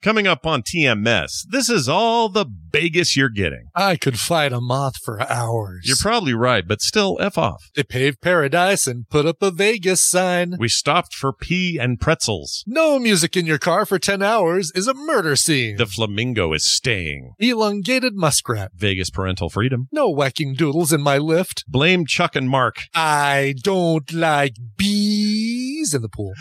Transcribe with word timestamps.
Coming 0.00 0.28
up 0.28 0.46
on 0.46 0.62
TMS, 0.62 1.44
this 1.50 1.68
is 1.68 1.88
all 1.88 2.28
the 2.28 2.46
Vegas 2.70 3.16
you're 3.16 3.28
getting. 3.28 3.68
I 3.74 3.96
could 3.96 4.18
fight 4.18 4.52
a 4.52 4.60
moth 4.60 4.96
for 5.02 5.20
hours. 5.22 5.84
You're 5.86 5.96
probably 6.00 6.34
right, 6.34 6.66
but 6.66 6.80
still 6.82 7.16
F 7.20 7.38
off. 7.38 7.70
they 7.74 7.82
paved 7.82 8.20
paradise 8.20 8.86
and 8.86 9.08
put 9.08 9.26
up 9.26 9.42
a 9.42 9.50
Vegas 9.50 10.00
sign. 10.02 10.54
We 10.58 10.68
stopped 10.68 11.14
for 11.14 11.32
pee 11.32 11.78
and 11.78 12.00
pretzels. 12.00 12.64
No 12.66 12.98
music 12.98 13.36
in 13.36 13.46
your 13.46 13.58
car 13.58 13.86
for 13.86 13.98
10 13.98 14.22
hours 14.22 14.70
is 14.74 14.86
a 14.86 14.94
murder 14.94 15.36
scene. 15.36 15.76
The 15.76 15.86
flamingo 15.86 16.52
is 16.52 16.64
staying. 16.64 17.34
Elongated 17.38 18.14
muskrat. 18.14 18.72
Vegas 18.74 19.10
parental 19.10 19.48
freedom. 19.48 19.88
No 19.92 20.08
whacking 20.10 20.54
doodles 20.54 20.92
in 20.92 21.00
my 21.02 21.18
Lyft. 21.18 21.64
Blame 21.66 22.04
Chuck 22.06 22.36
and 22.36 22.48
Marc. 22.50 22.82
I 22.94 23.54
don't 23.62 24.12
like 24.12 24.54
bees 24.76 25.94
in 25.94 26.02
the 26.02 26.08
pool. 26.08 26.34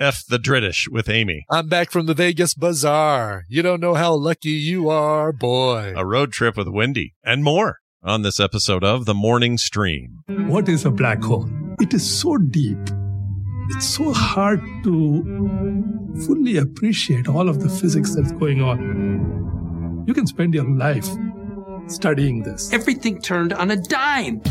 F 0.00 0.24
the 0.28 0.38
Dritish 0.38 0.88
with 0.88 1.08
Amy. 1.08 1.46
I'm 1.50 1.68
back 1.68 1.90
from 1.90 2.06
the 2.06 2.14
Vegas 2.14 2.54
Bazaar. 2.54 3.44
You 3.48 3.62
don't 3.62 3.80
know 3.80 3.94
how 3.94 4.14
lucky 4.14 4.50
you 4.50 4.88
are, 4.88 5.32
boy. 5.32 5.73
A 5.74 6.06
road 6.06 6.32
trip 6.32 6.56
with 6.56 6.68
Wendi 6.68 7.14
and 7.24 7.42
more 7.42 7.80
on 8.02 8.22
this 8.22 8.38
episode 8.38 8.84
of 8.84 9.06
The 9.06 9.14
Morning 9.14 9.58
Stream. 9.58 10.20
What 10.28 10.68
is 10.68 10.84
a 10.84 10.90
black 10.90 11.22
hole? 11.22 11.48
It 11.80 11.92
is 11.92 12.08
so 12.08 12.36
deep. 12.36 12.78
It's 13.70 13.86
so 13.86 14.12
hard 14.12 14.60
to 14.84 16.14
fully 16.26 16.58
appreciate 16.58 17.26
all 17.28 17.48
of 17.48 17.60
the 17.60 17.68
physics 17.68 18.14
that's 18.14 18.30
going 18.32 18.62
on. 18.62 20.04
You 20.06 20.14
can 20.14 20.28
spend 20.28 20.54
your 20.54 20.68
life 20.70 21.08
studying 21.88 22.44
this. 22.44 22.72
Everything 22.72 23.20
turned 23.20 23.52
on 23.52 23.72
a 23.72 23.76
dime. 23.76 24.42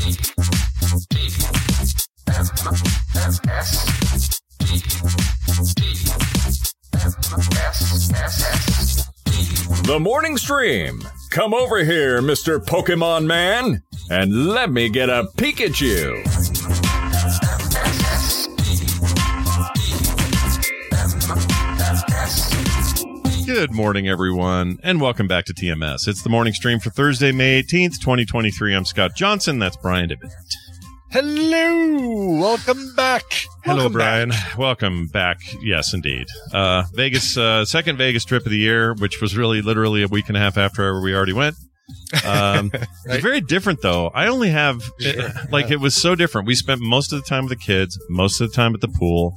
The 9.83 9.99
morning 9.99 10.37
stream. 10.37 11.01
Come 11.29 11.53
over 11.53 11.83
here, 11.83 12.21
Mr. 12.21 12.63
Pokemon 12.63 13.25
Man, 13.25 13.83
and 14.09 14.47
let 14.47 14.71
me 14.71 14.89
get 14.89 15.09
a 15.09 15.25
Pikachu. 15.35 16.23
Good 23.45 23.71
morning, 23.71 24.07
everyone, 24.07 24.79
and 24.83 25.01
welcome 25.01 25.27
back 25.27 25.45
to 25.45 25.53
TMS. 25.53 26.07
It's 26.07 26.23
the 26.23 26.29
morning 26.29 26.53
stream 26.53 26.79
for 26.79 26.89
Thursday, 26.89 27.31
May 27.31 27.61
18th, 27.61 27.99
2023. 27.99 28.73
I'm 28.73 28.85
Scott 28.85 29.15
Johnson. 29.15 29.59
That's 29.59 29.75
Brian 29.77 30.09
Ibbott. 30.09 30.31
Hello. 31.13 32.39
Welcome 32.41 32.95
back. 32.95 33.21
Hello, 33.63 33.75
Welcome 33.83 33.93
Brian. 33.93 34.29
back. 34.29 34.57
Welcome 34.57 35.07
back. 35.09 35.37
Yes, 35.61 35.93
indeed. 35.93 36.25
Uh, 36.51 36.85
Vegas, 36.95 37.37
uh, 37.37 37.65
second 37.65 37.97
Vegas 37.97 38.25
trip 38.25 38.43
of 38.47 38.51
the 38.51 38.57
year, 38.57 38.95
which 38.95 39.21
was 39.21 39.37
really 39.37 39.61
literally 39.61 40.01
a 40.01 40.07
week 40.07 40.27
and 40.29 40.35
a 40.35 40.39
half 40.39 40.57
after 40.57 40.99
we 41.01 41.13
already 41.13 41.33
went. 41.33 41.55
Um, 42.25 42.71
It's 43.05 43.21
very 43.21 43.41
different, 43.41 43.83
though. 43.83 44.07
I 44.07 44.25
only 44.25 44.49
have, 44.49 44.81
Sure. 44.99 45.29
like, 45.51 45.69
it 45.69 45.79
was 45.79 45.93
so 45.93 46.15
different. 46.15 46.47
We 46.47 46.55
spent 46.55 46.81
most 46.81 47.13
of 47.13 47.21
the 47.21 47.29
time 47.29 47.43
with 47.45 47.59
the 47.59 47.63
kids, 47.63 47.95
most 48.09 48.41
of 48.41 48.49
the 48.49 48.55
time 48.55 48.73
at 48.73 48.81
the 48.81 48.87
pool. 48.87 49.35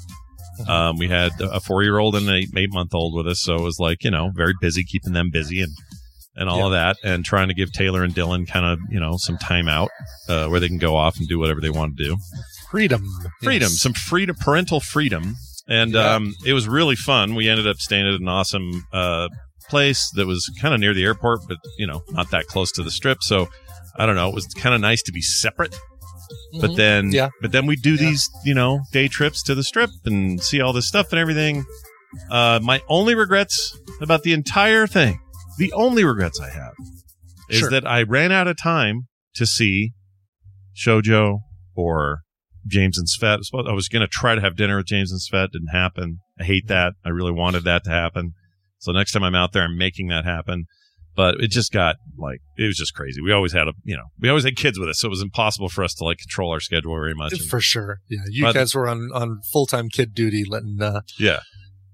Um, 0.67 0.97
we 0.97 1.09
had 1.09 1.33
a 1.43 1.61
four 1.61 1.83
year 1.83 1.99
old 1.99 2.15
and 2.17 2.27
an 2.27 2.37
eight, 2.37 2.49
eight 2.57 2.73
month 2.73 2.95
old 2.95 3.15
with 3.15 3.27
us. 3.27 3.43
So 3.43 3.55
it 3.57 3.61
was 3.61 3.79
like, 3.79 4.03
you 4.03 4.11
know, 4.11 4.31
very 4.35 4.55
busy, 4.63 4.83
keeping 4.83 5.13
them 5.13 5.29
busy 5.31 5.61
and, 5.61 5.73
and 6.37 6.49
all 6.49 6.67
of 6.67 6.73
that 6.73 6.97
and 7.03 7.25
trying 7.25 7.49
to 7.49 7.55
give 7.55 7.73
Taylor 7.73 8.03
and 8.05 8.15
Dylan 8.15 8.47
kind 8.47 8.67
of, 8.67 8.79
you 8.91 9.01
know, 9.01 9.17
some 9.17 9.39
time 9.39 9.69
out, 9.69 9.91
uh, 10.29 10.47
where 10.49 10.61
they 10.61 10.69
can 10.69 10.79
go 10.79 10.95
off 10.97 11.17
and 11.19 11.27
do 11.29 11.39
whatever 11.39 11.61
they 11.61 11.71
want 11.71 11.97
to 11.97 12.05
do 12.05 12.17
Freedom. 12.71 13.05
freedom, 13.43 13.71
Yes. 13.71 13.81
some 13.81 13.93
freedom, 13.95 14.37
parental 14.39 14.81
freedom, 14.81 15.37
and 15.69 15.93
Yeah. 15.93 16.15
um, 16.15 16.35
it 16.45 16.53
was 16.53 16.69
really 16.69 16.97
fun. 16.97 17.35
We 17.35 17.49
ended 17.49 17.67
up 17.67 17.77
staying 17.79 18.07
at 18.07 18.21
an 18.21 18.29
awesome 18.29 18.85
uh, 18.93 19.29
place 19.69 20.11
that 20.15 20.27
was 20.27 20.49
kind 20.61 20.75
of 20.75 20.81
near 20.81 20.95
the 20.95 21.05
airport, 21.05 21.41
but 21.49 21.57
you 21.79 21.87
know, 21.87 22.03
not 22.11 22.31
that 22.31 22.47
close 22.47 22.71
to 22.73 22.83
the 22.83 22.91
strip. 22.91 23.23
So 23.23 23.49
I 23.99 24.05
don't 24.07 24.15
know. 24.15 24.29
It 24.29 24.35
was 24.35 24.47
kind 24.47 24.75
of 24.75 24.81
nice 24.81 25.03
to 25.05 25.13
be 25.13 25.23
separate. 25.23 25.75
But 26.61 26.71
Mhm. 26.73 26.77
then, 26.77 27.13
Yeah. 27.13 27.29
but 27.41 27.53
then 27.53 27.67
we 27.67 27.77
do 27.77 27.93
Yeah. 27.95 28.11
these, 28.11 28.29
you 28.45 28.55
know, 28.55 28.81
day 28.93 29.07
trips 29.09 29.43
to 29.45 29.55
the 29.55 29.63
strip 29.65 29.91
and 30.05 30.43
see 30.43 30.61
all 30.61 30.73
this 30.73 30.87
stuff 30.89 31.07
and 31.13 31.19
everything. 31.21 31.65
Uh, 32.31 32.59
my 32.63 32.81
only 32.89 33.15
regrets 33.15 33.77
about 34.01 34.23
the 34.23 34.33
entire 34.33 34.87
thing, 34.87 35.19
the 35.59 35.73
only 35.73 36.05
regrets 36.05 36.41
I 36.41 36.51
have, 36.51 36.73
is 37.51 37.59
Sure. 37.61 37.71
that 37.71 37.87
I 37.87 38.03
ran 38.03 38.33
out 38.33 38.49
of 38.49 38.57
time 38.61 39.09
to 39.37 39.47
see 39.47 39.93
Shojo 40.77 41.39
or 41.75 42.21
James 42.67 42.99
and 42.99 43.07
Svet. 43.07 43.41
I 43.69 43.73
was 43.73 43.89
going 43.89 44.01
to 44.03 44.09
try 44.09 44.35
to 44.35 44.41
have 44.41 44.57
dinner 44.57 44.77
with 44.79 44.87
James 44.87 45.13
and 45.13 45.21
Svet. 45.21 45.53
Didn't 45.53 45.69
happen. 45.69 46.19
I 46.41 46.45
hate 46.45 46.67
that. 46.69 46.95
I 47.05 47.11
really 47.11 47.33
wanted 47.33 47.65
that 47.65 47.85
to 47.85 47.91
happen. 47.91 48.33
So 48.79 48.93
next 48.93 49.13
time 49.13 49.23
I'm 49.23 49.35
out 49.35 49.53
there, 49.53 49.63
I'm 49.65 49.79
making 49.79 50.09
that 50.09 50.25
happen. 50.25 50.67
But 51.15 51.37
it 51.41 51.51
just 51.51 51.73
got 51.73 51.97
like 52.19 52.41
it 52.59 52.65
was 52.67 52.77
just 52.77 52.93
crazy. 52.95 53.23
We 53.23 53.33
always 53.33 53.53
had 53.55 53.69
a 53.69 53.73
you 53.85 53.97
know 53.97 54.03
we 54.21 54.29
always 54.29 54.45
had 54.45 54.55
kids 54.55 54.79
with 54.79 54.91
us, 54.91 54.99
so 55.01 55.07
it 55.07 55.11
was 55.11 55.23
impossible 55.23 55.71
for 55.71 55.83
us 55.83 55.95
to 55.95 56.05
like 56.05 56.19
control 56.19 56.51
our 56.53 56.61
schedule 56.61 56.93
very 56.95 57.15
much. 57.15 57.33
And- 57.33 57.41
For 57.49 57.59
sure. 57.59 58.01
Yeah. 58.11 58.19
You 58.29 58.45
But- 58.45 58.55
guys 58.55 58.75
were 58.75 58.87
on, 58.87 59.09
on 59.15 59.41
full 59.51 59.65
time 59.65 59.89
kid 59.89 60.13
duty, 60.13 60.45
letting 60.47 60.77
uh, 60.83 61.01
yeah, 61.19 61.41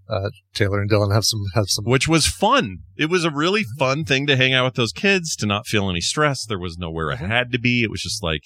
uh, 0.09 0.31
Taylor 0.55 0.81
and 0.81 0.91
Dylan 0.91 1.13
have 1.15 1.25
some 1.25 1.41
have 1.55 1.67
some. 1.69 1.85
which 1.85 2.07
was 2.09 2.27
fun. 2.27 2.79
It 2.97 3.09
was 3.11 3.25
a 3.25 3.31
really 3.31 3.65
fun 3.79 4.05
thing 4.05 4.27
to 4.27 4.37
hang 4.37 4.53
out 4.55 4.65
with 4.65 4.75
those 4.75 4.93
kids, 4.93 5.35
to 5.37 5.47
not 5.47 5.67
feel 5.67 5.89
any 5.89 6.01
stress. 6.01 6.45
There 6.45 6.59
was 6.59 6.77
nowhere 6.79 7.09
Mhm. 7.09 7.15
it 7.23 7.27
had 7.29 7.53
to 7.53 7.59
be. 7.59 7.83
It 7.83 7.91
was 7.91 8.03
just 8.03 8.23
like, 8.23 8.43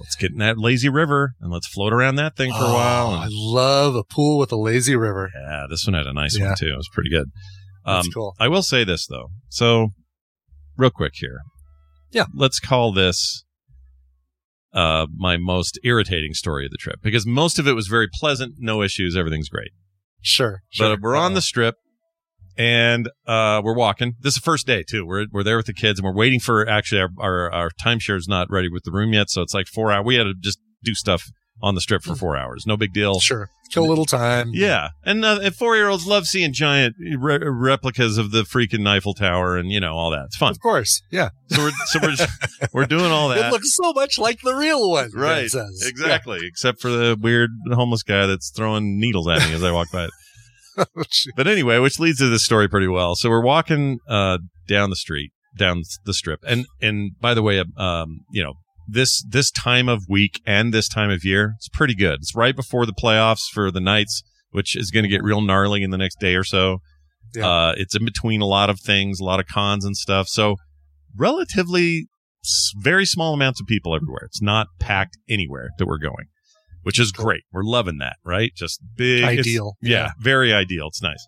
let's 0.00 0.16
get 0.16 0.32
in 0.32 0.38
that 0.38 0.58
lazy 0.58 0.88
river 0.88 1.34
and 1.40 1.52
let's 1.52 1.66
float 1.68 1.92
around 1.92 2.16
that 2.16 2.36
thing 2.36 2.50
for 2.50 2.58
a 2.64 2.68
Oh, 2.68 2.74
while. 2.74 3.06
I 3.10 3.24
And, 3.26 3.32
love 3.34 3.94
a 3.94 4.04
pool 4.04 4.38
with 4.38 4.50
a 4.52 4.56
lazy 4.56 4.96
river. 4.96 5.30
yeah, 5.34 5.66
this 5.70 5.86
one 5.86 5.94
had 5.94 6.06
a 6.06 6.12
nice 6.12 6.36
Yeah. 6.38 6.48
one 6.48 6.56
too. 6.58 6.72
It 6.72 6.76
was 6.76 6.88
pretty 6.92 7.10
good. 7.10 7.30
That's 7.86 8.06
Um, 8.06 8.12
cool. 8.12 8.34
I 8.38 8.48
will 8.48 8.62
say 8.62 8.84
this 8.84 9.06
though. 9.06 9.28
So, 9.48 9.90
real 10.76 10.90
quick 10.90 11.12
here. 11.16 11.40
Yeah. 12.10 12.26
Let's 12.34 12.58
call 12.60 12.92
this 12.92 13.44
uh, 14.74 15.06
my 15.14 15.36
most 15.36 15.78
irritating 15.84 16.32
story 16.32 16.64
of 16.64 16.70
the 16.70 16.78
trip 16.78 16.96
because 17.02 17.26
most 17.26 17.58
of 17.58 17.68
it 17.68 17.74
was 17.74 17.88
very 17.88 18.08
pleasant, 18.08 18.54
no 18.58 18.80
issues, 18.82 19.14
everything's 19.16 19.50
great. 19.50 19.70
Sure. 20.22 20.62
sure. 20.70 20.88
But 20.96 21.00
we're 21.02 21.16
on 21.16 21.32
Uh, 21.32 21.36
the 21.36 21.42
strip 21.42 21.74
and 22.56 23.08
uh, 23.26 23.60
we're 23.64 23.74
walking. 23.74 24.14
This 24.20 24.34
is 24.34 24.40
the 24.40 24.44
first 24.44 24.66
day 24.66 24.84
too. 24.88 25.04
We're 25.06 25.26
we're 25.30 25.42
there 25.42 25.56
with 25.56 25.66
the 25.66 25.74
kids 25.74 25.98
and 25.98 26.04
we're 26.06 26.14
waiting 26.14 26.40
for 26.40 26.68
actually 26.68 27.00
our 27.00 27.10
our, 27.18 27.52
our 27.52 27.70
timeshare 27.70 28.16
is 28.16 28.28
not 28.28 28.48
ready 28.50 28.68
with 28.68 28.84
the 28.84 28.92
room 28.92 29.12
yet, 29.12 29.30
so 29.30 29.42
it's 29.42 29.54
like 29.54 29.66
four 29.66 29.90
hours. 29.92 30.04
We 30.06 30.16
had 30.16 30.24
to 30.24 30.34
just 30.38 30.58
do 30.82 30.94
stuff 30.94 31.30
on 31.62 31.74
the 31.74 31.80
strip 31.80 32.02
for 32.02 32.14
four 32.14 32.36
hours. 32.36 32.64
No 32.66 32.76
big 32.76 32.92
deal. 32.92 33.20
Sure. 33.20 33.48
Kill 33.70 33.84
a 33.84 33.88
little 33.88 34.04
time. 34.04 34.50
Yeah, 34.52 34.90
and 35.02 35.24
uh, 35.24 35.50
four 35.50 35.76
year 35.76 35.88
olds 35.88 36.06
love 36.06 36.26
seeing 36.26 36.52
giant 36.52 36.94
re- 36.98 37.38
replicas 37.42 38.18
of 38.18 38.30
the 38.30 38.42
freaking 38.42 38.86
Eiffel 38.86 39.14
Tower 39.14 39.56
and 39.56 39.70
you 39.70 39.80
know 39.80 39.94
all 39.94 40.10
that. 40.10 40.26
It's 40.26 40.36
fun. 40.36 40.50
Of 40.50 40.60
course. 40.60 41.00
Yeah. 41.10 41.30
So 41.48 41.62
we're 41.62 41.70
so 41.86 41.98
we're 42.02 42.16
we're 42.74 42.86
doing 42.86 43.10
all 43.10 43.30
that. 43.30 43.46
It 43.46 43.50
looks 43.50 43.74
so 43.74 43.94
much 43.94 44.18
like 44.18 44.42
the 44.42 44.54
real 44.54 44.90
one. 44.90 45.10
Right, 45.14 45.44
exactly. 45.44 46.40
Except 46.42 46.82
for 46.82 46.90
the 46.90 47.16
weird 47.18 47.50
homeless 47.70 48.02
guy 48.02 48.26
that's 48.26 48.50
throwing 48.54 49.00
needles 49.00 49.26
at 49.28 49.38
me 49.48 49.54
as 49.54 49.64
I 49.64 49.72
walk 49.72 49.90
by. 49.90 50.08
Yeah. 50.74 50.84
But 51.36 51.46
anyway, 51.46 51.78
which 51.80 51.98
leads 51.98 52.16
to 52.20 52.30
this 52.30 52.46
story 52.46 52.66
pretty 52.66 52.88
well. 52.88 53.14
So 53.14 53.28
we're 53.28 53.44
walking 53.44 53.98
uh, 54.08 54.38
down 54.66 54.88
the 54.88 54.96
street, 54.96 55.30
down 55.58 55.82
the 56.06 56.14
strip, 56.14 56.40
and 56.48 56.64
and 56.80 57.12
by 57.20 57.34
the 57.34 57.42
way, 57.42 57.62
um, 57.76 58.20
you 58.32 58.42
know 58.42 58.54
this 58.88 59.22
this 59.28 59.50
time 59.50 59.88
of 59.88 60.04
week 60.08 60.40
and 60.46 60.72
this 60.72 60.88
time 60.88 61.10
of 61.10 61.24
year, 61.24 61.54
it's 61.56 61.68
pretty 61.68 61.94
good. 61.94 62.16
It's 62.20 62.34
right 62.34 62.54
before 62.56 62.86
the 62.86 62.92
playoffs 62.92 63.48
for 63.52 63.70
the 63.70 63.80
Knights. 63.80 64.22
which 64.50 64.76
is 64.76 64.90
going 64.90 65.02
to 65.02 65.08
get 65.08 65.22
real 65.22 65.40
gnarly 65.40 65.82
in 65.82 65.90
the 65.90 65.96
next 65.96 66.20
day 66.20 66.34
or 66.34 66.44
so. 66.44 66.78
Yeah. 67.34 67.48
Uh, 67.48 67.74
it's 67.78 67.96
in 67.96 68.04
between 68.04 68.42
a 68.42 68.46
lot 68.46 68.68
of 68.68 68.78
things, 68.80 69.18
a 69.18 69.24
lot 69.24 69.40
of 69.40 69.46
cons 69.46 69.82
and 69.86 69.96
stuff. 69.96 70.28
So 70.28 70.56
relatively 71.16 72.06
very 72.82 73.06
small 73.06 73.32
amounts 73.34 73.60
of 73.60 73.66
people 73.66 73.94
everywhere. 73.94 74.24
It's 74.24 74.42
not 74.42 74.66
packed 74.80 75.16
anywhere 75.28 75.70
that 75.78 75.86
we're 75.86 75.98
going, 75.98 76.26
which 76.82 76.98
is 76.98 77.12
great. 77.12 77.42
We're 77.52 77.62
loving 77.64 77.98
that, 77.98 78.16
right? 78.24 78.50
Just 78.54 78.80
big, 78.96 79.24
Ideal. 79.24 79.76
yeah, 79.80 79.90
Yeah. 79.90 80.10
very 80.20 80.52
ideal. 80.52 80.88
It's 80.88 81.02
nice. 81.02 81.26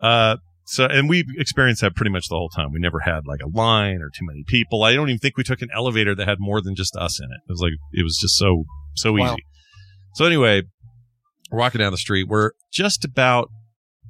Uh, 0.00 0.36
so, 0.66 0.84
and 0.86 1.08
we 1.08 1.24
experienced 1.38 1.80
that 1.82 1.94
pretty 1.94 2.10
much 2.10 2.28
the 2.28 2.34
whole 2.34 2.48
time. 2.48 2.72
We 2.72 2.80
never 2.80 3.00
had 3.00 3.20
like 3.26 3.40
a 3.42 3.48
line 3.48 4.02
or 4.02 4.10
too 4.10 4.26
many 4.26 4.44
people. 4.46 4.82
I 4.82 4.94
don't 4.94 5.08
even 5.08 5.18
think 5.18 5.36
we 5.36 5.44
took 5.44 5.62
an 5.62 5.68
elevator 5.74 6.14
that 6.14 6.26
had 6.28 6.38
more 6.40 6.60
than 6.60 6.74
just 6.74 6.94
us 6.96 7.20
in 7.20 7.26
it. 7.26 7.40
It 7.48 7.52
was 7.52 7.60
like, 7.60 7.72
it 7.92 8.02
was 8.02 8.18
just 8.20 8.36
so, 8.36 8.64
so 8.94 9.12
Wow. 9.12 9.32
easy. 9.34 9.44
So 10.14 10.24
anyway, 10.24 10.62
we're 11.50 11.58
walking 11.58 11.78
down 11.78 11.92
the 11.92 11.98
street. 11.98 12.26
We're 12.28 12.50
just 12.72 13.04
about 13.04 13.48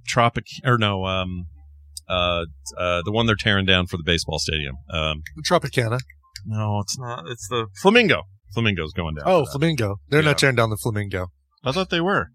Tropic, 0.06 0.46
or 0.64 0.78
no, 0.78 1.04
um, 1.04 1.46
uh, 2.08 2.44
uh, 2.78 3.02
the 3.04 3.10
one 3.12 3.26
they're 3.26 3.34
tearing 3.36 3.66
down 3.66 3.86
for 3.86 3.96
the 3.96 4.04
baseball 4.04 4.38
stadium. 4.38 4.76
Um, 4.90 5.22
Tropicana. 5.46 5.98
no, 6.46 6.78
it's 6.80 6.96
not. 6.98 7.24
It's 7.28 7.48
the 7.48 7.66
Flamingo. 7.82 8.22
Flamingo's 8.54 8.92
going 8.92 9.16
down. 9.16 9.24
Oh. 9.26 9.44
Flamingo. 9.46 9.96
They're 10.08 10.20
Yeah. 10.22 10.28
not 10.28 10.38
tearing 10.38 10.56
down 10.56 10.70
the 10.70 10.76
Flamingo. 10.76 11.26
I 11.64 11.72
thought 11.72 11.90
they 11.90 12.00
were. 12.00 12.30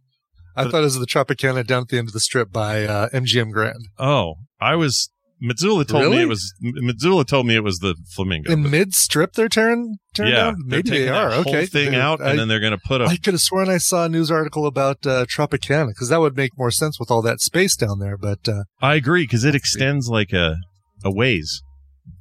I 0.55 0.63
But- 0.63 0.71
thought 0.71 0.81
it 0.81 0.83
was 0.85 0.99
the 0.99 1.05
Tropicana 1.05 1.65
down 1.65 1.83
at 1.83 1.87
the 1.89 1.97
end 1.97 2.07
of 2.09 2.13
the 2.13 2.19
strip 2.19 2.51
by 2.51 2.83
uh, 2.85 3.09
MGM 3.09 3.51
Grand. 3.51 3.87
Oh, 3.97 4.35
I 4.59 4.75
was. 4.75 5.09
Mitsula 5.43 5.87
told 5.87 6.11
me 6.11 6.21
it 6.21 6.27
was. 6.27 6.53
Mitsula 6.63 7.25
told 7.25 7.47
me 7.47 7.55
it 7.55 7.63
was 7.63 7.79
the 7.79 7.95
Flamingo. 8.15 8.51
In 8.51 8.69
mid 8.69 8.93
strip, 8.93 9.33
they're 9.33 9.49
tearing 9.49 9.97
tearing 10.13 10.33
yeah, 10.33 10.37
down. 10.37 10.57
Maybe 10.65 10.91
they 10.91 11.09
are. 11.09 11.31
okay, 11.31 11.65
thing 11.65 11.91
They're- 11.93 11.99
out, 11.99 12.21
I, 12.21 12.29
and 12.29 12.39
then 12.39 12.47
they're 12.47 12.59
going 12.59 12.73
to 12.73 12.81
put 12.85 13.01
a. 13.01 13.05
I 13.05 13.17
could 13.17 13.33
have 13.33 13.41
sworn 13.41 13.67
I 13.67 13.79
saw 13.79 14.05
a 14.05 14.09
news 14.09 14.29
article 14.29 14.67
about 14.67 15.03
uh, 15.07 15.25
Tropicana 15.25 15.87
because 15.87 16.09
that 16.09 16.19
would 16.19 16.37
make 16.37 16.51
more 16.59 16.69
sense 16.69 16.99
with 16.99 17.09
all 17.09 17.23
that 17.23 17.39
space 17.41 17.75
down 17.75 17.97
there. 17.97 18.17
But 18.17 18.47
uh, 18.47 18.65
I 18.83 18.93
agree 18.93 19.23
because 19.23 19.43
it 19.43 19.55
extends 19.55 20.09
like 20.09 20.31
a 20.31 20.57
a 21.03 21.11
ways 21.11 21.63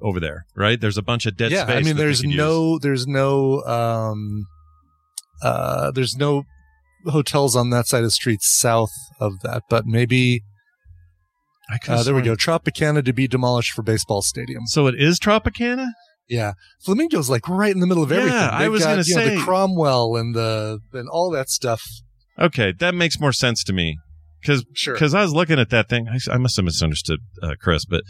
over 0.01 0.19
there, 0.19 0.47
right? 0.57 0.81
There's 0.81 0.97
a 0.97 1.03
bunch 1.03 1.27
of 1.27 1.37
dead 1.37 1.53
yeah, 1.53 1.65
space. 1.65 1.77
I 1.77 1.81
mean, 1.83 1.97
there's 1.97 2.23
use. 2.23 2.35
no, 2.35 2.79
there's 2.79 3.07
no, 3.07 3.61
um, 3.65 4.47
uh, 5.43 5.91
there's 5.91 6.17
no 6.17 6.45
hotels 7.07 7.57
on 7.57 7.71
that 7.71 7.87
side 7.87 7.99
of 7.99 8.05
the 8.05 8.11
street 8.11 8.43
south 8.43 8.91
of 9.21 9.41
that. 9.43 9.63
But 9.71 9.87
maybe 9.87 10.43
I 11.71 11.79
uh, 11.93 12.03
there 12.03 12.15
we 12.15 12.23
go. 12.23 12.35
Tropicana 12.35 13.05
to 13.05 13.13
be 13.13 13.29
demolished 13.29 13.73
for 13.73 13.83
baseball 13.83 14.23
stadium. 14.23 14.67
So 14.67 14.87
it 14.87 14.95
is 15.01 15.19
Tropicana. 15.21 15.91
Yeah, 16.29 16.53
Flamingo's 16.85 17.29
like 17.29 17.49
right 17.49 17.73
in 17.75 17.81
the 17.81 17.87
middle 17.87 18.03
of 18.05 18.11
Yeah, 18.11 18.19
everything. 18.19 18.39
I 18.41 18.59
They've 18.63 18.71
was 18.73 18.83
gonna 18.85 19.03
you 19.05 19.15
know, 19.17 19.25
say- 19.25 19.37
the 19.37 19.43
Cromwell 19.43 20.17
and 20.17 20.35
the 20.35 20.79
and 20.93 21.09
all 21.09 21.31
that 21.31 21.49
stuff. 21.49 21.83
Okay, 22.39 22.73
that 22.79 22.95
makes 22.95 23.19
more 23.21 23.33
sense 23.33 23.63
to 23.65 23.73
me 23.73 23.99
because 24.41 24.65
Sure. 24.75 24.95
because 24.95 25.13
I 25.15 25.23
was 25.23 25.33
looking 25.35 25.59
at 25.59 25.71
that 25.71 25.89
thing. 25.89 26.09
I, 26.09 26.19
I 26.33 26.39
must 26.39 26.57
have 26.57 26.65
misunderstood 26.65 27.19
uh, 27.43 27.55
Chris, 27.61 27.85
but 27.85 28.03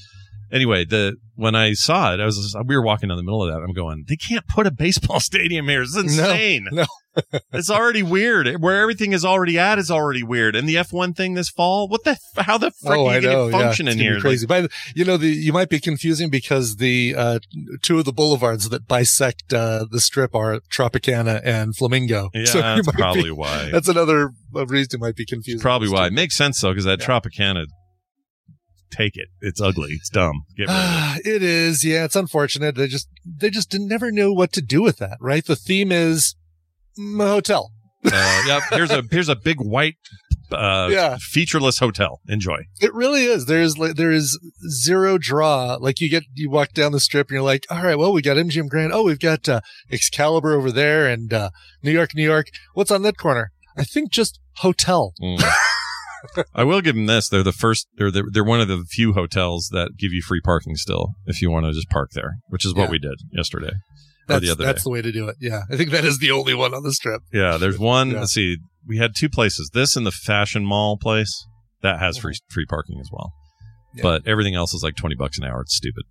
anyway, 0.53 0.85
the 0.85 1.17
when 1.37 1.55
I 1.55 1.73
saw 1.73 2.13
it, 2.13 2.21
I 2.21 2.27
was 2.27 2.37
just, 2.37 2.57
we 2.67 2.77
were 2.77 2.83
walking 2.83 3.09
down 3.09 3.17
the 3.17 3.23
middle 3.23 3.43
of 3.43 3.53
that. 3.53 3.63
I'm 3.63 3.73
going, 3.73 4.05
they 4.09 4.17
can't 4.17 4.47
put 4.47 4.67
a 4.67 4.71
baseball 4.87 5.21
stadium 5.21 5.69
here. 5.69 5.83
It's 5.83 5.97
insane. 5.97 6.69
no. 6.71 6.85
it's 7.53 7.71
already 7.71 8.03
weird. 8.03 8.61
Where 8.61 8.81
everything 8.81 9.13
is 9.13 9.25
already 9.25 9.59
at 9.59 9.79
is 9.79 9.91
already 9.91 10.23
weird. 10.23 10.55
And 10.55 10.69
the 10.69 10.77
F1 10.77 11.17
thing 11.17 11.35
this 11.35 11.49
fall, 11.49 11.89
what 11.89 12.05
the 12.05 12.19
how 12.37 12.59
the 12.59 12.71
frick 12.71 12.99
oh, 12.99 13.09
are 13.09 13.17
you 13.17 13.23
going 13.23 13.51
to 13.51 13.59
function 13.59 13.87
yeah, 13.87 13.93
in 13.93 13.99
here? 13.99 14.21
crazy. 14.21 14.47
By 14.47 14.63
the, 14.63 14.69
you 14.95 15.05
know, 15.05 15.17
the 15.17 15.29
you 15.29 15.53
might 15.53 15.69
be 15.69 15.81
confusing 15.81 16.31
because 16.31 16.77
the 16.77 17.15
uh, 17.17 17.39
two 17.83 17.99
of 17.99 18.05
the 18.05 18.13
boulevards 18.13 18.69
that 18.69 18.87
bisect 18.87 19.53
uh, 19.53 19.87
the 19.91 20.01
strip 20.01 20.35
are 20.35 20.61
Tropicana 20.73 21.41
and 21.45 21.77
Flamingo. 21.77 22.31
Yeah, 22.41 22.45
So 22.47 22.61
that's 22.61 22.87
might 22.87 22.97
be- 22.97 23.03
probably 23.03 23.31
why. 23.33 23.71
That's 23.73 23.89
another 23.89 24.31
reason 24.53 24.89
you 24.93 24.99
might 24.99 25.17
be 25.17 25.27
confused. 25.27 25.63
probably 25.63 25.89
why. 25.89 26.07
It 26.07 26.13
makes 26.13 26.37
sense 26.37 26.61
though, 26.61 26.71
because 26.71 26.85
that 26.85 27.01
Yeah. 27.01 27.07
Tropicana, 27.07 27.67
take 28.91 29.17
it. 29.17 29.29
It's 29.41 29.61
ugly. 29.61 29.93
It's 29.93 30.09
dumb. 30.09 30.45
Get 30.57 30.69
rid 30.69 30.71
of 30.77 31.17
it. 31.17 31.27
It 31.27 31.43
is. 31.43 31.85
Yeah, 31.85 32.05
it's 32.05 32.17
unfortunate. 32.17 32.75
They 32.77 32.87
just 32.89 33.09
they 33.25 33.51
just 33.51 33.71
didn't, 33.71 33.89
never 33.89 34.11
knew 34.11 34.33
what 34.33 34.53
to 34.53 34.63
do 34.63 34.83
with 34.83 34.99
that. 34.99 35.19
Right. 35.21 35.45
The 35.45 35.57
theme 35.57 35.93
is 35.93 36.35
mm, 36.99 37.19
hotel. 37.27 37.73
Uh, 38.05 38.43
yep. 38.47 38.63
Here's 38.71 38.91
a 38.91 39.03
here's 39.11 39.29
a 39.29 39.37
big 39.37 39.61
white, 39.61 39.97
uh, 40.51 40.89
Yeah. 40.91 41.19
featureless 41.21 41.79
hotel. 41.79 42.21
Enjoy. 42.29 42.63
It 42.81 42.95
really 42.95 43.25
is. 43.25 43.45
There's 43.47 43.77
like 43.77 43.97
there 43.97 44.11
is 44.11 44.39
zero 44.71 45.19
draw. 45.19 45.77
Like 45.79 46.01
you 46.01 46.09
get 46.09 46.25
you 46.35 46.49
walk 46.49 46.73
down 46.73 46.93
the 46.93 47.01
strip 47.01 47.29
and 47.29 47.35
you're 47.35 47.43
like, 47.43 47.67
all 47.71 47.83
right, 47.83 47.99
well 47.99 48.13
we 48.13 48.23
got 48.23 48.39
MGM 48.39 48.69
Grand. 48.69 48.93
Oh, 48.95 49.03
we've 49.05 49.21
got 49.21 49.49
uh, 49.49 49.61
Excalibur 49.91 50.53
over 50.55 50.73
there 50.73 51.07
and 51.07 51.33
uh, 51.33 51.51
New 51.83 51.91
York, 51.93 52.15
New 52.15 52.25
York. 52.25 52.47
What's 52.75 52.91
on 52.91 53.03
that 53.03 53.19
corner? 53.19 53.53
I 53.77 53.85
think 53.85 54.11
just 54.11 54.41
hotel. 54.57 55.13
Mm. 55.23 55.43
I 56.55 56.65
will 56.65 56.81
give 56.81 56.95
them 56.95 57.07
this. 57.07 57.29
They're 57.29 57.43
the 57.43 57.53
first. 57.53 57.89
They're 57.97 58.11
they're, 58.11 58.25
they're 58.31 58.45
one 58.45 58.61
of 58.61 58.69
the 58.69 58.85
few 58.89 59.13
hotels 59.13 59.69
that 59.73 59.97
give 59.99 60.13
you 60.13 60.23
free 60.23 60.41
parking 60.41 60.77
still 60.77 61.15
if 61.27 61.41
you 61.43 61.51
want 61.51 61.67
to 61.67 61.73
just 61.73 61.89
park 61.91 62.11
there, 62.13 62.39
which 62.49 62.65
is 62.65 62.75
what 62.75 62.85
Yeah. 62.85 62.91
we 62.91 62.99
did 62.99 63.15
yesterday 63.33 63.69
or 63.69 63.75
That's 64.29 64.45
the 64.45 64.51
other 64.53 64.65
that's 64.65 64.81
day. 64.83 64.89
the 64.89 64.91
way 64.91 65.03
to 65.03 65.13
do 65.13 65.29
it. 65.29 65.37
Yeah, 65.41 65.63
I 65.71 65.77
think 65.77 65.91
that 65.91 66.05
is 66.05 66.19
the 66.19 66.31
only 66.31 66.55
one 66.55 66.75
on 66.75 66.83
the 66.83 66.93
strip. 66.93 67.23
Yeah, 67.33 67.57
there's 67.57 67.79
one. 67.79 68.11
Yeah. 68.11 68.21
Let's 68.21 68.33
see. 68.33 68.59
We 68.87 68.99
had 68.99 69.15
two 69.17 69.29
places. 69.29 69.71
This 69.73 69.97
and 69.97 70.07
the 70.07 70.11
Fashion 70.13 70.65
Mall 70.65 70.97
place 70.97 71.47
that 71.83 71.99
has 72.01 72.17
free 72.19 72.35
free 72.51 72.67
parking 72.67 72.99
as 73.01 73.09
well. 73.13 73.33
Yeah. 73.95 74.03
But 74.03 74.27
everything 74.27 74.55
else 74.55 74.73
is 74.75 74.83
like 74.83 74.97
twenty 74.97 75.17
bucks 75.17 75.39
an 75.39 75.45
hour. 75.45 75.61
It's 75.63 75.75
stupid. 75.77 76.05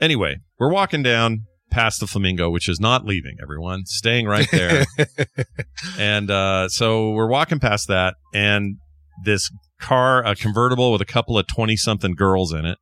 Anyway, 0.00 0.36
we're 0.58 0.70
walking 0.72 1.02
down 1.02 1.44
past 1.70 2.00
the 2.00 2.06
Flamingo, 2.06 2.50
which 2.50 2.68
is 2.68 2.80
not 2.80 3.04
leaving. 3.06 3.36
Everyone 3.42 3.84
staying 3.86 4.26
right 4.26 4.50
there. 4.50 4.84
and 5.98 6.30
uh, 6.30 6.68
so 6.68 7.10
we're 7.10 7.28
walking 7.28 7.58
past 7.60 7.88
that, 7.88 8.14
and 8.34 8.76
this 9.24 9.50
car, 9.80 10.24
a 10.24 10.34
convertible 10.34 10.92
with 10.92 11.00
a 11.00 11.06
couple 11.06 11.38
of 11.38 11.46
twenty 11.46 11.76
something 11.76 12.14
girls 12.14 12.52
in 12.52 12.64
it. 12.64 12.78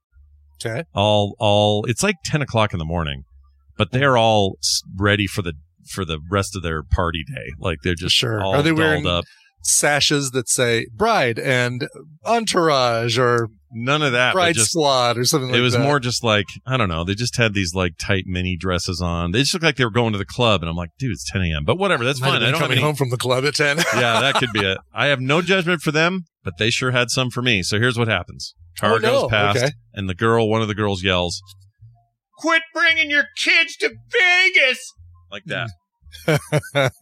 Okay. 0.65 0.85
All, 0.95 1.37
all. 1.39 1.85
It's 1.87 2.03
like 2.03 2.17
ten 2.25 2.43
o'clock 2.43 2.73
in 2.73 2.79
the 2.79 2.85
morning, 2.85 3.23
but 3.77 3.89
mm-hmm. 3.89 3.99
they're 3.99 4.19
all 4.19 4.59
ready 4.99 5.27
for 5.27 5.43
the 5.43 5.55
for 5.89 6.05
the 6.05 6.21
rest 6.31 6.55
of 6.55 6.63
their 6.63 6.83
party 6.83 7.25
day. 7.27 7.53
Like 7.59 7.79
they're 7.83 7.95
just 7.95 8.15
Sure. 8.15 8.43
all 8.43 8.55
Are 8.55 8.63
they 8.63 8.73
wearing- 8.73 9.07
up. 9.07 9.25
Sashes 9.63 10.31
that 10.31 10.49
say 10.49 10.87
bride 10.95 11.39
and 11.39 11.87
entourage 12.25 13.19
or 13.19 13.49
None 13.73 14.03
of 14.03 14.13
that. 14.13 14.33
bride 14.33 14.57
just, 14.57 14.73
squad 14.73 15.17
or 15.17 15.25
something 15.25 15.51
like 15.51 15.59
it 15.59 15.63
was 15.63 15.75
that. 15.75 15.83
more 15.83 16.01
just 16.01 16.25
like 16.25 16.47
I 16.67 16.77
don't 16.77 16.89
know. 16.89 17.05
They 17.05 17.15
just 17.15 17.37
had 17.37 17.55
these 17.55 17.75
like 17.75 17.93
tight 17.99 18.25
mini 18.27 18.57
dresses 18.57 19.01
on. 19.01 19.31
They 19.31 19.41
just 19.41 19.55
looked 19.55 19.65
like 19.65 19.77
they 19.77 19.85
were 19.85 19.91
going 19.91 20.13
to 20.13 20.19
the 20.19 20.25
club, 20.25 20.63
and 20.63 20.69
I'm 20.69 20.77
like, 20.77 20.91
dude, 20.99 21.13
it's 21.13 21.31
10 21.31 21.43
a.m. 21.43 21.65
But 21.65 21.79
whatever, 21.79 22.05
that's 22.05 22.19
fine. 22.19 22.43
I 22.43 22.51
don't 22.51 22.61
coming 22.61 22.79
any. 22.79 22.81
home 22.81 22.97
from 22.97 23.11
the 23.11 23.17
club 23.17 23.45
at 23.45 23.55
10. 23.55 23.77
yeah, 23.95 24.21
that 24.21 24.35
could 24.35 24.53
be 24.53 24.61
it. 24.61 24.79
I 24.95 25.07
have 25.07 25.21
no 25.21 25.41
judgment 25.41 25.83
for 25.83 25.93
them, 25.93 26.25
but 26.43 26.59
they 26.59 26.71
sure 26.71 26.91
had 26.91 27.11
some 27.11 27.31
for 27.31 27.43
me. 27.43 27.63
So 27.63 27.79
here's 27.79 27.99
what 27.99 28.09
happens: 28.09 28.55
car 28.79 28.95
Oh, 28.95 28.99
no. 28.99 29.21
goes 29.23 29.31
past, 29.31 29.59
Okay. 29.59 29.71
and 29.95 30.09
the 30.09 30.15
girl, 30.15 30.49
one 30.49 30.63
of 30.63 30.69
the 30.69 30.75
girls, 30.75 31.03
yells, 31.05 31.41
"Quit 32.39 32.63
bringing 32.75 33.11
your 33.11 33.25
kids 33.37 33.77
to 33.77 33.95
Vegas!" 34.11 34.93
Like 35.31 35.45
that. 35.47 35.71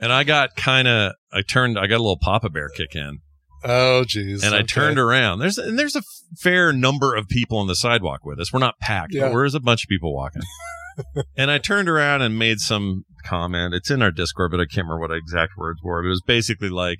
and 0.00 0.12
I 0.12 0.24
got 0.24 0.56
kind 0.56 0.88
of, 0.88 1.12
I 1.32 1.42
turned, 1.42 1.78
I 1.78 1.86
got 1.86 1.96
a 1.96 2.02
little 2.02 2.18
Papa 2.20 2.48
Bear 2.48 2.68
kick 2.70 2.94
in, 2.94 3.18
oh, 3.64 4.04
jeez. 4.06 4.44
and 4.44 4.54
I 4.54 4.62
turned 4.62 4.98
around. 4.98 5.38
There's 5.40 5.58
and 5.58 5.78
there's 5.78 5.96
a 5.96 6.02
fair 6.38 6.72
number 6.72 7.14
of 7.14 7.28
people 7.28 7.58
on 7.58 7.66
the 7.66 7.74
sidewalk 7.76 8.24
with 8.24 8.38
us. 8.40 8.52
We're 8.52 8.58
not 8.60 8.78
packed, 8.80 9.14
Yeah. 9.14 9.22
but 9.22 9.30
there's 9.30 9.54
a 9.54 9.60
bunch 9.60 9.84
of 9.84 9.88
people 9.88 10.14
walking. 10.14 10.42
and 11.36 11.50
I 11.50 11.58
turned 11.58 11.88
around 11.88 12.22
and 12.22 12.38
made 12.38 12.60
some 12.60 13.04
comment. 13.24 13.74
It's 13.74 13.90
in 13.90 14.02
our 14.02 14.10
Discord, 14.10 14.50
but 14.50 14.60
I 14.60 14.64
can't 14.64 14.86
remember 14.86 15.00
what 15.00 15.10
exact 15.16 15.52
words 15.56 15.80
were. 15.82 16.00
But 16.02 16.06
it 16.06 16.10
was 16.10 16.22
basically 16.26 16.68
like, 16.68 16.98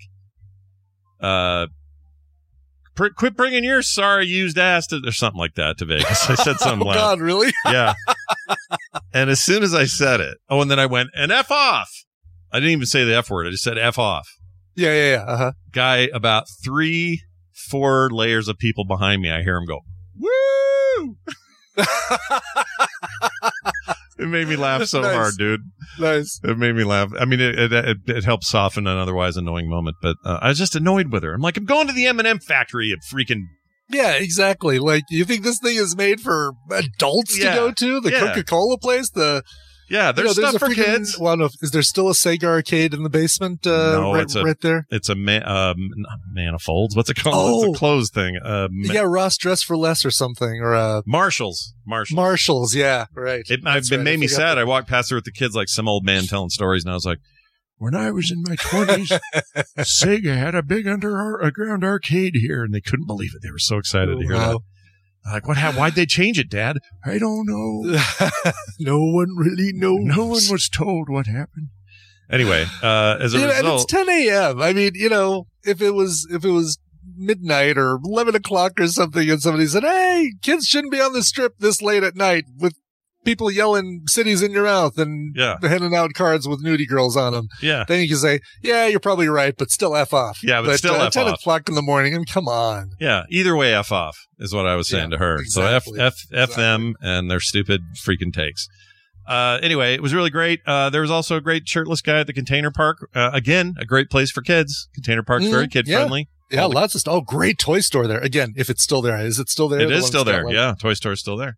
uh. 1.21 1.67
pr- 2.95 3.09
Quit 3.17 3.37
bringing 3.37 3.65
your 3.65 3.83
sorry 3.83 4.27
used 4.27 4.59
ass 4.59 4.87
to, 4.89 5.01
or 5.07 5.13
something 5.13 5.39
like 5.39 5.55
that 5.55 5.79
to 5.79 5.85
Vegas. 5.85 6.29
I 6.31 6.35
said 6.35 6.57
something 6.59 6.83
Oh, 6.87 6.91
loud. 6.91 6.95
God, 6.95 7.21
really? 7.21 7.53
Yeah. 7.67 7.95
and 9.13 9.31
as 9.31 9.41
soon 9.41 9.63
as 9.63 9.75
I 9.75 9.85
said 9.85 10.21
it, 10.21 10.39
oh, 10.49 10.61
and 10.61 10.71
then 10.71 10.79
I 10.79 10.87
went, 10.87 11.11
and 11.15 11.31
F 11.33 11.51
off. 11.51 11.91
I 12.53 12.59
didn't 12.59 12.73
even 12.73 12.87
say 12.87 13.05
the 13.05 13.17
F 13.17 13.31
word. 13.31 13.47
I 13.47 13.51
just 13.51 13.65
said 13.65 13.79
F 13.79 13.99
off 13.99 14.29
Yeah, 14.77 14.93
yeah, 14.93 15.11
yeah. 15.13 15.23
Uh 15.25 15.37
huh. 15.37 15.53
guy 15.73 16.09
about 16.13 16.45
three, 16.65 17.23
four 17.71 18.11
layers 18.11 18.49
of 18.49 18.59
people 18.59 18.85
behind 18.85 19.23
me. 19.23 19.31
I 19.31 19.43
hear 19.43 19.57
him 19.57 19.67
go, 19.67 19.81
"Woo!" 20.19 21.17
it 24.19 24.29
made 24.29 24.49
me 24.49 24.57
laugh 24.57 24.85
so 24.85 25.01
Nice. 25.01 25.15
hard, 25.15 25.35
dude. 25.39 25.61
nice. 25.99 26.41
It 26.45 26.57
made 26.59 26.75
me 26.75 26.85
laugh. 26.85 27.13
I 27.19 27.25
mean, 27.25 27.41
it 27.41 27.59
it, 27.59 27.73
it, 27.73 27.97
it 28.07 28.25
helped 28.25 28.45
soften 28.45 28.87
an 28.87 28.97
otherwise 28.99 29.37
annoying 29.37 29.69
moment, 29.69 29.97
but 30.03 30.17
uh, 30.25 30.39
I 30.41 30.49
was 30.49 30.59
just 30.59 30.77
annoyed 30.77 31.11
with 31.13 31.23
her. 31.23 31.35
I'm 31.35 31.41
like, 31.41 31.57
I'm 31.57 31.65
going 31.65 31.87
to 31.87 31.93
the 31.93 32.07
M 32.07 32.19
and 32.19 32.29
m 32.29 32.39
factory 32.39 32.93
at 32.93 32.99
freaking 33.13 33.43
Yeah, 33.91 34.13
exactly. 34.13 34.79
Like, 34.79 35.05
you 35.11 35.25
think 35.25 35.43
this 35.43 35.59
thing 35.59 35.77
is 35.77 35.97
made 35.97 36.21
for 36.21 36.53
adults 36.71 37.39
Yeah. 37.39 37.51
to 37.51 37.57
go 37.57 37.73
to? 37.73 38.01
The 38.01 38.13
Yeah. 38.13 38.21
Coca 38.21 38.45
Cola 38.45 38.79
place? 38.79 39.11
The 39.11 39.43
yeah. 39.89 40.13
There's 40.13 40.37
you 40.37 40.43
know, 40.43 40.49
stuff 40.51 40.61
for 40.61 40.67
a 40.67 40.69
freaking- 40.71 40.85
kids. 40.85 41.19
Well, 41.19 41.37
no, 41.37 41.49
is 41.63 41.71
there 41.71 41.83
still 41.83 42.09
a 42.09 42.13
Sega 42.13 42.45
arcade 42.45 42.95
in 42.95 43.03
the 43.03 43.11
basement? 43.11 43.67
Uh, 43.67 43.93
No, 44.01 44.13
right, 44.15 44.23
it's 44.23 44.35
a- 44.35 44.43
right 44.45 44.61
there. 44.61 44.87
It's 44.91 45.09
a 45.09 45.15
man, 45.15 45.47
um, 45.49 45.77
manifolds. 46.33 46.97
What's 46.97 47.11
it 47.11 47.15
called? 47.17 47.35
Oh. 47.37 47.69
It's 47.71 47.77
a 47.77 47.79
closed 47.79 48.13
thing. 48.15 48.37
Uh, 48.45 48.69
ma- 48.71 48.93
yeah, 48.93 49.01
Ross 49.03 49.37
Dress 49.37 49.63
for 49.63 49.77
Less 49.77 50.05
or 50.05 50.11
something, 50.11 50.61
or 50.61 50.75
uh, 50.75 51.03
Marshalls. 51.07 51.75
Marshalls. 51.87 52.17
Marshalls. 52.17 52.75
Yeah, 52.75 53.07
right. 53.15 53.45
It, 53.49 53.61
That's 53.63 53.91
it 53.91 53.97
right. 53.97 54.05
made 54.05 54.19
me 54.21 54.27
sad. 54.29 54.57
that. 54.57 54.59
I 54.59 54.65
walked 54.65 54.89
past 54.89 55.09
there 55.11 55.17
with 55.17 55.25
the 55.25 55.33
kids, 55.33 55.55
like 55.55 55.69
some 55.69 55.89
old 55.89 56.05
man 56.05 56.25
telling 56.27 56.51
stories, 56.51 56.85
and 56.85 56.91
I 56.91 56.95
was 56.95 57.05
like, 57.07 57.19
when 57.77 57.95
I 57.95 58.11
was 58.13 58.31
in 58.31 58.43
my 58.47 58.57
twenties, 58.57 59.09
Sega 59.79 60.37
had 60.37 60.55
a 60.55 60.63
big 60.63 60.87
underground 60.87 61.85
arcade 61.85 62.35
here, 62.37 62.63
and 62.65 62.73
they 62.75 62.81
couldn't 62.81 63.07
believe 63.07 63.33
it. 63.35 63.43
They 63.43 63.51
were 63.51 63.59
so 63.59 63.79
excited 63.79 64.17
to 64.19 64.25
hear 64.25 64.35
Wow. 64.35 64.53
that. 64.53 64.59
Like, 65.25 65.49
what? 65.49 65.57
hap- 65.57 65.75
Why'd 65.75 65.95
they 65.95 66.07
change 66.07 66.39
it, 66.39 66.51
Dad? 66.51 66.79
I 67.05 67.19
don't 67.19 67.47
know. 67.47 67.99
no 68.79 69.03
one 69.03 69.35
really 69.37 69.73
knows. 69.73 70.01
No 70.03 70.27
one 70.27 70.43
was 70.51 70.69
told 70.69 71.09
what 71.09 71.27
happened. 71.27 71.69
Anyway, 72.31 72.67
uh, 72.83 73.19
as 73.21 73.35
a 73.35 73.39
and 73.39 73.51
result, 73.51 73.83
it's 73.83 73.93
10 73.93 74.09
a.m. 74.09 74.63
I 74.63 74.73
mean, 74.73 74.93
you 74.95 75.09
know, 75.09 75.47
if 75.63 75.81
it 75.81 75.93
was, 75.93 76.27
if 76.31 76.45
it 76.45 76.51
was 76.51 76.79
midnight 77.17 77.77
or 77.77 77.99
11 78.05 78.35
o'clock 78.35 78.81
or 78.81 78.89
something 78.89 79.31
and 79.31 79.41
somebody 79.41 79.67
said, 79.67 79.83
Hey, 79.83 80.33
kids 80.43 80.67
shouldn't 80.67 80.93
be 80.93 81.01
on 81.01 81.13
the 81.13 81.23
strip 81.23 81.59
this 81.59 81.83
late 81.83 82.03
at 82.03 82.17
night 82.17 82.45
with 82.59 82.75
people 83.25 83.51
yelling 83.51 84.03
cities 84.09 84.43
in 84.43 84.53
your 84.53 84.65
mouth 84.65 84.99
and 84.99 85.35
Yeah. 85.37 85.57
handing 85.63 85.95
out 85.95 86.13
cards 86.15 86.47
with 86.47 86.65
nudie 86.65 86.87
girls 86.89 87.17
on 87.17 87.33
them. 87.33 87.49
yeah, 87.63 87.85
Then 87.89 88.01
you 88.03 88.09
can 88.09 88.19
say, 88.19 88.41
yeah, 88.63 88.87
you're 88.87 89.01
probably 89.01 89.29
right, 89.29 89.55
but 89.57 89.71
still 89.71 89.97
F 89.97 90.13
off. 90.13 90.39
Yeah, 90.43 90.63
but 90.63 90.77
still 90.79 90.95
uh, 90.95 91.07
F 91.07 91.13
10 91.13 91.27
off. 91.29 91.41
o'clock 91.41 91.69
in 91.69 91.75
the 91.75 91.83
morning. 91.83 92.15
I 92.15 92.19
mean, 92.19 92.27
come 92.27 92.49
on. 92.49 92.91
yeah. 93.01 93.25
Either 93.31 93.57
way, 93.57 93.75
f 93.75 93.91
off 93.93 94.17
is 94.39 94.55
what 94.55 94.67
I 94.67 94.75
was 94.77 94.89
saying 94.89 95.11
Yeah, 95.11 95.19
to 95.19 95.25
her. 95.25 95.37
exactly. 95.39 95.99
So 95.99 96.05
f 96.05 96.15
f 96.33 96.51
f 96.51 96.57
them 96.57 96.95
and 97.01 97.31
their 97.31 97.41
stupid 97.41 97.81
freaking 98.07 98.33
takes. 98.33 98.69
Uh, 99.27 99.59
anyway, 99.63 99.95
it 99.95 100.03
was 100.03 100.13
really 100.13 100.29
great. 100.31 100.61
Uh, 100.67 100.91
there 100.91 101.01
was 101.01 101.11
also 101.11 101.37
a 101.37 101.41
great 101.41 101.67
shirtless 101.67 102.03
guy 102.03 102.21
at 102.21 102.27
the 102.27 102.33
container 102.35 102.71
park. 102.71 103.09
Uh, 103.15 103.31
again, 103.33 103.75
a 103.79 103.87
great 103.87 104.11
place 104.11 104.31
for 104.31 104.43
kids. 104.43 104.89
Container 104.95 105.23
park's 105.23 105.47
Mhm, 105.47 105.51
very 105.51 105.69
kid 105.69 105.89
yeah. 105.89 106.01
friendly. 106.01 106.29
Yeah, 106.51 106.67
lots 106.67 106.95
of 106.95 107.01
stuff. 107.01 107.15
Oh, 107.15 107.21
great 107.23 107.59
toy 107.59 107.81
store 107.81 108.07
there. 108.07 108.21
Again, 108.21 108.53
if 108.55 108.69
it's 108.69 108.83
still 108.83 109.01
there. 109.01 109.17
Is 109.19 109.39
it 109.39 109.49
still 109.49 109.69
there? 109.69 109.81
It 109.81 109.87
The 109.89 109.95
is 109.95 110.07
still 110.07 110.25
there. 110.25 110.45
like- 110.45 110.55
Yeah, 110.55 110.75
Toy 110.79 110.93
Store's 110.93 111.21
still 111.21 111.39
there. 111.39 111.57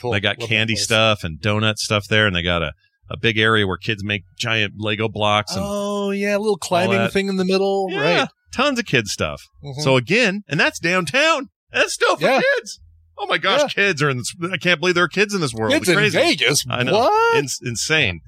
Cool. 0.00 0.12
They 0.12 0.20
got 0.20 0.38
Love 0.38 0.48
candy 0.48 0.76
stuff 0.76 1.24
and 1.24 1.40
donut 1.40 1.76
stuff 1.78 2.06
there, 2.08 2.26
and 2.26 2.34
they 2.36 2.42
got 2.42 2.62
a, 2.62 2.72
a 3.10 3.16
big 3.16 3.38
area 3.38 3.66
where 3.66 3.76
kids 3.78 4.04
make 4.04 4.22
giant 4.38 4.74
Lego 4.78 5.08
blocks 5.08 5.54
and 5.54 5.64
Oh, 5.66 6.10
yeah, 6.10 6.36
a 6.36 6.38
little 6.38 6.56
climbing 6.58 7.08
thing 7.10 7.28
in 7.28 7.36
the 7.36 7.44
middle. 7.44 7.88
yeah, 7.90 8.20
Right. 8.20 8.28
tons 8.54 8.78
of 8.78 8.84
kid 8.86 9.08
stuff. 9.08 9.42
Mhm. 9.64 9.80
So 9.82 9.96
again, 9.96 10.42
and 10.48 10.58
that's 10.60 10.78
downtown. 10.78 11.48
That's 11.72 11.92
still 11.94 12.16
for 12.16 12.26
Yeah. 12.26 12.40
kids. 12.56 12.80
Oh 13.18 13.26
my 13.26 13.38
gosh, 13.38 13.62
Yeah. 13.62 13.68
kids 13.86 14.02
are 14.02 14.10
in 14.10 14.18
this. 14.18 14.32
I 14.52 14.56
can't 14.56 14.78
believe 14.78 14.94
there 14.94 15.04
are 15.04 15.08
kids 15.08 15.34
in 15.34 15.40
this 15.40 15.52
world. 15.52 15.72
it's 15.74 15.88
It's 15.88 15.98
in. 15.98 16.10
Vegas. 16.12 16.64
I 16.70 16.82
know. 16.84 16.92
What? 16.98 17.36
Ins- 17.38 17.58
insane. 17.62 18.20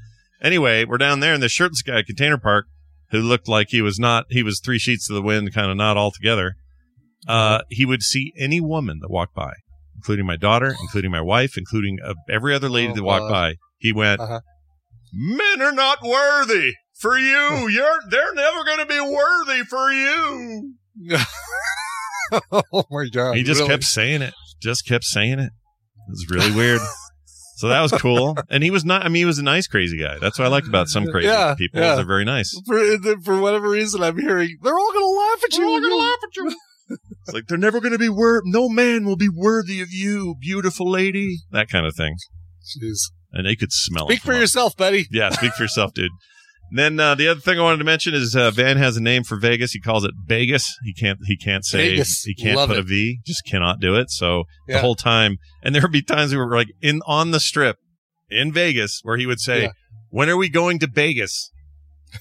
Anyway, 0.42 0.84
we're 0.84 0.98
down 0.98 1.20
there 1.20 1.34
in 1.34 1.40
the 1.40 1.48
shirtless 1.48 1.82
guy 1.82 1.98
at 2.00 2.06
container 2.06 2.38
park 2.38 2.66
who 3.10 3.20
looked 3.20 3.46
like 3.48 3.68
he 3.70 3.82
was 3.82 3.98
not, 3.98 4.24
he 4.30 4.42
was 4.42 4.58
three 4.60 4.78
sheets 4.78 5.06
to 5.06 5.12
the 5.12 5.22
wind, 5.22 5.52
kind 5.54 5.70
of 5.70 5.76
not 5.76 5.96
all 5.96 6.10
together. 6.10 6.54
Uh, 7.28 7.60
he 7.68 7.84
would 7.84 8.02
see 8.02 8.32
any 8.38 8.60
woman 8.60 8.98
that 9.00 9.10
walked 9.10 9.34
by, 9.34 9.52
including 10.00 10.24
my 10.26 10.36
daughter, 10.36 10.74
including 10.80 11.10
my 11.10 11.20
wife, 11.20 11.58
including 11.58 11.98
uh, 12.04 12.14
every 12.30 12.54
other 12.54 12.68
lady 12.70 12.92
Oh, 12.92 12.94
that 12.94 13.02
walked 13.02 13.28
God. 13.28 13.30
by. 13.30 13.54
He 13.78 13.92
went, 13.92 14.18
Uh-huh. 14.20 14.40
men 15.12 15.60
are 15.60 15.72
not 15.72 15.98
worthy 16.02 16.72
for 16.98 17.18
you. 17.18 17.68
You're, 17.70 17.98
they're 18.08 18.34
never 18.34 18.64
going 18.64 18.78
to 18.78 18.86
be 18.86 19.00
worthy 19.00 19.62
for 19.64 19.92
you. 19.92 20.74
oh 22.72 22.84
my 22.90 23.06
god! 23.12 23.36
he 23.36 23.42
just 23.42 23.60
really? 23.60 23.70
kept 23.70 23.84
saying 23.84 24.22
it. 24.22 24.34
Just 24.62 24.86
kept 24.86 25.04
saying 25.04 25.38
it. 25.38 25.50
It 26.08 26.10
was 26.10 26.26
really 26.30 26.54
weird. 26.54 26.80
so 27.56 27.68
that 27.68 27.80
was 27.80 27.92
cool. 27.92 28.36
And 28.50 28.62
he 28.62 28.70
was 28.70 28.84
not. 28.84 29.04
I 29.04 29.08
mean, 29.08 29.20
he 29.20 29.24
was 29.24 29.38
a 29.38 29.42
nice 29.44 29.66
crazy 29.66 29.98
guy. 29.98 30.18
That's 30.20 30.38
what 30.38 30.46
I 30.46 30.48
like 30.48 30.66
about 30.66 30.88
some 30.88 31.06
crazy 31.06 31.28
Yeah, 31.28 31.54
people. 31.56 31.80
yeah. 31.80 31.94
They're 31.96 32.04
very 32.04 32.24
nice. 32.24 32.54
for 32.66 32.78
for 33.24 33.40
whatever 33.40 33.68
reason. 33.68 34.02
I'm 34.02 34.18
hearing 34.18 34.56
they're 34.62 34.78
all 34.78 34.92
gonna 34.92 35.06
laugh 35.06 35.44
at 35.44 35.52
you. 35.52 35.58
They're 35.58 35.66
all 35.68 35.80
going 35.80 35.90
to 35.92 35.96
laugh 35.96 36.18
at 36.24 36.36
you. 36.36 36.56
It's 37.26 37.34
like 37.34 37.46
they're 37.48 37.58
never 37.58 37.80
going 37.80 37.92
to 37.92 37.98
be 37.98 38.08
wor. 38.08 38.42
No 38.44 38.68
man 38.68 39.04
will 39.04 39.16
be 39.16 39.28
worthy 39.28 39.80
of 39.80 39.92
you, 39.92 40.34
beautiful 40.40 40.90
lady. 40.90 41.36
That 41.52 41.68
kind 41.68 41.86
of 41.86 41.94
thing. 41.94 42.16
Jeez. 42.82 43.10
And 43.32 43.46
they 43.46 43.56
could 43.56 43.72
smell 43.72 44.06
it. 44.08 44.12
Speak 44.12 44.22
for 44.22 44.32
up- 44.34 44.40
yourself, 44.40 44.76
buddy. 44.76 45.06
Yeah, 45.10 45.30
speak 45.30 45.52
for 45.52 45.62
yourself, 45.64 45.92
dude. 45.94 46.10
And 46.70 46.78
Then 46.78 47.00
uh, 47.00 47.14
the 47.14 47.28
other 47.28 47.40
thing 47.40 47.58
I 47.58 47.62
wanted 47.62 47.78
to 47.78 47.84
mention 47.84 48.14
is 48.14 48.34
uh, 48.36 48.50
Van 48.52 48.76
has 48.76 48.96
a 48.96 49.02
name 49.02 49.24
for 49.24 49.36
Vegas. 49.36 49.72
He 49.72 49.80
calls 49.80 50.04
it 50.04 50.12
Vegas. 50.26 50.72
He 50.84 50.94
can't. 50.94 51.18
He 51.26 51.36
can't 51.36 51.64
say. 51.64 51.90
Vegas. 51.90 52.22
He 52.22 52.34
can't 52.34 52.56
Love 52.56 52.68
put 52.68 52.78
it. 52.78 52.80
a 52.80 52.84
V. 52.84 53.20
Just 53.26 53.42
cannot 53.44 53.80
do 53.80 53.96
it. 53.96 54.10
So 54.10 54.44
the 54.68 54.78
whole 54.78 54.94
time, 54.94 55.36
and 55.62 55.74
there 55.74 55.82
would 55.82 55.92
be 55.92 56.02
times 56.02 56.32
we 56.32 56.38
were 56.38 56.54
like 56.54 56.68
in 56.80 57.00
on 57.06 57.32
the 57.32 57.40
strip 57.40 57.76
in 58.30 58.52
Vegas 58.52 59.00
where 59.02 59.16
he 59.16 59.26
would 59.26 59.40
say, 59.40 59.62
Yeah. 59.62 59.72
"When 60.10 60.28
are 60.30 60.36
we 60.36 60.48
going 60.48 60.78
to 60.80 60.86
Vegas?" 60.86 61.50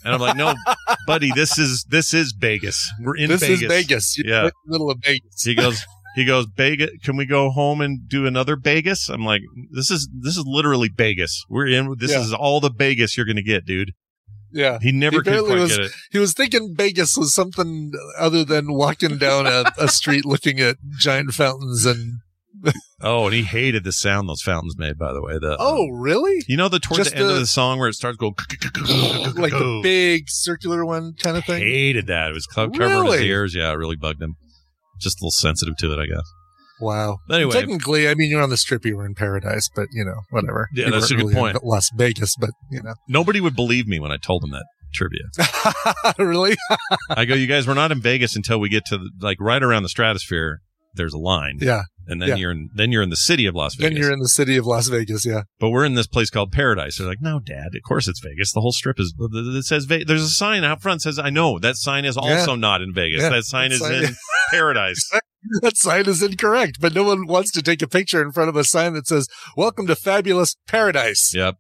And 0.04 0.14
I'm 0.14 0.20
like, 0.22 0.38
"No, 0.38 0.54
buddy, 1.08 1.32
this 1.34 1.58
is 1.58 1.86
this 1.90 2.14
is 2.14 2.34
Vegas. 2.38 2.92
We're 3.02 3.18
in 3.18 3.30
this 3.30 3.42
Vegas." 3.42 3.62
is 3.62 3.68
Vegas. 3.68 4.18
You're 4.18 4.28
Yeah. 4.28 4.50
middle 4.66 4.90
of 4.92 5.00
Vegas. 5.04 5.44
He 5.44 5.56
goes, 5.56 5.84
he 6.16 6.26
goes, 6.26 6.46
Vegas. 6.56 6.90
Can 7.04 7.18
we 7.18 7.26
go 7.26 7.50
home 7.52 7.82
and 7.82 8.08
do 8.08 8.26
another 8.26 8.56
Vegas? 8.56 9.10
I'm 9.10 9.26
like, 9.26 9.42
this 9.72 9.90
is 9.92 10.10
this 10.22 10.38
is 10.38 10.44
literally 10.46 10.90
Vegas. 10.96 11.44
We're 11.50 11.68
in. 11.68 11.96
This 11.98 12.12
Yeah. 12.12 12.22
is 12.22 12.34
all 12.34 12.60
the 12.60 12.72
Vegas 12.72 13.16
you're 13.18 13.26
gonna 13.26 13.42
get, 13.44 13.66
dude. 13.66 13.92
Yeah. 14.52 14.80
He 14.82 14.92
never 14.92 15.18
He 15.18 15.22
could 15.22 15.46
quite 15.46 15.60
was- 15.60 15.78
get 15.78 15.86
it. 15.86 15.92
He 16.12 16.18
was 16.18 16.34
thinking 16.34 16.74
Vegas 16.76 17.16
was 17.16 17.34
something 17.34 17.92
other 18.18 18.44
than 18.44 18.74
walking 18.74 19.18
down 19.20 19.46
a, 19.46 19.72
a 19.78 19.88
street 20.00 20.26
looking 20.26 20.60
at 20.60 20.78
giant 20.98 21.34
fountains 21.34 21.86
and 21.86 22.20
Oh, 23.02 23.26
and 23.26 23.34
he 23.34 23.44
hated 23.44 23.84
the 23.86 23.92
sound 23.94 24.28
those 24.28 24.42
fountains 24.42 24.76
made. 24.78 24.98
By 24.98 25.14
the 25.14 25.22
way, 25.22 25.38
the 25.40 25.54
uh, 25.54 25.58
oh 25.60 25.88
really? 25.88 26.44
you 26.48 26.58
know 26.58 26.68
the 26.70 26.80
towards 26.80 27.04
Just 27.06 27.12
the 27.16 27.22
end 27.22 27.32
of 27.32 27.38
the- 27.40 27.46
song 27.46 27.80
where 27.80 27.88
it 27.88 27.94
starts 27.94 28.18
going 28.18 28.34
Like 29.36 29.52
the 29.54 29.80
big 29.82 30.24
circular 30.28 30.86
one 30.86 31.14
kind 31.14 31.38
of 31.38 31.46
thing. 31.46 31.62
hated 31.62 32.08
that. 32.08 32.32
It 32.32 32.34
was 32.34 32.46
co- 32.46 32.70
covering 32.70 32.90
his 32.92 33.02
Really? 33.02 33.26
ears. 33.28 33.56
Yeah, 33.56 33.72
it 33.72 33.76
really 33.76 33.96
bugged 33.96 34.22
him. 34.22 34.36
Just 35.00 35.22
a 35.22 35.24
little 35.24 35.32
sensitive 35.32 35.76
to 35.78 35.94
it, 35.94 36.00
I 36.00 36.06
guess. 36.08 36.30
Wow. 36.82 37.18
Anyway. 37.30 37.52
technically, 37.52 38.08
I 38.08 38.14
mean, 38.16 38.30
you're 38.30 38.42
on 38.42 38.50
the 38.50 38.58
strip, 38.58 38.86
you 38.86 38.96
were 38.98 39.06
in 39.06 39.14
paradise, 39.16 39.70
but 39.76 39.88
you 39.92 40.04
know, 40.06 40.22
whatever. 40.30 40.68
Yeah, 40.74 40.86
You 40.86 40.92
that's 40.92 41.12
a 41.12 41.16
weren't 41.16 41.28
good 41.28 41.36
really 41.36 41.50
in. 41.52 41.58
Las 41.64 41.90
Vegas, 41.96 42.36
but 42.40 42.52
you 42.72 42.82
know, 42.82 42.94
Nobody 43.08 43.42
would 43.42 43.56
believe 43.56 43.88
me 43.88 44.00
when 44.00 44.12
I 44.12 44.18
told 44.18 44.44
him 44.44 44.52
that 44.52 44.66
trivia. 44.94 45.24
really? 46.20 46.56
I 47.10 47.26
go, 47.26 47.34
you 47.36 47.48
guys, 47.48 47.68
we're 47.68 47.74
not 47.76 47.92
in 47.92 48.02
Vegas 48.02 48.36
until 48.36 48.60
we 48.60 48.70
get 48.70 48.86
to 48.88 48.98
the, 48.98 49.10
like 49.22 49.38
right 49.40 49.62
around 49.62 49.84
the 49.84 49.90
stratosphere. 49.90 50.60
There's 50.96 51.14
a 51.14 51.20
line, 51.20 51.58
yeah. 51.62 51.84
And 52.10 52.22
then 52.22 52.30
yeah. 52.30 52.36
you're 52.36 52.52
in 52.52 52.70
then 52.74 52.92
you're 52.92 53.04
in 53.04 53.10
the 53.10 53.16
city 53.16 53.46
of 53.46 53.56
Las 53.56 53.76
Vegas. 53.76 53.90
Then 53.94 54.02
you're 54.02 54.12
in 54.12 54.20
the 54.20 54.30
city 54.30 54.58
of 54.58 54.66
Las 54.66 54.88
Vegas. 54.88 55.26
Yeah. 55.26 55.44
but 55.60 55.70
we're 55.70 55.86
in 55.86 55.94
this 55.94 56.08
place 56.08 56.30
called 56.30 56.52
Paradise. 56.52 56.98
They're 56.98 57.08
like, 57.08 57.22
no, 57.22 57.40
Dad, 57.40 57.68
of 57.76 57.82
course 57.88 58.08
it's 58.08 58.20
Vegas. 58.20 58.52
The 58.52 58.62
whole 58.62 58.72
strip 58.72 59.00
is. 59.00 59.14
It 59.18 59.66
says 59.66 59.86
Ve- 59.86 60.04
there's 60.04 60.24
a 60.24 60.30
sign 60.30 60.64
out 60.64 60.82
front 60.82 61.00
that 61.00 61.04
says, 61.04 61.20
I 61.20 61.30
know 61.30 61.60
that 61.60 61.76
sign 61.76 62.06
is 62.06 62.18
also 62.18 62.56
not 62.56 62.82
in 62.82 62.94
Vegas. 62.94 63.22
Yeah, 63.22 63.30
that 63.30 63.44
sign 63.44 63.70
that 63.70 63.76
is 63.76 63.82
sign- 63.82 64.04
in 64.04 64.16
Paradise. 64.52 65.10
That 65.62 65.78
sign 65.78 66.06
is 66.06 66.22
incorrect, 66.22 66.80
but 66.82 66.94
no 66.94 67.06
one 67.06 67.26
wants 67.26 67.52
to 67.54 67.62
take 67.62 67.82
a 67.82 67.88
picture 67.88 68.22
in 68.22 68.34
front 68.34 68.50
of 68.50 68.58
a 68.58 68.66
sign 68.66 68.94
that 68.96 69.08
says, 69.08 69.26
Welcome 69.56 69.88
to 69.88 69.96
fabulous 69.96 70.58
paradise. 70.68 71.34
yep, 71.34 71.56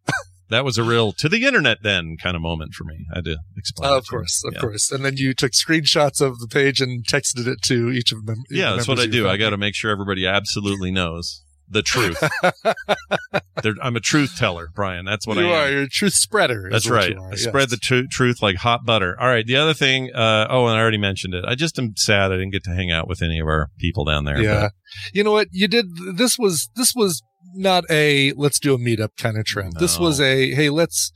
that 0.49 0.65
was 0.65 0.77
a 0.77 0.83
real 0.83 1.11
to 1.13 1.29
the 1.29 1.45
internet 1.45 1.79
then 1.83 2.17
kind 2.21 2.35
of 2.35 2.41
moment 2.41 2.73
for 2.73 2.83
me. 2.83 3.05
I 3.13 3.17
had 3.17 3.25
to 3.25 3.37
explain. 3.57 3.91
Oh, 3.91 3.97
of 3.97 4.07
course, 4.07 4.43
of 4.45 4.53
Yeah. 4.53 4.59
course. 4.61 4.91
And 4.91 5.03
then 5.05 5.17
you 5.17 5.33
took 5.33 5.51
screenshots 5.53 6.21
of 6.21 6.39
the 6.39 6.47
page 6.47 6.81
and 6.81 7.05
texted 7.05 7.47
it 7.47 7.61
to 7.63 7.89
each 7.91 8.11
of 8.11 8.25
them. 8.25 8.43
Yeah, 8.49 8.73
that's 8.75 8.87
what 8.87 8.99
I 8.99 9.05
do. 9.07 9.27
I 9.27 9.37
got 9.37 9.51
to 9.51 9.57
make 9.57 9.75
sure 9.75 9.91
everybody 9.91 10.25
absolutely 10.25 10.91
knows 10.91 11.43
the 11.71 11.81
truth. 11.83 12.21
I'm 13.83 13.95
a 13.95 13.99
truth 13.99 14.35
teller, 14.37 14.69
Brian. 14.73 15.05
That's 15.05 15.27
what 15.27 15.37
you 15.37 15.43
I 15.43 15.47
am. 15.47 15.53
are. 15.53 15.71
You're 15.71 15.81
a 15.83 15.89
truth 15.89 16.13
spreader. 16.13 16.69
That's 16.71 16.89
right. 16.89 17.15
I 17.15 17.29
yes. 17.31 17.43
spread 17.43 17.69
the 17.69 17.77
tru- 17.77 18.07
truth 18.07 18.41
like 18.41 18.55
hot 18.57 18.85
butter. 18.85 19.15
All 19.19 19.27
right. 19.27 19.45
The 19.45 19.57
other 19.57 19.73
thing, 19.73 20.11
uh, 20.13 20.47
oh, 20.49 20.65
and 20.67 20.77
I 20.77 20.81
already 20.81 20.97
mentioned 20.97 21.33
it. 21.33 21.43
I 21.45 21.55
just 21.55 21.77
am 21.77 21.93
sad 21.95 22.31
I 22.31 22.35
didn't 22.37 22.51
get 22.51 22.63
to 22.63 22.71
hang 22.71 22.91
out 22.91 23.07
with 23.07 23.21
any 23.21 23.39
of 23.39 23.47
our 23.47 23.69
people 23.77 24.05
down 24.05 24.25
there. 24.25 24.41
Yeah. 24.41 24.69
You 25.13 25.23
know 25.23 25.31
what? 25.31 25.49
You 25.51 25.67
did. 25.67 25.85
This 26.15 26.37
was 26.39 26.69
this 26.75 26.93
was 26.95 27.21
not 27.55 27.83
a 27.89 28.33
let's 28.33 28.59
do 28.59 28.73
a 28.73 28.77
meetup 28.77 29.17
kind 29.17 29.37
of 29.37 29.45
trip. 29.45 29.73
This 29.79 29.97
was 29.99 30.19
a 30.19 30.53
hey, 30.53 30.69
let's 30.69 31.11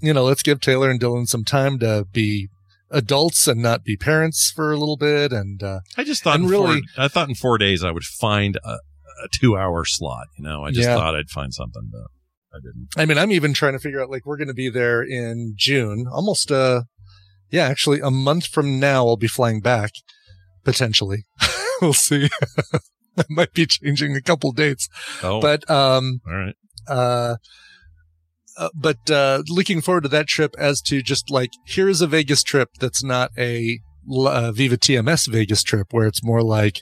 you 0.00 0.12
know, 0.12 0.24
let's 0.24 0.42
give 0.42 0.60
Taylor 0.60 0.90
and 0.90 1.00
Dylan 1.00 1.26
some 1.26 1.44
time 1.44 1.78
to 1.80 2.06
be 2.12 2.48
adults 2.90 3.46
and 3.48 3.60
not 3.60 3.82
be 3.84 3.96
parents 3.96 4.50
for 4.54 4.72
a 4.72 4.76
little 4.76 4.96
bit. 4.96 5.32
And 5.32 5.62
uh, 5.62 5.80
I 5.96 6.04
just 6.04 6.22
thought, 6.22 6.40
really- 6.40 6.82
four, 6.94 7.04
I 7.04 7.08
thought 7.08 7.28
in 7.28 7.34
four 7.34 7.58
days 7.58 7.82
I 7.84 7.90
would 7.90 8.04
find 8.04 8.56
a, 8.64 8.78
a 9.24 9.28
two 9.32 9.56
hour 9.56 9.84
slot. 9.84 10.28
You 10.38 10.44
know, 10.44 10.64
I 10.64 10.70
just 10.70 10.88
Yeah. 10.88 10.94
thought 10.96 11.14
I'd 11.16 11.30
find 11.30 11.52
something, 11.52 11.90
but 11.90 12.06
I 12.56 12.60
didn't. 12.60 12.88
I 12.96 13.04
mean, 13.06 13.18
I'm 13.18 13.32
even 13.32 13.52
trying 13.52 13.72
to 13.74 13.78
figure 13.78 14.00
out 14.00 14.08
like 14.10 14.24
we're 14.24 14.36
going 14.38 14.48
to 14.48 14.54
be 14.54 14.70
there 14.70 15.02
in 15.02 15.54
June, 15.56 16.06
almost 16.10 16.50
uh, 16.52 16.82
yeah, 17.50 17.66
actually 17.66 18.00
a 18.00 18.10
month 18.10 18.46
from 18.46 18.78
now 18.78 19.06
I'll 19.06 19.16
be 19.16 19.26
flying 19.28 19.60
back 19.60 19.90
potentially. 20.64 21.24
we'll 21.82 21.92
see. 21.92 22.28
I 23.22 23.24
might 23.28 23.52
be 23.52 23.66
changing 23.66 24.14
a 24.16 24.22
couple 24.22 24.52
dates, 24.52 24.88
Oh, 25.22 25.40
but 25.40 25.68
um, 25.70 26.20
all 26.26 26.34
right. 26.34 26.54
uh, 26.86 27.36
uh, 28.56 28.68
but 28.74 29.10
uh, 29.10 29.42
looking 29.48 29.80
forward 29.80 30.02
to 30.02 30.08
that 30.08 30.26
trip 30.26 30.54
as 30.58 30.80
to 30.82 31.00
just 31.02 31.30
like 31.30 31.50
here's 31.66 32.00
a 32.00 32.06
Vegas 32.06 32.42
trip 32.42 32.70
that's 32.80 33.04
not 33.04 33.30
a 33.38 33.78
uh, 34.10 34.50
Viva 34.52 34.76
TMS 34.76 35.28
Vegas 35.28 35.62
trip 35.62 35.88
where 35.92 36.06
it's 36.06 36.24
more 36.24 36.42
like 36.42 36.80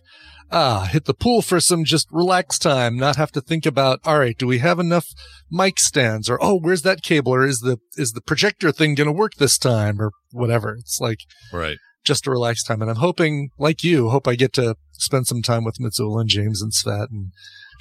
ah 0.50 0.88
hit 0.90 1.06
the 1.06 1.12
pool 1.12 1.42
for 1.42 1.58
some 1.60 1.84
just 1.84 2.06
relax 2.10 2.58
time, 2.58 2.96
not 2.96 3.16
have 3.16 3.32
to 3.32 3.40
think 3.40 3.66
about 3.66 3.98
all 4.04 4.18
right, 4.18 4.38
do 4.38 4.46
we 4.46 4.58
have 4.58 4.78
enough 4.78 5.06
mic 5.50 5.78
stands 5.78 6.30
or 6.30 6.38
oh 6.42 6.58
where's 6.58 6.82
that 6.82 7.02
cable 7.02 7.34
or 7.34 7.44
is 7.44 7.60
the 7.60 7.78
is 7.96 8.12
the 8.12 8.20
projector 8.22 8.72
thing 8.72 8.94
going 8.94 9.06
to 9.06 9.12
work 9.12 9.32
this 9.34 9.58
time 9.58 10.00
or 10.00 10.12
whatever. 10.30 10.76
It's 10.78 10.98
like 11.00 11.18
Right. 11.52 11.76
Just 12.06 12.26
a 12.26 12.30
relaxed 12.30 12.66
time, 12.66 12.80
and 12.80 12.90
I'm 12.90 12.96
hoping 12.96 13.50
like 13.58 13.82
you 13.84 14.08
hope 14.10 14.26
I 14.26 14.34
get 14.36 14.52
to 14.54 14.76
spend 14.92 15.26
some 15.26 15.42
time 15.42 15.64
with 15.64 15.76
Mitsuel 15.78 16.18
and 16.20 16.28
James 16.28 16.62
and 16.62 16.72
Svet 16.72 17.08
and 17.10 17.32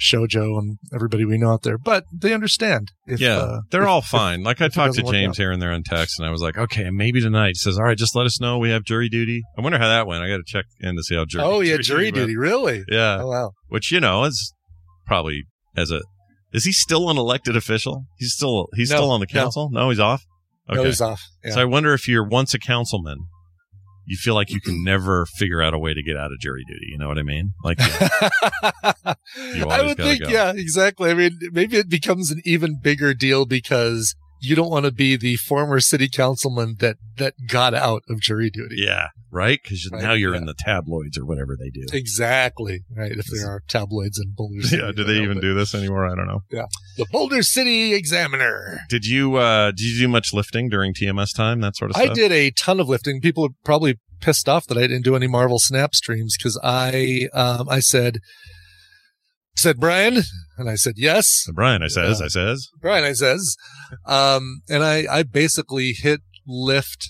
Shojo 0.02 0.58
and 0.58 0.76
everybody 0.94 1.24
we 1.24 1.38
know 1.38 1.52
out 1.52 1.62
there, 1.62 1.78
but 1.78 2.04
they 2.12 2.34
understand. 2.34 2.92
If, 3.06 3.18
yeah, 3.20 3.38
uh, 3.38 3.60
they're 3.70 3.82
if- 3.84 3.88
all 3.88 4.02
fine. 4.02 4.42
Like 4.42 4.60
I 4.60 4.68
talked 4.68 4.94
to 4.96 5.02
James 5.02 5.38
here 5.38 5.50
and 5.52 5.62
there 5.62 5.72
on 5.72 5.82
text, 5.82 6.18
and 6.18 6.28
I 6.28 6.30
was 6.30 6.42
like, 6.42 6.58
okay, 6.58 6.90
maybe 6.90 7.20
tonight. 7.22 7.50
He 7.50 7.54
says, 7.54 7.78
all 7.78 7.84
right, 7.84 7.96
just 7.96 8.14
let 8.14 8.26
us 8.26 8.38
know 8.40 8.58
we 8.58 8.70
have 8.70 8.84
jury 8.84 9.08
duty. 9.08 9.42
I 9.56 9.62
wonder 9.62 9.78
how 9.78 9.88
that 9.88 10.06
went. 10.06 10.22
I 10.22 10.28
got 10.28 10.36
to 10.36 10.44
check 10.46 10.66
in 10.80 10.96
to 10.96 11.02
see 11.02 11.14
how 11.14 11.24
jury. 11.24 11.44
Oh 11.44 11.60
yeah, 11.60 11.78
jury 11.78 12.06
went. 12.06 12.16
duty, 12.16 12.36
really? 12.36 12.84
Yeah, 12.88 13.20
Oh 13.22 13.28
wow. 13.28 13.52
which 13.68 13.90
you 13.90 14.00
know 14.00 14.24
is 14.24 14.52
probably 15.06 15.44
as 15.76 15.90
a. 15.90 16.02
Is 16.52 16.64
he 16.64 16.72
still 16.72 17.08
an 17.10 17.16
elected 17.18 17.56
official? 17.56 18.04
He's 18.18 18.32
still 18.34 18.68
he's 18.74 18.90
No, 18.90 18.96
still 18.96 19.10
on 19.10 19.20
the 19.20 19.26
no. 19.32 19.40
council. 19.40 19.68
No, 19.72 19.88
he's 19.90 20.00
off. 20.00 20.22
Okay, 20.68 20.76
No, 20.80 20.84
he's 20.84 21.00
off. 21.00 21.22
Yeah. 21.44 21.52
so 21.52 21.60
I 21.60 21.64
wonder 21.64 21.94
if 21.94 22.06
you're 22.08 22.26
once 22.26 22.52
a 22.54 22.58
councilman, 22.58 23.18
you 24.06 24.16
feel 24.16 24.34
like 24.34 24.50
you 24.50 24.60
can 24.60 24.84
never 24.84 25.26
figure 25.26 25.60
out 25.60 25.74
a 25.74 25.78
way 25.78 25.92
to 25.92 26.02
get 26.02 26.16
out 26.16 26.32
of 26.32 26.38
jury 26.38 26.64
duty. 26.66 26.86
You 26.88 26.98
know 26.98 27.08
what 27.08 27.18
I 27.18 27.22
mean? 27.22 27.52
Like, 27.64 27.78
I 27.80 29.16
would 29.82 29.96
think, 29.96 30.22
go. 30.22 30.28
yeah, 30.28 30.52
exactly. 30.54 31.10
I 31.10 31.14
mean, 31.14 31.38
maybe 31.52 31.76
it 31.76 31.88
becomes 31.88 32.30
an 32.30 32.40
even 32.44 32.78
bigger 32.80 33.14
deal 33.14 33.46
because 33.46 34.14
you 34.46 34.54
don't 34.56 34.70
want 34.70 34.84
to 34.86 34.92
be 34.92 35.16
the 35.16 35.36
former 35.36 35.80
city 35.80 36.08
councilman 36.08 36.76
that 36.80 36.96
that 37.16 37.34
got 37.48 37.74
out 37.74 38.02
of 38.08 38.20
jury 38.20 38.50
duty. 38.50 38.76
yeah, 38.78 39.08
right? 39.30 39.58
Because 39.62 39.88
Right, 39.90 40.02
now 40.02 40.12
you're 40.12 40.32
yeah. 40.34 40.40
in 40.40 40.46
the 40.46 40.54
tabloids 40.58 41.16
or 41.18 41.24
whatever 41.24 41.56
they 41.58 41.70
do. 41.70 41.86
Exactly. 41.92 42.80
Right. 42.94 43.12
If 43.12 43.26
there 43.26 43.48
are 43.48 43.62
tabloids 43.68 44.18
in 44.18 44.32
Boulder 44.36 44.62
City. 44.62 44.82
Yeah, 44.82 44.92
do 44.92 45.04
they 45.04 45.22
even 45.22 45.40
do 45.40 45.54
this 45.54 45.74
anymore? 45.74 46.06
I 46.06 46.14
don't 46.14 46.26
know. 46.26 46.42
Yeah. 46.50 46.66
The 46.96 47.06
Boulder 47.10 47.42
City 47.42 47.94
Examiner. 47.94 48.80
Did 48.88 49.04
you 49.06 49.36
uh 49.36 49.70
did 49.70 49.80
you 49.82 49.98
do 49.98 50.08
much 50.08 50.32
lifting 50.32 50.68
during 50.68 50.94
TMS 50.94 51.34
time? 51.34 51.60
That 51.60 51.76
sort 51.76 51.90
of 51.90 51.96
stuff. 51.96 52.10
I 52.10 52.14
did 52.14 52.32
a 52.32 52.50
ton 52.52 52.80
of 52.80 52.88
lifting. 52.88 53.20
People 53.20 53.44
are 53.44 53.54
probably 53.64 53.98
pissed 54.20 54.48
off 54.48 54.66
that 54.66 54.78
I 54.78 54.82
didn't 54.82 55.04
do 55.04 55.14
any 55.16 55.26
Marvel 55.26 55.58
Snap 55.58 55.94
streams 55.94 56.36
because 56.36 56.58
I 56.62 57.28
um 57.34 57.68
I 57.68 57.80
said 57.80 58.18
said 59.56 59.78
Brian 59.80 60.22
and 60.58 60.68
I 60.70 60.74
said 60.74 60.94
yes. 60.96 61.46
Brian, 61.54 61.82
I 61.82 61.88
says, 61.88 62.20
Yeah. 62.20 62.26
I 62.26 62.28
says, 62.28 62.68
Brian, 62.80 63.04
I 63.04 63.12
says, 63.12 63.56
um, 64.06 64.62
and 64.68 64.84
I, 64.84 65.06
I 65.10 65.22
basically 65.22 65.92
hit 65.92 66.20
Lyft 66.48 67.06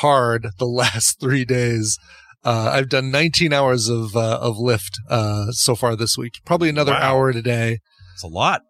hard 0.00 0.48
the 0.58 0.64
last 0.82 1.20
three 1.20 1.44
days. 1.44 1.98
Uh, 2.44 2.70
I've 2.72 2.88
done 2.88 3.10
19 3.10 3.52
hours 3.52 3.88
of, 3.88 4.16
uh, 4.16 4.38
of 4.40 4.56
Lyft, 4.56 4.92
uh, 5.08 5.50
so 5.52 5.74
far 5.74 5.94
this 5.96 6.16
week. 6.16 6.34
Probably 6.46 6.68
another 6.70 6.92
Wow. 6.92 7.00
hour 7.14 7.32
today 7.32 7.78
it's 8.14 8.22
a 8.22 8.28
lot. 8.28 8.62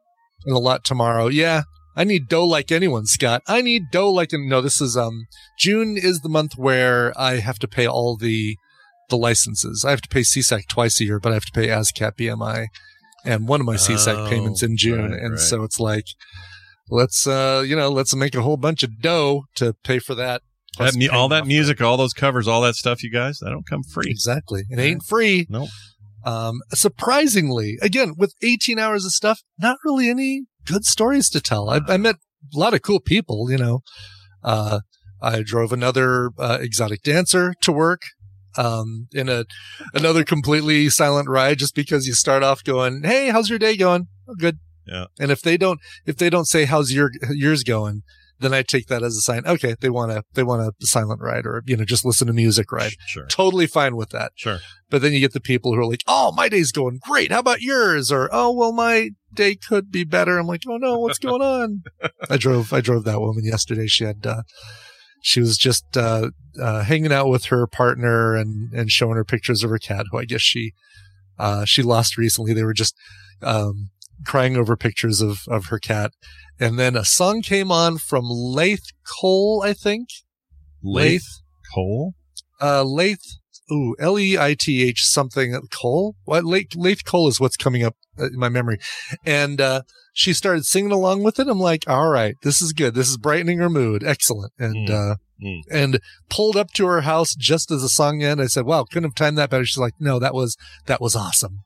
and 0.45 0.54
a 0.54 0.59
lot 0.59 0.85
tomorrow. 0.85 1.28
Yeah. 1.28 1.62
I 1.97 2.04
need 2.04 2.28
dough 2.28 2.47
like 2.47 2.71
anyone, 2.73 3.07
Scott. 3.07 3.42
I 3.47 3.62
need 3.62 3.83
dough 3.92 4.11
like, 4.11 4.30
no, 4.33 4.61
this 4.61 4.80
is, 4.80 4.97
um, 4.97 5.26
June 5.59 5.97
is 5.99 6.21
the 6.21 6.28
month 6.28 6.52
where 6.57 7.12
I 7.19 7.37
have 7.40 7.59
to 7.61 7.69
pay 7.69 7.87
all 7.87 8.16
the, 8.16 8.57
the 9.09 9.16
licenses. 9.16 9.85
I 9.85 9.90
have 9.90 10.00
to 10.02 10.09
pay 10.09 10.21
SESAC 10.21 10.66
twice 10.69 11.00
a 11.00 11.04
year, 11.04 11.19
but 11.21 11.30
I 11.33 11.35
have 11.35 11.45
to 11.45 11.52
pay 11.52 11.66
ASCAP 11.69 12.12
BMI 12.16 12.66
and 13.25 13.47
one 13.49 13.61
of 13.61 13.67
my 13.67 13.77
SESAC 13.77 14.27
Oh, 14.27 14.29
payments 14.29 14.62
in 14.62 14.77
June. 14.77 15.11
right, 15.11 15.21
and 15.21 15.31
right. 15.33 15.41
so 15.41 15.62
it's 15.62 15.79
like, 15.81 16.07
let's, 16.91 17.27
uh, 17.27 17.62
you 17.67 17.77
know, 17.77 17.89
let's 17.91 18.15
make 18.15 18.35
a 18.35 18.43
whole 18.43 18.57
bunch 18.57 18.83
of 18.83 19.00
dough 19.00 19.45
to 19.57 19.75
pay 19.85 19.99
for 19.99 20.15
that. 20.15 20.43
That 20.79 20.95
mu- 20.97 21.09
all 21.12 21.29
that 21.29 21.47
music, 21.47 21.81
all 21.81 21.97
those 21.97 22.12
covers, 22.12 22.47
all 22.49 22.61
that 22.62 22.75
stuff, 22.75 23.03
you 23.03 23.11
guys, 23.11 23.39
that 23.41 23.50
don't 23.50 23.67
come 23.69 23.83
free. 23.83 24.09
Exactly. 24.11 24.62
It 24.71 24.79
ain't 24.79 25.03
free. 25.03 25.47
Nope. 25.50 25.69
Um, 26.25 26.61
surprisingly, 26.73 27.77
again, 27.83 28.15
with 28.17 28.35
18 28.43 28.79
hours 28.79 29.05
of 29.05 29.12
stuff, 29.12 29.41
not 29.59 29.79
really 29.85 30.09
any 30.09 30.45
good 30.67 30.85
stories 30.85 31.29
to 31.31 31.41
tell. 31.41 31.69
I, 31.71 31.81
I 31.89 31.97
met 31.97 32.17
a 32.55 32.59
lot 32.59 32.75
of 32.75 32.83
cool 32.83 33.00
people, 33.00 33.50
you 33.50 33.57
know. 33.59 33.81
Uh, 34.45 34.81
I 35.23 35.43
drove 35.43 35.73
another, 35.73 36.31
uh, 36.39 36.59
exotic 36.61 37.03
dancer 37.03 37.55
to 37.62 37.73
work, 37.73 38.03
um, 38.57 39.09
in 39.12 39.28
a, 39.28 39.45
another 39.95 40.25
completely 40.25 40.88
silent 40.90 41.28
ride 41.28 41.59
just 41.59 41.75
because 41.75 42.07
you 42.07 42.14
start 42.14 42.42
off 42.42 42.64
going, 42.64 43.02
Hey, 43.02 43.28
how's 43.28 43.50
your 43.50 43.59
day 43.59 43.76
going? 43.76 44.09
Oh, 44.28 44.35
good. 44.35 44.59
Yeah. 44.87 45.07
And 45.19 45.30
if 45.30 45.42
they 45.42 45.57
don't, 45.57 45.80
if 46.07 46.16
they 46.16 46.30
don't 46.30 46.47
say, 46.47 46.64
how's 46.64 46.92
your, 46.92 47.11
yours 47.30 47.62
going? 47.62 48.02
Then 48.40 48.54
I 48.54 48.62
take 48.62 48.87
that 48.87 49.02
as 49.02 49.16
a 49.16 49.21
sign. 49.21 49.42
Okay. 49.47 49.75
They 49.78 49.90
want 49.90 50.12
to, 50.12 50.23
they 50.33 50.42
want 50.42 50.62
a 50.62 50.87
silent 50.87 51.21
ride 51.21 51.45
or, 51.45 51.62
you 51.66 51.76
know, 51.76 51.85
just 51.85 52.07
listen 52.07 52.26
to 52.26 52.33
music 52.33 52.73
ride. 52.73 52.92
Sure. 53.07 53.26
Totally 53.26 53.66
fine 53.66 53.97
with 53.97 54.11
that. 54.11 54.33
Sure. 54.35 54.61
But 54.88 55.02
then 55.02 55.12
you 55.12 55.21
get 55.21 55.35
the 55.35 55.40
people 55.40 55.73
who 55.75 55.80
are 55.80 55.87
like, 55.87 56.02
"Oh, 56.07 56.33
my 56.33 56.49
day's 56.49 56.73
going 56.73 56.99
great. 57.00 57.30
How 57.30 57.38
about 57.38 57.61
yours?" 57.61 58.11
Or, 58.11 58.28
"Oh, 58.33 58.50
well, 58.50 58.73
my 58.73 59.11
day 59.33 59.55
could 59.55 59.92
be 59.92 60.03
better." 60.03 60.37
I'm 60.37 60.48
like, 60.48 60.62
"Oh 60.68 60.79
no, 60.79 60.98
what's 60.98 61.18
going 61.20 61.42
on?" 61.42 61.83
I 62.29 62.37
drove, 62.37 62.72
I 62.72 62.81
drove 62.81 63.05
that 63.05 63.20
woman 63.20 63.44
yesterday. 63.44 63.87
She 63.87 64.03
had, 64.03 64.27
uh, 64.27 64.42
she 65.20 65.40
was 65.40 65.56
just 65.56 65.96
uh, 65.96 66.30
uh, 66.61 66.83
hanging 66.83 67.12
out 67.12 67.28
with 67.28 67.46
her 67.46 67.66
partner 67.66 68.35
and 68.35 68.72
and 68.72 68.90
showing 68.90 69.16
her 69.16 69.24
pictures 69.24 69.62
of 69.62 69.70
her 69.70 69.78
cat, 69.78 70.06
who 70.11 70.18
I 70.18 70.24
guess 70.24 70.40
she 70.42 70.72
uh, 71.38 71.64
she 71.64 71.83
lost 71.83 72.16
recently. 72.16 72.52
They 72.52 72.64
were 72.64 72.74
just 72.74 72.94
um, 73.42 73.90
crying 74.24 74.56
over 74.56 74.76
pictures 74.76 75.20
of 75.20 75.40
of 75.48 75.66
her 75.66 75.78
cat, 75.78 76.12
and 76.59 76.78
then 76.78 76.96
a 76.96 77.04
song 77.04 77.42
came 77.42 77.70
on 77.70 77.98
from 77.98 78.24
Laith 78.28 78.92
Cole, 79.20 79.62
I 79.64 79.72
think. 79.72 80.09
Lath 80.83 81.42
Cole? 81.74 82.14
Uh, 82.61 82.83
Laith, 82.83 83.38
ooh, 83.70 83.94
L 83.98 84.18
E 84.18 84.38
I 84.38 84.54
T 84.59 84.83
H 84.83 85.04
something 85.04 85.54
Cole. 85.72 86.14
What 86.24 86.44
Laith, 86.44 86.74
Laith 86.76 87.04
Cole 87.04 87.28
is 87.28 87.40
what's 87.40 87.56
coming 87.56 87.83
up 87.85 87.96
in 88.18 88.37
my 88.38 88.48
memory, 88.48 88.78
and 89.24 89.61
uh, 89.61 89.83
she 90.12 90.33
started 90.33 90.66
singing 90.66 90.92
along 90.92 91.22
with 91.22 91.38
it. 91.38 91.48
I'm 91.48 91.61
like, 91.61 91.85
all 91.88 92.09
right, 92.09 92.35
this 92.42 92.61
is 92.61 92.72
good. 92.72 92.94
This 92.94 93.09
is 93.09 93.16
brightening 93.16 93.59
her 93.59 93.70
mood. 93.70 94.02
Excellent. 94.04 94.52
And 94.59 94.88
Mm. 94.88 95.12
uh, 95.12 95.16
Mm. 95.42 95.61
and 95.70 96.00
pulled 96.28 96.54
up 96.54 96.70
to 96.72 96.85
her 96.87 97.00
house 97.00 97.35
just 97.35 97.70
as 97.70 97.80
the 97.80 97.88
song 97.88 98.22
ended. 98.22 98.44
I 98.44 98.48
said, 98.48 98.66
wow, 98.66 98.85
couldn't 98.85 99.09
have 99.09 99.14
timed 99.14 99.38
that 99.38 99.48
better. 99.48 99.64
She's 99.64 99.78
like, 99.78 99.94
no, 99.98 100.18
that 100.18 100.35
was 100.35 100.54
that 100.87 101.00
was 101.00 101.16
awesome. 101.16 101.61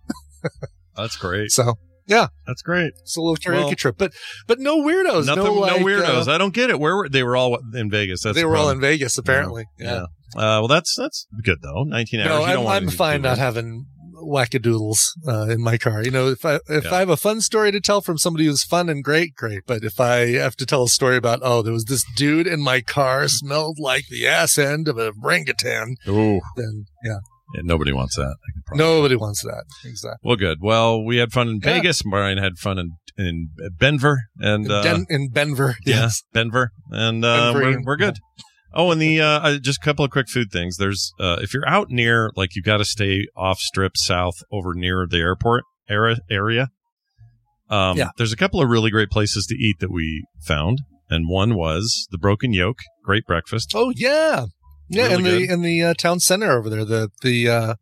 That's 0.96 1.16
great. 1.16 1.50
So 1.50 1.74
Yeah, 2.06 2.26
that's 2.46 2.62
great. 2.62 2.92
it's 3.02 3.16
a 3.16 3.20
little 3.20 3.36
karaoke 3.36 3.64
Well, 3.66 3.74
trip, 3.74 3.96
but 3.98 4.12
but 4.46 4.58
no 4.58 4.78
weirdos, 4.78 5.26
Nothing, 5.26 5.44
no, 5.44 5.64
no, 5.64 5.78
weirdos. 5.78 6.28
uh, 6.28 6.32
I 6.32 6.38
don't 6.38 6.52
get 6.54 6.68
it. 6.70 6.78
Where 6.78 6.96
were 6.96 7.08
they? 7.08 7.22
Were 7.22 7.36
all 7.36 7.58
in 7.74 7.90
Vegas. 7.90 8.22
That's 8.22 8.34
they 8.34 8.42
the 8.42 8.48
were 8.48 8.56
all 8.56 8.70
in 8.70 8.80
Vegas, 8.80 9.16
apparently. 9.18 9.64
Yeah. 9.78 9.92
Yeah. 9.94 10.02
Uh, 10.36 10.58
well, 10.60 10.68
that's 10.68 10.94
that's 10.96 11.26
good 11.42 11.58
though. 11.62 11.84
Nineteen 11.84 12.20
hours. 12.20 12.28
No, 12.28 12.46
you 12.46 12.52
don't 12.54 12.66
I'm, 12.66 12.84
I'm 12.84 12.88
fine 12.90 13.22
not 13.22 13.38
having 13.38 13.86
wackadoodles 14.34 14.98
uh, 15.28 15.46
in 15.50 15.62
my 15.62 15.76
car. 15.78 16.02
You 16.02 16.10
know, 16.10 16.28
if 16.28 16.44
I 16.44 16.56
if 16.68 16.84
Yeah. 16.84 16.94
I 16.94 16.98
have 17.00 17.08
a 17.08 17.16
fun 17.16 17.40
story 17.40 17.70
to 17.72 17.80
tell 17.80 18.00
from 18.00 18.18
somebody 18.18 18.46
who's 18.46 18.64
fun 18.64 18.88
and 18.88 19.02
great, 19.02 19.34
great. 19.34 19.62
But 19.66 19.84
if 19.84 20.00
I 20.00 20.32
have 20.32 20.56
to 20.56 20.66
tell 20.66 20.84
a 20.84 20.88
story 20.88 21.16
about 21.16 21.40
oh, 21.42 21.62
there 21.62 21.72
was 21.72 21.84
this 21.84 22.04
dude 22.16 22.46
in 22.46 22.60
my 22.60 22.80
car 22.80 23.28
smelled 23.28 23.78
like 23.78 24.04
the 24.10 24.26
ass 24.26 24.58
end 24.58 24.88
of 24.88 24.98
a 24.98 25.12
orangutan, 25.22 25.96
Ooh, 26.08 26.40
then 26.56 26.86
yeah, 27.04 27.18
nobody 27.62 27.92
wants 27.92 28.16
that. 28.16 28.22
I 28.24 28.50
can 28.52 28.62
probably- 28.66 28.84
nobody 28.84 29.16
wants 29.16 29.42
that. 29.42 29.64
Exactly. 29.84 30.18
Well, 30.28 30.36
good. 30.36 30.58
Well, 30.60 31.04
we 31.04 31.16
had 31.18 31.32
fun 31.32 31.48
in 31.48 31.56
Yeah. 31.62 31.74
Vegas. 31.74 32.02
Brian 32.02 32.38
had 32.38 32.58
fun 32.58 32.78
in 32.78 32.90
in 33.16 33.50
Denver, 33.78 34.22
and 34.40 34.66
In, 34.66 34.72
uh, 34.72 34.82
Den- 34.82 35.06
in 35.08 35.30
Denver, 35.30 35.76
yeah, 35.86 35.94
yes. 36.02 36.22
Denver, 36.32 36.72
and 36.90 37.24
uh, 37.24 37.52
Denver. 37.52 37.60
we're 37.70 37.82
we're 37.84 37.96
good. 37.96 38.16
Oh, 38.74 38.90
and 38.90 39.00
the 39.00 39.20
uh, 39.20 39.26
uh, 39.40 39.58
just 39.58 39.78
a 39.80 39.84
couple 39.84 40.04
of 40.04 40.10
quick 40.10 40.28
food 40.28 40.50
things. 40.50 40.78
There's 40.78 41.12
uh, 41.20 41.38
if 41.40 41.54
you're 41.54 41.68
out 41.68 41.90
near 41.90 42.32
like 42.34 42.56
you 42.56 42.62
got 42.62 42.78
to 42.78 42.84
stay 42.84 43.26
off 43.36 43.60
strip 43.60 43.92
south 43.96 44.34
over 44.50 44.74
near 44.74 45.06
the 45.08 45.18
airport 45.18 45.62
area 45.88 46.16
area. 46.28 46.68
Um, 47.70 47.96
Yeah. 47.96 48.08
there's 48.18 48.32
a 48.32 48.36
couple 48.36 48.60
of 48.60 48.68
really 48.68 48.90
great 48.90 49.10
places 49.10 49.46
to 49.46 49.54
eat 49.54 49.78
that 49.78 49.92
we 49.92 50.24
found, 50.44 50.80
and 51.08 51.28
one 51.28 51.54
was 51.54 52.08
the 52.10 52.18
Broken 52.18 52.52
Yoke, 52.52 52.80
great 53.04 53.24
breakfast. 53.26 53.72
Oh 53.76 53.92
yeah, 53.94 54.46
yeah, 54.88 55.08
Really 55.08 55.14
in 55.16 55.22
the 55.24 55.52
in 55.54 55.62
the 55.62 55.82
uh, 55.82 55.94
town 55.94 56.20
center 56.20 56.52
over 56.58 56.68
there, 56.70 56.84
the 56.84 57.10
the 57.22 57.48
uh, 57.48 57.74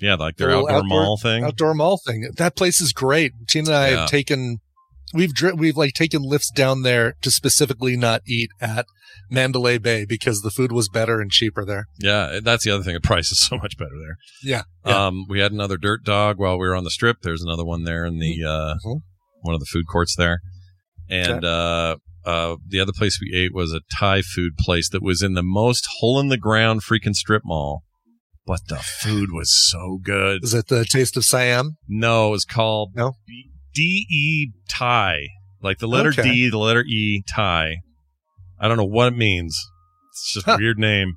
Yeah, 0.00 0.14
like 0.14 0.36
their 0.36 0.48
The 0.48 0.56
outdoor, 0.58 0.70
outdoor- 0.70 0.84
mall 0.88 1.16
thing. 1.16 1.44
outdoor 1.44 1.74
mall 1.74 1.98
thing. 2.06 2.30
That 2.36 2.56
place 2.56 2.80
is 2.80 2.92
great. 2.92 3.32
Tina 3.48 3.70
and 3.70 3.76
I 3.76 3.88
Yeah. 3.90 3.96
have 4.00 4.08
taken, 4.10 4.58
we've 5.12 5.32
dri- 5.34 5.52
we've 5.52 5.76
like 5.76 5.94
taken 5.94 6.22
lifts 6.22 6.50
down 6.50 6.82
there 6.82 7.14
to 7.22 7.30
specifically 7.30 7.96
not 7.96 8.22
eat 8.26 8.50
at 8.60 8.86
Mandalay 9.30 9.78
Bay 9.78 10.04
because 10.04 10.42
the 10.42 10.50
food 10.50 10.70
was 10.72 10.88
better 10.88 11.20
and 11.20 11.30
cheaper 11.30 11.64
there. 11.64 11.86
Yeah, 11.98 12.40
that's 12.42 12.64
the 12.64 12.70
other 12.72 12.82
thing. 12.82 12.94
The 12.94 13.00
price 13.00 13.30
is 13.30 13.46
so 13.48 13.56
much 13.56 13.78
better 13.78 13.96
there. 14.04 14.16
Yeah, 14.42 14.62
yeah. 14.84 15.06
Um, 15.06 15.24
we 15.28 15.40
had 15.40 15.52
another 15.52 15.76
dirt 15.76 16.04
dog 16.04 16.38
while 16.38 16.58
we 16.58 16.66
were 16.66 16.74
on 16.76 16.84
the 16.84 16.90
strip. 16.90 17.18
There's 17.22 17.42
another 17.42 17.64
one 17.64 17.84
there 17.84 18.04
in 18.04 18.18
the 18.18 18.44
uh, 18.44 18.74
Mhm. 18.84 19.00
one 19.42 19.54
of 19.54 19.60
the 19.60 19.66
food 19.72 19.86
courts 19.90 20.14
there, 20.16 20.40
and 21.08 21.44
uh, 21.44 21.96
uh, 22.24 22.56
the 22.66 22.80
other 22.80 22.92
place 22.96 23.18
we 23.20 23.36
ate 23.36 23.54
was 23.54 23.72
a 23.72 23.80
Thai 23.98 24.22
food 24.22 24.56
place 24.58 24.88
that 24.90 25.02
was 25.02 25.22
in 25.22 25.34
the 25.34 25.42
most 25.42 25.86
hole 25.98 26.18
in 26.20 26.28
the 26.28 26.38
ground 26.38 26.82
freaking 26.82 27.14
strip 27.14 27.42
mall. 27.44 27.82
But 28.46 28.60
the 28.68 28.76
food 28.76 29.30
was 29.32 29.50
so 29.70 29.98
good. 30.02 30.44
Is 30.44 30.52
it 30.52 30.68
the 30.68 30.84
Taste 30.84 31.16
of 31.16 31.24
Siam? 31.24 31.78
No, 31.88 32.28
it 32.28 32.30
was 32.32 32.44
called 32.44 32.92
No? 32.94 33.14
D 33.74 34.06
E 34.10 34.52
Thai, 34.68 35.28
like 35.62 35.78
the 35.78 35.88
letter 35.88 36.10
Okay. 36.10 36.22
D, 36.22 36.50
the 36.50 36.58
letter 36.58 36.82
E 36.82 37.22
Thai. 37.26 37.76
I 38.60 38.68
don't 38.68 38.76
know 38.76 38.84
what 38.84 39.08
it 39.08 39.16
means. 39.16 39.58
It's 40.12 40.34
just 40.34 40.46
a 40.46 40.56
weird 40.58 40.78
name, 40.78 41.14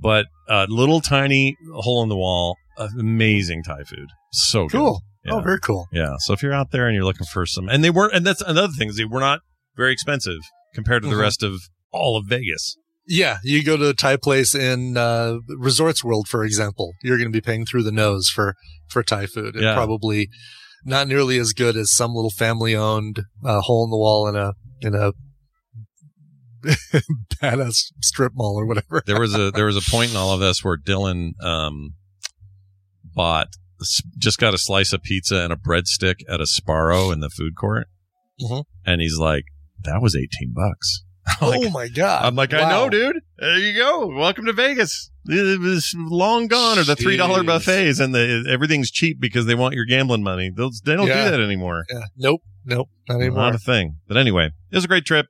but 0.00 0.26
uh, 0.48 0.66
little 0.68 1.00
tiny 1.00 1.56
hole 1.74 2.02
in 2.02 2.08
the 2.08 2.16
wall, 2.16 2.56
amazing 2.98 3.62
Thai 3.62 3.84
food, 3.84 4.08
so 4.32 4.66
good. 4.66 4.78
Cool. 4.78 5.02
Yeah. 5.24 5.34
Oh, 5.34 5.40
very 5.40 5.60
cool. 5.60 5.86
Yeah. 5.92 6.16
So 6.18 6.32
if 6.32 6.42
you're 6.42 6.52
out 6.52 6.72
there 6.72 6.86
and 6.88 6.94
you're 6.96 7.04
looking 7.04 7.26
for 7.26 7.46
some, 7.46 7.68
and 7.68 7.84
they 7.84 7.90
weren't, 7.90 8.14
and 8.14 8.26
that's 8.26 8.40
another 8.42 8.72
thing 8.76 8.88
is 8.88 8.96
they 8.96 9.04
were 9.04 9.20
not 9.20 9.40
very 9.76 9.92
expensive 9.92 10.38
compared 10.74 11.02
to 11.02 11.08
the 11.08 11.14
Mhm. 11.16 11.20
rest 11.20 11.42
of 11.42 11.54
all 11.92 12.16
of 12.16 12.26
Vegas. 12.26 12.76
Yeah, 13.06 13.38
you 13.42 13.64
go 13.64 13.76
to 13.76 13.88
a 13.88 13.94
Thai 13.94 14.16
place 14.16 14.54
in 14.54 14.96
uh, 14.96 15.38
Resorts 15.48 16.04
World, 16.04 16.28
for 16.28 16.44
example. 16.44 16.92
You're 17.02 17.16
going 17.18 17.32
to 17.32 17.36
be 17.36 17.40
paying 17.40 17.66
through 17.66 17.82
the 17.82 17.92
nose 17.92 18.28
for 18.28 18.54
for 18.88 19.02
Thai 19.02 19.26
food, 19.26 19.54
and 19.54 19.64
Yeah. 19.64 19.74
probably 19.74 20.28
not 20.84 21.08
nearly 21.08 21.38
as 21.38 21.52
good 21.52 21.76
as 21.76 21.90
some 21.92 22.14
little 22.14 22.30
family 22.30 22.74
owned 22.76 23.22
uh, 23.44 23.60
hole 23.60 23.84
in 23.84 23.90
the 23.90 23.96
wall 23.96 24.28
in 24.28 24.36
a 24.36 24.52
in 24.80 24.94
a 24.94 25.12
badass 27.42 27.92
strip 28.00 28.32
mall 28.34 28.54
or 28.56 28.66
whatever. 28.66 29.02
there 29.06 29.18
was 29.20 29.34
a 29.34 29.50
there 29.50 29.66
was 29.66 29.76
a 29.76 29.90
point 29.90 30.10
in 30.10 30.16
all 30.16 30.32
of 30.32 30.40
this 30.46 30.62
where 30.62 30.76
Dylan 30.78 31.32
um, 31.42 31.94
bought 33.14 33.48
just 34.16 34.38
got 34.38 34.54
a 34.54 34.58
slice 34.58 34.92
of 34.92 35.02
pizza 35.02 35.36
and 35.38 35.52
a 35.52 35.56
breadstick 35.56 36.20
at 36.28 36.40
a 36.40 36.44
Sbarro 36.44 37.12
in 37.12 37.18
the 37.20 37.30
food 37.30 37.56
court, 37.56 37.88
Mhm. 38.40 38.64
and 38.86 39.00
he's 39.00 39.18
like, 39.18 39.44
"That 39.84 40.00
was 40.02 40.14
eighteen 40.16 40.52
bucks." 40.54 41.04
oh 41.40 41.70
my 41.70 41.86
god! 41.88 42.24
I'm 42.24 42.34
like, 42.34 42.52
I 42.52 42.68
know, 42.68 42.88
dude. 42.88 43.20
There 43.38 43.56
you 43.58 43.78
go. 43.78 44.08
Welcome 44.08 44.44
to 44.46 44.52
Vegas. 44.52 45.10
It 45.26 45.60
was 45.60 45.94
long 45.96 46.48
gone, 46.48 46.78
or 46.80 46.84
the 46.84 46.96
three 46.96 47.16
dollar 47.16 47.44
buffets, 47.44 48.00
and 48.00 48.12
the 48.12 48.44
everything's 48.50 48.90
cheap 48.90 49.20
because 49.20 49.46
they 49.46 49.54
want 49.54 49.74
your 49.74 49.84
gambling 49.84 50.24
money. 50.24 50.50
Those 50.54 50.80
they 50.84 50.96
don't 50.96 51.06
Yeah. 51.06 51.24
do 51.26 51.30
that 51.30 51.40
anymore. 51.40 51.84
Yeah. 51.88 52.00
Nope. 52.16 52.42
Nope. 52.64 52.88
Not 53.08 53.20
Not 53.20 53.54
a 53.54 53.58
thing. 53.58 53.98
But 54.08 54.16
anyway, 54.16 54.46
it 54.70 54.74
was 54.74 54.84
a 54.84 54.88
great 54.88 55.04
trip. 55.04 55.26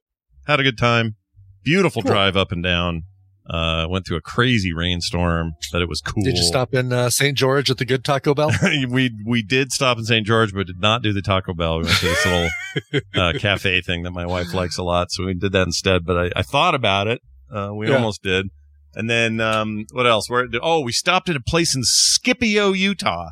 Had 0.46 0.60
a 0.60 0.62
good 0.62 0.78
time. 0.78 1.16
Beautiful 1.62 2.02
Cool. 2.02 2.12
drive 2.12 2.36
up 2.38 2.52
and 2.52 2.62
down. 2.62 3.04
Uh, 3.50 3.86
went 3.90 4.06
through 4.06 4.16
a 4.16 4.20
crazy 4.20 4.72
rainstorm, 4.72 5.54
but 5.72 5.82
it 5.82 5.88
was 5.88 6.00
cool. 6.00 6.22
Did 6.22 6.36
you 6.36 6.44
stop 6.44 6.72
in 6.74 6.92
uh, 6.92 7.10
St. 7.10 7.36
George 7.36 7.70
at 7.72 7.78
the 7.78 7.84
good 7.84 8.04
Taco 8.04 8.34
Bell? 8.34 8.52
we 8.88 9.10
we 9.26 9.42
did 9.42 9.72
stop 9.72 9.98
in 9.98 10.04
St. 10.04 10.24
George, 10.24 10.54
but 10.54 10.68
did 10.68 10.80
not 10.80 11.02
do 11.02 11.12
the 11.12 11.22
Taco 11.22 11.52
Bell. 11.52 11.78
We 11.78 11.84
went 11.84 11.96
to 11.98 12.06
this 12.06 12.24
little 12.24 13.00
uh, 13.20 13.32
cafe 13.40 13.80
thing 13.80 14.04
that 14.04 14.12
my 14.12 14.26
wife 14.26 14.54
likes 14.54 14.78
a 14.78 14.84
lot, 14.84 15.10
so 15.10 15.24
we 15.26 15.34
did 15.34 15.50
that 15.52 15.66
instead. 15.66 16.04
But 16.06 16.16
I, 16.16 16.30
I 16.36 16.42
thought 16.42 16.76
about 16.76 17.08
it. 17.08 17.20
Uh, 17.52 17.70
we 17.74 17.88
Yeah. 17.88 17.96
almost 17.96 18.22
did. 18.22 18.46
And 18.94 19.10
then 19.10 19.40
um, 19.40 19.86
what 19.90 20.06
else? 20.06 20.30
Where? 20.30 20.46
Oh, 20.62 20.80
we 20.80 20.92
stopped 20.92 21.28
at 21.28 21.34
a 21.34 21.40
place 21.40 21.74
in 21.74 21.82
Scipio, 21.82 22.70
Utah. 22.72 23.30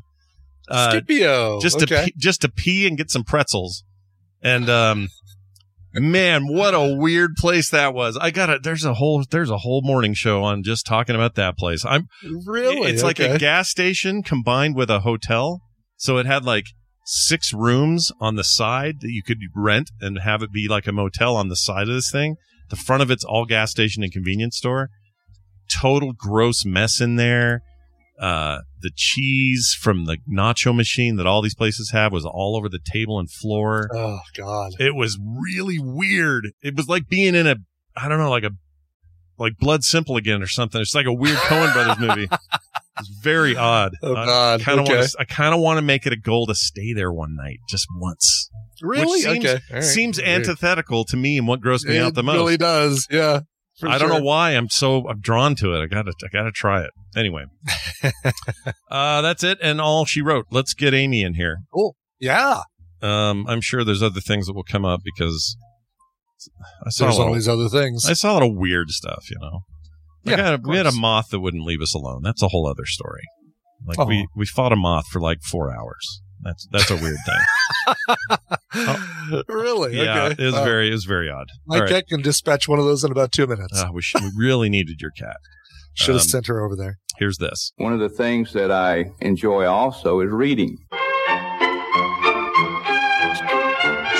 Uh, 0.69 0.91
Scipio. 0.93 1.61
just 1.61 1.77
okay. 1.77 1.87
to 1.87 2.05
pee, 2.07 2.15
just 2.17 2.41
to 2.41 2.49
pee 2.49 2.87
and 2.87 2.97
get 2.97 3.11
some 3.11 3.23
pretzels. 3.23 3.85
And 4.43 4.69
um, 4.69 5.09
man, 5.95 6.47
what 6.47 6.75
a 6.75 6.95
weird 6.95 7.37
place 7.37 7.71
that 7.71 7.95
was. 7.95 8.17
I 8.17 8.31
got 8.31 8.47
to 8.47 8.59
There's 8.63 8.85
a 8.85 8.95
whole 8.95 9.25
there's 9.31 9.51
a 9.51 9.59
whole 9.59 9.83
morning 9.83 10.15
show 10.15 10.43
on 10.43 10.63
just 10.63 10.87
talking 10.87 11.15
about 11.15 11.35
that 11.37 11.57
place. 11.57 11.85
I'm 11.85 12.09
really? 12.45 12.91
it's 12.91 13.03
like 13.03 13.19
a 13.19 13.39
gas 13.39 13.69
station 13.69 14.23
combined 14.23 14.77
with 14.77 14.91
a 14.91 15.01
hotel. 15.01 15.61
So 15.97 16.19
it 16.19 16.27
had 16.27 16.45
like 16.45 16.67
six 17.05 17.53
rooms 17.53 18.13
on 18.21 18.37
the 18.37 18.45
side 18.45 19.01
that 19.01 19.11
you 19.11 19.23
could 19.23 19.39
rent 19.55 19.91
and 20.01 20.21
have 20.21 20.43
it 20.43 20.53
be 20.53 20.69
like 20.69 20.87
a 20.87 20.93
motel 20.93 21.37
on 21.37 21.49
the 21.49 21.57
side 21.57 21.89
of 21.89 21.95
this 21.95 22.11
thing. 22.11 22.37
The 22.71 22.77
front 22.77 23.03
of 23.03 23.11
it's 23.11 23.25
all 23.25 23.47
gas 23.47 23.71
station 23.71 24.03
and 24.03 24.13
convenience 24.13 24.57
store. 24.57 24.91
Total 25.71 26.13
gross 26.13 26.65
mess 26.65 27.01
in 27.01 27.17
there. 27.17 27.63
Uh, 28.19 28.61
the 28.81 28.91
cheese 28.95 29.77
from 29.79 30.05
the 30.05 30.19
nacho 30.31 30.75
machine 30.75 31.17
that 31.17 31.27
all 31.27 31.43
these 31.43 31.55
places 31.55 31.91
have 31.93 32.13
was 32.13 32.25
all 32.25 32.57
over 32.57 32.69
the 32.69 32.81
table 32.85 33.19
and 33.19 33.31
floor. 33.31 33.89
Oh 33.95 34.21
God. 34.37 34.73
It 34.79 34.95
was 34.95 35.19
really 35.21 35.79
weird. 35.79 36.53
It 36.63 36.77
was 36.77 36.89
like 36.89 37.09
being 37.09 37.35
in 37.35 37.47
a, 37.47 37.57
I 37.97 38.09
don't 38.09 38.19
know, 38.19 38.31
like 38.31 38.45
a, 38.45 38.51
like 39.39 39.57
Blood 39.59 39.85
Simple 39.85 40.17
again 40.17 40.43
or 40.43 40.47
something. 40.47 40.81
It's 40.81 40.95
like 40.95 41.07
a 41.07 41.13
weird 41.13 41.39
Coen 41.39 41.73
Brothers 41.73 41.99
movie. 41.99 42.29
It's 42.99 43.09
very 43.23 43.57
odd. 43.57 43.95
Oh 44.03 44.15
I 44.15 44.27
God. 44.27 44.61
kind 44.61 44.79
of 44.81 44.85
okay. 44.85 44.97
want 44.99 45.11
to. 45.11 45.17
I 45.21 45.25
kind 45.25 45.55
of 45.55 45.61
want 45.61 45.79
to 45.79 45.83
make 45.83 46.07
it 46.07 46.13
a 46.13 46.17
goal 46.17 46.47
to 46.49 46.55
stay 46.55 46.93
there 46.93 47.11
one 47.11 47.35
night, 47.35 47.59
just 47.69 47.87
once. 47.97 48.51
really? 48.83 49.07
Which 49.07 49.23
seems, 49.23 49.45
okay. 49.47 49.61
Right. 49.73 49.83
seems 49.85 50.19
Weird. 50.19 50.29
antithetical 50.29 51.05
to 51.07 51.17
me 51.17 51.39
and 51.39 51.49
what 51.49 51.63
grossed 51.63 51.87
me 51.87 51.97
it 51.97 52.03
out 52.03 52.15
the 52.15 52.23
most. 52.23 52.37
really 52.37 52.59
does. 52.59 53.07
Yeah. 53.11 53.41
I 53.89 53.99
don't 53.99 54.09
sure. 54.11 54.19
know 54.19 54.25
why 54.25 54.51
I'm 54.51 54.69
so 54.69 55.09
I'm 55.09 55.21
drawn 55.21 55.55
to 55.57 55.73
it. 55.75 55.83
I 55.83 55.87
gotta 55.87 56.13
I 56.23 56.29
gotta 56.33 56.51
try 56.53 56.83
it. 56.83 56.91
Anyway, 57.17 57.45
uh, 58.91 59.23
that's 59.23 59.43
it 59.45 59.59
and 59.63 59.81
all 59.81 60.05
she 60.05 60.21
wrote. 60.23 60.47
Let's 60.51 60.75
get 60.75 60.95
Amy 60.95 61.23
in 61.23 61.35
here. 61.35 61.59
Oh, 61.75 61.93
yeah. 62.19 62.63
Um, 63.03 63.47
I'm 63.49 63.61
sure 63.61 63.83
there's 63.85 64.03
other 64.03 64.21
things 64.21 64.47
that 64.47 64.55
will 64.55 64.65
come 64.65 64.85
up 64.85 65.01
because 65.05 65.57
I 66.87 66.91
saw 66.91 67.05
There's 67.07 67.17
lot 67.19 67.23
of- 67.25 67.29
always 67.29 67.49
other 67.49 67.69
things. 67.69 68.07
I 68.09 68.13
saw 68.13 68.33
a 68.33 68.35
lot 68.35 68.43
of 68.43 68.55
weird 68.55 68.91
stuff. 68.91 69.25
You 69.31 69.37
know, 69.41 69.61
Yeah, 70.25 70.33
Like 70.33 70.41
I 70.41 70.45
had 70.51 70.55
a- 70.61 70.69
we 70.69 70.77
had 70.77 70.87
a 70.87 70.93
moth 70.93 71.29
that 71.31 71.41
wouldn't 71.41 71.65
leave 71.65 71.81
us 71.81 71.95
alone. 71.95 72.21
That's 72.23 72.43
a 72.43 72.49
whole 72.49 72.67
other 72.67 72.85
story. 72.87 73.23
Like 73.87 73.99
Oh. 73.99 74.05
we 74.05 74.27
we 74.37 74.45
fought 74.47 74.73
a 74.73 74.77
moth 74.77 75.07
for 75.11 75.21
like 75.21 75.39
four 75.43 75.75
hours. 75.75 76.21
That's 76.43 76.67
that's 76.71 76.91
a 76.91 76.97
weird 76.97 77.19
thing. 77.27 78.35
really? 79.49 79.97
yeah, 79.97 80.25
okay. 80.25 80.43
it 80.43 80.47
was 80.47 80.55
Wow. 80.55 80.65
very 80.65 80.89
it 80.89 80.93
was 80.93 81.05
very 81.05 81.29
odd. 81.31 81.49
My 81.67 81.77
All 81.77 81.83
right. 81.83 81.91
cat 81.91 82.09
can 82.09 82.23
dispatch 82.23 82.69
one 82.69 82.79
of 82.79 82.85
those 82.85 83.05
in 83.05 83.13
about 83.13 83.33
two 83.33 83.47
minutes. 83.47 83.73
Ah, 83.77 83.91
we, 83.93 84.01
sh- 84.03 84.15
we 84.21 84.31
really 84.37 84.69
needed 84.69 85.01
your 85.01 85.11
cat. 85.11 85.37
Should 85.95 86.15
have 86.15 86.23
um, 86.23 86.29
sent 86.29 86.47
her 86.47 86.65
over 86.65 86.77
there. 86.77 86.99
Here's 87.19 87.39
this. 87.39 87.73
One 87.77 87.93
of 87.93 87.99
the 88.01 88.09
things 88.09 88.53
that 88.55 88.71
I 88.71 89.07
enjoy 89.21 89.67
also 89.67 90.21
is 90.21 90.31
reading. 90.31 90.79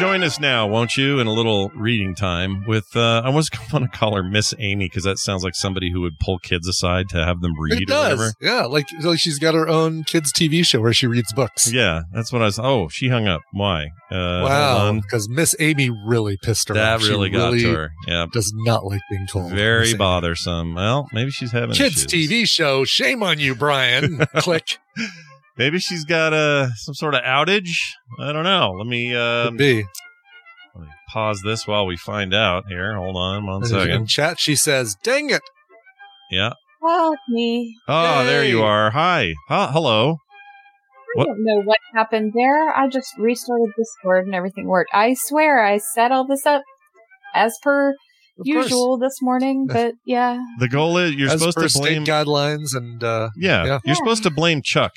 Join 0.01 0.23
us 0.23 0.41
now, 0.41 0.67
won't 0.67 0.97
you, 0.97 1.21
in 1.21 1.27
a 1.27 1.33
little 1.33 1.69
reading 1.71 2.15
time 2.15 2.65
with, 2.67 2.97
uh, 2.97 3.23
I 3.25 3.29
was 3.29 3.51
going 3.51 3.83
to 3.83 3.89
call 3.89 4.17
her 4.17 4.23
Miss 4.23 4.55
Amy 4.59 4.87
because 4.87 5.05
that 5.05 5.19
sounds 5.19 5.45
like 5.45 5.55
somebody 5.55 5.91
who 5.93 6.01
would 6.01 6.19
pull 6.19 6.39
kids 6.39 6.67
aside 6.67 7.09
to 7.11 7.25
have 7.25 7.41
them 7.43 7.53
read 7.59 7.83
It 7.83 7.91
or 7.91 7.95
whatever. 7.95 8.23
does. 8.25 8.37
Yeah, 8.41 8.65
like 8.65 8.87
like 9.03 9.19
she's 9.19 9.39
got 9.39 9.55
her 9.55 9.69
own 9.69 10.05
kids 10.05 10.33
TV 10.33 10.65
show 10.65 10.81
where 10.81 10.93
she 10.95 11.07
reads 11.07 11.33
books. 11.33 11.71
Yeah, 11.73 12.03
that's 12.15 12.33
what 12.33 12.41
I 12.43 12.47
was. 12.47 12.59
Oh, 12.59 12.89
she 12.89 13.09
hung 13.09 13.29
up. 13.29 13.43
Why? 13.53 13.91
Uh, 14.11 14.43
wow, 14.43 14.93
because 15.01 15.29
Miss 15.29 15.55
Amy 15.61 15.91
really 15.91 16.37
pissed 16.43 16.69
her 16.69 16.75
That 16.75 16.97
off. 16.97 17.03
She 17.03 17.11
really 17.11 17.31
got 17.31 17.47
really 17.53 17.63
to 17.63 17.75
her. 17.75 17.93
Yeah. 18.09 18.27
Does 18.33 18.53
not 18.55 18.85
like 18.87 19.01
being 19.11 19.27
told. 19.27 19.53
Very 19.53 19.95
bothersome. 19.95 20.75
Well, 20.75 21.09
maybe 21.13 21.31
she's 21.31 21.53
having 21.53 21.75
Kids 21.77 22.05
issues. 22.07 22.29
TV 22.31 22.49
show. 22.49 22.85
Shame 22.85 23.23
on 23.23 23.39
you, 23.39 23.55
Brian. 23.55 24.19
Click. 24.37 24.79
Maybe 25.61 25.79
she's 25.79 26.07
got 26.07 26.33
uh, 26.33 26.71
some 26.77 26.95
sort 26.95 27.15
of 27.15 27.21
outage. 27.23 27.69
I 28.19 28.33
don't 28.33 28.45
know. 28.45 28.73
Let 28.79 28.87
me, 28.87 29.15
um, 29.15 29.59
be. 29.59 29.85
let 30.75 30.85
me 30.85 30.89
pause 31.13 31.43
this 31.45 31.67
while 31.67 31.85
we 31.85 31.99
find 31.99 32.33
out 32.33 32.65
here. 32.67 32.97
Hold 32.97 33.15
on 33.17 33.45
one 33.45 33.91
In 33.91 34.07
chat, 34.07 34.41
she 34.41 34.57
says, 34.57 34.97
"Dang 35.05 35.29
it." 35.29 35.43
Yeah. 36.31 36.55
Oh, 36.83 37.13
it's 37.13 37.23
me. 37.29 37.77
Oh, 37.87 38.25
there 38.25 38.43
you 38.43 38.63
are. 38.63 38.91
Hi. 38.93 39.35
Huh, 39.49 39.71
hello. 39.71 40.13
I 40.15 41.19
What- 41.19 41.27
don't 41.27 41.45
know 41.45 41.61
what 41.63 41.77
happened 41.95 42.33
there. 42.35 42.71
I 42.75 42.89
just 42.89 43.13
restarted 43.19 43.75
Discord 43.77 44.25
and 44.25 44.35
everything 44.35 44.67
worked. 44.67 44.93
I 44.95 45.13
swear 45.13 45.63
I 45.63 45.77
set 45.77 46.11
all 46.11 46.27
this 46.27 46.47
up 46.47 46.63
as 47.35 47.59
per 47.63 47.91
Of 47.91 47.97
course. 48.47 48.47
usual 48.71 48.97
this 48.97 49.19
morning, 49.21 49.67
but 49.71 49.93
yeah. 50.07 50.39
The 50.59 50.69
goal 50.69 50.97
is 50.97 51.15
you're 51.17 51.29
As 51.29 51.39
supposed 51.41 51.57
per 51.59 51.69
to 51.69 51.79
blame. 51.81 52.05
state 52.07 52.11
guidelines 52.15 52.75
and 52.75 53.05
uh, 53.05 53.29
yeah, 53.37 53.67
Yeah. 53.67 53.79
you're 53.85 53.97
supposed 53.97 54.23
to 54.23 54.31
blame 54.31 54.63
Chuck. 54.65 54.93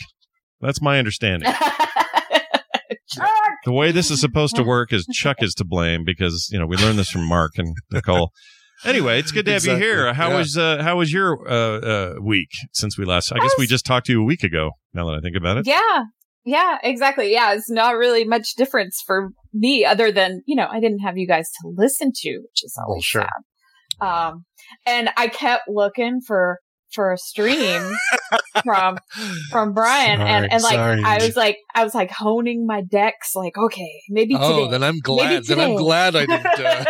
That's 0.63 0.82
my 0.82 0.97
understanding. 0.99 1.52
Chuck! 3.10 3.30
the 3.65 3.71
way 3.71 3.91
this 3.91 4.10
is 4.10 4.19
supposed 4.21 4.56
to 4.56 4.63
work 4.63 4.91
is 4.93 5.06
Chuck 5.13 5.38
is 5.41 5.54
to 5.56 5.65
blame 5.65 6.04
because 6.06 6.49
you 6.52 6.60
know 6.60 6.65
we 6.65 6.78
learned 6.78 6.97
this 6.97 7.10
from 7.10 7.28
Marc 7.28 7.52
and 7.58 7.76
Nicole. 7.91 8.32
Anyway, 8.86 9.19
it's 9.19 9.32
good 9.32 9.45
to 9.45 9.52
have 9.52 9.58
Exactly. 9.62 9.86
you 9.86 9.93
here. 9.93 10.13
How 10.13 10.30
Yeah. 10.30 10.38
was 10.38 10.58
uh, 10.58 10.82
how 10.84 10.97
was 10.97 11.13
your 11.13 11.47
uh, 11.49 11.80
uh, 11.80 12.13
week 12.21 12.49
since 12.73 12.97
we 12.97 13.06
last? 13.06 13.32
I 13.32 13.39
guess 13.39 13.54
we 13.58 13.67
just 13.67 13.86
talked 13.86 14.08
to 14.08 14.12
you 14.13 14.21
a 14.21 14.26
week 14.26 14.43
ago. 14.43 14.71
Now 14.93 15.06
that 15.06 15.15
I 15.15 15.19
think 15.21 15.36
about 15.38 15.58
it, 15.58 15.67
Yeah. 15.67 16.04
Yeah, 16.45 16.78
exactly. 16.84 17.32
Yeah, 17.32 17.54
it's 17.54 17.69
not 17.69 17.95
really 17.95 18.26
much 18.26 18.56
difference 18.58 19.02
for 19.06 19.30
me 19.54 19.86
other 19.86 20.12
than, 20.12 20.41
you 20.45 20.58
know, 20.58 20.67
I 20.69 20.82
didn't 20.82 20.99
have 20.99 21.17
you 21.17 21.26
guys 21.26 21.49
to 21.62 21.71
listen 21.73 22.12
to, 22.13 22.30
which 22.39 22.63
is 22.65 22.78
always 22.86 23.06
sure. 23.06 23.21
sad. 23.21 24.06
Um, 24.06 24.43
and 24.86 25.10
I 25.15 25.30
kept 25.30 25.69
looking 25.69 26.19
for, 26.28 26.60
for 26.93 27.12
a 27.12 27.17
stream 27.17 27.82
from, 28.63 28.97
from 29.51 29.73
Brian 29.73 30.21
and, 30.21 30.29
Sorry, 30.29 30.49
and 30.51 30.63
like, 30.63 30.73
sorry. 30.73 31.03
I 31.03 31.23
was 31.23 31.36
like, 31.36 31.58
I 31.75 31.84
was 31.84 31.95
like 31.95 32.12
honing 32.12 32.65
my 32.65 32.82
decks, 32.82 33.36
like, 33.36 33.58
okay, 33.58 34.01
maybe 34.10 34.36
oh, 34.38 34.60
today. 34.60 34.71
then 34.71 34.84
I'm 34.84 34.99
glad. 34.99 35.45
Then 35.45 35.60
I'm 35.60 35.75
glad 35.75 36.15
I 36.15 36.25
didn't. 36.25 36.45
Uh, 36.45 36.86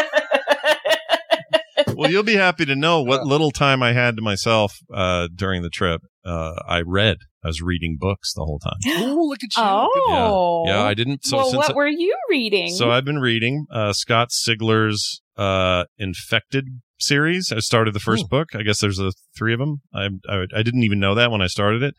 well, 1.95 2.09
you'll 2.09 2.23
be 2.23 2.35
happy 2.35 2.65
to 2.65 2.75
know 2.75 3.01
what 3.01 3.25
little 3.25 3.51
time 3.51 3.83
I 3.83 3.93
had 3.93 4.15
to 4.17 4.21
myself 4.21 4.77
uh, 4.93 5.27
during 5.33 5.61
the 5.61 5.69
trip. 5.69 6.01
Uh, 6.25 6.53
I 6.67 6.81
read. 6.81 7.17
I 7.43 7.47
was 7.47 7.61
reading 7.61 7.97
books 7.99 8.33
the 8.33 8.43
whole 8.43 8.59
time. 8.59 8.77
oh, 8.87 9.25
look 9.27 9.39
at 9.43 9.55
you. 9.55 9.63
oh. 9.63 10.63
Yeah, 10.67 10.83
I 10.83 10.93
didn't. 10.93 11.25
So 11.25 11.37
well, 11.37 11.51
since 11.51 11.67
what 11.67 11.75
were 11.75 11.87
you 11.87 12.15
reading? 12.29 12.69
So 12.73 12.91
I've 12.91 13.05
been 13.05 13.19
reading 13.19 13.65
uh, 13.71 13.93
Scott 13.93 14.31
Sigler's 14.31 15.21
uh, 15.37 15.85
Infected 15.97 16.81
series. 17.05 17.51
I 17.51 17.59
started 17.59 17.93
the 17.93 17.99
first 17.99 18.25
Ooh. 18.25 18.29
book. 18.29 18.49
I 18.55 18.63
guess 18.63 18.79
there's 18.79 18.99
a 18.99 19.11
three 19.37 19.53
of 19.53 19.59
them. 19.59 19.81
I, 19.93 20.09
I 20.27 20.45
I 20.55 20.63
didn't 20.63 20.83
even 20.83 20.99
know 20.99 21.15
that 21.15 21.31
when 21.31 21.41
I 21.41 21.47
started 21.47 21.83
it, 21.83 21.95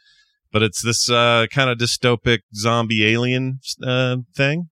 but 0.53 0.63
it's 0.63 0.83
this 0.83 1.09
uh, 1.11 1.47
kind 1.53 1.71
of 1.71 1.79
dystopic 1.79 2.41
zombie 2.55 3.07
alien 3.07 3.59
uh, 3.87 4.17
thing, 4.37 4.69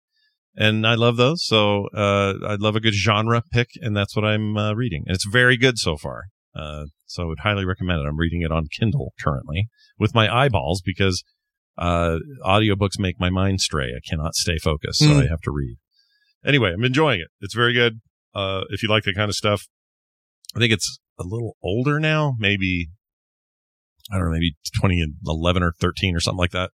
and 0.56 0.86
I 0.86 0.94
love 0.94 1.16
those. 1.16 1.44
So 1.44 1.88
uh, 1.94 2.34
I 2.46 2.56
love 2.58 2.76
a 2.76 2.80
good 2.80 2.94
genre 2.94 3.42
pick, 3.52 3.68
and 3.80 3.96
that's 3.96 4.14
what 4.16 4.24
I'm 4.24 4.56
uh, 4.56 4.74
reading, 4.74 5.04
and 5.06 5.14
it's 5.14 5.26
very 5.26 5.56
good 5.56 5.78
so 5.78 5.96
far. 5.96 6.24
Uh, 6.54 6.84
so 7.06 7.22
I 7.22 7.26
would 7.26 7.40
highly 7.40 7.64
recommend 7.64 8.00
it. 8.00 8.06
I'm 8.06 8.18
reading 8.18 8.42
it 8.42 8.52
on 8.52 8.66
Kindle 8.70 9.12
currently 9.22 9.68
with 9.98 10.14
my 10.14 10.28
eyeballs 10.34 10.82
because 10.84 11.22
uh, 11.78 12.18
audiobooks 12.44 12.98
make 12.98 13.18
my 13.18 13.30
mind 13.30 13.60
stray. 13.62 13.92
I 13.96 14.00
cannot 14.06 14.34
stay 14.34 14.58
focused, 14.58 14.98
so 15.00 15.06
Mm. 15.06 15.24
I 15.24 15.28
have 15.28 15.40
to 15.42 15.50
read. 15.50 15.76
Anyway, 16.44 16.72
I'm 16.72 16.84
enjoying 16.84 17.20
it. 17.20 17.28
It's 17.40 17.54
very 17.54 17.72
good. 17.72 18.00
Uh, 18.34 18.62
if 18.70 18.82
you 18.82 18.88
like 18.88 19.04
that 19.04 19.14
kind 19.14 19.28
of 19.28 19.34
stuff, 19.36 19.66
I 20.54 20.58
think 20.60 20.72
it's 20.72 20.98
a 21.18 21.24
little 21.24 21.56
older 21.62 21.98
now, 22.00 22.34
maybe, 22.38 22.88
I 24.10 24.16
don't 24.16 24.26
know, 24.26 24.32
maybe 24.32 24.56
2011 24.80 25.62
or 25.62 25.72
13 25.80 26.14
or 26.16 26.20
something 26.20 26.38
like 26.38 26.50
that. 26.52 26.70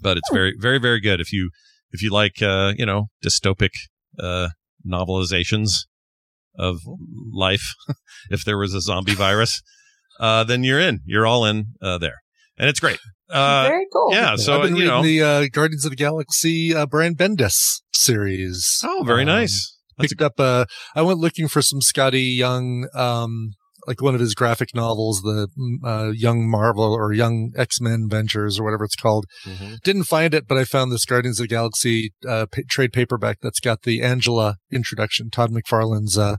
but 0.00 0.16
it's 0.16 0.30
very, 0.32 0.54
very, 0.58 0.78
very 0.78 1.00
good. 1.00 1.20
If 1.20 1.32
you 1.32 1.50
if 1.92 2.02
you 2.02 2.10
like, 2.12 2.40
uh, 2.42 2.72
you 2.76 2.86
know, 2.86 3.08
dystopic 3.24 3.70
uh, 4.18 4.48
novelizations 4.88 5.70
of 6.58 6.78
life, 7.32 7.74
if 8.30 8.44
there 8.44 8.58
was 8.58 8.74
a 8.74 8.80
zombie 8.80 9.14
virus, 9.14 9.60
uh, 10.20 10.44
then 10.44 10.62
you're 10.64 10.80
in. 10.80 11.00
You're 11.04 11.26
all 11.26 11.44
in 11.44 11.66
uh, 11.82 11.98
there, 11.98 12.18
and 12.58 12.68
it's 12.68 12.80
great. 12.80 12.98
Uh, 13.28 13.68
Very 13.68 13.86
cool. 13.92 14.08
Yeah, 14.12 14.34
so 14.36 14.56
I've 14.56 14.62
been 14.62 14.74
you 14.76 14.82
reading 14.82 14.94
know, 14.96 15.02
the 15.02 15.22
uh, 15.22 15.46
Guardians 15.52 15.84
of 15.84 15.90
the 15.90 15.96
Galaxy 15.96 16.74
uh, 16.74 16.86
Brian 16.86 17.14
Bendis 17.14 17.80
series. 17.92 18.80
oh, 18.84 19.04
very 19.04 19.22
Um, 19.22 19.26
nice. 19.28 19.76
Picked 20.08 20.22
up. 20.22 20.38
Uh, 20.38 20.64
I 20.94 21.02
went 21.02 21.18
looking 21.18 21.48
for 21.48 21.62
some 21.62 21.80
Skottie 21.80 22.36
Young, 22.36 22.88
um, 22.94 23.50
like 23.86 24.02
one 24.02 24.14
of 24.14 24.20
his 24.20 24.34
graphic 24.34 24.74
novels, 24.74 25.22
the 25.22 25.48
mm, 25.58 25.76
uh, 25.84 26.10
Young 26.12 26.48
Marvel 26.48 26.92
or 26.92 27.12
Young 27.12 27.52
X 27.56 27.80
Men 27.80 28.08
Ventures 28.10 28.58
or 28.58 28.64
whatever 28.64 28.84
it's 28.84 28.96
called. 28.96 29.24
Mhm. 29.46 29.80
Didn't 29.82 30.04
find 30.04 30.34
it, 30.34 30.46
but 30.46 30.58
I 30.58 30.64
found 30.64 30.92
this 30.92 31.04
Guardians 31.04 31.40
of 31.40 31.44
the 31.44 31.48
Galaxy 31.48 32.12
uh, 32.28 32.46
pa- 32.52 32.62
trade 32.68 32.92
paperback 32.92 33.38
that's 33.40 33.60
got 33.60 33.82
the 33.82 34.02
Angela 34.02 34.56
introduction, 34.70 35.30
Todd 35.30 35.50
McFarlane's 35.50 36.18
uh, 36.18 36.36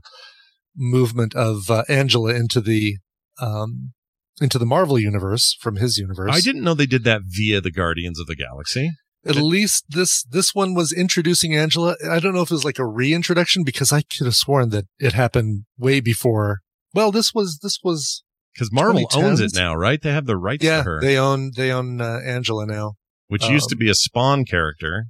movement 0.76 1.34
of 1.34 1.70
uh, 1.70 1.84
Angela 1.88 2.34
into 2.34 2.60
the 2.60 2.98
um, 3.40 3.92
into 4.40 4.58
the 4.58 4.66
Marvel 4.66 4.98
universe 4.98 5.56
from 5.60 5.76
his 5.76 5.98
universe. 5.98 6.30
I 6.32 6.40
didn't 6.40 6.62
know 6.62 6.74
they 6.74 6.86
did 6.86 7.04
that 7.04 7.22
via 7.24 7.60
the 7.60 7.70
Guardians 7.70 8.18
of 8.18 8.26
the 8.26 8.36
Galaxy. 8.36 8.90
At 9.24 9.36
least 9.36 9.84
this 9.88 10.24
this 10.24 10.54
one 10.54 10.74
was 10.74 10.92
introducing 10.92 11.54
Angela. 11.54 11.96
I 12.10 12.18
don't 12.18 12.34
know 12.34 12.42
if 12.42 12.50
it 12.50 12.54
was 12.54 12.64
like 12.64 12.78
a 12.80 12.86
reintroduction 12.86 13.62
because 13.62 13.92
I 13.92 14.02
could 14.02 14.24
have 14.24 14.34
sworn 14.34 14.70
that 14.70 14.86
it 14.98 15.12
happened 15.12 15.64
way 15.78 16.00
before. 16.00 16.60
Well, 16.94 17.12
this 17.12 17.32
was 17.32 17.58
this 17.62 17.78
was 17.84 18.24
Because 18.52 18.72
Marvel 18.72 19.06
owns 19.14 19.40
it 19.40 19.52
now, 19.54 19.74
right? 19.74 20.00
They 20.02 20.12
have 20.12 20.26
the 20.26 20.36
rights 20.36 20.64
yeah. 20.64 20.78
to 20.78 20.82
her, 20.84 21.00
They 21.00 21.16
own 21.18 21.52
they 21.56 21.70
own 21.70 22.00
uh, 22.00 22.20
Angela 22.24 22.66
now, 22.66 22.94
which 23.28 23.46
used 23.48 23.68
to 23.68 23.76
um, 23.76 23.78
be 23.78 23.88
a 23.90 23.94
Spawn 23.94 24.44
character. 24.44 25.06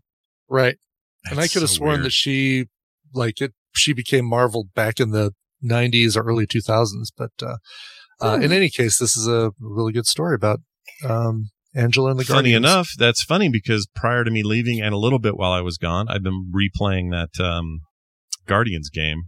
right? 0.48 0.76
and 1.30 1.38
I 1.38 1.46
could 1.48 1.62
have 1.62 1.70
so 1.70 1.76
sworn 1.76 1.90
weird. 1.92 2.04
that 2.06 2.12
she 2.12 2.66
like 3.14 3.40
it. 3.40 3.52
She 3.74 3.92
became 3.92 4.24
Marvel 4.26 4.68
back 4.74 5.00
in 5.00 5.10
the 5.12 5.32
'90s 5.64 6.16
or 6.16 6.22
early 6.22 6.46
2000s. 6.46 7.08
But 7.16 7.30
uh, 7.42 7.56
uh, 8.20 8.36
Hmm. 8.36 8.42
in 8.42 8.52
any 8.52 8.68
case, 8.68 8.98
this 8.98 9.16
is 9.16 9.26
a 9.26 9.52
really 9.58 9.92
good 9.92 10.06
story 10.06 10.34
about 10.34 10.60
um, 11.08 11.50
Angela 11.74 12.10
and 12.10 12.18
the 12.20 12.24
Guardians. 12.24 12.28
funny 12.28 12.50
Guardians. 12.52 12.72
enough, 12.74 12.88
that's 12.98 13.22
funny 13.22 13.48
because 13.48 13.86
prior 13.94 14.24
to 14.24 14.30
me 14.30 14.42
leaving 14.42 14.80
and 14.80 14.92
a 14.94 14.98
little 14.98 15.18
bit 15.18 15.36
while 15.36 15.52
I 15.52 15.60
was 15.60 15.78
gone, 15.78 16.06
I've 16.08 16.22
been 16.22 16.52
replaying 16.54 17.10
that 17.10 17.42
um, 17.44 17.80
Guardians 18.46 18.90
game. 18.90 19.24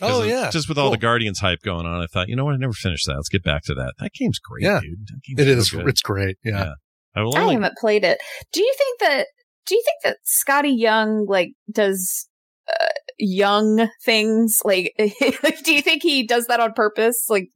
Oh 0.00 0.22
of- 0.22 0.28
yeah, 0.28 0.48
just 0.50 0.68
with 0.68 0.78
all 0.78 0.90
the 0.90 0.96
Guardians 0.96 1.40
hype 1.40 1.60
going 1.62 1.84
on, 1.86 2.00
I 2.02 2.06
thought, 2.06 2.28
you 2.28 2.36
know 2.36 2.44
what, 2.44 2.54
I 2.54 2.58
never 2.58 2.72
finished 2.72 3.06
that. 3.06 3.14
Let's 3.16 3.28
get 3.28 3.42
back 3.42 3.62
to 3.64 3.74
that. 3.74 3.94
That 3.98 4.12
game's 4.12 4.38
great, 4.38 4.62
Yeah. 4.64 4.80
dude. 4.80 5.06
That 5.08 5.20
game's 5.24 5.40
it 5.40 5.54
so 5.54 5.58
is. 5.58 5.70
good. 5.70 5.88
It's 5.88 6.02
great. 6.02 6.36
Yeah. 6.44 6.58
Yeah. 6.58 6.72
I 7.16 7.22
will 7.22 7.36
I 7.36 7.52
haven't 7.52 7.76
played 7.78 8.04
it. 8.04 8.18
Do 8.52 8.60
you 8.62 8.74
think 8.78 9.00
that? 9.00 9.26
Do 9.66 9.74
you 9.74 9.82
think 9.84 10.02
that 10.04 10.16
Skottie 10.24 10.78
Young 10.78 11.26
like 11.28 11.50
does 11.72 12.28
uh, 12.72 12.86
young 13.18 13.88
things? 14.04 14.58
Like, 14.64 14.92
do 14.98 15.72
you 15.74 15.82
think 15.82 16.02
he 16.02 16.24
does 16.26 16.46
that 16.46 16.60
on 16.60 16.72
purpose? 16.74 17.26
Like, 17.28 17.48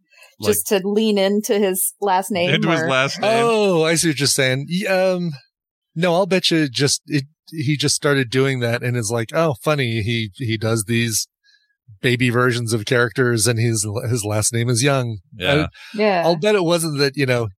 like, 0.42 0.50
just 0.54 0.66
to 0.68 0.80
lean 0.86 1.18
into 1.18 1.58
his 1.58 1.94
last 2.00 2.30
name? 2.30 2.50
into 2.50 2.70
his 2.70 2.82
last 2.82 3.20
name. 3.20 3.30
Oh, 3.44 3.84
I 3.84 3.94
see 3.94 4.08
what 4.08 4.18
you're 4.18 4.26
saying. 4.26 4.66
Um, 4.88 5.30
no, 5.94 6.14
I'll 6.14 6.26
bet 6.26 6.50
you 6.50 6.68
just 6.68 7.02
it, 7.06 7.24
he 7.50 7.76
just 7.76 7.94
started 7.94 8.30
doing 8.30 8.60
that 8.60 8.82
and 8.82 8.96
is 8.96 9.10
like, 9.10 9.30
oh, 9.34 9.54
funny. 9.62 10.02
He 10.02 10.30
he 10.36 10.56
does 10.56 10.84
these 10.84 11.28
baby 12.00 12.30
versions 12.30 12.72
of 12.72 12.84
characters, 12.86 13.46
and 13.46 13.58
his 13.58 13.86
his 14.08 14.24
last 14.24 14.52
name 14.52 14.68
is 14.68 14.82
Young. 14.82 15.18
yeah. 15.36 15.66
yeah. 15.94 16.22
I, 16.24 16.28
will 16.28 16.36
bet 16.36 16.54
it 16.54 16.64
wasn't 16.64 16.98
that. 16.98 17.16
You 17.16 17.26
know, 17.26 17.48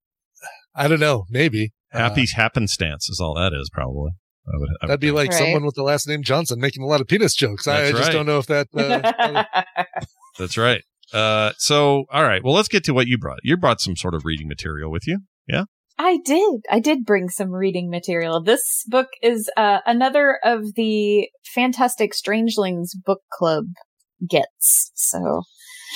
I 0.75 0.87
don't 0.87 0.99
know. 0.99 1.25
Maybe 1.29 1.71
Uh, 1.93 1.99
Happy 1.99 2.25
happenstance 2.35 3.09
is 3.09 3.19
all 3.21 3.33
that 3.35 3.53
is, 3.53 3.69
probably. 3.71 4.11
I 4.47 4.57
would, 4.57 4.69
I 4.69 4.85
would 4.85 4.89
that'd 4.89 4.99
be 4.99 5.07
think. 5.07 5.15
like 5.15 5.29
Right. 5.31 5.39
someone 5.39 5.65
with 5.65 5.73
the 5.75 5.81
last 5.83 6.07
name 6.07 6.21
Johnson 6.21 6.59
making 6.59 6.83
a 6.83 6.85
lot 6.85 7.01
of 7.01 7.07
penis 7.07 7.33
jokes. 7.33 7.67
I, 7.67 7.85
I 7.85 7.91
just 7.91 8.03
right. 8.03 8.11
don't 8.11 8.25
know 8.27 8.37
if 8.37 8.45
that. 8.47 8.67
Uh, 8.75 9.63
That's 10.37 10.57
right. 10.57 10.83
Uh, 11.13 11.53
so, 11.57 12.05
all 12.11 12.23
right. 12.23 12.43
Well, 12.43 12.53
let's 12.53 12.67
get 12.67 12.83
to 12.85 12.93
what 12.93 13.07
you 13.07 13.17
brought. 13.17 13.39
You 13.43 13.57
brought 13.57 13.81
some 13.81 13.95
sort 13.95 14.13
of 14.15 14.25
reading 14.25 14.47
material 14.47 14.91
with 14.91 15.07
you. 15.07 15.19
Yeah? 15.47 15.65
I 15.97 16.17
did. 16.25 16.61
I 16.69 16.79
did 16.79 17.05
bring 17.05 17.29
some 17.29 17.51
reading 17.51 17.89
material. 17.89 18.43
This 18.43 18.83
book 18.87 19.07
is 19.21 19.49
uh, 19.55 19.79
another 19.85 20.39
of 20.43 20.73
the 20.75 21.29
Fantastic 21.53 22.13
Strangelings 22.13 22.93
book 22.95 23.21
club 23.31 23.65
gets. 24.27 24.91
So 24.95 25.43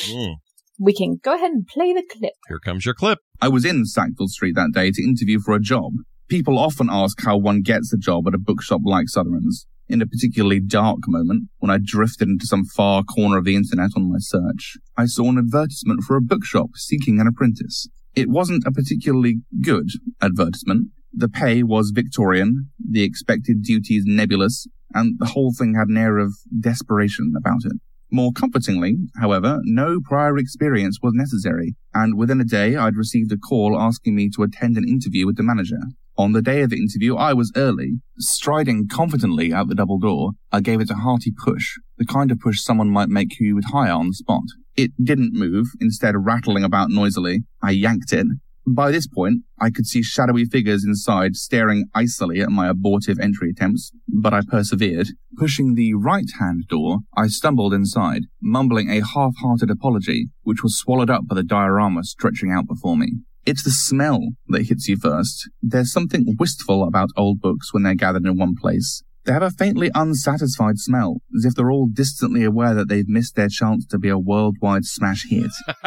Mm, 0.09 0.35
we 0.79 0.93
can 0.93 1.19
go 1.21 1.35
ahead 1.35 1.51
and 1.51 1.67
play 1.67 1.91
the 1.93 2.03
clip. 2.09 2.33
here 2.47 2.59
comes 2.59 2.85
your 2.85 2.93
clip. 2.93 3.19
I 3.41 3.49
was 3.49 3.65
in 3.65 3.85
Sackville 3.85 4.29
Street 4.29 4.55
that 4.55 4.71
day 4.73 4.91
to 4.91 5.03
interview 5.03 5.39
for 5.41 5.53
a 5.53 5.59
job. 5.59 5.91
People 6.29 6.57
often 6.57 6.87
ask 6.89 7.21
how 7.21 7.37
one 7.37 7.61
gets 7.61 7.91
a 7.91 7.97
job 7.97 8.25
at 8.27 8.33
a 8.33 8.37
bookshop 8.37 8.81
like 8.85 9.07
Sotheran's. 9.07 9.65
In 9.89 10.03
a 10.03 10.07
particularly 10.07 10.59
dark 10.59 10.99
moment, 11.07 11.49
when 11.57 11.71
I 11.71 11.79
drifted 11.83 12.27
into 12.27 12.45
some 12.45 12.63
far 12.63 13.03
corner 13.03 13.39
of 13.39 13.45
the 13.45 13.55
internet 13.55 13.89
on 13.95 14.07
my 14.07 14.19
search, 14.19 14.77
I 14.95 15.07
saw 15.07 15.29
an 15.29 15.39
advertisement 15.39 16.03
for 16.03 16.15
a 16.15 16.21
bookshop 16.21 16.75
seeking 16.75 17.19
an 17.19 17.25
apprentice. 17.25 17.87
It 18.15 18.29
wasn't 18.29 18.67
a 18.67 18.71
particularly 18.71 19.41
good 19.61 19.87
advertisement. 20.21 20.89
The 21.11 21.27
pay 21.27 21.63
was 21.63 21.89
Victorian, 21.89 22.69
the 22.77 23.01
expected 23.01 23.63
duties 23.63 24.03
nebulous, 24.05 24.67
and 24.93 25.17
the 25.17 25.25
whole 25.25 25.53
thing 25.57 25.73
had 25.73 25.87
an 25.87 25.97
air 25.97 26.19
of 26.19 26.35
desperation 26.59 27.33
about 27.35 27.65
it. 27.65 27.73
More 28.11 28.31
comfortingly, 28.31 28.97
however, 29.19 29.59
no 29.63 29.99
prior 30.03 30.37
experience 30.37 30.99
was 31.01 31.13
necessary, 31.15 31.75
and 31.95 32.15
within 32.15 32.39
a 32.39 32.45
day 32.45 32.75
I'd 32.75 32.95
received 32.95 33.31
a 33.31 33.37
call 33.37 33.75
asking 33.79 34.15
me 34.15 34.29
to 34.35 34.43
attend 34.43 34.77
an 34.77 34.87
interview 34.87 35.25
with 35.25 35.37
the 35.37 35.43
manager. 35.43 35.79
On 36.19 36.33
the 36.33 36.41
day 36.41 36.63
of 36.63 36.69
the 36.69 36.75
interview, 36.75 37.15
I 37.15 37.31
was 37.31 37.53
early. 37.55 38.01
Striding 38.17 38.89
confidently 38.89 39.53
out 39.53 39.69
the 39.69 39.73
double 39.73 39.99
door, 39.99 40.31
I 40.51 40.59
gave 40.59 40.81
it 40.81 40.91
a 40.91 40.95
hearty 40.95 41.31
push, 41.31 41.77
the 41.97 42.05
kind 42.05 42.29
of 42.29 42.41
push 42.41 42.59
someone 42.59 42.89
might 42.89 43.07
make 43.07 43.37
who 43.39 43.45
you 43.45 43.55
would 43.55 43.71
hire 43.71 43.93
on 43.93 44.07
the 44.07 44.13
spot. 44.13 44.43
It 44.75 44.91
didn't 45.01 45.31
move, 45.31 45.67
instead 45.79 46.15
rattling 46.17 46.65
about 46.65 46.89
noisily. 46.89 47.45
I 47.63 47.71
yanked 47.71 48.11
it. 48.11 48.27
By 48.67 48.91
this 48.91 49.07
point, 49.07 49.43
I 49.61 49.69
could 49.69 49.87
see 49.87 50.03
shadowy 50.03 50.43
figures 50.43 50.83
inside 50.83 51.37
staring 51.37 51.85
icily 51.95 52.41
at 52.41 52.49
my 52.49 52.67
abortive 52.67 53.17
entry 53.17 53.51
attempts, 53.51 53.93
but 54.05 54.33
I 54.33 54.41
persevered. 54.45 55.07
Pushing 55.37 55.75
the 55.75 55.93
right-hand 55.93 56.67
door, 56.67 56.97
I 57.15 57.27
stumbled 57.27 57.73
inside, 57.73 58.23
mumbling 58.41 58.89
a 58.89 59.05
half-hearted 59.05 59.69
apology, 59.69 60.31
which 60.43 60.63
was 60.63 60.77
swallowed 60.77 61.09
up 61.09 61.29
by 61.29 61.35
the 61.35 61.43
diorama 61.43 62.03
stretching 62.03 62.51
out 62.51 62.67
before 62.67 62.97
me. 62.97 63.19
It's 63.49 63.63
the 63.63 63.71
smell 63.71 64.19
that 64.49 64.67
hits 64.67 64.87
you 64.87 64.95
first. 64.95 65.49
There's 65.59 65.91
something 65.91 66.35
wistful 66.37 66.83
about 66.83 67.09
old 67.17 67.41
books 67.41 67.73
when 67.73 67.81
they're 67.81 67.95
gathered 67.95 68.27
in 68.27 68.37
one 68.37 68.53
place. 68.55 69.01
They 69.25 69.33
have 69.33 69.41
a 69.41 69.49
faintly 69.49 69.89
unsatisfied 69.95 70.77
smell, 70.77 71.21
as 71.35 71.45
if 71.45 71.55
they're 71.55 71.71
all 71.71 71.89
distantly 71.91 72.43
aware 72.43 72.75
that 72.75 72.89
they've 72.89 73.07
missed 73.07 73.35
their 73.35 73.49
chance 73.49 73.87
to 73.87 73.97
be 73.97 74.09
a 74.09 74.19
worldwide 74.19 74.85
smash 74.85 75.25
hit. 75.27 75.49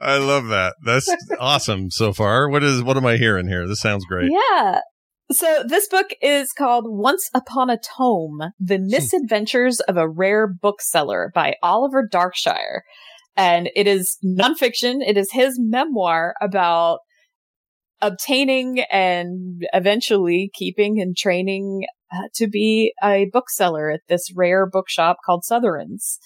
I 0.00 0.18
love 0.18 0.48
that. 0.48 0.74
That's 0.84 1.08
awesome 1.38 1.92
so 1.92 2.12
far. 2.12 2.48
What 2.48 2.64
is 2.64 2.82
what 2.82 2.96
am 2.96 3.06
I 3.06 3.16
hearing 3.16 3.46
here? 3.46 3.68
This 3.68 3.80
sounds 3.80 4.04
great. 4.04 4.32
Yeah. 4.32 4.80
So 5.30 5.62
this 5.64 5.86
book 5.86 6.08
is 6.20 6.50
called 6.52 6.86
Once 6.88 7.30
Upon 7.32 7.70
a 7.70 7.78
Tome, 7.78 8.52
The 8.58 8.78
hmm. 8.78 8.88
Misadventures 8.88 9.78
of 9.78 9.96
a 9.96 10.08
Rare 10.08 10.48
Bookseller 10.48 11.30
by 11.32 11.54
Oliver 11.62 12.08
Darkshire. 12.10 12.82
And 13.40 13.70
it 13.74 13.86
is 13.86 14.18
nonfiction. 14.24 14.96
It 15.06 15.16
is 15.16 15.30
his 15.32 15.58
memoir 15.58 16.34
about 16.42 16.98
obtaining 18.02 18.80
and 18.92 19.62
eventually 19.72 20.50
keeping 20.54 21.00
and 21.00 21.16
training 21.16 21.84
uh, 22.12 22.28
to 22.34 22.48
be 22.48 22.92
a 23.02 23.28
bookseller 23.32 23.90
at 23.90 24.00
this 24.08 24.32
rare 24.34 24.66
bookshop 24.66 25.18
called 25.24 25.44
Sotheran's. 25.50 26.18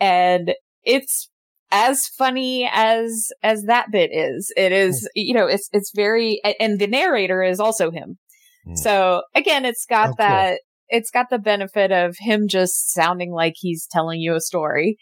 And 0.00 0.54
it's 0.82 1.28
as 1.70 2.06
funny 2.06 2.68
as 2.72 3.28
as 3.42 3.64
that 3.64 3.90
bit 3.90 4.10
is. 4.12 4.52
It 4.56 4.72
is, 4.72 5.08
you 5.14 5.34
know, 5.34 5.46
it's 5.46 5.68
it's 5.72 5.92
very 5.94 6.40
and 6.60 6.78
the 6.78 6.86
narrator 6.86 7.42
is 7.42 7.60
also 7.60 7.90
him. 7.90 8.18
Hmm. 8.66 8.74
So 8.76 9.22
again, 9.34 9.64
it's 9.64 9.86
got 9.86 10.04
Oh, 10.04 10.08
cool. 10.08 10.16
that 10.18 10.60
it's 10.88 11.10
got 11.10 11.26
the 11.30 11.38
benefit 11.38 11.90
of 11.90 12.16
him 12.18 12.46
just 12.48 12.92
sounding 12.92 13.32
like 13.32 13.54
he's 13.56 13.86
telling 13.90 14.20
you 14.20 14.34
a 14.34 14.40
story. 14.40 14.96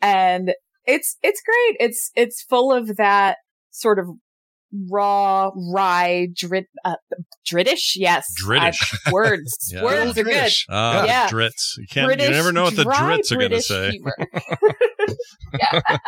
And 0.00 0.52
it's 0.88 1.16
it's 1.22 1.40
great. 1.46 1.76
It's 1.88 2.10
it's 2.16 2.42
full 2.42 2.72
of 2.72 2.96
that 2.96 3.36
sort 3.70 3.98
of 4.00 4.06
raw 4.90 5.50
rye 5.72 6.26
drit 6.34 6.64
uh, 6.84 6.96
dritish 7.50 7.92
yes 7.96 8.26
Dritish. 8.44 8.94
I- 9.06 9.10
words 9.12 9.56
Yeah. 9.72 9.82
words 9.82 10.10
are 10.10 10.14
good 10.14 10.24
British. 10.24 10.66
Ah, 10.68 11.04
Yeah. 11.06 11.28
drits. 11.28 11.76
You 11.78 11.86
can't. 11.90 12.06
British, 12.08 12.26
you 12.28 12.32
never 12.34 12.52
know 12.52 12.64
what 12.64 12.76
the 12.76 12.82
dry 12.84 13.16
drits 13.18 13.32
are 13.32 13.36
going 13.36 13.50
to 13.52 13.62
say. 13.62 13.98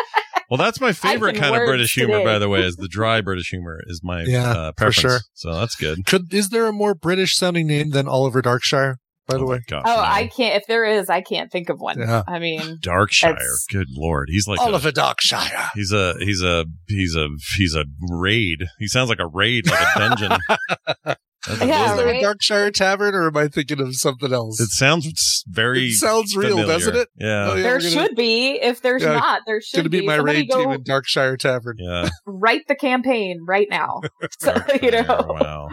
Well, 0.51 0.59
that's 0.59 0.81
my 0.81 0.93
favorite 0.93 1.37
kind 1.37 1.55
of 1.55 1.61
words 1.61 1.69
British 1.71 1.95
humor, 1.95 2.25
by 2.25 2.41
the 2.41 2.49
way. 2.49 2.65
Is 2.65 2.75
the 2.75 2.89
dry 2.89 3.21
British 3.21 3.51
humor 3.51 3.81
is 3.87 4.01
my 4.03 4.25
Yeah, 4.25 4.51
uh, 4.51 4.71
for 4.73 4.75
preference. 4.77 4.99
sure. 5.01 5.19
So 5.33 5.55
that's 5.55 5.77
good. 5.77 6.05
could 6.07 6.35
is 6.35 6.49
there 6.51 6.67
a 6.67 6.73
more 6.73 6.93
British 6.93 7.37
sounding 7.37 7.69
name 7.69 7.91
than 7.91 8.09
Oliver 8.09 8.43
Darkshire? 8.43 8.97
By 9.31 9.37
the 9.39 9.45
Oh 9.45 9.47
way, 9.47 9.61
gosh, 9.67 9.83
oh 9.87 9.95
no. 9.97 10.01
i 10.03 10.27
can't 10.27 10.57
if 10.57 10.67
there 10.67 10.85
is 10.85 11.09
i 11.09 11.21
can't 11.21 11.51
think 11.51 11.69
of 11.69 11.81
one 11.81 11.99
Yeah. 11.99 12.23
i 12.29 12.39
mean 12.39 12.79
Darkshire. 12.83 13.37
Good 13.71 13.87
lord, 13.91 14.29
he's 14.31 14.47
like 14.49 14.61
all 14.61 14.75
of 14.75 14.85
a, 14.85 14.93
Darkshire. 14.93 15.69
he's 15.75 15.93
a 15.93 16.15
he's 16.21 16.43
a 16.43 16.65
he's 16.89 17.15
a 17.17 17.29
he's 17.57 17.75
a 17.75 17.85
raid. 18.11 18.65
He 18.79 18.87
sounds 18.89 19.09
like 19.09 19.21
a 19.21 19.27
raid, 19.29 19.67
like 19.71 19.81
a 19.97 19.99
dungeon. 19.99 20.33
Yeah, 21.49 21.93
Is 21.93 21.97
there 21.97 22.05
right? 22.07 22.23
a 22.23 22.27
Darkshire 22.27 22.71
Tavern, 22.71 23.15
or 23.15 23.29
am 23.29 23.35
I 23.39 23.49
thinking 23.49 23.81
of 23.81 23.97
something 23.97 24.31
else? 24.31 24.61
It 24.61 24.69
sounds 24.69 25.43
very. 25.49 25.87
It 25.87 25.93
sounds 25.95 26.37
real, 26.37 26.51
familiar. 26.51 26.67
doesn't 26.67 26.97
it? 26.97 27.09
Yeah. 27.17 27.51
Oh, 27.53 27.55
yeah, 27.55 27.63
there 27.63 27.79
gonna- 27.79 27.91
should 27.91 28.15
be. 28.15 28.61
If 28.61 28.83
there's 28.83 29.03
Yeah, 29.03 29.15
not, 29.15 29.41
there 29.47 29.63
should 29.63 29.77
Gonna 29.79 29.89
be 29.89 30.03
my 30.07 30.17
Somebody 30.19 30.41
raid 30.41 30.51
go 30.51 30.59
team 30.65 30.71
in 30.73 30.83
Darkshire 30.85 31.39
Tavern. 31.39 31.77
Yeah. 31.79 32.11
write 32.27 32.67
the 32.69 32.75
campaign 32.75 33.39
right 33.49 33.69
now. 33.71 34.03
So, 34.41 34.55
you 34.83 34.91
know. 34.91 35.27
Wow. 35.41 35.69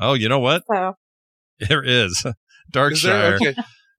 Oh, 0.00 0.14
you 0.14 0.30
know 0.30 0.38
what? 0.38 0.62
So 0.72 0.94
There 1.68 1.84
is 1.84 2.12
Is 2.12 2.22
there? 2.22 2.34
Darkshire. 2.74 3.34
Okay. 3.36 3.54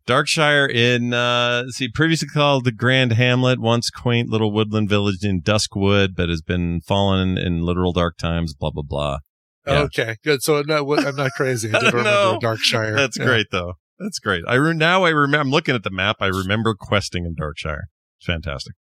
Darkshire 0.07 0.67
in 0.69 1.13
uh 1.13 1.67
see 1.69 1.87
previously 1.89 2.27
called 2.27 2.63
the 2.65 2.71
Grand 2.71 3.13
Hamlet, 3.13 3.59
once 3.59 3.89
quaint 3.89 4.29
little 4.29 4.51
woodland 4.51 4.87
village 4.87 5.23
in 5.23 5.41
Duskwood, 5.41 6.09
but 6.15 6.29
has 6.29 6.41
been 6.43 6.81
fallen 6.81 7.37
in 7.39 7.61
literal 7.61 7.91
dark 7.91 8.17
times. 8.17 8.53
Blah 8.53 8.71
blah 8.71 8.83
blah. 8.87 9.17
Yeah. 9.65 9.79
Okay, 9.83 10.17
good. 10.23 10.43
So 10.43 10.57
I'm 10.57 10.67
not, 10.67 10.87
I'm 11.07 11.15
not 11.15 11.31
crazy. 11.35 11.69
I 11.73 11.77
remember 11.79 12.03
No. 12.03 12.37
Darkshire. 12.39 12.95
That's 12.95 13.17
Yeah. 13.17 13.25
great 13.25 13.47
though. 13.51 13.73
That's 13.97 14.19
great. 14.19 14.43
I 14.47 14.55
re- 14.55 14.75
now 14.75 15.05
I 15.05 15.09
remember. 15.09 15.41
I'm 15.41 15.49
looking 15.49 15.73
at 15.73 15.83
the 15.83 15.89
map. 15.89 16.17
I 16.19 16.27
remember 16.27 16.75
questing 16.79 17.25
in 17.25 17.33
Darkshire. 17.33 17.83
It's 18.19 18.27
fantastic. 18.27 18.73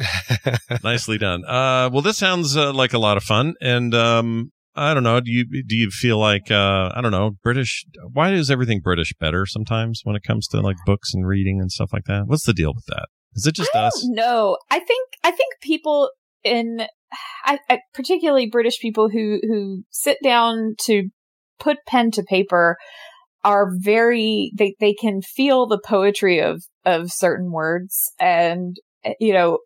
Nicely 0.82 1.18
done. 1.18 1.44
Uh, 1.44 1.90
well, 1.92 2.02
this 2.02 2.16
sounds 2.18 2.56
uh, 2.56 2.72
like 2.72 2.92
a 2.92 2.98
lot 2.98 3.16
of 3.16 3.22
fun, 3.22 3.54
and 3.60 3.94
um, 3.94 4.50
I 4.76 4.92
don't 4.92 5.04
know. 5.04 5.20
Do 5.20 5.30
you 5.30 5.44
do 5.44 5.76
you 5.76 5.90
feel 5.90 6.18
like 6.18 6.50
uh, 6.50 6.90
I 6.94 7.00
don't 7.00 7.12
know 7.12 7.32
British? 7.42 7.84
Why 8.12 8.32
is 8.32 8.50
everything 8.50 8.80
British 8.80 9.12
better 9.20 9.46
sometimes 9.46 10.00
when 10.04 10.16
it 10.16 10.22
comes 10.22 10.48
to 10.48 10.60
like 10.60 10.76
books 10.84 11.14
and 11.14 11.26
reading 11.26 11.60
and 11.60 11.70
stuff 11.70 11.92
like 11.92 12.04
that? 12.06 12.24
What's 12.26 12.44
the 12.44 12.52
deal 12.52 12.72
with 12.74 12.84
that? 12.86 13.06
Is 13.34 13.46
it 13.46 13.54
just 13.54 13.74
us? 13.74 14.06
don't. 14.16 14.58
I 14.70 14.80
think 14.80 15.08
I 15.22 15.30
think 15.30 15.54
people 15.62 16.10
in, 16.42 16.86
I, 17.44 17.58
I, 17.68 17.80
particularly 17.94 18.48
British 18.48 18.78
people 18.80 19.08
who 19.08 19.40
who 19.42 19.84
sit 19.90 20.18
down 20.22 20.74
to 20.82 21.08
put 21.58 21.78
pen 21.86 22.10
to 22.12 22.22
paper 22.22 22.76
are 23.44 23.70
very 23.76 24.52
they 24.56 24.74
they 24.80 24.94
can 24.94 25.22
feel 25.22 25.66
the 25.66 25.80
poetry 25.84 26.40
of 26.40 26.64
of 26.84 27.12
certain 27.12 27.52
words 27.52 28.12
and 28.18 28.76
Uh, 29.04 29.10
you 29.20 29.32
know 29.32 29.58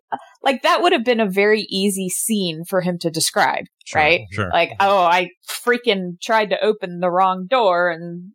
like 0.43 0.61
that 0.63 0.81
would 0.81 0.91
have 0.93 1.03
been 1.05 1.19
a 1.19 1.29
very 1.29 1.61
easy 1.69 2.09
scene 2.09 2.63
for 2.65 2.81
him 2.81 2.97
to 2.99 3.09
describe 3.09 3.65
Sure, 3.85 4.01
right 4.01 4.21
Sure. 4.31 4.49
like 4.51 4.71
oh 4.79 4.99
i 5.03 5.29
freaking 5.49 6.19
tried 6.21 6.49
to 6.51 6.63
open 6.63 6.99
the 6.99 7.09
wrong 7.11 7.47
door 7.49 7.89
and 7.89 8.31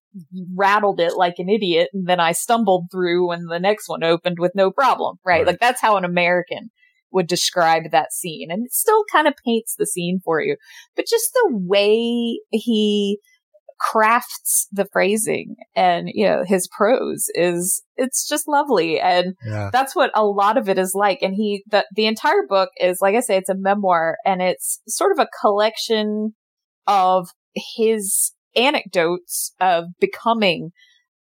rattled 0.57 1.01
it 1.01 1.15
like 1.17 1.35
an 1.39 1.49
idiot 1.49 1.89
and 1.93 2.07
then 2.07 2.21
i 2.21 2.33
stumbled 2.33 2.87
through 2.93 3.29
when 3.29 3.47
the 3.47 3.59
next 3.61 3.89
one 3.89 4.03
opened 4.05 4.39
with 4.39 4.53
no 4.55 4.71
problem 4.71 5.17
right, 5.25 5.39
Right. 5.39 5.47
like 5.47 5.61
that's 5.61 5.81
how 5.81 5.97
an 5.97 6.05
american 6.05 6.71
would 7.13 7.27
describe 7.29 7.85
that 7.93 8.13
scene 8.13 8.51
and 8.51 8.67
it 8.67 8.73
still 8.73 9.05
kind 9.13 9.29
of 9.29 9.35
paints 9.45 9.75
the 9.77 9.87
scene 9.87 10.21
for 10.25 10.41
you 10.43 10.57
but 10.97 11.07
just 11.07 11.31
the 11.35 11.49
way 11.53 12.41
he 12.51 13.19
crafts 13.81 14.69
the 14.73 14.87
phrasing 14.93 15.57
and 15.75 16.09
you 16.13 16.25
know 16.25 16.45
his 16.47 16.69
prose 16.69 17.27
is 17.35 17.83
it's 17.97 18.29
just 18.29 18.49
lovely. 18.49 19.01
And 19.01 19.35
Yeah. 19.45 19.71
that's 19.73 19.95
what 19.95 20.11
a 20.15 20.25
lot 20.25 20.57
of 20.57 20.69
it 20.69 20.79
is 20.79 20.93
like. 20.95 21.19
And 21.23 21.35
he 21.35 21.63
the 21.69 21.85
the 21.95 22.07
entire 22.07 22.47
book 22.49 22.71
is 22.81 22.99
like 23.01 23.15
i 23.15 23.21
say 23.21 23.37
it's 23.37 23.49
a 23.49 23.57
memoir 23.57 24.17
and 24.25 24.41
it's 24.43 24.81
sort 24.89 25.13
of 25.13 25.19
a 25.19 25.29
collection 25.41 26.35
of 26.87 27.29
his 27.77 28.33
anecdotes 28.57 29.53
of 29.61 29.85
becoming 30.01 30.71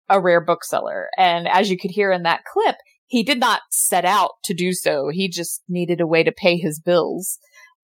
a 0.09 0.19
rare 0.19 0.43
bookseller. 0.43 1.09
And 1.17 1.47
as 1.47 1.69
you 1.69 1.77
could 1.77 1.91
hear 1.91 2.11
in 2.11 2.23
that 2.23 2.41
clip 2.51 2.75
he 3.07 3.23
did 3.23 3.41
not 3.41 3.59
set 3.71 4.05
out 4.05 4.31
to 4.45 4.53
do 4.53 4.71
so. 4.71 5.09
He 5.11 5.27
just 5.27 5.61
needed 5.67 5.99
a 5.99 6.07
way 6.07 6.23
to 6.23 6.31
pay 6.31 6.55
his 6.57 6.79
bills 6.79 7.39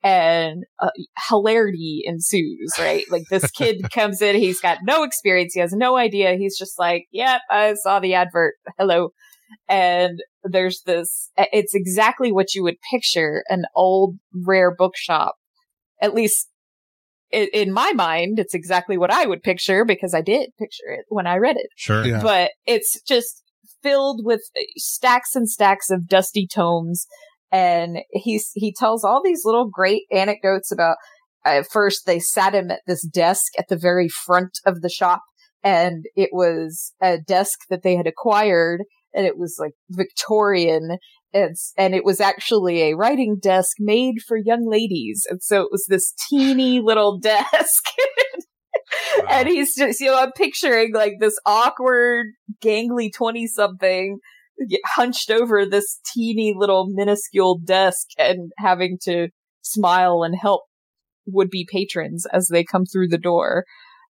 and 0.08 0.64
uh, 0.80 0.90
hilarity 1.30 2.02
ensues, 2.06 2.72
right? 2.80 3.04
Like 3.10 3.24
this 3.30 3.50
kid 3.60 3.78
comes 3.92 4.22
in, 4.22 4.36
he's 4.36 4.62
got 4.62 4.80
no 4.84 5.04
experience, 5.04 5.54
he 5.54 5.60
has 5.60 5.74
no 5.74 5.98
idea. 5.98 6.36
He's 6.38 6.58
just 6.58 6.80
like, 6.80 7.06
"Yep, 7.12 7.42
I 7.50 7.74
saw 7.84 8.00
the 8.00 8.14
advert. 8.14 8.56
Hello." 8.78 9.10
And 9.70 10.20
there's 10.44 10.82
this 10.86 11.30
it's 11.38 11.74
exactly 11.74 12.32
what 12.32 12.54
you 12.54 12.64
would 12.64 12.76
picture 12.92 13.44
an 13.50 13.64
old 13.76 14.16
rare 14.46 14.74
bookshop. 14.76 15.36
At 16.02 16.14
least 16.14 16.50
i- 17.34 17.50
in 17.54 17.72
my 17.72 17.92
mind, 17.94 18.40
it's 18.40 18.54
exactly 18.54 18.98
what 18.98 19.12
I 19.12 19.26
would 19.26 19.42
picture 19.44 19.86
because 19.86 20.14
I 20.14 20.22
did 20.22 20.50
picture 20.60 20.90
it 20.98 21.06
when 21.10 21.28
I 21.28 21.38
read 21.38 21.56
it 21.58 21.68
Sure. 21.76 22.06
Yeah. 22.06 22.22
but 22.22 22.52
it's 22.66 23.02
just 23.08 23.44
filled 23.84 24.22
with 24.26 24.42
stacks 24.78 25.36
and 25.36 25.50
stacks 25.50 25.90
of 25.90 26.08
dusty 26.08 26.48
tomes. 26.48 27.06
And 27.52 28.00
he's, 28.12 28.50
he 28.54 28.74
tells 28.74 29.04
all 29.04 29.22
these 29.24 29.42
little 29.46 29.70
great 29.72 30.04
anecdotes 30.12 30.72
about, 30.72 30.98
uh, 31.46 31.64
first 31.72 32.06
they 32.06 32.20
sat 32.20 32.54
him 32.54 32.72
at 32.72 32.82
this 32.88 33.06
desk 33.08 33.54
at 33.58 33.66
the 33.70 33.78
very 33.78 34.10
front 34.10 34.60
of 34.66 34.82
the 34.82 34.90
shop 34.90 35.22
and 35.64 36.06
it 36.16 36.30
was 36.34 36.94
a 37.02 37.18
desk 37.20 37.60
that 37.70 37.84
they 37.84 37.96
had 37.96 38.08
acquired 38.08 38.82
and 39.14 39.26
it 39.26 39.38
was 39.38 39.58
like 39.60 39.74
Victorian 39.90 40.98
and, 41.34 41.56
and 41.78 41.96
it 41.96 42.06
was 42.06 42.22
actually 42.22 42.84
a 42.84 42.96
writing 42.96 43.38
desk 43.42 43.78
made 43.80 44.16
for 44.28 44.38
young 44.38 44.68
ladies. 44.70 45.26
And 45.30 45.42
so 45.42 45.62
it 45.62 45.70
was 45.72 45.86
this 45.88 46.14
teeny 46.30 46.80
little 46.84 47.20
desk. 47.20 47.84
And 49.30 49.48
he's 49.50 49.76
just, 49.76 50.00
you 50.00 50.08
know, 50.08 50.18
I'm 50.18 50.32
picturing 50.32 50.94
like 50.94 51.16
this 51.20 51.38
awkward, 51.46 52.28
gangly 52.64 53.10
20 53.14 53.48
something 53.48 54.20
hunched 54.86 55.32
over 55.32 55.66
this 55.66 56.00
teeny 56.14 56.54
little 56.56 56.88
minuscule 56.90 57.60
desk 57.64 58.08
and 58.18 58.52
having 58.58 58.98
to 59.04 59.30
smile 59.62 60.24
and 60.24 60.36
help 60.40 60.64
would 61.26 61.50
be 61.50 61.68
patrons 61.70 62.26
as 62.32 62.48
they 62.48 62.64
come 62.64 62.86
through 62.86 63.08
the 63.08 63.18
door. 63.18 63.66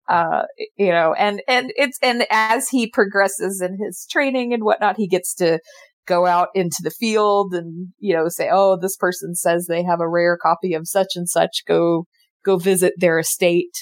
Uh, 0.09 0.43
you 0.75 0.89
know, 0.89 1.13
and, 1.13 1.41
and 1.47 1.71
it's, 1.75 1.97
and 2.01 2.25
as 2.29 2.69
he 2.69 2.89
progresses 2.89 3.61
in 3.61 3.77
his 3.81 4.05
training 4.11 4.53
and 4.53 4.63
whatnot, 4.63 4.97
he 4.97 5.07
gets 5.07 5.33
to 5.35 5.59
go 6.05 6.25
out 6.25 6.49
into 6.53 6.81
the 6.83 6.91
field 6.91 7.53
and, 7.53 7.93
you 7.99 8.13
know, 8.13 8.27
say, 8.27 8.49
Oh, 8.51 8.77
this 8.79 8.97
person 8.97 9.35
says 9.35 9.65
they 9.65 9.83
have 9.83 10.01
a 10.01 10.09
rare 10.09 10.37
copy 10.37 10.73
of 10.73 10.87
such 10.87 11.09
and 11.15 11.29
such. 11.29 11.63
Go, 11.65 12.05
go 12.43 12.57
visit 12.57 12.93
their 12.97 13.17
estate. 13.17 13.75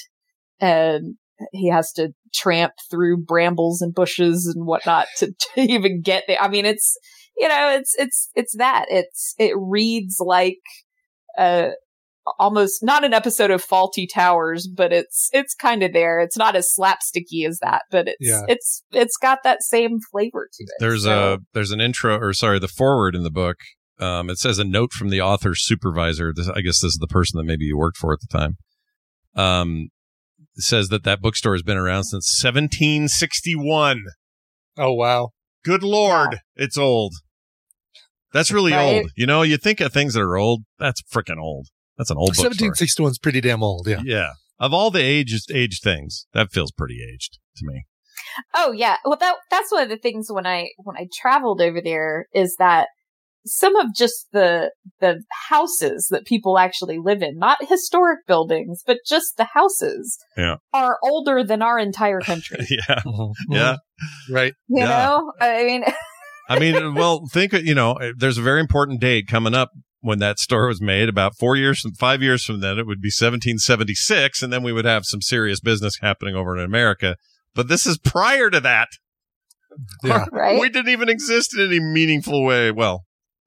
And 0.60 1.16
he 1.52 1.68
has 1.68 1.92
to 1.92 2.10
tramp 2.34 2.72
through 2.90 3.18
brambles 3.24 3.80
and 3.82 3.94
bushes 3.94 4.46
and 4.54 4.66
whatnot 4.66 5.06
to, 5.18 5.26
to 5.54 5.60
even 5.60 6.00
get 6.00 6.24
there. 6.26 6.40
I 6.40 6.48
mean, 6.48 6.64
it's, 6.66 6.96
you 7.36 7.48
know, 7.48 7.70
it's, 7.74 7.94
it's, 7.98 8.30
it's 8.34 8.56
that. 8.56 8.86
It's, 8.88 9.34
it 9.38 9.54
reads 9.56 10.16
like, 10.20 10.58
uh, 11.38 11.70
almost 12.38 12.84
not 12.84 13.02
an 13.04 13.12
episode 13.12 13.50
of 13.50 13.64
Fawlty 13.66 14.06
Towers, 14.12 14.68
but 14.68 14.92
it's, 14.92 15.28
it's 15.32 15.54
kind 15.54 15.82
of 15.82 15.92
there. 15.92 16.20
It's 16.20 16.36
not 16.36 16.54
as 16.54 16.72
slapsticky 16.78 17.46
as 17.48 17.58
that, 17.62 17.82
but 17.90 18.06
it's, 18.06 18.16
Yeah. 18.20 18.42
it's, 18.46 18.84
it's 18.92 19.16
got 19.16 19.40
that 19.42 19.62
same 19.62 19.98
flavor 20.12 20.48
to 20.52 20.62
it. 20.64 20.70
There's 20.78 21.02
So- 21.04 21.34
a 21.34 21.38
there's 21.52 21.72
an 21.72 21.80
intro 21.80 22.16
or 22.18 22.32
sorry 22.32 22.58
the 22.60 22.68
forward 22.68 23.16
in 23.16 23.24
the 23.24 23.30
book. 23.30 23.56
Um, 23.98 24.30
it 24.30 24.38
says 24.38 24.58
a 24.58 24.64
note 24.64 24.92
from 24.92 25.10
the 25.10 25.20
author's 25.20 25.64
supervisor. 25.64 26.32
This, 26.34 26.48
I 26.48 26.60
guess 26.60 26.80
this 26.80 26.92
is 26.92 26.98
the 27.00 27.06
person 27.08 27.38
that 27.38 27.44
maybe 27.44 27.64
you 27.66 27.76
worked 27.76 27.98
for 27.98 28.12
at 28.12 28.18
the 28.20 28.38
time. 28.38 28.56
Um, 29.34 29.88
says 30.56 30.88
that 30.88 31.04
that 31.04 31.20
bookstore 31.20 31.54
has 31.54 31.62
been 31.62 31.76
around 31.76 32.04
since 32.04 32.26
1761. 32.42 34.02
Oh 34.78 34.92
wow. 34.92 35.30
Good 35.64 35.82
lord, 35.82 36.40
it's 36.56 36.76
old. 36.76 37.14
That's 38.32 38.50
really 38.50 38.72
Right? 38.72 38.96
old. 39.02 39.10
You 39.16 39.26
know, 39.26 39.42
you 39.42 39.56
think 39.56 39.80
of 39.80 39.92
things 39.92 40.14
that 40.14 40.22
are 40.22 40.36
old. 40.36 40.62
That's 40.78 41.02
freaking 41.02 41.38
old. 41.38 41.68
That's 41.98 42.10
an 42.10 42.16
old 42.16 42.28
bookstore. 42.30 42.46
1761 42.46 43.10
is 43.12 43.18
pretty 43.18 43.40
damn 43.40 43.62
old. 43.62 43.86
Yeah. 43.86 44.00
Yeah. 44.04 44.30
Of 44.58 44.72
all 44.72 44.90
the 44.90 45.02
aged 45.02 45.50
aged 45.50 45.82
things, 45.82 46.26
that 46.32 46.52
feels 46.52 46.72
pretty 46.72 46.98
aged 47.02 47.38
to 47.56 47.66
me. 47.66 47.84
Oh 48.54 48.72
yeah. 48.72 48.96
Well, 49.04 49.18
that 49.18 49.36
that's 49.50 49.70
one 49.70 49.82
of 49.82 49.88
the 49.88 49.98
things 49.98 50.28
when 50.30 50.46
I 50.46 50.68
when 50.78 50.96
I 50.96 51.08
traveled 51.20 51.60
over 51.60 51.80
there 51.82 52.26
is 52.32 52.56
that 52.58 52.88
some 53.44 53.76
of 53.76 53.86
just 53.96 54.26
the 54.32 54.70
the 55.00 55.22
houses 55.48 56.08
that 56.10 56.24
people 56.26 56.58
actually 56.58 56.98
live 56.98 57.22
in, 57.22 57.38
not 57.38 57.58
historic 57.66 58.20
buildings, 58.26 58.82
but 58.86 58.98
just 59.06 59.36
the 59.36 59.48
houses, 59.52 60.18
Yeah. 60.36 60.56
are 60.72 60.98
older 61.02 61.42
than 61.44 61.62
our 61.62 61.78
entire 61.78 62.20
country. 62.30 62.66
yeah. 62.70 63.00
Mhm. 63.04 63.32
Yeah. 63.50 63.76
Right. 64.30 64.54
You 64.68 64.80
Yeah. 64.80 64.88
know, 65.06 65.32
I 65.40 65.64
mean, 65.64 65.84
I 66.48 66.58
mean, 66.58 66.76
uh, 66.76 66.92
well, 66.92 67.22
think 67.32 67.54
uh, 67.54 67.58
you 67.58 67.74
know, 67.74 67.92
uh, 67.92 68.12
there's 68.16 68.38
a 68.38 68.42
very 68.42 68.60
important 68.60 69.00
date 69.00 69.26
coming 69.28 69.54
up 69.54 69.70
when 70.00 70.18
that 70.18 70.38
store 70.38 70.66
was 70.66 70.80
made. 70.80 71.08
About 71.08 71.36
four 71.38 71.56
years, 71.56 71.80
from 71.80 71.92
five 71.94 72.20
years 72.22 72.44
from 72.44 72.60
then, 72.60 72.78
it 72.78 72.86
would 72.86 73.00
be 73.00 73.10
1776, 73.10 74.42
and 74.42 74.52
then 74.52 74.62
we 74.62 74.72
would 74.72 74.84
have 74.84 75.04
some 75.04 75.22
serious 75.22 75.60
business 75.60 75.98
happening 76.00 76.34
over 76.34 76.56
in 76.58 76.64
America. 76.64 77.16
But 77.54 77.68
this 77.68 77.86
is 77.86 77.98
prior 77.98 78.50
to 78.50 78.60
that. 78.60 78.88
Yeah. 80.04 80.26
right? 80.32 80.60
We 80.60 80.68
didn't 80.68 80.90
even 80.92 81.08
exist 81.08 81.56
in 81.56 81.64
any 81.66 81.80
meaningful 81.80 82.44
way. 82.44 82.70
Well, 82.70 83.04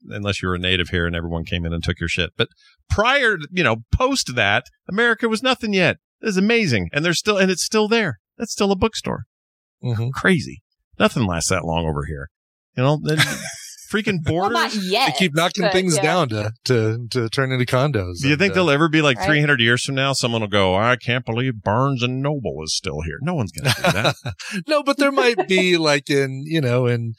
unless 0.09 0.41
you 0.41 0.47
were 0.49 0.55
a 0.55 0.59
native 0.59 0.89
here 0.89 1.05
and 1.07 1.15
everyone 1.15 1.45
came 1.45 1.65
in 1.65 1.73
and 1.73 1.83
took 1.83 1.99
your 1.99 2.09
shit. 2.09 2.31
But 2.37 2.49
prior, 2.89 3.37
you 3.51 3.63
know, 3.63 3.77
post 3.93 4.35
that, 4.35 4.65
America 4.89 5.27
was 5.29 5.41
nothing 5.43 5.73
yet. 5.73 5.97
This 6.21 6.31
is 6.31 6.37
amazing, 6.37 6.89
and 6.93 7.03
there's 7.03 7.19
still, 7.19 7.37
and 7.37 7.51
it's 7.51 7.63
still 7.63 7.87
there. 7.87 8.19
That's 8.37 8.51
still 8.51 8.71
a 8.71 8.75
bookstore 8.75 9.25
Mhm. 9.83 10.11
crazy. 10.13 10.61
Nothing 10.99 11.25
lasts 11.25 11.49
that 11.49 11.65
long 11.65 11.85
over 11.87 12.05
here. 12.05 12.29
You 12.77 12.83
know, 12.83 12.99
then 13.03 13.17
freaking 13.91 14.19
Well, 14.27 14.49
not 14.49 14.71
borders. 14.71 14.89
yet. 14.91 15.13
They 15.13 15.19
keep 15.19 15.35
knocking 15.35 15.63
but, 15.65 15.73
things 15.73 15.95
yeah. 15.97 16.01
down 16.01 16.29
to, 16.29 16.51
to 16.65 17.07
to 17.11 17.29
turn 17.29 17.51
into 17.51 17.65
condos. 17.65 18.21
Do 18.21 18.27
you 18.27 18.33
And, 18.33 18.39
think 18.39 18.51
uh, 18.51 18.55
they'll 18.55 18.69
ever 18.71 18.89
be 18.89 19.01
like 19.01 19.17
Right. 19.19 19.27
300 19.27 19.59
years 19.61 19.83
from 19.83 19.95
now? 19.95 20.13
Someone 20.13 20.41
will 20.41 20.47
go, 20.47 20.75
I 20.75 20.95
can't 20.95 21.25
believe 21.25 21.61
Barnes 21.63 22.01
and 22.01 22.21
Noble 22.21 22.57
is 22.63 22.75
still 22.75 23.01
here. 23.01 23.17
No 23.21 23.35
one's 23.35 23.51
going 23.51 23.71
to 23.71 23.81
do 23.81 23.91
that. 23.91 24.15
no, 24.67 24.83
but 24.83 24.97
there 24.97 25.11
might 25.11 25.47
be 25.47 25.77
like 25.91 26.09
in 26.09 26.43
you 26.45 26.61
know 26.61 26.87
in 26.87 27.13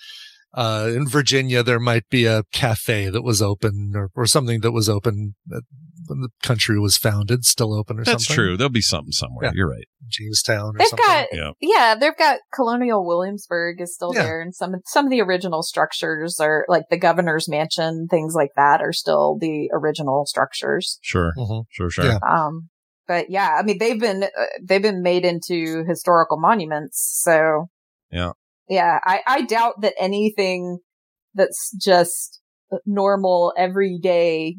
uh 0.56 0.90
in 0.94 1.06
Virginia 1.06 1.62
there 1.62 1.78
might 1.80 2.08
be 2.10 2.24
a 2.26 2.42
cafe 2.52 3.10
that 3.10 3.22
was 3.22 3.40
open 3.42 3.92
or, 3.94 4.10
or 4.14 4.26
something 4.26 4.60
that 4.60 4.72
was 4.72 4.88
open 4.88 5.34
uh, 5.54 5.60
when 6.08 6.20
the 6.20 6.28
country 6.42 6.78
was 6.78 6.96
founded, 6.96 7.44
still 7.44 7.74
open 7.74 7.98
or 7.98 8.04
That's 8.04 8.24
something. 8.26 8.36
That's 8.36 8.48
true. 8.48 8.56
There'll 8.56 8.70
be 8.70 8.80
something 8.80 9.10
somewhere. 9.10 9.46
Yeah. 9.46 9.52
You're 9.54 9.68
right. 9.70 9.86
Jamestown 10.08 10.76
or 10.76 10.78
They've 10.78 10.86
something. 10.86 11.04
got 11.04 11.26
Yeah. 11.32 11.50
yeah, 11.60 11.94
they've 11.98 12.16
got 12.16 12.38
Colonial 12.54 13.04
Williamsburg 13.04 13.80
is 13.80 13.92
still 13.94 14.12
Yeah. 14.14 14.22
there, 14.22 14.40
and 14.40 14.54
some 14.54 14.76
some 14.86 15.04
of 15.06 15.10
the 15.10 15.20
original 15.20 15.62
structures 15.64 16.38
are 16.40 16.64
like 16.68 16.84
the 16.90 16.96
governor's 16.98 17.48
mansion, 17.48 18.06
things 18.08 18.34
like 18.34 18.50
that 18.56 18.80
are 18.80 18.92
still 18.92 19.36
the 19.40 19.68
original 19.72 20.24
structures. 20.26 20.98
Sure. 21.02 21.32
Mhm. 21.36 21.64
Sure. 21.70 21.90
Sure. 21.90 22.04
Yeah. 22.04 22.18
Um, 22.28 22.68
but 23.08 23.28
yeah, 23.28 23.56
I 23.58 23.62
mean 23.64 23.78
they've 23.78 23.98
been 24.00 24.22
uh, 24.24 24.28
they've 24.62 24.80
been 24.82 25.02
made 25.02 25.24
into 25.24 25.84
historical 25.88 26.38
monuments, 26.38 27.00
so 27.24 27.66
Yeah. 28.12 28.32
Yeah. 28.68 28.98
I 29.04 29.20
I 29.26 29.42
doubt 29.42 29.80
that 29.82 29.94
anything 29.98 30.78
that's 31.34 31.70
just 31.80 32.40
normal 32.84 33.52
everyday 33.56 34.56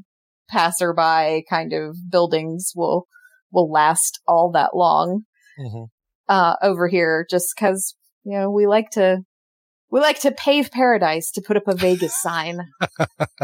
passerby 0.49 1.43
kind 1.49 1.73
of 1.73 1.95
buildings 2.09 2.71
will 2.75 3.07
will 3.51 3.69
last 3.71 4.19
all 4.27 4.51
that 4.53 4.71
long 4.75 5.23
Mhm. 5.59 5.87
uh 6.29 6.55
over 6.61 6.87
here 6.87 7.25
just 7.29 7.53
because 7.55 7.95
you 8.23 8.37
know 8.37 8.49
we 8.49 8.65
like 8.65 8.89
to 8.91 9.17
we 9.91 9.99
like 9.99 10.19
to 10.21 10.31
pave 10.31 10.71
paradise 10.71 11.31
to 11.31 11.41
put 11.41 11.57
up 11.57 11.67
a 11.67 11.75
vegas 11.75 12.15
sign 12.21 12.59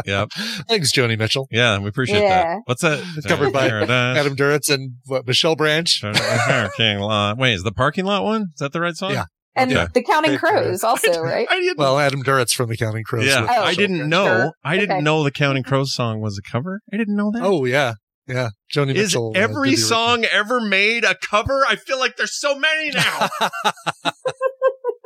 Yep. 0.06 0.30
Thanks, 0.68 0.92
Joni 0.92 1.18
Mitchell, 1.18 1.46
Yeah. 1.50 1.78
We 1.78 1.88
appreciate 1.88 2.22
Yeah. 2.22 2.44
that. 2.44 2.58
What's 2.66 2.82
that? 2.82 3.02
It's 3.16 3.26
Covered 3.26 3.52
by 3.52 3.68
Paradise. 3.68 4.18
Adam 4.18 4.36
Duritz, 4.36 4.72
and 4.72 4.94
what 5.06 5.26
Michelle 5.26 5.56
Branch. 5.56 6.02
Parking 6.02 6.98
lot. 6.98 7.38
Wait, 7.38 7.54
is 7.54 7.62
the 7.62 7.72
parking 7.72 8.04
lot 8.04 8.24
one? 8.24 8.42
Is 8.54 8.58
that 8.60 8.72
the 8.72 8.80
right 8.80 8.94
song? 8.96 9.12
Yeah. 9.12 9.24
And 9.56 9.72
Okay. 9.72 9.86
the 9.94 10.02
counting 10.02 10.36
crows 10.38 10.82
also 10.84 11.20
right 11.20 11.46
I 11.50 11.60
didn't. 11.60 11.78
Well, 11.78 11.98
Adam 11.98 12.22
Duritz 12.22 12.52
from 12.54 12.68
the 12.68 12.76
Counting 12.76 13.04
Crows. 13.04 13.26
yeah, 13.26 13.46
Oh, 13.48 13.62
I 13.62 13.74
didn't 13.74 13.98
Branch. 13.98 14.10
know. 14.10 14.24
Sure. 14.26 14.52
I 14.64 14.76
didn't 14.76 14.96
Okay. 14.96 15.02
know 15.02 15.22
the 15.24 15.30
Counting 15.30 15.62
Crows 15.62 15.94
song 15.94 16.20
was 16.20 16.38
a 16.38 16.42
cover. 16.42 16.80
I 16.92 16.96
didn't 16.96 17.16
know 17.16 17.30
that. 17.32 17.42
Oh 17.42 17.64
yeah, 17.64 17.94
yeah. 18.26 18.50
Joni 18.74 18.94
is 18.94 19.10
Mitchell. 19.14 19.32
uh, 19.34 19.38
every 19.40 19.70
did 19.70 19.78
the 19.78 19.82
song 19.82 20.24
ever 20.24 20.60
made 20.60 21.04
a 21.04 21.14
cover? 21.14 21.64
I 21.68 21.76
feel 21.76 21.98
like 21.98 22.16
there's 22.16 22.38
so 22.38 22.58
many 22.58 22.90
now. 22.90 23.28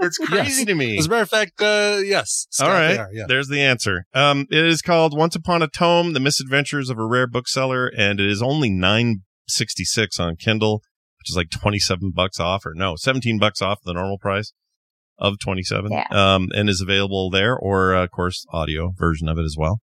it's 0.01 0.19
crazy 0.19 0.59
Yes. 0.61 0.65
to 0.67 0.75
me. 0.75 0.99
As 0.99 1.07
a 1.07 1.11
matter 1.11 1.23
of 1.23 1.29
fact, 1.31 1.61
uh, 1.61 1.99
yes. 2.05 2.47
All 2.61 2.67
Scott, 2.67 2.69
right, 2.73 2.89
they 2.95 2.99
are, 2.99 3.09
yeah. 3.13 3.25
there's 3.29 3.49
the 3.49 3.61
answer. 3.61 4.05
Um, 4.15 4.47
it 4.51 4.65
is 4.65 4.81
called 4.83 5.17
Once 5.17 5.35
Upon 5.37 5.63
a 5.63 5.69
Tome: 5.69 6.13
The 6.13 6.21
Misadventures 6.21 6.91
of 6.91 6.99
a 6.99 7.05
Rare 7.07 7.27
Bookseller, 7.27 7.91
and 7.97 8.21
it 8.21 8.31
is 8.31 8.43
only 8.43 8.71
nine 8.71 9.23
sixty 9.49 9.85
six 9.85 10.19
on 10.21 10.37
Kindle, 10.37 10.83
which 11.19 11.31
is 11.31 11.37
like 11.37 11.51
twenty 11.51 11.79
seven 11.79 12.13
bucks 12.15 12.41
off, 12.41 12.65
or 12.67 12.73
no, 12.75 12.97
seventeen 12.97 13.39
bucks 13.39 13.63
off 13.63 13.79
the 13.85 13.95
normal 13.95 14.19
price 14.19 14.53
of 15.19 15.39
twenty 15.39 15.63
seven. 15.63 15.93
Yeah. 15.93 16.07
Um, 16.11 16.49
and 16.55 16.69
is 16.69 16.81
available 16.81 17.31
there, 17.31 17.57
or 17.57 17.95
uh, 17.95 18.05
of 18.05 18.11
course, 18.11 18.45
audio 18.53 18.93
version 18.97 19.29
of 19.29 19.39
it 19.39 19.45
as 19.45 19.57
well. 19.59 19.81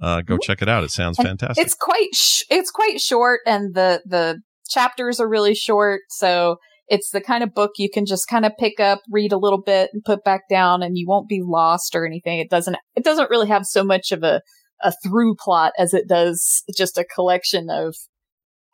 Uh, 0.00 0.20
go 0.20 0.36
check 0.36 0.60
it 0.60 0.68
out. 0.68 0.84
It 0.84 0.90
sounds 0.90 1.18
And 1.18 1.28
fantastic. 1.28 1.64
It's 1.64 1.74
quite 1.74 2.14
sh- 2.14 2.42
it's 2.50 2.70
quite 2.70 3.00
short, 3.00 3.40
and 3.46 3.74
the 3.74 4.02
the 4.04 4.40
chapters 4.68 5.20
are 5.20 5.28
really 5.28 5.54
short. 5.54 6.02
So 6.10 6.56
it's 6.88 7.10
the 7.10 7.20
kind 7.20 7.42
of 7.42 7.54
book 7.54 7.72
you 7.78 7.88
can 7.90 8.06
just 8.06 8.28
kind 8.28 8.44
of 8.44 8.52
pick 8.58 8.78
up, 8.78 9.00
read 9.10 9.32
a 9.32 9.38
little 9.38 9.60
bit, 9.60 9.90
and 9.92 10.04
put 10.04 10.22
back 10.22 10.42
down, 10.50 10.82
and 10.82 10.98
you 10.98 11.06
won't 11.08 11.28
be 11.28 11.40
lost 11.42 11.94
or 11.94 12.06
anything. 12.06 12.38
It 12.38 12.50
doesn't 12.50 12.76
it 12.94 13.04
doesn't 13.04 13.30
really 13.30 13.48
have 13.48 13.64
so 13.64 13.82
much 13.82 14.12
of 14.12 14.22
a 14.22 14.42
a 14.82 14.92
through 15.02 15.36
plot 15.36 15.72
as 15.78 15.94
it 15.94 16.06
does 16.06 16.62
just 16.76 16.98
a 16.98 17.04
collection 17.04 17.68
of 17.70 17.96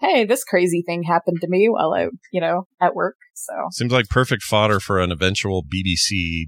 hey, 0.03 0.25
this 0.27 0.45
crazy 0.45 0.83
thing 0.85 1.05
happened 1.05 1.39
to 1.41 1.49
me 1.49 1.69
while 1.71 1.95
I 1.95 2.09
you 2.33 2.41
know 2.43 2.67
at 2.81 2.95
work. 2.95 3.17
So 3.35 3.53
Seems 3.73 3.93
like 3.93 4.09
perfect 4.11 4.43
fodder 4.43 4.79
for 4.81 5.01
an 5.01 5.11
eventual 5.11 5.63
BBC 5.65 6.45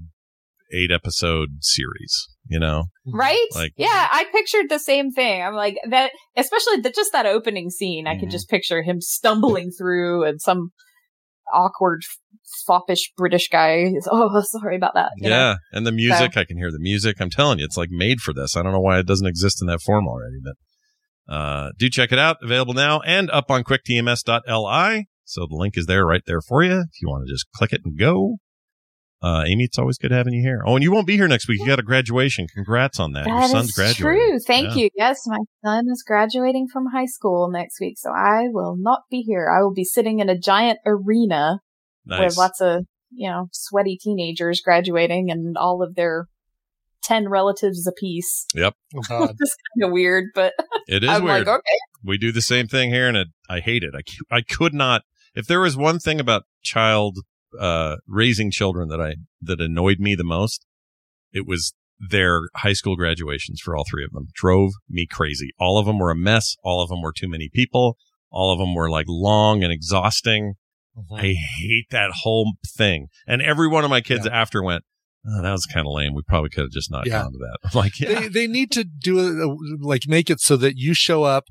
eight 0.71 0.91
episode 0.91 1.49
series. 1.61 2.27
You 2.47 2.59
know, 2.59 2.83
Right? 3.07 3.47
Like- 3.55 3.71
yeah, 3.75 4.07
I 4.11 4.25
pictured 4.31 4.69
the 4.69 4.77
same 4.77 5.11
thing. 5.11 5.41
I'm 5.41 5.55
like 5.55 5.77
that, 5.89 6.11
especially 6.37 6.77
the, 6.81 6.91
just 6.91 7.11
that 7.13 7.25
opening 7.25 7.71
scene. 7.71 8.05
I 8.05 8.15
Mhm. 8.15 8.19
could 8.19 8.29
just 8.29 8.49
picture 8.49 8.83
him 8.83 9.01
stumbling 9.01 9.71
through 9.71 10.25
and 10.25 10.39
some 10.39 10.69
awkward, 11.51 12.01
foppish 12.67 13.11
British 13.17 13.49
guy. 13.49 13.85
is, 13.95 14.07
Oh, 14.11 14.41
sorry 14.41 14.75
about 14.75 14.93
that. 14.93 15.09
you 15.17 15.29
know? 15.29 15.35
yeah. 15.35 15.55
And 15.71 15.87
the 15.87 15.91
music, 15.91 16.37
I 16.37 16.45
can 16.45 16.57
hear 16.57 16.71
the 16.71 16.79
music. 16.79 17.17
I'm 17.19 17.29
telling 17.31 17.57
you, 17.59 17.65
it's 17.65 17.77
like 17.77 17.89
made 17.91 18.19
for 18.19 18.31
this. 18.33 18.55
I 18.55 18.61
don't 18.61 18.71
know 18.73 18.79
why 18.79 18.99
it 18.99 19.07
doesn't 19.07 19.25
exist 19.27 19.61
in 19.61 19.67
that 19.67 19.81
form 19.81 20.07
already, 20.07 20.37
but 20.43 20.53
uh, 21.27 21.71
do 21.77 21.89
check 21.89 22.11
it 22.11 22.19
out. 22.19 22.37
Available 22.41 22.73
now 22.73 23.01
and 23.01 23.29
up 23.31 23.49
on 23.51 23.63
quicktms.li. 23.63 25.07
So 25.27 25.47
the 25.49 25.55
link 25.55 25.77
is 25.77 25.85
there 25.87 26.05
right 26.05 26.21
there 26.27 26.41
for 26.41 26.63
you 26.63 26.81
if 26.81 27.01
you 27.01 27.07
want 27.09 27.25
to 27.27 27.33
just 27.33 27.47
click 27.55 27.73
it 27.73 27.81
and 27.83 27.97
go. 27.97 28.37
Uh, 29.21 29.43
Amy, 29.47 29.63
it's 29.63 29.79
always 29.79 29.97
good 29.97 30.11
having 30.11 30.33
you 30.33 30.41
here. 30.41 30.61
Oh, 30.67 30.75
and 30.75 30.83
you 30.83 30.91
won't 30.91 31.07
be 31.07 31.15
here 31.15 31.27
next 31.27 31.47
week. 31.47 31.59
You 31.59 31.65
got 31.65 31.79
a 31.79 31.83
graduation. 31.83 32.47
Congrats 32.53 32.99
on 32.99 33.13
that. 33.13 33.25
Your 33.25 33.47
son's 33.47 33.71
graduating. 33.71 34.03
true. 34.03 34.39
Thank 34.39 34.75
Yeah. 34.75 34.83
you. 34.83 34.89
Yes, 34.95 35.21
my 35.25 35.39
son 35.63 35.85
is 35.91 36.03
graduating 36.05 36.67
from 36.71 36.87
high 36.93 37.05
school 37.07 37.49
next 37.49 37.79
week, 37.81 37.97
so 37.97 38.11
I 38.11 38.49
will 38.51 38.75
not 38.77 39.03
be 39.09 39.21
here. 39.21 39.49
I 39.49 39.63
will 39.63 39.73
be 39.73 39.85
sitting 39.85 40.19
in 40.19 40.29
a 40.29 40.37
giant 40.37 40.77
arena 40.85 41.59
Nice. 42.05 42.19
with 42.19 42.37
lots 42.37 42.61
of, 42.61 42.85
you 43.09 43.27
know, 43.27 43.47
sweaty 43.51 43.97
teenagers 43.99 44.61
graduating 44.61 45.31
and 45.31 45.57
all 45.57 45.81
of 45.81 45.95
their 45.95 46.27
10 47.05 47.29
relatives 47.29 47.87
apiece. 47.87 48.45
Yep. 48.55 48.73
Oh, 48.95 49.01
God. 49.07 49.35
It's 49.39 49.55
kind 49.79 49.89
of 49.89 49.91
weird, 49.93 50.25
but 50.35 50.53
It 50.87 51.03
is 51.03 51.09
I'm 51.09 51.23
weird. 51.23 51.47
like, 51.47 51.59
okay. 51.59 51.77
we 52.03 52.17
do 52.17 52.31
the 52.31 52.41
same 52.41 52.67
thing 52.67 52.89
here 52.91 53.07
and 53.07 53.17
it, 53.17 53.27
i 53.49 53.59
hate 53.59 53.83
it 53.83 53.93
I, 53.95 54.35
I 54.37 54.41
could 54.41 54.73
not 54.73 55.01
if 55.35 55.47
there 55.47 55.59
was 55.61 55.75
one 55.77 55.99
thing 55.99 56.19
about 56.19 56.43
child 56.63 57.17
uh 57.59 57.95
raising 58.07 58.51
children 58.51 58.89
that 58.89 58.99
i 59.01 59.15
that 59.41 59.59
annoyed 59.61 59.99
me 59.99 60.13
the 60.15 60.23
most 60.23 60.65
it 61.31 61.45
was 61.47 61.73
their 61.99 62.41
high 62.55 62.73
school 62.73 62.95
graduations 62.95 63.59
for 63.63 63.75
all 63.75 63.83
three 63.89 64.03
of 64.03 64.11
them 64.11 64.27
drove 64.33 64.71
me 64.89 65.07
crazy 65.09 65.51
all 65.59 65.77
of 65.79 65.85
them 65.85 65.97
were 65.99 66.11
a 66.11 66.15
mess 66.15 66.55
all 66.63 66.81
of 66.83 66.89
them 66.89 67.01
were 67.01 67.13
too 67.13 67.27
many 67.29 67.49
people 67.51 67.97
all 68.29 68.51
of 68.51 68.59
them 68.59 68.73
were 68.75 68.89
like 68.89 69.05
long 69.07 69.63
and 69.63 69.71
exhausting 69.71 70.53
Mhm. 70.97 71.19
i 71.19 71.33
hate 71.59 71.87
that 71.91 72.11
whole 72.23 72.53
thing 72.77 73.07
and 73.27 73.41
every 73.41 73.67
one 73.67 73.83
of 73.83 73.89
my 73.89 74.01
kids 74.01 74.25
after 74.27 74.63
went 74.63 74.83
oh, 75.27 75.41
that 75.41 75.51
was 75.51 75.65
kind 75.65 75.85
of 75.87 75.93
lame. 75.93 76.13
We 76.13 76.21
probably 76.21 76.49
could 76.49 76.63
have 76.65 76.71
just 76.71 76.91
not 76.91 77.05
Yeah. 77.07 77.23
gone 77.23 77.31
to 77.33 77.37
that. 77.39 77.57
I'm 77.63 77.69
like 77.73 77.99
yeah. 77.99 78.19
they, 78.21 78.27
they 78.27 78.47
need 78.47 78.71
to 78.71 78.83
do 78.83 79.19
it 79.19 79.81
like 79.81 80.03
make 80.07 80.29
it 80.29 80.39
so 80.39 80.55
that 80.57 80.77
you 80.77 80.93
show 80.93 81.23
up 81.23 81.45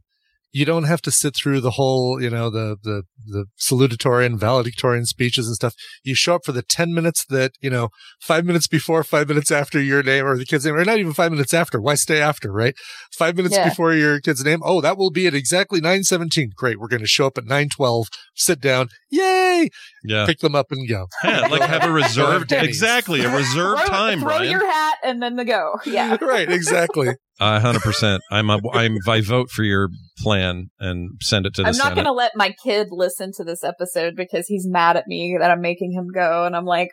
you 0.55 0.65
don't 0.65 0.85
have 0.85 1.03
to 1.03 1.11
sit 1.11 1.35
through 1.37 1.61
the 1.61 1.73
whole 1.73 2.23
you 2.23 2.31
know 2.31 2.49
the 2.49 2.77
the 2.83 3.03
the 3.27 3.45
salutatory 3.59 4.25
and 4.25 4.39
valedictorian 4.39 5.05
speeches 5.05 5.47
and 5.47 5.57
stuff 5.57 5.75
you 6.05 6.15
show 6.15 6.37
up 6.37 6.43
for 6.45 6.53
the 6.53 6.63
10 6.63 6.95
minutes 6.95 7.25
that 7.29 7.51
you 7.61 7.69
know 7.69 7.89
five 8.21 8.45
minutes 8.45 8.69
before 8.69 9.03
five 9.03 9.29
minutes 9.29 9.51
after 9.51 9.81
your 9.81 10.03
name 10.03 10.25
or 10.25 10.37
the 10.39 10.45
kid's 10.45 10.65
name 10.65 10.77
or 10.77 10.85
not 10.85 10.99
even 10.99 11.13
five 11.13 11.33
minutes 11.33 11.53
after 11.53 11.81
why 11.81 11.95
stay 11.95 12.21
after 12.21 12.53
right 12.53 12.75
five 13.13 13.37
minutes 13.37 13.57
Yeah. 13.57 13.69
before 13.69 13.93
your 13.95 14.21
kid's 14.21 14.45
name 14.45 14.61
oh 14.65 14.81
that 14.81 14.97
will 14.97 15.11
be 15.11 15.27
at 15.27 15.35
exactly 15.35 15.81
917 15.81 16.53
great 16.55 16.79
we're 16.79 16.89
going 16.89 17.03
to 17.03 17.09
show 17.09 17.27
up 17.27 17.37
at 17.37 17.45
912 17.45 18.07
sit 18.37 18.61
down 18.61 18.89
yay 19.11 19.69
yeah 20.05 20.25
pick 20.27 20.39
them 20.39 20.55
up 20.55 20.67
and 20.71 20.89
go 20.89 21.07
yeah 21.25 21.47
like 21.49 21.63
have 21.63 21.83
a 21.85 21.91
reserved 21.91 22.53
exactly 22.53 23.21
a 23.25 23.37
reserved 23.37 23.81
throw, 23.81 23.89
time 23.89 24.21
throw 24.21 24.29
Brian. 24.29 24.51
your 24.53 24.65
hat 24.71 24.99
and 25.03 25.21
then 25.23 25.35
the 25.37 25.45
go. 25.45 25.79
Yeah. 25.85 26.17
right 26.21 26.51
exactly 26.51 27.09
A 27.41 27.59
hundred 27.61 27.82
percent. 27.82 28.22
I'm 28.30 28.49
a, 28.49 28.61
I'm 28.72 28.97
I 29.09 29.20
vote 29.20 29.51
for 29.51 29.64
your 29.64 29.89
plan 30.18 30.68
and 30.78 31.11
send 31.20 31.47
it 31.47 31.55
to 31.55 31.62
the 31.62 31.68
I'm 31.68 31.76
not 31.76 31.95
going 31.95 32.07
to 32.07 32.12
let 32.12 32.32
my 32.37 32.55
kid 32.62 32.89
listen 32.93 33.32
to 33.37 33.45
this 33.45 33.64
episode 33.64 34.14
because 34.16 34.47
he's 34.47 34.66
mad 34.68 34.97
at 34.97 35.09
me 35.09 35.37
that 35.41 35.51
I'm 35.51 35.61
making 35.61 35.93
him 35.93 36.07
go. 36.14 36.45
And 36.45 36.55
I'm 36.55 36.64
like, 36.64 36.91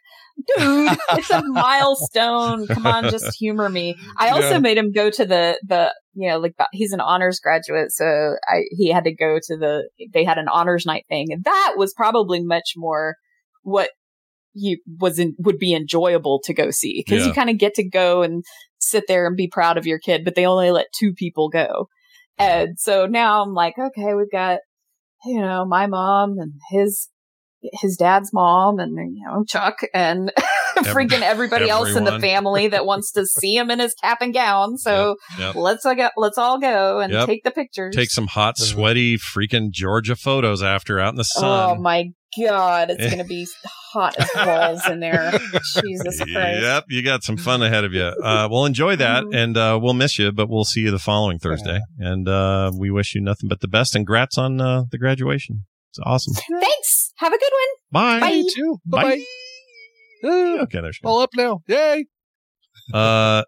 dude, 0.58 0.98
it's 1.12 1.30
a 1.30 1.44
milestone. 1.46 2.68
Come 2.68 2.88
on, 2.88 3.10
just 3.12 3.36
humor 3.38 3.70
me. 3.70 3.96
I 4.18 4.30
also 4.30 4.54
Yeah. 4.54 4.60
made 4.60 4.78
him 4.80 4.92
go 4.92 5.12
to 5.12 5.26
the, 5.26 5.60
the, 5.68 5.94
you 6.16 6.28
know, 6.30 6.40
like 6.40 6.56
he's 6.72 6.92
an 6.92 7.02
honors 7.02 7.40
graduate. 7.40 7.92
So 7.92 8.36
I, 8.48 8.62
he 8.72 8.90
had 8.92 9.04
to 9.04 9.14
go 9.14 9.38
to 9.44 9.58
the, 9.58 9.90
they 10.12 10.24
had 10.24 10.40
an 10.40 10.48
honors 10.48 10.86
night 10.88 11.06
thing. 11.08 11.28
And 11.32 11.44
that 11.44 11.74
was 11.78 11.94
probably 11.94 12.44
much 12.44 12.74
more 12.76 13.16
what 13.62 13.92
he 14.54 14.82
was 15.00 15.20
in, 15.20 15.36
would 15.38 15.60
be 15.60 15.74
enjoyable 15.76 16.42
to 16.46 16.54
go 16.54 16.72
see 16.72 17.04
because 17.06 17.22
Yeah. 17.22 17.28
you 17.28 17.34
kind 17.34 17.50
of 17.52 17.58
get 17.60 17.76
to 17.76 17.88
go 17.88 18.24
and 18.24 18.44
sit 18.82 19.06
there 19.08 19.28
and 19.28 19.38
be 19.38 19.48
proud 19.48 19.78
of 19.78 19.86
your 19.86 20.00
kid, 20.00 20.26
but 20.26 20.36
they 20.36 20.46
only 20.46 20.72
let 20.72 20.88
two 20.98 21.14
people 21.14 21.50
go. 21.50 21.88
And 22.38 22.80
so 22.80 23.06
now 23.06 23.44
I'm 23.44 23.54
like, 23.54 23.76
okay, 23.78 24.14
we've 24.16 24.32
got, 24.32 24.60
you 25.26 25.40
know, 25.40 25.66
my 25.66 25.86
mom 25.88 26.38
and 26.40 26.54
his, 26.72 27.10
his 27.62 27.96
dad's 27.98 28.34
mom 28.34 28.80
and, 28.80 28.98
you 29.16 29.24
know, 29.26 29.44
Chuck 29.48 29.82
and 29.94 30.32
freaking 30.80 31.22
everybody 31.22 31.70
else 31.70 31.96
in 31.96 32.06
the 32.06 32.20
family 32.20 32.68
that 32.70 32.86
wants 32.88 33.12
to 33.12 33.26
see 33.28 33.56
him 33.56 33.70
in 33.70 33.78
his 33.80 33.94
cap 33.94 34.20
and 34.22 34.34
gown. 34.34 34.78
So 34.78 35.18
Yep. 35.38 35.56
let's 35.56 35.86
all 35.86 35.96
go, 35.96 36.10
let's 36.18 36.38
all 36.40 36.60
go 36.60 37.00
and 37.00 37.14
Yep. 37.14 37.28
take 37.28 37.44
the 37.44 37.52
pictures. 37.52 37.96
Take 37.96 38.10
some 38.10 38.28
hot, 38.28 38.56
Uh-huh. 38.60 38.72
sweaty, 38.74 39.18
freaking 39.18 39.70
Georgia 39.70 40.16
photos 40.16 40.64
after 40.64 41.00
out 41.00 41.10
in 41.14 41.18
the 41.18 41.24
sun. 41.24 41.78
Oh 41.78 41.82
my 41.82 42.06
God, 42.40 42.90
it's 42.92 43.06
going 43.06 43.18
to 43.18 43.24
be 43.26 43.48
hot 43.94 44.16
as 44.18 44.30
balls 44.34 44.88
in 44.88 45.00
there. 45.00 45.32
Jesus 45.84 46.18
Christ. 46.18 46.62
Yep, 46.62 46.86
you 46.90 47.04
got 47.04 47.24
some 47.24 47.38
fun 47.38 47.62
ahead 47.62 47.84
of 47.84 47.94
you. 47.94 48.04
Uh, 48.04 48.48
we'll 48.50 48.66
enjoy 48.66 48.96
that, 48.96 49.24
Mhm. 49.24 49.36
and 49.36 49.58
uh, 49.58 49.80
we'll 49.82 49.94
miss 49.94 50.18
you, 50.18 50.32
but 50.32 50.50
we'll 50.50 50.64
see 50.64 50.82
you 50.82 50.92
the 50.92 51.00
following 51.00 51.40
Thursday. 51.40 51.80
And 52.00 52.28
uh, 52.28 52.72
we 52.78 52.90
wish 52.90 53.14
you 53.16 53.22
nothing 53.22 53.50
but 53.50 53.60
the 53.60 53.68
best. 53.68 53.96
And 53.96 54.08
grats 54.08 54.38
on 54.38 54.62
uh, 54.62 54.84
the 54.92 54.98
graduation. 54.98 55.66
It's 55.92 56.00
awesome. 56.06 56.34
Thanks. 56.60 57.12
Have 57.18 57.34
a 57.34 57.38
good 57.38 57.52
one. 57.52 57.70
Bye. 57.92 58.20
Bye. 58.22 58.30
You 58.32 58.50
too. 58.56 58.78
Bye 58.86 59.04
Bye. 59.04 59.24
bye. 60.24 60.58
Okay, 60.64 60.80
there's. 60.82 61.00
All 61.04 61.20
up 61.20 61.32
now. 61.36 61.62
Yay. 61.68 62.06
Uh, 62.94 63.44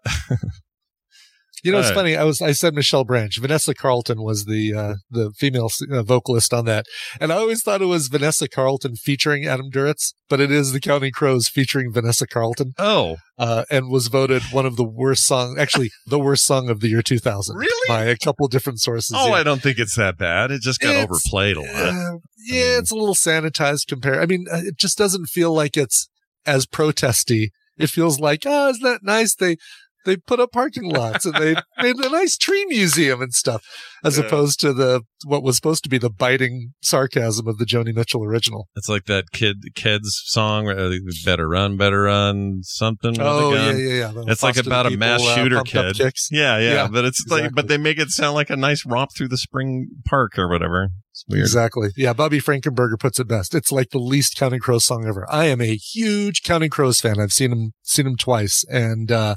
You 1.64 1.72
know, 1.72 1.78
it's 1.78 1.88
right. 1.88 1.94
funny. 1.94 2.16
I 2.16 2.24
was 2.24 2.42
I 2.42 2.52
said 2.52 2.74
Michelle 2.74 3.04
Branch. 3.04 3.36
Vanessa 3.40 3.74
Carlton 3.74 4.22
was 4.22 4.44
the 4.44 4.74
uh, 4.74 4.94
the 5.10 5.32
female 5.38 5.70
uh, 5.90 6.02
vocalist 6.02 6.52
on 6.52 6.66
that, 6.66 6.84
and 7.20 7.32
I 7.32 7.36
always 7.36 7.62
thought 7.62 7.80
it 7.80 7.86
was 7.86 8.08
Vanessa 8.08 8.48
Carlton 8.48 8.96
featuring 8.96 9.46
Adam 9.46 9.70
Duritz, 9.70 10.12
but 10.28 10.40
it 10.40 10.50
is 10.50 10.72
the 10.72 10.80
Counting 10.80 11.12
Crows 11.12 11.48
featuring 11.48 11.90
Vanessa 11.90 12.26
Carlton, 12.26 12.74
oh, 12.78 13.16
uh, 13.38 13.64
and 13.70 13.88
was 13.90 14.08
voted 14.08 14.42
one 14.52 14.66
of 14.66 14.76
the 14.76 14.84
worst 14.84 15.24
song, 15.26 15.56
actually 15.58 15.90
the 16.06 16.18
worst 16.18 16.44
song 16.44 16.68
of 16.68 16.80
the 16.80 16.88
year 16.88 17.02
2000 17.02 17.56
Really? 17.56 17.88
by 17.88 18.04
a 18.04 18.16
couple 18.16 18.46
different 18.48 18.80
sources. 18.80 19.16
oh, 19.18 19.28
yeah. 19.28 19.34
I 19.34 19.42
don't 19.42 19.62
think 19.62 19.78
it's 19.78 19.96
that 19.96 20.18
bad. 20.18 20.50
It 20.50 20.60
just 20.60 20.80
got 20.80 20.90
It's- 20.90 21.04
overplayed 21.04 21.56
a 21.56 21.60
lot. 21.60 21.70
Uh, 21.74 22.18
yeah, 22.46 22.76
it's 22.78 22.90
a 22.90 22.94
little 22.94 23.14
sanitized 23.14 23.86
compare. 23.86 24.20
I 24.20 24.26
mean, 24.26 24.44
uh, 24.52 24.60
it 24.64 24.76
just 24.76 24.98
doesn't 24.98 25.26
feel 25.26 25.54
like 25.54 25.78
it's 25.78 26.08
as 26.44 26.66
protesty. 26.66 27.52
It 27.78 27.88
feels 27.90 28.20
like, 28.20 28.42
oh, 28.46 28.68
isn't 28.68 28.82
that 28.84 29.02
nice? 29.02 29.34
They 29.34 29.56
they 30.04 30.16
put 30.16 30.40
up 30.40 30.52
parking 30.52 30.84
lots 30.90 31.24
and 31.26 31.34
they 31.34 31.54
made 31.82 31.96
a 31.96 32.08
nice 32.10 32.36
tree 32.36 32.64
museum 32.66 33.20
and 33.22 33.32
stuff, 33.34 33.62
as 34.04 34.18
Yeah. 34.18 34.24
opposed 34.24 34.60
to 34.60 34.72
the 34.72 35.02
what 35.26 35.42
was 35.42 35.56
supposed 35.56 35.82
to 35.84 35.88
be 35.88 35.96
the 35.98 36.10
biting 36.10 36.72
sarcasm 36.82 37.48
of 37.48 37.58
the 37.58 37.64
Joni 37.64 37.94
Mitchell 37.94 38.22
original. 38.24 38.68
It's 38.76 38.88
like 38.88 39.04
that 39.06 39.30
kid 39.32 39.56
kids 39.74 40.20
song, 40.26 40.68
uh, 40.68 40.90
"Better 41.24 41.48
Run, 41.48 41.76
Better 41.76 42.02
Run," 42.02 42.60
something. 42.62 43.16
Oh 43.20 43.52
yeah, 43.54 43.72
gun. 43.72 43.78
yeah, 43.78 43.86
yeah. 43.86 44.22
It's 44.28 44.42
like 44.42 44.56
about 44.58 44.86
a 44.86 44.96
mass 44.96 45.22
uh, 45.22 45.34
shooter 45.34 45.58
up 45.58 45.66
kid. 45.66 45.98
Yeah, 46.30 46.58
yeah, 46.58 46.58
Yeah, 46.72 46.88
but 46.88 47.04
it's 47.04 47.24
like, 47.28 47.52
but 47.54 47.68
they 47.68 47.78
make 47.78 47.98
it 47.98 48.10
sound 48.10 48.34
like 48.34 48.50
a 48.50 48.56
nice 48.56 48.84
romp 48.84 49.10
through 49.16 49.28
the 49.28 49.38
spring 49.38 49.88
park 50.06 50.38
or 50.38 50.48
whatever. 50.48 50.90
Exactly. 51.30 51.90
Yeah, 51.96 52.12
Bobby 52.12 52.40
Frankenberger 52.40 52.98
puts 52.98 53.20
it 53.20 53.28
best. 53.28 53.54
It's 53.54 53.70
like 53.70 53.90
the 53.90 53.98
least 54.00 54.36
Counting 54.36 54.58
Crows 54.60 54.84
song 54.84 55.06
ever. 55.06 55.24
I 55.30 55.44
am 55.46 55.60
a 55.60 55.76
huge 55.76 56.42
Counting 56.42 56.70
Crows 56.70 57.00
fan. 57.00 57.20
I've 57.20 57.32
seen 57.32 57.52
him 57.52 57.72
seen 57.82 58.06
him 58.06 58.16
twice, 58.16 58.64
and 58.68 59.10
uh, 59.10 59.36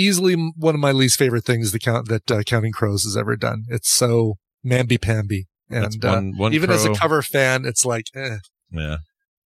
easily 0.00 0.34
one 0.56 0.74
of 0.74 0.80
my 0.80 0.92
least 0.92 1.18
favorite 1.18 1.44
things 1.44 1.72
the 1.72 1.78
count 1.78 2.08
that 2.08 2.30
uh, 2.30 2.42
Counting 2.42 2.72
Crows 2.72 3.02
has 3.04 3.16
ever 3.16 3.36
done. 3.36 3.64
It's 3.68 3.90
so 3.90 4.34
mamby 4.64 5.00
pamby, 5.00 5.46
and 5.68 6.02
one- 6.02 6.32
uh, 6.36 6.38
one 6.38 6.54
even 6.54 6.70
as 6.70 6.84
a 6.84 6.94
cover 6.94 7.22
fan, 7.22 7.64
it's 7.64 7.84
like, 7.84 8.06
eh. 8.14 8.36
Yeah, 8.72 8.96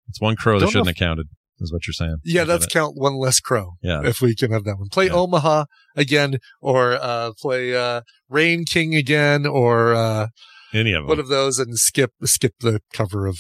it's 0.09 0.19
one 0.21 0.35
crow 0.35 0.59
that 0.59 0.67
shouldn't 0.69 0.87
have 0.87 0.95
counted. 0.95 1.27
Is 1.59 1.71
what 1.71 1.87
you're 1.87 1.93
saying? 1.93 2.17
yeah, 2.25 2.43
that's 2.43 2.65
count 2.65 2.97
one 2.97 3.13
less 3.15 3.39
crow. 3.39 3.73
Yeah. 3.81 4.01
if 4.05 4.19
we 4.21 4.35
can 4.35 4.51
have 4.51 4.63
that 4.65 4.77
one. 4.77 4.89
Play 4.89 5.05
Yeah. 5.05 5.13
Omaha 5.13 5.65
again, 5.95 6.39
or 6.61 6.93
uh, 6.93 7.31
play 7.39 7.73
uh, 7.75 8.01
Rain 8.27 8.65
King 8.65 8.95
again, 8.95 9.45
or 9.45 9.93
uh, 9.93 10.27
any 10.73 10.91
of 10.93 11.03
them. 11.03 11.07
one 11.09 11.19
of 11.19 11.27
those, 11.29 11.59
and 11.59 11.77
skip 11.77 12.11
skip 12.25 12.53
the 12.59 12.81
cover 12.91 13.27
of 13.27 13.37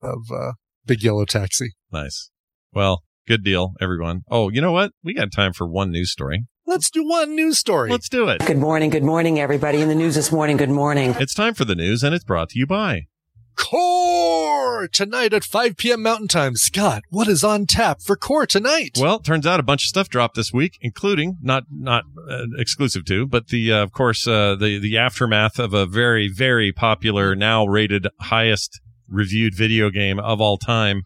of 0.00 0.18
uh, 0.32 0.52
Big 0.86 1.02
Yellow 1.02 1.24
Taxi. 1.26 1.72
Nice. 1.92 2.30
Well, 2.72 3.02
good 3.28 3.44
deal, 3.44 3.74
everyone. 3.80 4.22
Oh, 4.30 4.48
you 4.48 4.60
know 4.62 4.72
what? 4.72 4.92
We 5.04 5.12
got 5.12 5.30
time 5.30 5.52
for 5.52 5.66
one 5.68 5.90
news 5.90 6.10
story. 6.10 6.46
Let's 6.66 6.90
do 6.90 7.06
one 7.06 7.36
news 7.36 7.58
story. 7.58 7.90
Let's 7.90 8.08
do 8.08 8.26
it. 8.28 8.44
Good 8.44 8.56
morning, 8.56 8.88
good 8.88 9.04
morning, 9.04 9.38
everybody. 9.38 9.82
In 9.82 9.88
the 9.88 9.94
news 9.94 10.14
this 10.14 10.32
morning, 10.32 10.56
good 10.56 10.70
morning. 10.70 11.14
It's 11.20 11.34
time 11.34 11.52
for 11.52 11.66
the 11.66 11.74
news, 11.74 12.02
and 12.02 12.14
it's 12.14 12.24
brought 12.24 12.48
to 12.50 12.58
you 12.58 12.66
by. 12.66 13.06
Core 13.54 14.88
tonight 14.90 15.34
at 15.34 15.44
5 15.44 15.76
p.m. 15.76 16.02
Mountain 16.02 16.28
Time. 16.28 16.56
Scott, 16.56 17.02
what 17.10 17.28
is 17.28 17.44
on 17.44 17.66
tap 17.66 18.00
for 18.00 18.16
Core 18.16 18.46
tonight? 18.46 18.96
Well, 18.98 19.16
it 19.16 19.24
turns 19.24 19.46
out 19.46 19.60
a 19.60 19.64
bunch 19.64 19.84
of 19.84 19.88
stuff 19.88 20.08
dropped 20.08 20.36
this 20.36 20.52
week, 20.52 20.78
including 20.80 21.36
not 21.42 21.64
not 21.70 22.04
uh, 22.30 22.44
exclusive 22.56 23.04
to, 23.06 23.26
but 23.26 23.48
the 23.48 23.72
uh, 23.72 23.82
of 23.82 23.92
course 23.92 24.26
uh, 24.26 24.54
the 24.54 24.78
the 24.78 24.96
aftermath 24.96 25.58
of 25.58 25.74
a 25.74 25.84
very 25.84 26.28
very 26.28 26.72
popular 26.72 27.34
now 27.34 27.66
rated 27.66 28.06
highest 28.20 28.80
reviewed 29.08 29.54
video 29.54 29.90
game 29.90 30.18
of 30.18 30.40
all 30.40 30.56
time, 30.56 31.02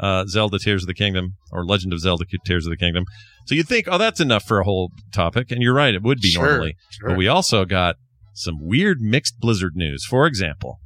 uh, 0.00 0.26
Zelda 0.26 0.58
Tears 0.58 0.82
of 0.82 0.86
the 0.86 0.94
Kingdom 0.94 1.34
or 1.52 1.64
Legend 1.64 1.92
of 1.92 2.00
Zelda 2.00 2.24
Tears 2.44 2.66
of 2.66 2.70
the 2.70 2.76
Kingdom. 2.76 3.04
So 3.46 3.54
you'd 3.54 3.68
think, 3.68 3.86
oh, 3.90 3.98
that's 3.98 4.20
enough 4.20 4.44
for 4.44 4.58
a 4.58 4.64
whole 4.64 4.90
topic, 5.12 5.50
and 5.50 5.60
you're 5.62 5.74
right, 5.74 5.94
it 5.94 6.02
would 6.02 6.20
be 6.20 6.28
Sure, 6.30 6.46
normally. 6.46 6.76
sure. 6.90 7.10
But 7.10 7.18
we 7.18 7.28
also 7.28 7.64
got 7.64 7.96
some 8.32 8.56
weird 8.60 9.00
mixed 9.00 9.38
Blizzard 9.38 9.72
news. 9.76 10.04
For 10.08 10.26
example, 10.26 10.78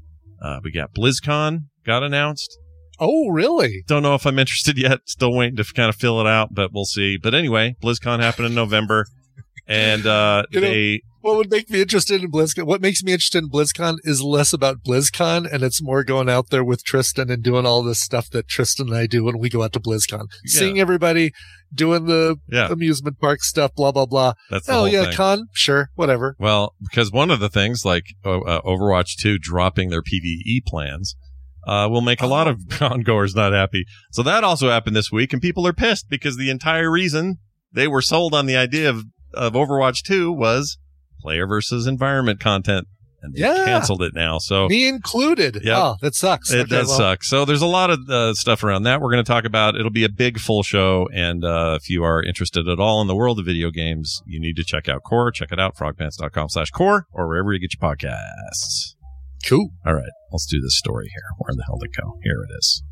uh, 0.42 0.58
we 0.62 0.70
got 0.72 0.92
BlizzCon 0.94 1.60
got 1.86 2.02
announced. 2.02 2.58
oh, 3.00 3.28
really? 3.28 3.84
Don't 3.86 4.02
know 4.02 4.14
if 4.16 4.26
I'm 4.26 4.38
interested 4.40 4.76
yet. 4.76 4.98
Still 5.06 5.32
waiting 5.32 5.56
to 5.56 5.64
kind 5.64 5.88
of 5.88 5.94
fill 5.96 6.20
it 6.20 6.26
out, 6.26 6.48
but 6.52 6.72
we'll 6.74 6.84
see. 6.84 7.16
But 7.16 7.32
anyway, 7.32 7.76
BlizzCon 7.82 8.18
happened 8.20 8.48
in 8.48 8.54
November, 8.54 9.06
and 9.68 10.06
uh, 10.06 10.42
You 10.50 10.60
know- 10.60 10.68
they 10.68 11.02
What 11.20 11.36
would 11.36 11.50
make 11.50 11.68
me 11.68 11.80
interested 11.82 12.22
in 12.22 12.30
BlizzCon? 12.30 12.64
What 12.64 12.80
makes 12.80 13.02
me 13.02 13.12
interested 13.12 13.42
in 13.44 13.50
BlizzCon 13.50 13.96
is 14.04 14.22
less 14.22 14.52
about 14.52 14.82
BlizzCon 14.84 15.52
and 15.52 15.62
it's 15.62 15.82
more 15.82 16.02
going 16.04 16.28
out 16.28 16.50
there 16.50 16.64
with 16.64 16.84
Tristan 16.84 17.28
and 17.30 17.42
doing 17.42 17.66
all 17.66 17.82
this 17.82 18.00
stuff 18.00 18.30
that 18.30 18.48
Tristan 18.48 18.88
and 18.88 18.96
I 18.96 19.06
do 19.06 19.24
when 19.24 19.38
we 19.38 19.48
go 19.50 19.62
out 19.62 19.72
to 19.74 19.80
BlizzCon. 19.80 20.26
Seeing 20.46 20.78
everybody 20.80 21.32
doing 21.74 22.06
the 22.06 22.36
Yeah. 22.50 22.68
amusement 22.72 23.18
park 23.20 23.42
stuff, 23.42 23.74
blah, 23.74 23.92
blah, 23.92 24.06
blah. 24.06 24.32
that's 24.48 24.68
Oh, 24.70 24.86
yeah, 24.86 25.04
thing. 25.06 25.12
con? 25.14 25.42
Sure, 25.52 25.90
whatever. 25.96 26.34
Well, 26.38 26.74
because 26.80 27.10
one 27.12 27.30
of 27.30 27.40
the 27.40 27.50
things, 27.50 27.84
like 27.84 28.04
uh, 28.24 28.38
uh, 28.40 28.60
Overwatch 28.62 29.16
2 29.20 29.38
dropping 29.38 29.90
their 29.90 30.02
PVE 30.02 30.62
plans, 30.66 31.14
uh, 31.66 31.86
will 31.90 32.00
make 32.00 32.22
a 32.22 32.26
lot 32.26 32.48
of 32.48 32.62
con-goers 32.70 33.34
not 33.34 33.52
happy. 33.52 33.84
So 34.12 34.22
that 34.22 34.44
also 34.44 34.70
happened 34.70 34.96
this 34.96 35.10
week, 35.12 35.34
and 35.34 35.42
people 35.42 35.66
are 35.66 35.74
pissed 35.74 36.08
because 36.08 36.36
the 36.38 36.48
entire 36.48 36.90
reason 36.90 37.36
they 37.70 37.86
were 37.88 38.00
sold 38.00 38.32
on 38.34 38.46
the 38.46 38.56
idea 38.56 38.88
of, 38.88 39.04
of 39.34 39.52
Overwatch 39.54 40.02
2 40.04 40.32
was 40.32 40.78
player 41.20 41.46
versus 41.46 41.86
environment 41.86 42.38
content, 42.40 42.86
and 43.22 43.34
they 43.34 43.40
Yeah. 43.40 43.64
canceled 43.64 44.02
it 44.02 44.12
now. 44.14 44.38
So 44.38 44.68
Me 44.68 44.86
included. 44.88 45.60
Yeah, 45.64 45.78
Oh, 45.78 45.96
that 46.00 46.14
sucks. 46.14 46.52
It 46.52 46.60
Okay, 46.60 46.70
does 46.70 46.88
well, 46.88 46.98
suck. 46.98 47.24
So 47.24 47.44
there's 47.44 47.62
a 47.62 47.66
lot 47.66 47.90
of 47.90 48.08
uh, 48.08 48.34
stuff 48.34 48.62
around 48.62 48.84
that 48.84 49.00
we're 49.00 49.10
going 49.10 49.24
to 49.24 49.28
talk 49.30 49.44
about. 49.44 49.74
It'll 49.74 49.90
be 49.90 50.04
a 50.04 50.08
big 50.08 50.38
full 50.38 50.62
show. 50.62 51.08
And 51.12 51.44
uh, 51.44 51.78
if 51.80 51.90
you 51.90 52.04
are 52.04 52.22
interested 52.22 52.68
at 52.68 52.78
all 52.78 53.00
in 53.02 53.08
the 53.08 53.16
world 53.16 53.38
of 53.40 53.46
video 53.46 53.70
games, 53.70 54.22
you 54.26 54.40
need 54.40 54.54
to 54.56 54.64
check 54.64 54.88
out 54.88 55.02
Core. 55.02 55.30
Check 55.32 55.50
it 55.50 55.58
out, 55.58 55.76
frogpants.com 55.76 56.48
slash 56.50 56.70
core 56.70 57.06
or 57.12 57.26
wherever 57.26 57.52
you 57.52 57.58
get 57.58 57.70
your 57.80 57.90
podcasts. 57.90 58.94
Cool. 59.46 59.70
All 59.86 59.94
right, 59.94 60.10
let's 60.32 60.46
do 60.46 60.60
this 60.60 60.76
story 60.78 61.08
here. 61.12 61.24
Where 61.38 61.54
the 61.54 61.64
hell 61.66 61.78
did 61.78 61.90
it 61.90 62.00
go? 62.00 62.18
Here 62.22 62.42
it 62.48 62.52
is. 62.56 62.82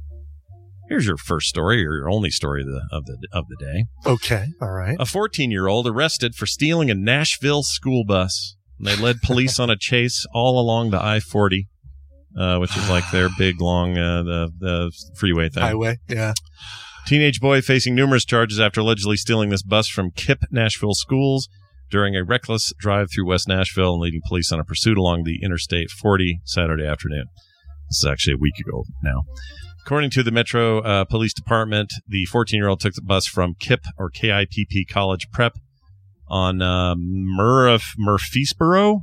Here's 0.89 1.07
your 1.07 1.17
first 1.17 1.49
story 1.49 1.85
or 1.85 1.97
your 1.97 2.09
only 2.09 2.31
story 2.31 2.63
of 2.63 2.69
the, 2.69 2.83
of 2.93 3.07
the, 3.07 3.19
of 3.33 3.45
the 3.49 3.57
day. 3.57 3.85
Okay. 4.07 4.47
All 4.61 4.71
right. 4.71 4.97
A 5.01 5.07
14 5.07 5.51
year 5.51 5.67
old 5.67 5.87
arrested 5.87 6.35
for 6.35 6.47
stealing 6.47 6.91
a 6.91 6.95
Nashville 6.95 7.63
school 7.63 8.05
bus. 8.05 8.57
And 8.79 8.87
they 8.87 8.97
led 8.97 9.23
police 9.23 9.59
on 9.59 9.71
a 9.71 9.77
chase 9.77 10.27
all 10.35 10.61
along 10.61 10.91
the 10.91 11.03
I 11.03 11.21
40, 11.21 11.67
uh, 12.39 12.59
which 12.59 12.77
is 12.77 12.89
like 12.91 13.11
their 13.11 13.29
big, 13.39 13.61
long, 13.61 13.97
uh, 13.97 14.23
the, 14.23 14.53
the 14.59 14.93
freeway 15.17 15.49
thing. 15.49 15.63
Highway. 15.63 15.99
Yeah. 16.09 16.35
Teenage 17.07 17.41
boy 17.41 17.63
facing 17.63 17.95
numerous 17.95 18.25
charges 18.25 18.61
after 18.61 18.81
allegedly 18.81 19.17
stealing 19.17 19.49
this 19.49 19.63
bus 19.63 19.89
from 19.89 20.11
KIPP 20.11 20.43
Nashville 20.51 20.95
schools 20.95 21.49
during 21.91 22.17
a 22.17 22.25
reckless 22.25 22.73
drive 22.79 23.09
through 23.11 23.29
West 23.29 23.49
Nashville 23.49 23.95
and 23.95 24.03
leading 24.03 24.21
police 24.27 24.53
on 24.53 24.61
a 24.61 24.65
pursuit 24.65 24.99
along 24.99 25.23
the 25.23 25.39
Interstate 25.43 25.91
40 25.91 26.41
Saturday 26.45 26.85
afternoon. 26.85 27.27
This 27.89 27.99
is 27.99 28.07
actually 28.07 28.35
a 28.35 28.39
week 28.39 28.59
ago 28.59 28.85
now. 29.03 29.23
According 29.87 30.11
to 30.11 30.25
the 30.25 30.33
Metro 30.33 30.81
uh, 30.81 31.05
Police 31.05 31.33
Department, 31.33 31.93
the 32.09 32.25
14 32.25 32.59
year 32.59 32.67
old 32.69 32.81
took 32.81 32.95
the 32.95 33.03
bus 33.03 33.25
from 33.29 33.55
KIPP 33.55 33.85
or 33.97 34.11
KIPP 34.11 34.89
College 34.91 35.29
Prep 35.33 35.53
on 36.27 36.61
uh, 36.61 36.97
Murph- 36.99 37.95
Murfreesboro? 37.97 39.03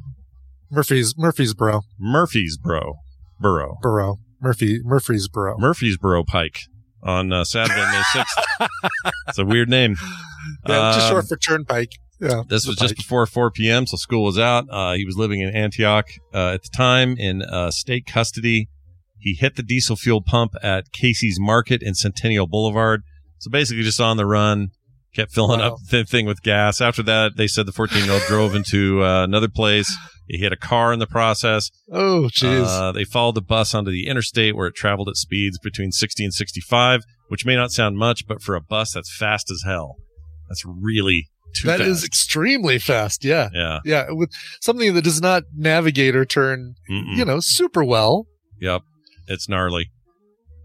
Murphy's, 0.69 1.15
Murfreesboro. 1.17 1.83
Murfreesboro. 1.97 2.95
Borough. 3.39 3.77
Borough. 3.81 4.17
Murphy, 4.41 4.81
Murfreesboro. 4.83 5.57
Murfreesboro 5.57 6.25
Pike 6.25 6.59
on 7.01 7.31
uh, 7.31 7.45
Saturday, 7.45 7.79
May 7.79 8.01
6th. 8.13 8.69
it's 9.29 9.37
a 9.39 9.45
weird 9.45 9.69
name. 9.69 9.95
Yeah, 10.67 10.91
just 10.95 11.05
Um, 11.05 11.11
short 11.13 11.27
for 11.29 11.37
Turnpike. 11.37 11.91
Yeah. 12.19 12.43
This 12.49 12.67
was 12.67 12.75
just 12.75 12.97
before 12.97 13.25
4 13.25 13.49
p.m., 13.51 13.87
so 13.87 13.95
school 13.95 14.25
was 14.25 14.37
out. 14.37 14.65
Uh, 14.69 14.91
he 14.95 15.05
was 15.05 15.15
living 15.15 15.39
in 15.39 15.55
Antioch 15.55 16.09
uh, 16.33 16.49
at 16.55 16.63
the 16.63 16.69
time 16.75 17.15
in 17.17 17.41
uh, 17.43 17.71
state 17.71 18.05
custody. 18.05 18.67
He 19.23 19.33
hit 19.33 19.55
the 19.55 19.63
diesel 19.63 19.95
fuel 19.95 20.21
pump 20.21 20.53
at 20.61 20.91
Casey's 20.91 21.39
Market 21.39 21.81
in 21.81 21.95
Centennial 21.95 22.45
Boulevard. 22.47 23.01
So 23.39 23.49
basically, 23.49 23.83
just 23.83 23.99
on 24.01 24.17
the 24.17 24.25
run, 24.25 24.69
kept 25.15 25.31
filling 25.31 25.59
Wow. 25.59 25.73
up 25.73 25.77
the 25.89 26.03
thing 26.05 26.25
with 26.25 26.41
gas. 26.43 26.81
After 26.81 27.03
that, 27.03 27.37
they 27.37 27.47
said 27.47 27.65
the 27.65 27.71
14 27.71 28.03
year 28.03 28.13
old 28.13 28.23
drove 28.27 28.55
into 28.55 29.03
uh, 29.03 29.23
another 29.23 29.47
place. 29.49 29.95
He 30.27 30.37
hit 30.37 30.53
a 30.53 30.57
car 30.57 30.93
in 30.93 30.99
the 30.99 31.07
process. 31.07 31.69
Oh, 31.91 32.29
jeez. 32.33 32.65
Uh, 32.65 32.91
they 32.93 33.03
followed 33.03 33.35
the 33.35 33.41
bus 33.41 33.73
onto 33.75 33.91
the 33.91 34.07
interstate 34.07 34.55
where 34.55 34.67
it 34.67 34.75
traveled 34.75 35.09
at 35.09 35.17
speeds 35.17 35.59
between 35.59 35.91
60 35.91 36.23
and 36.23 36.33
65, 36.33 37.01
which 37.27 37.45
may 37.45 37.55
not 37.55 37.71
sound 37.71 37.97
much, 37.97 38.25
but 38.27 38.41
for 38.41 38.55
a 38.55 38.61
bus, 38.61 38.93
that's 38.93 39.13
fast 39.15 39.51
as 39.51 39.63
hell. 39.65 39.97
That's 40.47 40.63
really 40.65 41.27
too 41.55 41.67
That 41.67 41.79
fast. 41.79 41.89
is 41.89 42.03
extremely 42.05 42.79
fast. 42.79 43.23
Yeah. 43.25 43.49
yeah. 43.53 43.79
Yeah. 43.83 44.05
With 44.11 44.31
something 44.61 44.93
that 44.93 45.03
does 45.03 45.21
not 45.21 45.43
navigate 45.55 46.15
or 46.15 46.23
turn, 46.25 46.75
Mm-mm. 46.89 47.17
you 47.17 47.25
know, 47.25 47.39
super 47.41 47.83
well. 47.83 48.25
Yep. 48.61 48.81
It's 49.27 49.47
gnarly. 49.49 49.91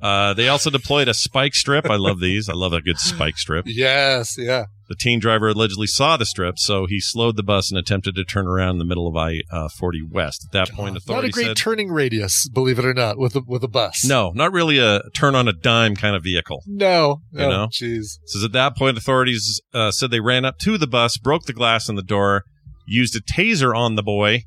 Uh, 0.00 0.32
they 0.34 0.48
also 0.48 0.70
deployed 0.70 1.09
a 1.09 1.14
spike 1.14 1.54
strip. 1.54 1.90
I 1.90 1.96
love 1.96 2.20
these. 2.20 2.48
I 2.48 2.52
love 2.52 2.72
a 2.72 2.80
good 2.80 2.98
spike 2.98 3.36
strip. 3.36 3.64
Yes, 3.66 4.36
yeah. 4.38 4.66
The 4.88 4.94
teen 4.94 5.18
driver 5.18 5.48
allegedly 5.48 5.86
saw 5.86 6.16
the 6.16 6.24
strip, 6.24 6.59
so 6.59 6.86
he 6.86 7.00
slowed 7.00 7.36
the 7.36 7.42
bus 7.42 7.70
and 7.70 7.78
attempted 7.78 8.14
to 8.14 8.24
turn 8.24 8.46
around 8.46 8.70
in 8.70 8.78
the 8.78 8.84
middle 8.84 9.06
of 9.06 9.16
I 9.16 9.40
uh, 9.52 9.68
40 9.68 10.02
West. 10.11 10.46
At 10.46 10.52
that 10.52 10.74
point, 10.74 10.96
authorities 10.96 11.34
Not 11.34 11.42
a 11.42 11.44
great 11.44 11.46
said, 11.48 11.56
turning 11.56 11.90
radius, 11.90 12.48
believe 12.48 12.78
it 12.78 12.84
or 12.84 12.94
not, 12.94 13.18
with 13.18 13.36
a 13.36 13.42
with 13.46 13.62
a 13.64 13.68
bus. 13.68 14.04
"No, 14.04 14.30
not 14.34 14.52
really 14.52 14.78
a 14.78 15.02
turn 15.14 15.34
on 15.34 15.46
a 15.48 15.52
dime 15.52 15.94
kind 15.94 16.16
of 16.16 16.22
vehicle." 16.22 16.62
No. 16.66 17.20
You 17.32 17.44
oh, 17.44 17.50
know? 17.50 17.66
jeez. 17.66 18.18
Says 18.24 18.44
at 18.44 18.52
that 18.52 18.76
point, 18.76 18.96
authorities 18.96 19.61
uh, 19.74 19.90
said 19.90 20.11
they 20.11 20.20
ran 20.20 20.44
up 20.44 20.59
to 20.61 20.78
the 20.78 20.86
bus, 20.86 21.18
broke 21.18 21.44
the 21.44 21.52
glass 21.52 21.88
in 21.88 21.96
the 21.96 22.02
door, 22.02 22.44
used 22.86 23.14
a 23.16 23.20
taser 23.20 23.76
on 23.76 23.96
the 23.96 24.02
boy. 24.02 24.44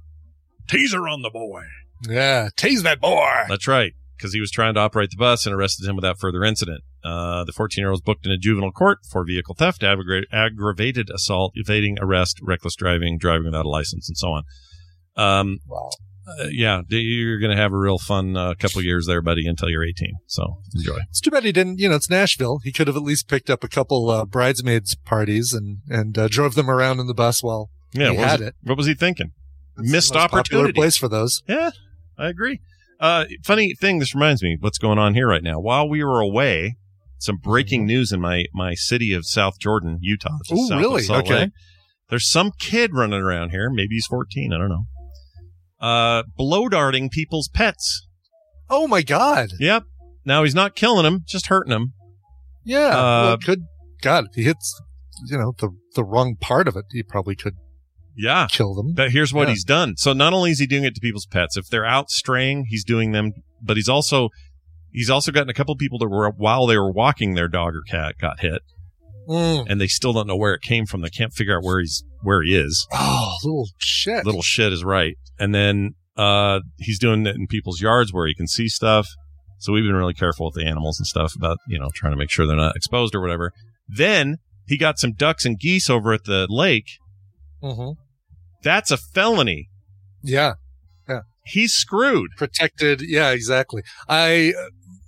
Taser 0.68 1.12
on 1.12 1.22
the 1.22 1.30
boy. 1.30 1.64
Yeah. 2.10 2.50
Tase 2.56 2.82
that 2.82 3.00
boy. 3.00 3.44
That's 3.48 3.68
right, 3.68 3.94
because 4.22 4.34
he 4.34 4.40
was 4.40 4.52
trying 4.52 4.76
to 4.76 4.80
operate 4.80 5.10
the 5.10 5.18
bus 5.18 5.46
and 5.48 5.56
arrested 5.56 5.90
him 5.90 5.96
without 5.96 6.20
further 6.20 6.44
incident. 6.44 6.82
Uh, 7.04 7.44
the 7.44 7.52
14 7.52 7.82
year 7.82 7.90
old 7.90 7.94
was 7.94 8.02
booked 8.02 8.26
in 8.26 8.32
a 8.32 8.38
juvenile 8.38 8.72
court 8.72 9.00
for 9.10 9.26
vehicle 9.26 9.56
theft, 9.56 9.82
aggra- 9.82 10.24
aggravated 10.32 11.10
assault, 11.10 11.52
evading 11.56 11.98
arrest, 12.00 12.38
reckless 12.44 12.76
driving, 12.76 13.18
driving 13.18 13.46
without 13.46 13.66
a 13.66 13.70
license, 13.70 14.08
and 14.08 14.18
so 14.18 14.28
on. 14.28 14.44
Um, 15.18 15.58
Wow. 15.68 15.90
uh, 16.28 16.46
yeah, 16.52 16.82
you're 16.90 17.40
going 17.40 17.50
to 17.56 17.62
have 17.62 17.74
a 17.74 17.78
real 17.78 17.98
fun 17.98 18.38
uh, 18.38 18.54
couple 18.54 18.82
years 18.84 19.08
there, 19.08 19.22
buddy, 19.22 19.48
until 19.48 19.70
you're 19.70 19.84
18. 19.84 20.14
So 20.28 20.58
enjoy. 20.76 20.98
It's 21.10 21.20
too 21.20 21.32
bad 21.32 21.44
he 21.44 21.52
didn't. 21.52 21.80
You 21.80 21.90
know, 21.90 21.96
it's 21.96 22.10
Nashville. 22.10 22.60
He 22.64 22.72
could 22.72 22.88
have 22.88 22.96
at 22.96 23.02
least 23.04 23.28
picked 23.28 23.50
up 23.50 23.64
a 23.64 23.68
couple 23.68 24.10
uh, 24.10 24.26
bridesmaids 24.26 24.96
parties 24.96 25.52
and 25.54 25.80
and 25.90 26.18
uh, 26.18 26.28
drove 26.28 26.54
them 26.56 26.70
around 26.70 27.00
in 27.00 27.08
the 27.08 27.14
bus 27.16 27.42
while 27.44 27.70
Yeah, 27.94 28.12
he 28.12 28.18
what 28.18 28.22
was, 28.24 28.32
had 28.32 28.40
he, 28.42 28.46
it. 28.48 28.56
what 28.64 28.78
was 28.78 28.86
he 28.88 28.94
thinking? 28.94 29.32
The 29.76 29.84
Missed 29.84 30.14
most 30.14 30.30
popular 30.30 30.40
opportunity. 30.40 30.74
place 30.74 30.96
for 30.98 31.08
those. 31.08 31.42
Yeah, 31.48 31.72
I 32.18 32.28
agree. 32.30 32.60
Uh, 33.02 33.26
funny 33.44 33.74
thing, 33.74 33.98
this 33.98 34.14
reminds 34.14 34.44
me 34.44 34.58
what's 34.60 34.78
going 34.78 35.00
on 35.00 35.16
here 35.16 35.28
right 35.28 35.42
now. 35.44 35.60
While 35.60 35.90
we 35.90 36.04
were 36.04 36.20
away, 36.20 36.76
some 37.18 37.38
breaking 37.38 37.86
news 37.86 38.12
in 38.12 38.22
my 38.22 38.46
my 38.54 38.76
city 38.76 39.12
of 39.14 39.26
South 39.26 39.60
Jordan, 39.60 39.98
Utah. 40.02 40.38
of 40.50 40.70
really? 40.70 41.04
Okay. 41.10 41.34
Lake. 41.34 41.50
There's 42.10 42.30
some 42.30 42.52
kid 42.60 42.94
running 42.94 43.22
around 43.22 43.50
here. 43.50 43.70
Maybe 43.72 43.96
he's 43.96 44.06
14. 44.06 44.54
I 44.54 44.58
don't 44.58 44.70
know. 44.70 44.86
Uh, 45.80 46.24
blow 46.38 46.70
darting 46.70 47.10
people's 47.10 47.48
pets. 47.48 48.08
Oh 48.70 48.88
my 48.88 49.02
God. 49.02 49.50
Yep. 49.60 49.84
Now 50.24 50.44
he's 50.44 50.54
not 50.54 50.76
killing 50.76 51.04
them, 51.04 51.22
just 51.28 51.48
hurting 51.48 51.72
them. 51.72 51.94
Yeah. 52.64 52.90
Uh, 52.90 53.24
well, 53.24 53.38
could 53.38 53.62
God 54.02 54.26
if 54.30 54.36
he 54.36 54.44
hits, 54.44 54.80
you 55.28 55.38
know, 55.38 55.54
the 55.58 55.70
the 55.96 56.04
wrong 56.04 56.36
part 56.40 56.68
of 56.68 56.76
it, 56.76 56.86
he 56.92 57.02
probably 57.02 57.36
could 57.36 57.56
Yeah. 58.18 58.48
kill 58.52 58.76
them. 58.76 58.94
But 58.94 59.12
here's 59.12 59.34
what 59.34 59.48
Yeah. 59.48 59.54
he's 59.54 59.64
done. 59.64 59.96
So 59.98 60.14
not 60.14 60.34
only 60.34 60.52
is 60.52 60.60
he 60.60 60.68
doing 60.68 60.84
it 60.84 60.96
to 60.96 61.02
people's 61.02 61.26
pets, 61.26 61.58
if 61.58 61.68
they're 61.70 61.86
out 61.86 62.10
straying, 62.10 62.66
he's 62.70 62.84
doing 62.84 63.12
them, 63.12 63.32
but 63.62 63.78
he's 63.78 63.90
also 63.90 64.30
he's 64.92 65.10
also 65.10 65.32
gotten 65.32 65.50
a 65.50 65.54
couple 65.54 65.76
people 65.78 65.98
that 66.00 66.10
were 66.10 66.30
while 66.32 66.68
they 66.68 66.78
were 66.78 66.92
walking 66.92 67.34
their 67.36 67.48
dog 67.48 67.74
or 67.76 67.82
cat 67.82 68.16
got 68.20 68.42
hit 68.42 68.62
Mm. 69.30 69.66
and 69.70 69.80
they 69.80 69.88
still 69.88 70.12
don't 70.14 70.28
know 70.28 70.36
where 70.36 70.54
it 70.54 70.62
came 70.62 70.86
from. 70.86 71.02
They 71.02 71.10
can't 71.10 71.32
figure 71.34 71.56
out 71.56 71.64
where 71.64 71.80
he's 71.80 72.04
where 72.24 72.42
he 72.44 72.56
is. 72.56 72.88
Oh, 72.94 73.36
little 73.44 73.68
shit. 73.78 74.26
Little 74.26 74.42
shit 74.42 74.74
is 74.74 74.84
right. 74.84 75.16
And 75.40 75.54
then 75.56 75.92
uh 76.18 76.60
he's 76.80 77.00
doing 77.00 77.26
it 77.26 77.36
in 77.36 77.48
people's 77.48 77.80
yards 77.82 78.12
where 78.12 78.28
he 78.28 78.34
can 78.36 78.48
see 78.48 78.68
stuff. 78.68 79.08
So 79.60 79.72
we've 79.72 79.84
been 79.86 79.96
really 79.96 80.16
careful 80.16 80.48
with 80.48 80.56
the 80.56 80.66
animals 80.68 81.00
and 81.00 81.06
stuff 81.08 81.36
about, 81.36 81.60
you 81.68 81.78
know, 81.80 81.90
trying 81.94 82.12
to 82.14 82.18
make 82.18 82.32
sure 82.32 82.46
they're 82.48 82.56
not 82.58 82.76
exposed 82.76 83.14
or 83.16 83.22
whatever. 83.22 83.54
Then 83.88 84.38
he 84.68 84.76
got 84.78 84.98
some 85.00 85.14
ducks 85.14 85.46
and 85.46 85.60
geese 85.60 85.90
over 85.90 86.12
at 86.14 86.24
the 86.26 86.48
lake. 86.50 86.98
Hmm 87.62 87.92
That's 88.64 88.92
a 88.92 88.98
felony. 88.98 89.70
Yeah. 90.24 90.54
Yeah. 91.08 91.22
He's 91.46 91.74
screwed. 91.74 92.32
Protected. 92.38 93.02
Yeah, 93.02 93.32
exactly. 93.32 93.82
I, 94.08 94.54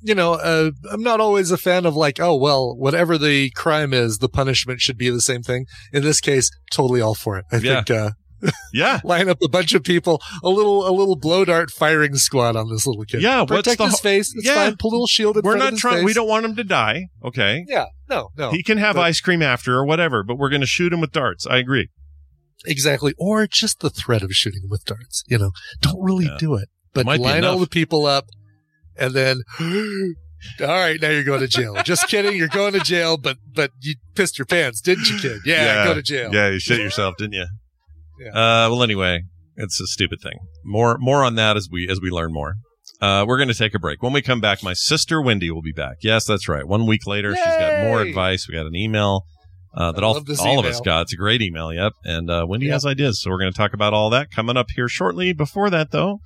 you 0.02 0.16
know, 0.16 0.34
uh, 0.34 0.72
I'm 0.92 1.04
not 1.04 1.20
always 1.20 1.52
a 1.52 1.58
fan 1.58 1.86
of 1.86 1.96
like, 1.96 2.20
oh, 2.20 2.36
well, 2.36 2.76
whatever 2.76 3.18
the 3.18 3.52
crime 3.52 3.94
is, 3.94 4.18
the 4.18 4.30
punishment 4.30 4.82
should 4.82 4.98
be 4.98 5.10
the 5.10 5.22
same 5.22 5.44
thing. 5.44 5.66
In 5.94 6.04
this 6.04 6.20
case, 6.20 6.50
totally 6.72 7.00
all 7.02 7.16
for 7.16 7.38
it. 7.38 7.46
I 7.52 7.58
Yeah. 7.58 7.76
think, 7.84 7.92
uh, 7.92 8.12
Yeah. 8.74 9.00
line 9.06 9.30
up 9.30 9.38
a 9.42 9.48
bunch 9.48 9.74
of 9.74 9.84
people, 9.84 10.22
a 10.44 10.50
little, 10.50 10.86
a 10.86 10.92
little 10.92 11.16
blow 11.16 11.46
dart 11.46 11.70
firing 11.72 12.16
squad 12.16 12.56
on 12.58 12.70
this 12.70 12.86
little 12.86 13.06
kid. 13.06 13.22
Yeah, 13.22 13.46
Protect 13.46 13.78
the 13.78 13.86
his 13.86 14.00
face. 14.02 14.34
It's 14.36 14.46
Yeah. 14.46 14.56
fine. 14.56 14.76
Put 14.78 14.88
a 14.90 14.94
little 14.96 15.08
shield 15.08 15.38
We're 15.44 15.56
not 15.56 15.76
trying. 15.78 16.04
We 16.04 16.14
don't 16.14 16.28
want 16.28 16.44
him 16.44 16.56
to 16.58 16.64
die. 16.66 17.06
Okay. 17.24 17.64
Yeah. 17.70 17.86
No, 18.10 18.30
no. 18.38 18.52
He 18.52 18.64
can 18.64 18.80
have 18.80 18.96
But- 18.96 19.04
ice 19.04 19.22
cream 19.22 19.42
after 19.42 19.76
or 19.76 19.86
whatever, 19.86 20.24
but 20.24 20.38
we're 20.38 20.50
going 20.50 20.62
to 20.62 20.68
shoot 20.68 20.92
him 20.92 21.00
with 21.00 21.12
darts. 21.12 21.46
I 21.48 21.58
agree. 21.58 21.88
Exactly. 22.66 23.14
Or 23.18 23.46
just 23.48 23.80
the 23.82 23.90
threat 23.90 24.22
of 24.24 24.32
shooting 24.34 24.64
with 24.70 24.86
darts. 24.86 25.24
You 25.28 25.38
know, 25.38 25.52
don't 25.82 26.02
really 26.02 26.26
Yeah. 26.26 26.38
do 26.40 26.56
it, 26.56 26.70
but 26.94 27.06
Might 27.06 27.20
line 27.20 27.44
all 27.44 27.60
the 27.60 27.68
people 27.68 28.06
up 28.06 28.26
and 28.98 29.14
then, 29.14 29.42
all 29.60 30.68
right, 30.68 31.00
now 31.02 31.10
you're 31.10 31.24
going 31.24 31.40
to 31.42 31.48
jail. 31.48 31.76
just 31.84 32.08
kidding. 32.08 32.36
You're 32.38 32.48
going 32.48 32.74
to 32.74 32.80
jail, 32.80 33.18
but, 33.18 33.38
but 33.54 33.72
you 33.82 33.96
pissed 34.16 34.38
your 34.38 34.46
pants, 34.46 34.82
didn't 34.82 35.10
you, 35.10 35.18
kid? 35.20 35.40
Yeah, 35.46 35.86
go 35.86 35.94
to 35.94 36.02
jail. 36.02 36.34
Yeah, 36.34 36.50
you 36.50 36.60
shit 36.60 36.80
yourself, 36.80 37.16
didn't 37.18 37.34
you? 37.34 37.46
Yeah. 38.20 38.30
Uh, 38.30 38.70
well, 38.70 38.84
anyway, 38.84 39.24
it's 39.58 39.80
a 39.82 39.88
stupid 39.88 40.20
thing. 40.22 40.38
More, 40.64 40.98
more 41.00 41.24
on 41.24 41.36
that 41.36 41.58
as 41.58 41.68
we 41.72 41.88
as 41.90 42.00
we 42.02 42.10
learn 42.10 42.32
more. 42.34 42.56
Uh, 43.02 43.26
we're 43.28 43.38
going 43.38 43.50
to 43.50 43.54
take 43.56 43.74
a 43.74 43.80
break. 43.80 44.02
When 44.02 44.14
we 44.14 44.22
come 44.22 44.40
back, 44.40 44.64
my 44.64 44.72
sister 44.74 45.22
Wendy 45.22 45.52
will 45.52 45.62
be 45.62 45.74
back. 45.74 45.98
Yes, 46.02 46.26
that's 46.26 46.48
right. 46.48 46.66
One 46.66 46.86
week 46.86 47.06
later, 47.06 47.36
she's 47.36 47.44
got 47.44 47.84
more 47.84 48.02
advice. 48.02 48.48
We 48.48 48.56
got 48.56 48.66
an 48.66 48.76
email 48.76 49.26
uh, 49.74 49.92
that 49.92 50.04
all, 50.04 50.24
all 50.40 50.60
of 50.60 50.66
us 50.66 50.80
got. 50.82 51.02
It's 51.04 51.14
a 51.14 51.18
great 51.18 51.42
email. 51.42 51.74
Yep. 51.74 51.94
And 52.06 52.30
uh, 52.30 52.46
Wendy 52.48 52.68
Yep. 52.68 52.74
has 52.74 52.86
ideas, 52.86 53.22
so 53.22 53.32
we're 53.32 53.40
going 53.40 53.52
to 53.52 53.58
talk 53.58 53.74
about 53.74 53.94
all 53.94 54.10
that 54.12 54.32
coming 54.32 54.58
up 54.58 54.68
here 54.76 54.88
shortly. 54.88 55.34
Before 55.34 55.70
that, 55.70 55.92
though, 55.92 56.20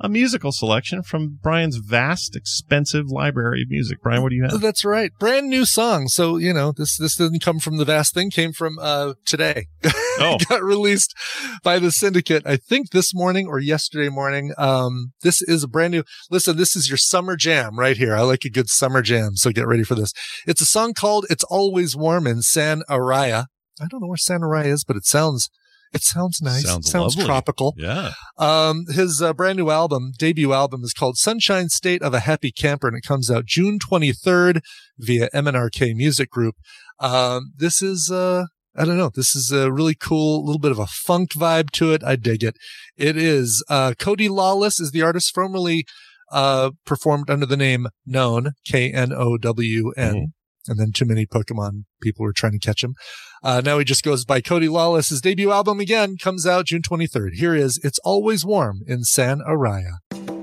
a 0.00 0.08
musical 0.08 0.50
selection 0.50 1.02
from 1.02 1.38
Brian's 1.42 1.76
vast, 1.76 2.34
expensive 2.34 3.10
library 3.10 3.62
of 3.62 3.70
music. 3.70 3.98
Brian, 4.02 4.22
what 4.22 4.30
do 4.30 4.36
you 4.36 4.44
have? 4.44 4.60
That's 4.60 4.84
right. 4.84 5.12
Brand 5.18 5.50
new 5.50 5.66
song. 5.66 6.08
So, 6.08 6.38
you 6.38 6.54
know, 6.54 6.72
this, 6.72 6.96
this 6.96 7.16
didn't 7.16 7.40
come 7.40 7.58
from 7.58 7.76
the 7.76 7.84
vast 7.84 8.14
thing, 8.14 8.30
came 8.30 8.52
from, 8.52 8.78
uh, 8.80 9.14
today. 9.26 9.66
Oh, 10.22 10.36
got 10.50 10.62
released 10.62 11.14
by 11.62 11.78
the 11.78 11.90
syndicate, 11.90 12.42
I 12.44 12.56
think 12.56 12.90
this 12.90 13.14
morning 13.14 13.46
or 13.46 13.58
yesterday 13.58 14.10
morning. 14.10 14.52
Um, 14.58 15.12
this 15.22 15.40
is 15.40 15.62
a 15.62 15.68
brand 15.68 15.92
new, 15.92 16.04
listen, 16.30 16.58
this 16.58 16.76
is 16.76 16.90
your 16.90 16.98
summer 16.98 17.36
jam 17.36 17.78
right 17.78 17.96
here. 17.96 18.14
I 18.14 18.20
like 18.20 18.44
a 18.44 18.50
good 18.50 18.68
summer 18.68 19.00
jam. 19.00 19.36
So 19.36 19.50
get 19.50 19.66
ready 19.66 19.82
for 19.82 19.94
this. 19.94 20.12
It's 20.46 20.60
a 20.60 20.66
song 20.66 20.92
called 20.92 21.24
It's 21.30 21.44
Always 21.44 21.96
Warm 21.96 22.26
in 22.26 22.42
San 22.42 22.82
Araya. 22.90 23.46
I 23.80 23.86
don't 23.86 24.02
know 24.02 24.08
where 24.08 24.18
San 24.18 24.40
Araya 24.40 24.66
is, 24.66 24.84
but 24.84 24.96
it 24.96 25.06
sounds, 25.06 25.48
it 25.92 26.02
sounds 26.02 26.40
nice. 26.40 26.64
Sounds 26.64 26.86
it 26.86 26.90
sounds 26.90 27.16
lovely. 27.16 27.26
tropical. 27.26 27.74
yeah. 27.76 28.12
Um, 28.38 28.84
his 28.90 29.20
uh, 29.20 29.32
brand 29.32 29.58
new 29.58 29.70
album, 29.70 30.12
debut 30.18 30.52
album 30.52 30.82
is 30.84 30.92
called 30.92 31.16
Sunshine 31.16 31.68
State 31.68 32.02
of 32.02 32.14
a 32.14 32.20
Happy 32.20 32.52
Camper 32.52 32.88
and 32.88 32.96
it 32.96 33.02
comes 33.02 33.30
out 33.30 33.46
June 33.46 33.78
23rd 33.78 34.60
via 34.98 35.28
MNRK 35.34 35.94
Music 35.94 36.30
Group. 36.30 36.56
Um, 37.00 37.52
this 37.56 37.82
is, 37.82 38.10
uh, 38.10 38.44
I 38.76 38.84
don't 38.84 38.98
know. 38.98 39.10
This 39.14 39.34
is 39.34 39.50
a 39.50 39.72
really 39.72 39.94
cool, 39.94 40.44
little 40.44 40.60
bit 40.60 40.70
of 40.70 40.78
a 40.78 40.86
funk 40.86 41.32
vibe 41.32 41.70
to 41.72 41.92
it. 41.92 42.04
I 42.04 42.16
dig 42.16 42.44
it. 42.44 42.56
It 42.96 43.16
is, 43.16 43.64
uh, 43.68 43.94
Cody 43.98 44.28
Lawless 44.28 44.78
is 44.78 44.92
the 44.92 45.02
artist 45.02 45.34
formerly, 45.34 45.86
uh, 46.30 46.70
performed 46.86 47.30
under 47.30 47.46
the 47.46 47.56
name 47.56 47.88
Known, 48.06 48.52
K-N-O-W-N. 48.64 50.32
And 50.70 50.78
then 50.78 50.92
too 50.92 51.04
many 51.04 51.26
Pokemon 51.26 51.84
people 52.00 52.22
were 52.22 52.32
trying 52.32 52.52
to 52.52 52.58
catch 52.60 52.84
him. 52.84 52.94
Uh, 53.42 53.60
now 53.62 53.78
he 53.78 53.84
just 53.84 54.04
goes 54.04 54.24
by 54.24 54.40
Cody 54.40 54.68
Lawless. 54.68 55.08
His 55.08 55.20
debut 55.20 55.50
album 55.50 55.80
again 55.80 56.16
comes 56.16 56.46
out 56.46 56.66
June 56.66 56.80
23rd. 56.80 57.30
Here 57.34 57.56
is 57.56 57.80
It's 57.82 57.98
Always 58.04 58.44
Warm 58.44 58.82
in 58.86 59.02
San 59.02 59.40
Araya. 59.40 60.39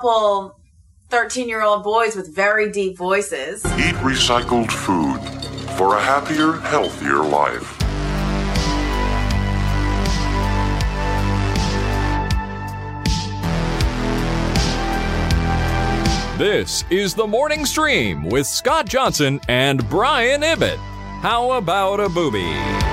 Couple 0.00 0.58
13 1.10 1.46
year 1.46 1.60
old 1.60 1.84
boys 1.84 2.16
with 2.16 2.34
very 2.34 2.72
deep 2.72 2.96
voices. 2.96 3.62
Eat 3.66 3.94
recycled 3.96 4.72
food 4.72 5.20
for 5.76 5.98
a 5.98 6.00
happier, 6.00 6.52
healthier 6.52 7.22
life. 7.22 7.78
This 16.38 16.84
is 16.88 17.12
the 17.12 17.26
morning 17.26 17.66
stream 17.66 18.22
with 18.22 18.46
Scott 18.46 18.86
Johnson 18.86 19.38
and 19.48 19.86
Brian 19.90 20.42
Ibbott. 20.42 20.78
How 21.20 21.52
about 21.52 22.00
a 22.00 22.08
booby? 22.08 22.89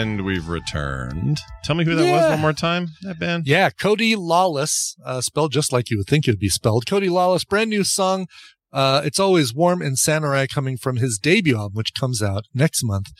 And 0.00 0.24
we've 0.24 0.48
returned. 0.48 1.36
Tell 1.62 1.76
me 1.76 1.84
who 1.84 1.94
that 1.94 2.10
was 2.10 2.30
one 2.30 2.40
more 2.40 2.54
time. 2.54 2.88
That 3.02 3.18
band. 3.18 3.46
Yeah, 3.46 3.68
Cody 3.68 4.16
Lawless, 4.16 4.96
uh, 5.04 5.20
spelled 5.20 5.52
just 5.52 5.74
like 5.74 5.90
you 5.90 5.98
would 5.98 6.06
think 6.06 6.26
it 6.26 6.30
would 6.30 6.38
be 6.38 6.48
spelled. 6.48 6.86
Cody 6.86 7.10
Lawless, 7.10 7.44
brand 7.44 7.68
new 7.68 7.84
song. 7.84 8.26
Uh, 8.72 9.02
it's 9.04 9.20
always 9.20 9.52
warm 9.52 9.82
in 9.82 9.96
Samurai 9.96 10.46
coming 10.46 10.78
from 10.78 10.96
his 10.96 11.18
debut 11.18 11.54
album, 11.56 11.74
which 11.74 11.92
comes 11.92 12.22
out 12.22 12.44
next 12.54 12.82
month, 12.82 13.10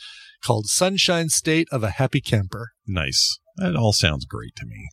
called 0.43 0.65
Sunshine 0.65 1.29
State 1.29 1.67
of 1.71 1.83
a 1.83 1.91
Happy 1.91 2.19
Camper. 2.19 2.71
Nice. 2.87 3.37
That 3.57 3.75
all 3.75 3.93
sounds 3.93 4.25
great 4.25 4.55
to 4.55 4.65
me. 4.65 4.89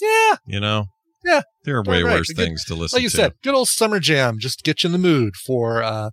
Yeah, 0.00 0.36
You 0.46 0.60
know, 0.60 0.86
yeah. 1.26 1.42
there 1.64 1.76
are 1.76 1.82
way 1.82 2.02
Right, 2.02 2.10
right. 2.10 2.18
worse 2.20 2.28
Good- 2.28 2.36
things 2.36 2.64
to 2.66 2.74
listen 2.74 2.90
to. 2.90 2.96
Like 2.96 3.02
you 3.02 3.10
to. 3.10 3.16
said, 3.16 3.32
good 3.42 3.54
old 3.54 3.68
summer 3.68 3.98
jam, 4.00 4.38
just 4.38 4.62
get 4.62 4.82
you 4.82 4.88
in 4.88 4.92
the 4.92 4.98
mood 4.98 5.34
for 5.36 5.82
uh, 5.82 6.10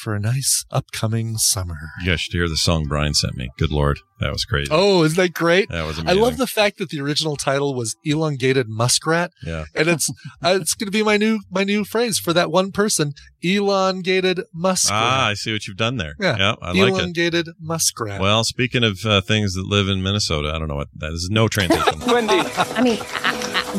for 0.00 0.14
a 0.14 0.20
nice 0.20 0.64
upcoming 0.72 1.36
summer. 1.36 1.76
You 2.00 2.06
guys 2.10 2.20
should 2.22 2.32
hear 2.32 2.48
the 2.48 2.56
song 2.56 2.86
Brian 2.88 3.14
sent 3.14 3.36
me. 3.36 3.48
Good 3.58 3.70
lord, 3.70 3.98
that 4.20 4.32
was 4.32 4.44
crazy. 4.44 4.68
Oh, 4.72 5.04
isn't 5.04 5.16
that 5.16 5.32
great? 5.34 5.68
That 5.68 5.86
was 5.86 5.98
Amazing. 5.98 6.18
I 6.18 6.22
love 6.22 6.36
the 6.36 6.46
fact 6.48 6.78
that 6.78 6.88
the 6.88 7.00
original 7.00 7.36
title 7.36 7.74
was 7.74 7.94
elongated 8.04 8.66
muskrat. 8.68 9.30
Yeah. 9.44 9.66
And 9.74 9.88
it's 9.88 10.10
uh, 10.42 10.58
it's 10.60 10.74
going 10.74 10.86
to 10.86 10.92
be 10.92 11.02
my 11.04 11.16
new 11.16 11.40
my 11.50 11.62
new 11.64 11.84
phrase 11.84 12.18
for 12.18 12.32
that 12.32 12.50
one 12.50 12.72
person, 12.72 13.12
elongated 13.42 14.40
muskrat. 14.52 15.00
Ah, 15.00 15.26
I 15.28 15.34
see 15.34 15.52
what 15.52 15.66
you've 15.66 15.76
done 15.76 15.96
there. 15.98 16.14
Yeah. 16.18 16.54
I 16.60 16.72
like 16.72 16.76
elongated 16.92 17.48
muskrat. 17.60 18.20
Well, 18.20 18.42
speaking 18.44 18.82
of 18.84 18.98
uh, 19.04 19.20
things 19.20 19.54
that 19.54 19.66
live 19.66 19.88
in 19.88 20.02
Minnesota, 20.02 20.52
I 20.54 20.58
don't 20.58 20.68
know 20.68 20.74
what 20.76 20.88
that 20.96 21.12
is. 21.12 21.28
No 21.30 21.46
transition. 21.48 22.00
Wendy, 22.06 22.40
I 22.56 22.82
mean, 22.82 22.98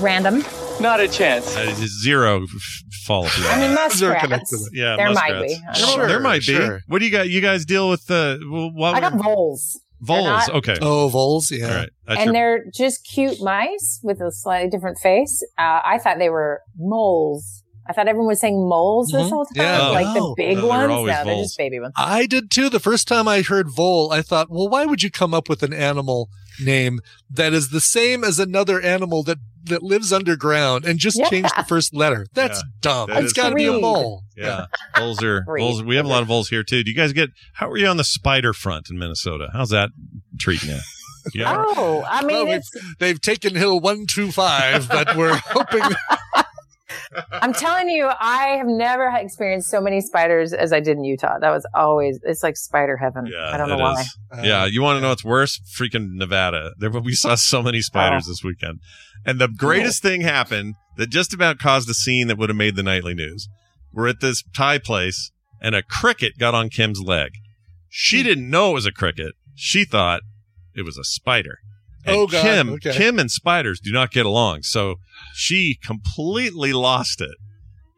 random. 0.02 0.44
Not 0.80 1.00
a 1.00 1.08
chance. 1.08 1.54
That 1.56 1.68
is 1.68 2.02
zero 2.04 2.44
f- 2.44 2.50
follow 3.06 3.28
through. 3.28 3.48
I 3.48 3.60
mean, 3.60 3.70
Zero 3.92 4.14
muskrats. 4.14 4.22
connected. 4.24 4.60
yeah, 4.74 4.96
there 4.98 5.10
muskrats. 5.12 5.34
might 5.64 5.74
be. 5.74 5.80
Sure, 5.80 6.08
there 6.08 6.20
might 6.20 6.40
be. 6.42 6.54
sure. 6.56 6.80
What 6.88 7.00
do 7.00 7.06
you 7.06 7.12
got? 7.12 7.30
You 7.30 7.42
guys 7.42 7.66
deal 7.66 7.90
with 7.90 8.06
the? 8.08 8.40
well, 8.50 8.72
what 8.74 8.96
I 8.96 9.00
got 9.00 9.14
voles. 9.22 9.80
Voles? 10.02 10.26
not- 10.26 10.50
okay. 10.56 10.78
oh, 10.82 11.08
voles. 11.10 11.50
Yeah. 11.52 11.68
All 11.70 11.76
right. 11.76 11.90
That's 12.08 12.20
and 12.20 12.26
your- 12.28 12.34
they're 12.34 12.66
just 12.74 13.08
cute 13.12 13.42
mice 13.42 14.00
with 14.04 14.22
a 14.22 14.32
slightly 14.32 14.70
different 14.70 14.98
face. 15.00 15.42
Uh, 15.58 15.80
I 15.86 15.98
thought 16.00 16.18
they 16.20 16.30
were 16.30 16.62
moles. 16.78 17.64
I 17.88 17.94
thought 17.94 18.08
everyone 18.08 18.28
was 18.30 18.40
saying 18.40 18.68
moles 18.68 19.10
this 19.12 19.22
Mhm. 19.28 19.30
whole 19.30 19.46
time, 19.46 19.64
Yeah. 19.64 19.88
like 19.90 20.08
No. 20.16 20.30
the 20.30 20.34
big 20.38 20.58
No, 20.58 20.68
ones. 20.68 20.92
always 20.92 21.12
no, 21.14 21.24
they're 21.24 21.34
voles. 21.36 21.46
just 21.50 21.58
baby 21.60 21.80
ones. 21.80 21.94
I 21.96 22.26
did 22.26 22.50
too. 22.50 22.68
The 22.70 22.80
first 22.80 23.08
time 23.08 23.28
I 23.28 23.42
heard 23.44 23.70
vole, 23.70 24.12
I 24.12 24.24
thought, 24.24 24.48
well, 24.50 24.68
why 24.68 24.86
would 24.86 25.04
you 25.04 25.12
come 25.12 25.36
up 25.36 25.48
with 25.48 25.62
an 25.62 25.72
animal 25.72 26.30
name 26.64 27.00
that 27.30 27.54
is 27.54 27.70
the 27.70 27.82
same 27.82 28.24
as 28.24 28.40
another 28.40 28.80
animal 28.82 29.24
that 29.24 29.38
that 29.68 29.82
lives 29.82 30.14
underground 30.14 30.86
and 30.86 31.00
just 31.00 31.18
Yeah. 31.18 31.28
change 31.30 31.48
the 31.58 31.64
first 31.64 31.96
letter? 31.96 32.28
That's 32.36 32.60
Yeah. 32.60 32.64
dumb. 32.82 33.10
That 33.10 33.18
it's 33.24 33.28
is 33.28 33.34
got 33.34 33.50
to 33.50 33.56
be 33.56 33.66
a 33.66 33.72
mole. 33.74 34.24
yeah, 34.38 34.66
voles 34.96 35.24
are 35.24 35.44
Reed. 35.48 35.64
voles. 35.64 35.82
We 35.84 35.96
have 35.96 36.06
a 36.06 36.08
lot 36.10 36.22
of 36.22 36.28
voles 36.28 36.50
here 36.50 36.64
too. 36.64 36.84
Do 36.84 36.92
you 36.92 36.96
guys 36.98 37.14
get? 37.14 37.32
How 37.54 37.70
are 37.72 37.78
you 37.78 37.88
on 37.88 37.98
the 37.98 38.04
spider 38.04 38.54
front 38.54 38.90
in 38.92 39.00
Minnesota? 39.00 39.50
How's 39.54 39.70
that 39.70 39.90
treating 40.40 40.70
you? 40.70 40.80
Yeah. 41.34 41.64
Oh, 41.78 42.04
I 42.08 42.24
mean, 42.24 42.48
Well, 42.48 42.58
it's, 42.58 42.70
They've 43.00 43.20
taken 43.20 43.56
Hill 43.56 43.80
one 43.80 44.06
two 44.06 44.32
five, 44.32 44.88
but 44.88 45.16
we're 45.18 45.36
hoping. 45.46 45.82
I'm 47.32 47.54
telling 47.54 47.90
you, 47.90 48.10
I 48.20 48.58
have 48.58 48.68
never 48.68 49.12
experienced 49.16 49.70
so 49.70 49.82
many 49.82 50.02
spiders 50.02 50.54
as 50.54 50.74
I 50.74 50.80
did 50.80 50.98
in 50.98 51.04
Utah. 51.04 51.40
That 51.40 51.52
was 51.52 51.66
always, 51.74 52.20
it's 52.24 52.44
like 52.44 52.58
spider 52.58 52.98
heaven. 52.98 53.26
Yeah, 53.26 53.52
I 53.52 53.58
don't 53.58 53.70
know 53.70 53.78
why. 53.78 54.04
Uh, 54.32 54.42
yeah, 54.44 54.66
you 54.66 54.82
want 54.82 54.98
to 54.98 55.02
know 55.02 55.10
what's 55.10 55.24
worse? 55.24 55.60
Freaking 55.78 56.16
Nevada. 56.16 56.72
There, 56.80 56.90
we 56.90 57.14
saw 57.14 57.36
so 57.36 57.62
many 57.62 57.82
spiders 57.82 58.26
this 58.28 58.44
weekend, 58.44 58.80
and 59.26 59.40
the 59.40 59.48
greatest 59.48 60.02
thing 60.02 60.22
happened 60.22 60.76
that 60.98 61.08
just 61.08 61.34
about 61.34 61.60
caused 61.60 61.90
a 61.90 61.94
scene 61.94 62.28
that 62.28 62.38
would 62.38 62.50
have 62.50 62.58
made 62.58 62.76
the 62.76 62.84
nightly 62.84 63.14
news. 63.14 63.48
We're 63.94 64.08
at 64.08 64.20
this 64.22 64.44
Thai 64.56 64.80
place, 64.80 65.32
and 65.62 65.76
a 65.76 65.84
cricket 65.84 66.38
got 66.38 66.54
on 66.54 66.70
Kim's 66.70 67.02
leg. 67.02 67.32
She 67.90 68.24
didn't 68.24 68.50
know 68.50 68.72
it 68.72 68.74
was 68.74 68.86
a 68.86 68.92
cricket. 68.92 69.36
She 69.56 69.86
thought 69.86 70.22
it 70.76 70.84
was 70.84 70.98
a 70.98 71.04
spider. 71.04 71.60
Oh, 72.08 72.12
and 72.12 72.18
Oh, 72.22 72.28
God. 72.28 72.42
Kim, 72.44 72.70
Okay. 72.74 72.94
Kim 72.94 73.20
and 73.20 73.30
spiders 73.32 73.80
do 73.80 73.92
not 73.92 74.12
get 74.12 74.26
along, 74.26 74.64
so 74.64 74.96
she 75.34 75.78
completely 75.84 76.74
lost 76.74 77.22
it 77.22 77.36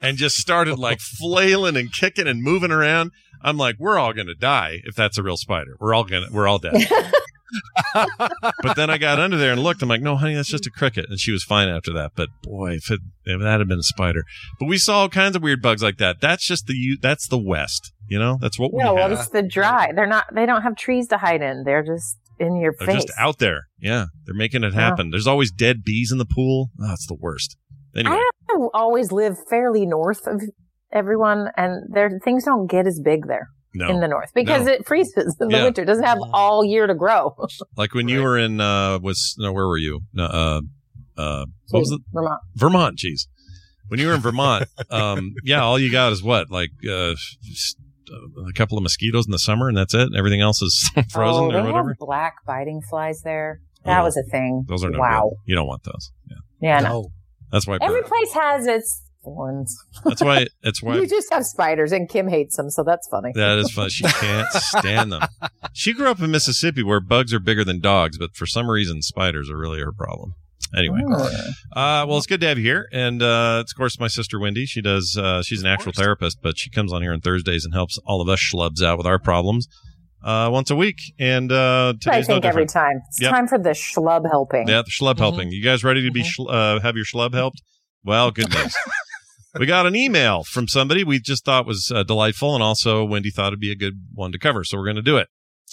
and 0.01 0.17
just 0.17 0.37
started 0.37 0.77
like 0.79 0.99
flailing 0.99 1.75
and 1.77 1.91
kicking 1.93 2.27
and 2.27 2.41
moving 2.43 2.71
around. 2.71 3.11
I'm 3.41 3.57
like, 3.57 3.75
we're 3.79 3.99
all 3.99 4.13
gonna 4.13 4.33
die 4.33 4.79
if 4.85 4.95
that's 4.95 5.17
a 5.17 5.23
real 5.23 5.37
spider. 5.37 5.75
We're 5.79 5.93
all 5.93 6.03
gonna, 6.03 6.27
we're 6.31 6.47
all 6.47 6.57
dead. 6.57 6.73
but 7.93 8.75
then 8.75 8.89
I 8.89 8.97
got 8.97 9.19
under 9.19 9.37
there 9.37 9.51
and 9.53 9.61
looked. 9.63 9.81
I'm 9.81 9.89
like, 9.89 10.01
no, 10.01 10.15
honey, 10.15 10.35
that's 10.35 10.49
just 10.49 10.67
a 10.67 10.71
cricket, 10.71 11.05
and 11.09 11.19
she 11.19 11.31
was 11.31 11.43
fine 11.43 11.69
after 11.69 11.93
that. 11.93 12.11
But 12.15 12.29
boy, 12.43 12.71
if 12.73 12.91
it 12.91 12.99
if 13.25 13.39
that 13.41 13.59
had 13.59 13.67
been 13.67 13.79
a 13.79 13.83
spider, 13.83 14.23
but 14.59 14.65
we 14.67 14.77
saw 14.77 14.99
all 15.01 15.09
kinds 15.09 15.35
of 15.35 15.43
weird 15.43 15.61
bugs 15.61 15.83
like 15.83 15.97
that. 15.97 16.19
That's 16.21 16.45
just 16.45 16.67
the 16.67 16.73
U- 16.73 16.97
that's 17.01 17.27
the 17.27 17.37
West. 17.37 17.91
You 18.09 18.19
know, 18.19 18.37
that's 18.41 18.57
what 18.57 18.73
we 18.73 18.81
No, 18.83 18.93
well, 18.93 19.09
have. 19.09 19.19
it's 19.19 19.29
the 19.29 19.43
dry. 19.43 19.91
They're 19.93 20.07
not, 20.07 20.33
they 20.33 20.45
don't 20.45 20.61
have 20.61 20.75
trees 20.77 21.07
to 21.09 21.17
hide 21.17 21.41
in. 21.41 21.63
They're 21.65 21.83
just 21.83 22.17
in 22.39 22.57
your 22.57 22.73
They're 22.77 22.87
face. 22.87 23.05
just 23.05 23.11
out 23.19 23.39
there. 23.39 23.67
Yeah, 23.79 24.05
they're 24.25 24.35
making 24.35 24.63
it 24.63 24.73
happen. 24.73 25.09
There's 25.11 25.27
always 25.27 25.51
dead 25.51 25.83
bees 25.83 26.11
in 26.11 26.17
the 26.17 26.25
pool. 26.25 26.69
Oh, 26.81 26.87
that's 26.87 27.07
the 27.07 27.15
worst. 27.19 27.57
Anyway, 27.95 28.15
I 28.49 28.67
always 28.73 29.11
live 29.11 29.37
fairly 29.49 29.85
north 29.85 30.25
of 30.27 30.41
everyone, 30.91 31.49
and 31.57 31.83
there 31.93 32.19
things 32.23 32.43
don't 32.45 32.67
get 32.69 32.85
as 32.87 32.99
big 33.03 33.27
there 33.27 33.49
no, 33.73 33.89
in 33.89 33.99
the 33.99 34.07
north 34.07 34.31
because 34.35 34.65
No. 34.65 34.73
it 34.73 34.87
freezes 34.87 35.35
in 35.39 35.47
the 35.47 35.57
Yeah. 35.57 35.63
winter. 35.63 35.81
It 35.81 35.85
doesn't 35.85 36.03
have 36.03 36.19
all 36.33 36.63
year 36.63 36.85
to 36.87 36.95
grow. 36.95 37.35
like 37.75 37.93
when 37.93 38.07
you 38.07 38.21
were 38.21 38.37
in 38.37 38.61
uh 38.61 38.99
was 38.99 39.35
no 39.37 39.51
where 39.51 39.67
were 39.67 39.77
you? 39.77 40.01
No, 40.13 40.25
uh, 40.25 40.61
uh, 41.17 41.45
what 41.71 41.79
was 41.79 41.91
it? 41.91 42.01
Vermont. 42.13 42.39
Vermont, 42.55 42.97
jeez. 42.99 43.27
When 43.87 43.99
you 43.99 44.07
were 44.07 44.13
in 44.13 44.19
Vermont, 44.21 44.67
um, 44.91 45.33
yeah, 45.43 45.63
all 45.63 45.79
you 45.79 45.89
got 45.91 46.11
is 46.11 46.21
what, 46.21 46.51
like 46.51 46.71
uh, 46.87 47.15
a 48.47 48.53
couple 48.53 48.77
of 48.77 48.83
mosquitoes 48.83 49.25
in 49.25 49.31
the 49.31 49.39
summer, 49.39 49.67
and 49.67 49.77
that's 49.77 49.93
it. 49.93 50.09
Everything 50.17 50.41
else 50.41 50.61
is 50.61 50.89
frozen 51.09 51.43
oh, 51.43 51.47
or 51.47 51.51
they 51.53 51.61
whatever. 51.71 51.89
have 51.89 51.97
black 51.99 52.35
biting 52.45 52.81
flies 52.89 53.21
there. 53.23 53.61
That 53.85 54.01
Oh, 54.01 54.03
was 54.03 54.17
a 54.17 54.23
thing. 54.23 54.65
Those 54.67 54.83
are 54.83 54.89
no 54.89 54.99
wow. 54.99 55.29
good. 55.29 55.37
You 55.45 55.55
don't 55.55 55.67
want 55.67 55.83
those. 55.83 56.11
Yeah, 56.29 56.35
Yeah, 56.61 56.79
no. 56.81 56.89
No. 56.89 57.07
that's 57.51 57.67
why. 57.67 57.77
Every 57.81 58.03
place 58.03 58.33
has 58.33 58.67
its 58.67 59.01
thorns. 59.23 59.75
That's 60.03 60.21
why. 60.23 60.47
That's 60.63 60.81
why. 60.83 60.95
You 60.95 61.07
just 61.07 61.31
have 61.31 61.45
spiders, 61.45 61.91
and 61.91 62.09
Kim 62.09 62.27
hates 62.27 62.57
them, 62.57 62.69
so 62.69 62.83
that's 62.83 63.07
funny. 63.09 63.31
That 63.35 63.57
is 63.59 63.71
funny. 63.71 63.89
She 63.89 64.03
can't 64.03 64.47
stand 64.51 65.11
them. 65.11 65.23
She 65.73 65.93
grew 65.93 66.09
up 66.09 66.19
in 66.21 66.31
Mississippi 66.31 66.83
where 66.83 66.99
bugs 66.99 67.33
are 67.33 67.39
bigger 67.39 67.63
than 67.63 67.79
dogs, 67.79 68.17
but 68.17 68.35
for 68.35 68.45
some 68.45 68.69
reason, 68.69 69.01
spiders 69.01 69.49
are 69.49 69.57
really 69.57 69.79
her 69.79 69.91
problem. 69.93 70.33
Anyway, 70.75 70.99
uh, 71.75 72.05
well, 72.07 72.17
it's 72.17 72.25
good 72.27 72.41
to 72.41 72.47
have 72.47 72.57
you 72.57 72.63
here, 72.65 72.87
and 72.91 73.21
uh, 73.21 73.59
it's 73.61 73.71
of 73.73 73.77
course 73.77 73.99
my 73.99 74.07
sister 74.07 74.39
Wendy. 74.39 74.65
She 74.65 74.81
does. 74.81 75.17
Uh, 75.17 75.41
she's 75.41 75.61
an 75.61 75.67
actual 75.67 75.93
therapist, 75.93 76.39
but 76.41 76.57
she 76.57 76.69
comes 76.69 76.91
on 76.91 77.01
here 77.01 77.13
on 77.13 77.21
Thursdays 77.21 77.63
and 77.65 77.73
helps 77.73 77.97
all 78.05 78.21
of 78.21 78.27
us 78.29 78.39
schlubs 78.39 78.83
out 78.83 78.97
with 78.97 79.07
our 79.07 79.17
problems 79.19 79.67
uh, 80.23 80.49
once 80.51 80.69
a 80.69 80.75
week. 80.75 80.97
And 81.19 81.51
uh, 81.51 81.93
I 81.95 81.97
today's 81.99 82.27
think 82.27 82.43
no 82.43 82.49
every 82.49 82.65
different. 82.65 82.69
time. 82.71 83.01
It's 83.07 83.21
Yep. 83.21 83.31
time 83.31 83.47
for 83.47 83.57
the 83.57 83.69
schlub 83.69 84.25
helping. 84.29 84.67
Yeah, 84.67 84.81
the 84.81 84.91
schlub 84.91 85.17
helping. 85.19 85.51
You 85.51 85.63
guys 85.63 85.83
ready 85.83 86.03
to 86.03 86.11
be 86.11 86.23
schl- 86.23 86.51
uh, 86.53 86.79
have 86.81 86.95
your 86.97 87.05
schlub 87.05 87.33
helped? 87.33 87.61
Well, 88.03 88.31
good 88.31 88.53
news. 88.53 88.75
we 89.59 89.65
got 89.65 89.85
an 89.85 89.95
email 89.95 90.43
from 90.43 90.67
somebody 90.67 91.03
we 91.03 91.19
just 91.19 91.45
thought 91.45 91.65
was 91.65 91.91
uh, 91.93 92.03
delightful, 92.03 92.53
and 92.55 92.63
also 92.63 93.05
Wendy 93.05 93.31
thought 93.31 93.47
it'd 93.47 93.59
be 93.59 93.71
a 93.71 93.75
good 93.75 93.93
one 94.13 94.31
to 94.33 94.37
cover, 94.39 94.63
so 94.65 94.77
we're 94.77 94.83
going 94.85 94.95
to 94.97 95.01
do 95.01 95.17
it. 95.17 95.27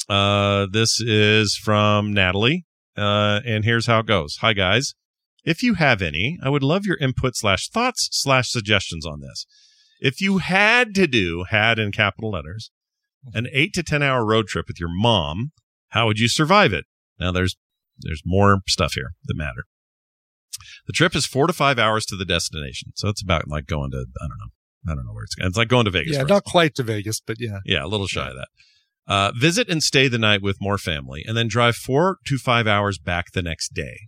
Uh, 0.08 0.66
this 0.72 1.00
is 1.00 1.56
from 1.62 2.12
Natalie, 2.12 2.64
uh, 2.96 3.40
and 3.44 3.64
here's 3.64 3.86
how 3.86 4.00
it 4.00 4.06
goes. 4.06 4.38
Hi 4.40 4.52
guys, 4.52 4.94
if 5.44 5.62
you 5.62 5.74
have 5.74 6.02
any, 6.02 6.38
I 6.42 6.48
would 6.48 6.62
love 6.62 6.86
your 6.86 6.96
input 6.98 7.36
slash 7.36 7.68
thoughts 7.68 8.08
slash 8.12 8.50
suggestions 8.50 9.04
on 9.06 9.20
this. 9.20 9.46
If 10.00 10.20
you 10.20 10.38
had 10.38 10.94
to 10.94 11.06
do 11.06 11.44
had 11.48 11.78
in 11.78 11.92
capital 11.92 12.30
letters 12.30 12.70
an 13.32 13.46
eight 13.52 13.72
to 13.74 13.82
ten 13.82 14.02
hour 14.02 14.24
road 14.24 14.46
trip 14.46 14.66
with 14.68 14.80
your 14.80 14.90
mom, 14.90 15.52
how 15.88 16.06
would 16.06 16.18
you 16.18 16.28
survive 16.28 16.72
it? 16.72 16.84
Now 17.18 17.32
there's 17.32 17.56
there's 17.98 18.22
more 18.24 18.58
stuff 18.66 18.94
here 18.94 19.14
that 19.24 19.36
matter. 19.36 19.64
The 20.86 20.92
trip 20.92 21.14
is 21.14 21.26
four 21.26 21.46
to 21.46 21.52
five 21.52 21.78
hours 21.78 22.06
to 22.06 22.16
the 22.16 22.24
destination, 22.24 22.92
so 22.94 23.08
it's 23.08 23.22
about 23.22 23.48
like 23.48 23.66
going 23.66 23.90
to 23.92 24.06
I 24.20 24.26
don't 24.28 24.38
know, 24.38 24.92
I 24.92 24.94
don't 24.94 25.06
know 25.06 25.12
where 25.12 25.24
it's. 25.24 25.34
Going. 25.34 25.48
It's 25.48 25.56
like 25.56 25.68
going 25.68 25.84
to 25.84 25.90
Vegas. 25.90 26.16
Yeah, 26.16 26.22
not 26.22 26.44
quite 26.44 26.74
to 26.76 26.82
Vegas, 26.82 27.20
but 27.20 27.36
yeah. 27.40 27.58
yeah, 27.64 27.84
a 27.84 27.88
little 27.88 28.06
shy 28.06 28.28
of 28.28 28.36
that. 28.36 28.48
Uh, 29.06 29.32
visit 29.38 29.68
and 29.68 29.82
stay 29.82 30.08
the 30.08 30.18
night 30.18 30.40
with 30.42 30.56
more 30.60 30.78
family, 30.78 31.22
and 31.26 31.36
then 31.36 31.46
drive 31.48 31.76
four 31.76 32.16
to 32.26 32.38
five 32.38 32.66
hours 32.66 32.98
back 32.98 33.26
the 33.32 33.42
next 33.42 33.74
day. 33.74 33.98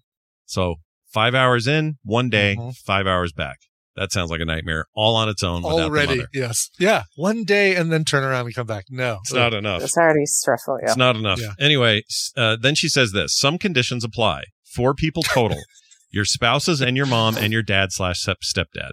So 0.47 0.77
five 1.13 1.35
hours 1.35 1.67
in, 1.67 1.97
one 2.03 2.31
day, 2.31 2.57
Mhm. 2.59 2.75
five 2.85 3.07
hours 3.07 3.33
back. 3.33 3.59
That 3.97 4.13
sounds 4.13 4.31
like 4.31 4.41
a 4.41 4.45
nightmare 4.45 4.87
all 4.95 5.17
on 5.17 5.29
its 5.29 5.43
own. 5.43 5.63
without 5.63 5.77
the 5.77 5.83
Already, 5.85 6.23
yes. 6.35 6.69
Yeah. 6.79 7.05
One 7.17 7.45
day 7.45 7.75
and 7.75 7.91
then 7.91 8.05
turn 8.05 8.25
around 8.25 8.45
and 8.47 8.55
come 8.55 8.67
back. 8.67 8.85
No. 8.91 9.19
It's 9.23 9.33
not 9.33 9.55
enough. 9.55 9.83
It's 9.83 9.97
already 9.97 10.27
stressful. 10.27 10.79
Yeah. 10.83 10.89
It's 10.89 10.97
not 10.99 11.17
enough. 11.17 11.41
Yeah. 11.41 11.53
Anyway, 11.59 12.03
uh, 12.37 12.57
then 12.61 12.75
she 12.75 12.89
says 12.89 13.13
this: 13.13 13.35
some 13.37 13.57
conditions 13.59 14.05
apply. 14.05 14.45
Four 14.75 14.93
people 14.95 15.23
total: 15.23 15.59
your 16.11 16.27
spouses 16.27 16.83
and 16.83 16.95
your 16.97 17.07
mom 17.07 17.37
and 17.39 17.53
your 17.55 17.63
dad 17.63 17.91
slash 17.93 18.23
stepdad. 18.25 18.91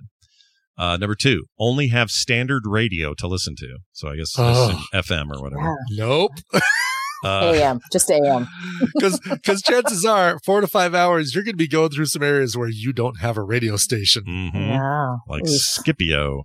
Uh, 0.78 0.97
number 0.97 1.15
two: 1.15 1.45
only 1.59 1.89
have 1.89 2.09
standard 2.09 2.63
radio 2.65 3.13
to 3.15 3.28
listen 3.28 3.55
to. 3.57 3.78
So 3.91 4.09
I 4.09 4.15
guess 4.17 4.34
Oh. 4.38 4.84
FM 4.93 5.30
or 5.36 5.41
whatever. 5.41 5.76
Nope. 5.91 6.32
Uh, 7.26 7.53
AM, 7.55 7.80
just 7.89 8.11
AM. 8.11 8.45
Because 8.93 9.17
because 9.32 9.61
chances 9.61 10.03
are, 10.03 10.38
four 10.45 10.59
to 10.59 10.67
five 10.67 10.93
hours, 10.93 11.34
you're 11.34 11.45
going 11.45 11.53
to 11.53 11.57
be 11.57 11.69
going 11.69 11.89
through 11.89 12.07
some 12.07 12.21
areas 12.21 12.57
where 12.57 12.67
you 12.67 12.91
don't 12.91 13.21
have 13.21 13.38
a 13.38 13.41
radio 13.41 13.78
station. 13.78 14.24
mhm. 14.28 14.71
Wow. 14.78 15.19
Like 15.30 15.43
Oof. 15.43 15.49
Scipio. 15.49 16.43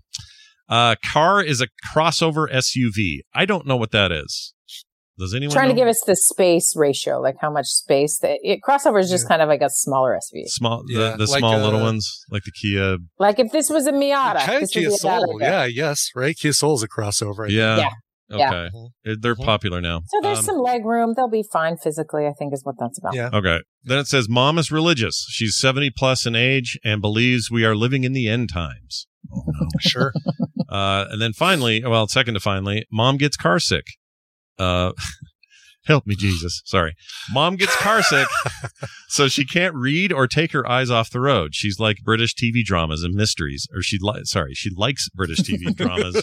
Uh, 0.68 0.94
car 1.04 1.42
is 1.42 1.60
a 1.60 1.66
crossover 1.92 2.48
SUV. 2.52 3.22
I 3.34 3.44
don't 3.44 3.66
know 3.66 3.76
what 3.76 3.90
that 3.90 4.12
is. 4.12 4.54
Does 5.18 5.34
anyone 5.34 5.52
Trying 5.52 5.70
to 5.70 5.74
give 5.74 5.88
us 5.88 6.00
the 6.06 6.14
space 6.14 6.74
ratio, 6.76 7.20
like 7.20 7.36
how 7.40 7.50
much 7.50 7.66
space 7.66 8.18
that 8.20 8.38
it, 8.42 8.60
crossover 8.66 9.00
is 9.00 9.10
just 9.10 9.26
kind 9.26 9.42
of 9.42 9.48
like 9.48 9.62
a 9.62 9.70
smaller 9.70 10.16
SUV. 10.16 10.46
small 10.46 10.84
Yeah, 10.88 11.10
the, 11.12 11.24
the 11.26 11.30
like, 11.32 11.40
small 11.40 11.54
uh, 11.54 11.64
little 11.64 11.80
ones 11.80 12.24
like 12.30 12.44
the 12.44 12.52
Kia? 12.52 12.98
Like 13.18 13.38
if 13.38 13.50
this 13.50 13.68
was 13.68 13.86
a 13.86 13.92
Miata, 13.92 14.40
Kind 14.40 14.62
of 14.62 14.70
Kia 14.70 14.82
would 14.82 14.90
be 14.90 14.94
a 14.94 14.98
Soul. 14.98 15.38
Miata. 15.38 15.42
Yeah, 15.42 15.64
yes, 15.64 16.10
right? 16.14 16.36
Kia 16.36 16.52
Soul's 16.52 16.82
a 16.82 16.88
crossover. 16.88 17.46
I. 17.46 17.52
Yeah. 17.52 17.76
Yeah. 17.78 17.90
Yeah. 18.30 18.48
Okay. 18.50 18.70
Uh, 19.08 19.14
They're 19.20 19.34
popular 19.34 19.80
now. 19.80 20.02
So 20.06 20.20
there's 20.22 20.40
Um, 20.40 20.44
some 20.44 20.58
leg 20.58 20.84
room. 20.84 21.14
They'll 21.16 21.30
be 21.30 21.42
fine 21.50 21.78
physically, 21.78 22.26
I 22.26 22.32
think 22.38 22.52
is 22.52 22.62
what 22.62 22.74
that's 22.78 22.98
about. 22.98 23.14
Yeah. 23.14 23.30
Okay. 23.32 23.60
Then 23.82 23.98
it 23.98 24.06
says 24.06 24.28
mom 24.28 24.58
is 24.58 24.70
religious. 24.70 25.26
She's 25.30 25.56
70 25.56 25.90
plus 25.96 26.26
in 26.26 26.36
age 26.36 26.78
and 26.84 27.00
believes 27.00 27.50
we 27.50 27.64
are 27.64 27.74
living 27.74 28.04
in 28.04 28.12
the 28.12 28.28
end 28.28 28.50
times. 28.52 29.06
Oh 29.34 29.42
no. 29.46 29.66
Sure. 29.80 30.12
uh, 30.68 31.06
and 31.10 31.20
then 31.22 31.32
finally, 31.32 31.82
well, 31.84 32.06
second 32.06 32.34
to 32.34 32.40
finally, 32.40 32.84
mom 32.92 33.16
gets 33.16 33.36
car 33.36 33.58
sick. 33.58 33.84
Uh, 34.58 34.92
help 35.86 36.06
me, 36.06 36.14
Jesus. 36.14 36.60
Sorry. 36.66 36.94
Mom 37.32 37.56
gets 37.56 37.74
car 37.76 38.02
sick, 38.02 38.28
so 39.08 39.26
she 39.28 39.44
can't 39.46 39.74
read 39.74 40.12
or 40.12 40.26
take 40.26 40.52
her 40.52 40.68
eyes 40.68 40.90
off 40.90 41.10
the 41.10 41.20
road. 41.20 41.54
She's 41.54 41.78
like 41.80 41.96
British 42.04 42.34
TV 42.34 42.62
dramas 42.62 43.02
and 43.02 43.14
mysteries, 43.14 43.66
or 43.74 43.80
she 43.82 43.96
li- 44.00 44.20
sorry, 44.24 44.52
she 44.54 44.70
likes 44.76 45.08
British 45.10 45.38
TV 45.40 45.74
dramas 45.76 46.22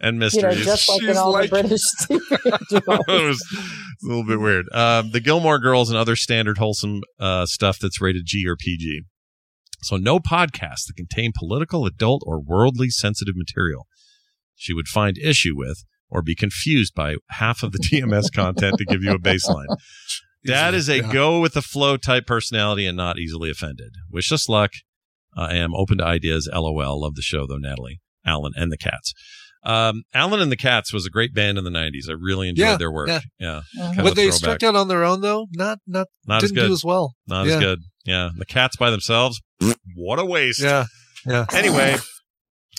and 0.00 0.18
mysteries. 0.18 0.58
You 0.60 0.64
know, 0.64 0.70
just 0.72 0.88
like 0.88 1.02
in 1.02 1.08
She's 1.08 1.16
all 1.16 1.32
like- 1.32 1.50
the 1.50 1.60
British 1.62 1.82
TV 2.08 2.82
dramas. 2.86 3.04
it 3.08 3.26
was 3.26 3.58
a 4.02 4.06
little 4.06 4.24
bit 4.24 4.40
weird. 4.40 4.66
Um, 4.72 5.10
the 5.10 5.20
Gilmore 5.20 5.58
Girls 5.58 5.90
and 5.90 5.98
other 5.98 6.16
standard 6.16 6.56
wholesome 6.58 7.02
uh, 7.20 7.44
stuff 7.46 7.78
that's 7.78 8.00
rated 8.00 8.22
G 8.26 8.46
or 8.46 8.56
PG. 8.56 9.02
So 9.82 9.96
no 9.96 10.18
podcasts 10.18 10.86
that 10.86 10.94
contain 10.96 11.32
political, 11.38 11.84
adult, 11.86 12.22
or 12.26 12.40
worldly 12.40 12.88
sensitive 12.90 13.34
material 13.36 13.86
she 14.60 14.74
would 14.74 14.88
find 14.88 15.16
issue 15.18 15.52
with 15.54 15.84
or 16.10 16.22
be 16.22 16.34
confused 16.34 16.94
by 16.94 17.16
half 17.30 17.62
of 17.62 17.72
the 17.72 17.78
TMS 17.92 18.32
content 18.34 18.76
to 18.78 18.84
give 18.84 19.02
you 19.02 19.12
a 19.12 19.18
baseline. 19.18 19.66
Dad 20.46 20.72
is 20.74 20.88
a 20.88 20.98
Yeah. 20.98 21.12
go 21.12 21.40
with 21.40 21.54
the 21.54 21.62
flow 21.62 21.96
type 21.96 22.26
personality 22.26 22.86
and 22.86 22.96
not 22.96 23.18
easily 23.18 23.50
offended. 23.50 23.90
Wish 24.10 24.30
us 24.32 24.48
luck. 24.48 24.70
I 25.36 25.56
am 25.56 25.74
open 25.74 25.98
to 25.98 26.04
ideas. 26.04 26.48
LOL. 26.52 27.00
Love 27.02 27.14
the 27.14 27.22
show 27.22 27.46
though, 27.46 27.58
Natalie, 27.58 28.00
Alan, 28.24 28.52
and 28.56 28.72
the 28.72 28.78
Cats. 28.78 29.12
Um, 29.64 30.04
Alan 30.14 30.40
and 30.40 30.50
the 30.52 30.56
Cats 30.56 30.92
was 30.92 31.04
a 31.04 31.10
great 31.10 31.34
band 31.34 31.58
in 31.58 31.64
the 31.64 31.70
'90s. 31.70 32.08
I 32.08 32.12
really 32.12 32.48
enjoyed 32.48 32.62
Yeah, 32.64 32.76
their 32.76 32.92
work. 32.92 33.08
yeah. 33.08 33.20
Yeah. 33.38 33.60
Kind 33.76 33.98
of 34.00 34.14
they 34.14 34.22
throwback. 34.30 34.32
struck 34.34 34.62
out 34.62 34.76
on 34.76 34.86
their 34.88 35.04
own, 35.04 35.20
though, 35.20 35.46
not 35.52 35.78
not, 35.86 36.06
Not 36.26 36.42
as 36.44 36.50
didn't 36.50 36.62
good. 36.62 36.68
do 36.68 36.72
as 36.72 36.84
well. 36.84 37.14
Not 37.26 37.46
yeah. 37.46 37.54
as 37.54 37.60
good. 37.60 37.80
Yeah, 38.06 38.30
the 38.36 38.46
Cats 38.46 38.76
by 38.76 38.90
themselves. 38.90 39.40
What 39.96 40.18
a 40.20 40.24
waste. 40.24 40.60
Yeah. 40.62 40.86
Yeah. 41.26 41.44
Anyway, 41.52 41.96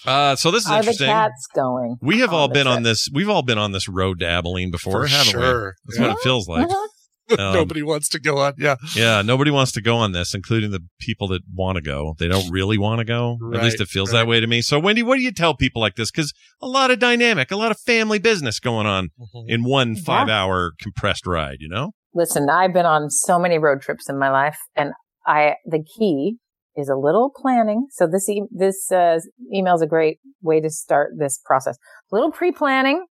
uh, 0.05 0.35
so 0.35 0.51
this 0.51 0.63
is 0.65 0.69
Are 0.69 0.73
the 0.73 0.77
interesting. 0.79 1.07
cats 1.07 1.47
going? 1.55 1.97
we 2.01 2.19
have 2.19 2.33
all 2.33 2.47
the 2.47 2.53
been 2.53 2.67
on 2.67 2.83
this. 2.83 3.09
We've 3.13 3.29
all 3.29 3.41
been 3.43 3.57
on 3.57 3.71
this 3.71 3.87
road 3.89 4.19
to 4.19 4.27
Abilene 4.27 4.71
before, 4.71 5.07
For 5.07 5.07
haven't 5.07 5.35
we? 5.35 5.41
That's 5.41 5.99
Yeah. 5.99 6.07
what 6.07 6.11
it 6.17 6.23
feels 6.23 6.47
like. 6.47 6.67
Mhm. 6.67 6.85
Um, 7.31 7.53
Nobody 7.53 7.83
wants 7.83 8.09
to 8.09 8.19
go 8.19 8.39
on. 8.39 8.53
Yeah. 8.57 8.75
Yeah, 8.95 9.21
nobody 9.21 9.51
wants 9.51 9.71
to 9.73 9.81
go 9.83 9.97
on 9.97 10.13
this, 10.13 10.33
including 10.33 10.71
the 10.71 10.79
people 10.99 11.27
that 11.27 11.43
want 11.53 11.75
to 11.75 11.81
go. 11.83 12.15
They 12.17 12.27
don't 12.27 12.49
really 12.51 12.79
want 12.79 12.97
to 13.01 13.05
go. 13.05 13.37
At 13.53 13.61
least 13.61 13.79
it 13.79 13.87
feels 13.87 14.11
right. 14.11 14.21
that 14.21 14.27
way 14.27 14.39
to 14.39 14.47
me. 14.47 14.63
So, 14.63 14.79
Wendy, 14.79 15.03
what 15.03 15.17
do 15.17 15.21
you 15.21 15.31
tell 15.31 15.55
people 15.55 15.79
like 15.79 15.93
this? 15.93 16.09
Because 16.09 16.33
a 16.59 16.65
lot 16.67 16.89
of 16.89 16.97
dynamic, 16.97 17.51
a 17.51 17.55
lot 17.55 17.69
of 17.69 17.79
family 17.81 18.17
business 18.17 18.59
going 18.59 18.87
on 18.87 19.09
Mm-hmm. 19.21 19.47
in 19.47 19.63
one 19.63 19.93
Yeah. 19.93 20.01
five-hour 20.07 20.71
compressed 20.81 21.27
ride. 21.27 21.57
You 21.59 21.69
know? 21.69 21.91
Listen, 22.15 22.49
I've 22.49 22.73
been 22.73 22.87
on 22.87 23.11
so 23.11 23.37
many 23.37 23.59
road 23.59 23.81
trips 23.81 24.09
in 24.09 24.17
my 24.17 24.31
life, 24.31 24.57
and 24.75 24.93
I 25.27 25.53
the 25.67 25.83
key 25.83 26.37
is 26.79 26.89
a 26.89 26.95
little 26.95 27.31
planning. 27.35 27.87
So 27.91 28.07
this 28.07 28.27
e- 28.29 28.43
this 28.51 28.91
uh, 28.91 29.19
email 29.53 29.75
is 29.75 29.81
a 29.81 29.87
great 29.87 30.19
way 30.41 30.59
to 30.61 30.69
start 30.69 31.11
this 31.17 31.39
process. 31.45 31.77
A 32.11 32.15
little 32.15 32.31
pre 32.31 32.51
planning, 32.51 33.05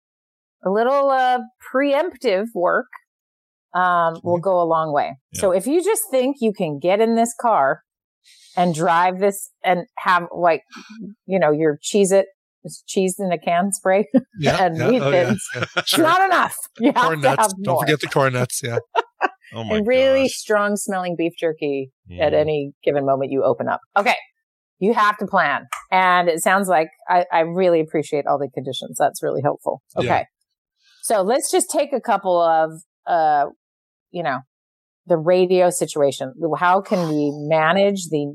a 0.64 0.70
little 0.70 1.10
uh, 1.10 1.38
preemptive 1.74 2.46
work 2.54 2.86
um, 3.74 4.18
will 4.24 4.38
go 4.40 4.60
a 4.60 4.64
long 4.64 4.92
way. 4.92 5.16
So 5.34 5.50
if 5.52 5.66
you 5.66 5.82
just 5.84 6.02
think 6.10 6.36
you 6.40 6.52
can 6.52 6.78
get 6.78 7.00
in 7.00 7.14
this 7.16 7.34
car 7.40 7.82
and 8.56 8.74
drive 8.74 9.18
this 9.20 9.50
and 9.62 9.84
have 9.98 10.24
like 10.36 10.62
you 11.26 11.38
know 11.38 11.52
your 11.52 11.78
Cheez-It 11.82 12.26
cheese 12.86 13.16
in 13.18 13.30
a 13.32 13.38
can 13.38 13.72
spray 13.72 14.06
Yeah. 14.40 14.64
and 14.64 14.76
yeah. 14.76 14.86
Oh, 14.86 15.10
yeah. 15.10 15.34
yeah. 15.54 15.64
it's 15.76 15.88
Sure. 15.90 16.04
not 16.04 16.20
enough. 16.22 16.56
You 16.80 16.92
have 16.94 17.04
Corn 17.06 17.20
to 17.22 17.28
nuts. 17.28 17.42
have 17.42 17.50
Don't 17.62 17.74
more 17.74 17.82
forget 17.82 18.00
the 18.00 18.08
corn 18.08 18.32
nuts. 18.32 18.60
Yeah. 18.62 18.78
Oh 19.54 19.62
and 19.62 19.86
really 19.86 20.24
gosh. 20.24 20.32
strong 20.34 20.76
smelling 20.76 21.14
beef 21.16 21.32
jerky 21.38 21.90
at 22.20 22.32
Mm. 22.32 22.40
any 22.40 22.72
given 22.84 23.04
moment 23.06 23.30
you 23.30 23.42
open 23.44 23.68
up. 23.68 23.80
Okay. 23.96 24.14
You 24.78 24.94
have 24.94 25.16
to 25.18 25.26
plan. 25.26 25.66
And 25.90 26.28
it 26.28 26.40
sounds 26.40 26.68
like 26.68 26.88
I, 27.08 27.24
I 27.32 27.40
really 27.40 27.80
appreciate 27.80 28.26
all 28.26 28.38
the 28.38 28.48
conditions. 28.54 28.96
That's 28.98 29.22
really 29.22 29.42
helpful. 29.42 29.82
Okay. 29.96 30.06
Yeah. 30.06 30.22
So 31.02 31.22
let's 31.22 31.50
just 31.50 31.70
take 31.70 31.92
a 31.92 32.00
couple 32.00 32.40
of, 32.40 32.70
uh, 33.06 33.46
you 34.10 34.22
know, 34.22 34.38
the 35.06 35.16
radio 35.16 35.70
situation. 35.70 36.32
How 36.58 36.80
can 36.80 37.08
we 37.08 37.32
manage 37.48 38.08
the, 38.10 38.34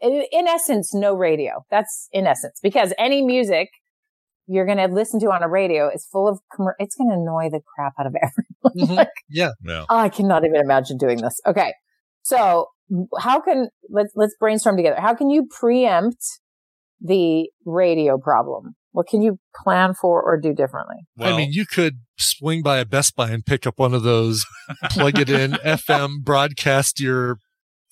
in 0.00 0.46
essence, 0.48 0.94
no 0.94 1.14
radio? 1.14 1.64
That's 1.70 2.08
in 2.12 2.26
essence, 2.26 2.60
because 2.62 2.92
any 2.98 3.22
music 3.22 3.68
you're 4.46 4.66
going 4.66 4.78
to 4.78 4.86
listen 4.94 5.18
to 5.20 5.26
on 5.32 5.42
a 5.42 5.48
radio 5.48 5.88
is 5.88 6.06
full 6.10 6.28
of, 6.28 6.38
commer- 6.52 6.74
it's 6.78 6.94
going 6.96 7.08
to 7.10 7.16
annoy 7.16 7.48
the 7.50 7.60
crap 7.74 7.94
out 7.98 8.06
of 8.06 8.14
everyone. 8.22 8.88
Mhm. 8.88 8.96
Like, 8.96 9.08
Yeah. 9.28 9.50
Yeah. 9.64 9.84
Oh, 9.88 9.96
I 9.96 10.08
cannot 10.08 10.44
even 10.44 10.60
imagine 10.60 10.98
doing 10.98 11.18
this. 11.22 11.40
Okay. 11.46 11.72
So 12.22 12.66
how 13.18 13.40
can, 13.40 13.68
let's, 13.90 14.12
let's 14.14 14.34
brainstorm 14.38 14.76
together. 14.76 15.00
How 15.00 15.14
can 15.14 15.30
you 15.30 15.46
preempt 15.50 16.22
the 17.00 17.48
radio 17.64 18.18
problem? 18.18 18.74
What 18.92 19.08
can 19.08 19.22
you 19.22 19.38
plan 19.64 19.94
for 19.94 20.22
or 20.22 20.38
do 20.40 20.54
differently? 20.54 20.96
Well, 21.16 21.34
I 21.34 21.36
mean, 21.36 21.50
you 21.52 21.66
could 21.66 22.00
swing 22.16 22.62
by 22.62 22.78
a 22.78 22.84
Best 22.84 23.16
Buy 23.16 23.30
and 23.30 23.44
pick 23.44 23.66
up 23.66 23.78
one 23.78 23.92
of 23.92 24.02
those, 24.04 24.44
plug 24.90 25.18
it 25.18 25.28
in, 25.28 25.52
FM, 25.52 26.22
broadcast 26.22 27.00
your 27.00 27.38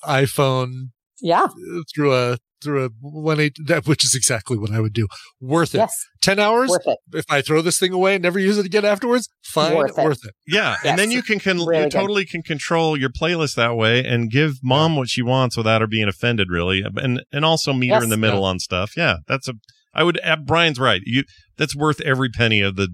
iPhone 0.05 0.91
Yeah. 1.21 1.45
uh, 1.45 1.83
through 1.95 2.15
a 2.15 2.39
through 2.63 2.85
a 2.85 2.89
one 3.01 3.41
eight 3.41 3.57
that 3.67 3.87
which 3.87 4.05
is 4.05 4.15
exactly 4.15 4.57
what 4.57 4.71
I 4.71 4.81
would 4.81 4.93
do. 4.93 5.09
Worth 5.41 5.75
it. 5.75 5.79
Yes. 5.79 5.93
Ten 6.21 6.39
hours. 6.39 6.71
Worth 6.71 6.87
it. 6.87 6.99
If 7.13 7.25
I 7.31 7.43
throw 7.43 7.63
this 7.63 7.79
thing 7.79 7.93
away 7.93 8.15
and 8.15 8.23
never 8.23 8.39
use 8.39 8.59
it 8.59 8.67
again 8.67 8.85
afterwards, 8.85 9.29
fine, 9.45 9.77
Worth 9.77 9.97
worth 9.97 10.25
it. 10.25 10.29
it. 10.29 10.35
yeah, 10.55 10.77
Yes. 10.83 10.91
and 10.91 10.99
then 10.99 11.11
you 11.11 11.23
can, 11.23 11.39
can 11.39 11.59
Really 11.59 11.77
you 11.79 11.83
good. 11.85 11.91
totally 11.93 12.25
can 12.25 12.43
control 12.43 12.97
your 12.97 13.11
playlist 13.11 13.55
that 13.57 13.77
way 13.77 14.05
and 14.05 14.31
give 14.31 14.53
mom 14.63 14.97
what 14.97 15.09
she 15.09 15.23
wants 15.23 15.57
without 15.57 15.81
her 15.81 15.87
being 15.87 16.09
offended, 16.09 16.49
really, 16.51 16.83
and 16.83 17.23
and 17.33 17.45
also 17.45 17.73
meet 17.73 17.91
her 17.93 18.03
in 18.03 18.09
the 18.11 18.17
middle 18.17 18.45
on 18.45 18.59
stuff. 18.59 18.93
Yeah, 18.97 19.17
that's 19.27 19.49
a. 19.49 19.55
I 19.95 20.05
would. 20.05 20.19
Uh, 20.25 20.37
Brian's 20.37 20.79
right. 20.81 21.03
You 21.05 21.25
that's 21.59 21.77
worth 21.77 22.01
every 22.01 22.31
penny 22.31 22.61
of 22.61 22.77
the 22.77 22.89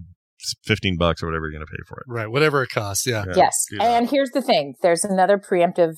fifteen 0.64 0.96
bucks 0.96 1.22
or 1.22 1.26
whatever 1.26 1.46
you're 1.46 1.52
going 1.58 1.66
to 1.66 1.70
pay 1.70 1.82
for 1.86 1.98
it. 1.98 2.04
Right. 2.08 2.28
Whatever 2.28 2.62
it 2.62 2.70
costs. 2.70 3.06
Yeah. 3.06 3.24
Yeah. 3.28 3.34
Yes. 3.36 3.66
do. 3.70 3.78
And 3.80 4.08
here's 4.10 4.30
the 4.30 4.42
thing. 4.42 4.74
There's 4.82 5.04
another 5.04 5.38
preemptive. 5.38 5.94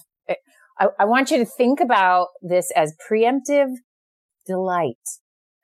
I, 0.80 0.86
I 1.00 1.04
want 1.04 1.30
you 1.30 1.38
to 1.38 1.44
think 1.44 1.78
about 1.80 2.28
this 2.42 2.72
as 2.74 2.94
preemptive 3.08 3.68
delight. 4.46 4.96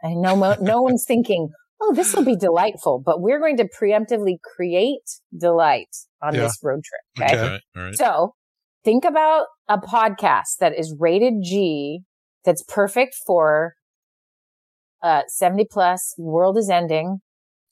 I 0.05 0.15
know 0.15 0.37
mo- 0.37 0.57
no 0.61 0.83
one's 0.89 1.05
thinking, 1.09 1.49
oh, 1.81 1.95
this 1.95 2.15
will 2.15 2.25
be 2.25 2.37
delightful, 2.37 3.03
but 3.05 3.21
we're 3.21 3.41
going 3.41 3.57
to 3.57 3.69
preemptively 3.69 4.37
create 4.57 5.01
delight 5.37 5.89
on 6.23 6.35
Yeah. 6.35 6.43
this 6.43 6.59
road 6.63 6.83
trip. 6.85 7.29
Okay. 7.29 7.39
Okay, 7.39 7.61
all 7.77 7.83
right. 7.83 7.95
So 7.97 8.35
think 8.85 9.05
about 9.05 9.47
a 9.69 9.79
podcast 9.79 10.59
that 10.61 10.79
is 10.79 10.95
rated 10.99 11.35
G 11.43 12.03
that's 12.45 12.63
perfect 12.69 13.17
for 13.27 13.75
uh 15.03 15.23
70 15.29 15.67
plus 15.71 16.15
world 16.19 16.57
is 16.59 16.71
ending. 16.71 17.19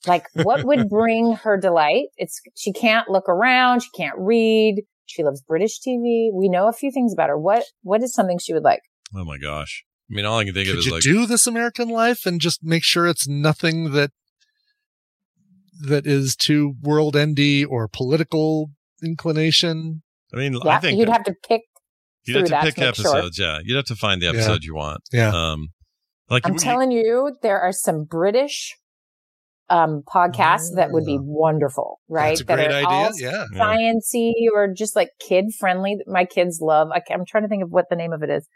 Like 0.07 0.27
what 0.35 0.65
would 0.65 0.89
bring 0.91 1.35
her 1.45 1.59
delight? 1.59 2.07
It's 2.17 2.41
she 2.57 2.73
can't 2.73 3.09
look 3.09 3.29
around, 3.29 3.83
she 3.83 3.91
can't 3.97 4.17
read, 4.19 4.83
she 5.07 5.23
loves 5.23 5.43
British 5.43 5.81
TV. 5.81 6.31
We 6.33 6.49
know 6.49 6.69
a 6.69 6.73
few 6.73 6.91
things 6.91 7.13
about 7.13 7.29
her. 7.29 7.39
What 7.39 7.65
what 7.83 8.03
is 8.03 8.15
something 8.15 8.39
she 8.39 8.53
would 8.55 8.65
like? 8.65 8.81
Oh 9.15 9.25
my 9.25 9.39
gosh. 9.39 9.85
I 10.11 10.15
mean, 10.15 10.25
all 10.27 10.39
I 10.39 10.45
can 10.45 10.55
think 10.55 10.69
of 10.69 10.77
is 10.77 10.87
you 10.87 10.93
like 10.93 11.03
do 11.03 11.27
this 11.27 11.47
American 11.47 11.89
life 11.89 12.27
and 12.27 12.41
just 12.41 12.61
make 12.63 12.85
sure 12.85 13.07
it's 13.07 13.27
nothing 13.29 13.93
that 13.93 14.11
that 15.81 16.07
is 16.07 16.37
too 16.37 16.75
world 16.83 17.17
endy 17.17 17.65
or 17.65 17.89
political 17.89 18.71
inclination? 19.03 20.03
I 20.33 20.37
mean, 20.39 20.55
Yeah, 20.65 20.77
I 20.77 20.81
think 20.81 20.99
you'd 20.99 21.09
have 21.09 21.25
to 21.25 21.35
pick 21.49 21.63
You'd 22.27 22.49
have 22.49 22.65
to 22.65 22.67
pick 22.67 22.75
to 22.77 22.81
make 22.81 22.95
sure. 22.95 23.07
episodes, 23.17 23.39
yeah. 23.39 23.59
You'd 23.63 23.77
have 23.77 23.85
to 23.87 23.97
find 23.97 24.21
the 24.23 24.27
Yeah. 24.27 24.33
episode 24.33 24.65
you 24.65 24.75
want. 24.75 25.03
Yeah. 25.13 25.29
Um, 25.31 25.69
Like 26.31 26.47
I'm 26.47 26.55
you- 26.55 26.59
telling 26.59 26.91
you, 26.91 27.37
there 27.43 27.61
are 27.61 27.73
some 27.73 28.05
British 28.05 28.77
um 29.71 30.03
podcasts 30.13 30.75
that 30.77 30.91
would 30.91 31.05
be 31.05 31.17
ah. 31.19 31.23
wonderful, 31.25 32.01
right? 32.09 32.31
That's 32.31 32.41
a 32.43 32.45
that 32.45 32.55
great 32.57 32.71
are 32.71 32.75
idea, 32.75 32.89
all 32.89 33.11
yeah. 33.17 33.45
Yeah. 33.53 33.59
Sciency 33.59 34.33
or 34.55 34.69
just 34.73 34.95
like 34.95 35.09
kid 35.27 35.47
friendly. 35.59 35.97
My 36.07 36.25
kids 36.25 36.59
love. 36.61 36.89
I, 36.93 37.01
am 37.13 37.25
trying 37.27 37.45
to 37.45 37.49
think 37.49 37.63
of 37.63 37.71
what 37.71 37.87
the 37.91 37.97
name 37.97 38.13
of 38.13 38.23
it 38.23 38.31
is, 38.31 38.47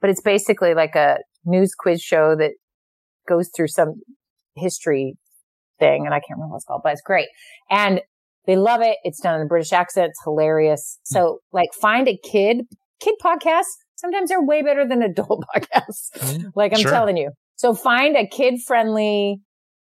but 0.00 0.10
it's 0.10 0.20
basically 0.20 0.74
like 0.74 0.94
a 0.94 1.18
news 1.44 1.74
quiz 1.78 2.02
show 2.02 2.36
that 2.36 2.52
goes 3.28 3.50
through 3.54 3.68
some 3.68 3.94
history 4.56 5.14
thing, 5.78 6.04
and 6.04 6.14
I 6.14 6.18
can't 6.18 6.36
remember 6.36 6.52
what 6.52 6.56
it's 6.58 6.64
called, 6.64 6.82
but 6.84 6.92
it's 6.92 7.02
great. 7.02 7.28
And 7.70 8.00
they 8.46 8.56
love 8.56 8.80
it. 8.80 8.96
It's 9.04 9.20
done 9.20 9.36
in 9.36 9.42
a 9.42 9.46
British 9.46 9.72
accent. 9.72 10.08
It's 10.08 10.20
hilarious. 10.24 10.98
Hmm. 11.08 11.14
So 11.14 11.38
like 11.52 11.68
find 11.80 12.08
a 12.08 12.18
kid, 12.18 12.62
kid 13.00 13.14
podcast. 13.24 13.66
Sometimes 13.96 14.28
they're 14.28 14.42
way 14.44 14.62
better 14.62 14.86
than 14.86 15.02
adult 15.02 15.44
podcasts. 15.54 16.08
Hmm. 16.14 16.48
like 16.54 16.72
I'm 16.72 16.80
Sure. 16.80 16.90
telling 16.90 17.16
you. 17.16 17.30
So 17.56 17.74
find 17.74 18.16
a 18.16 18.26
kid 18.26 18.60
friendly 18.66 19.40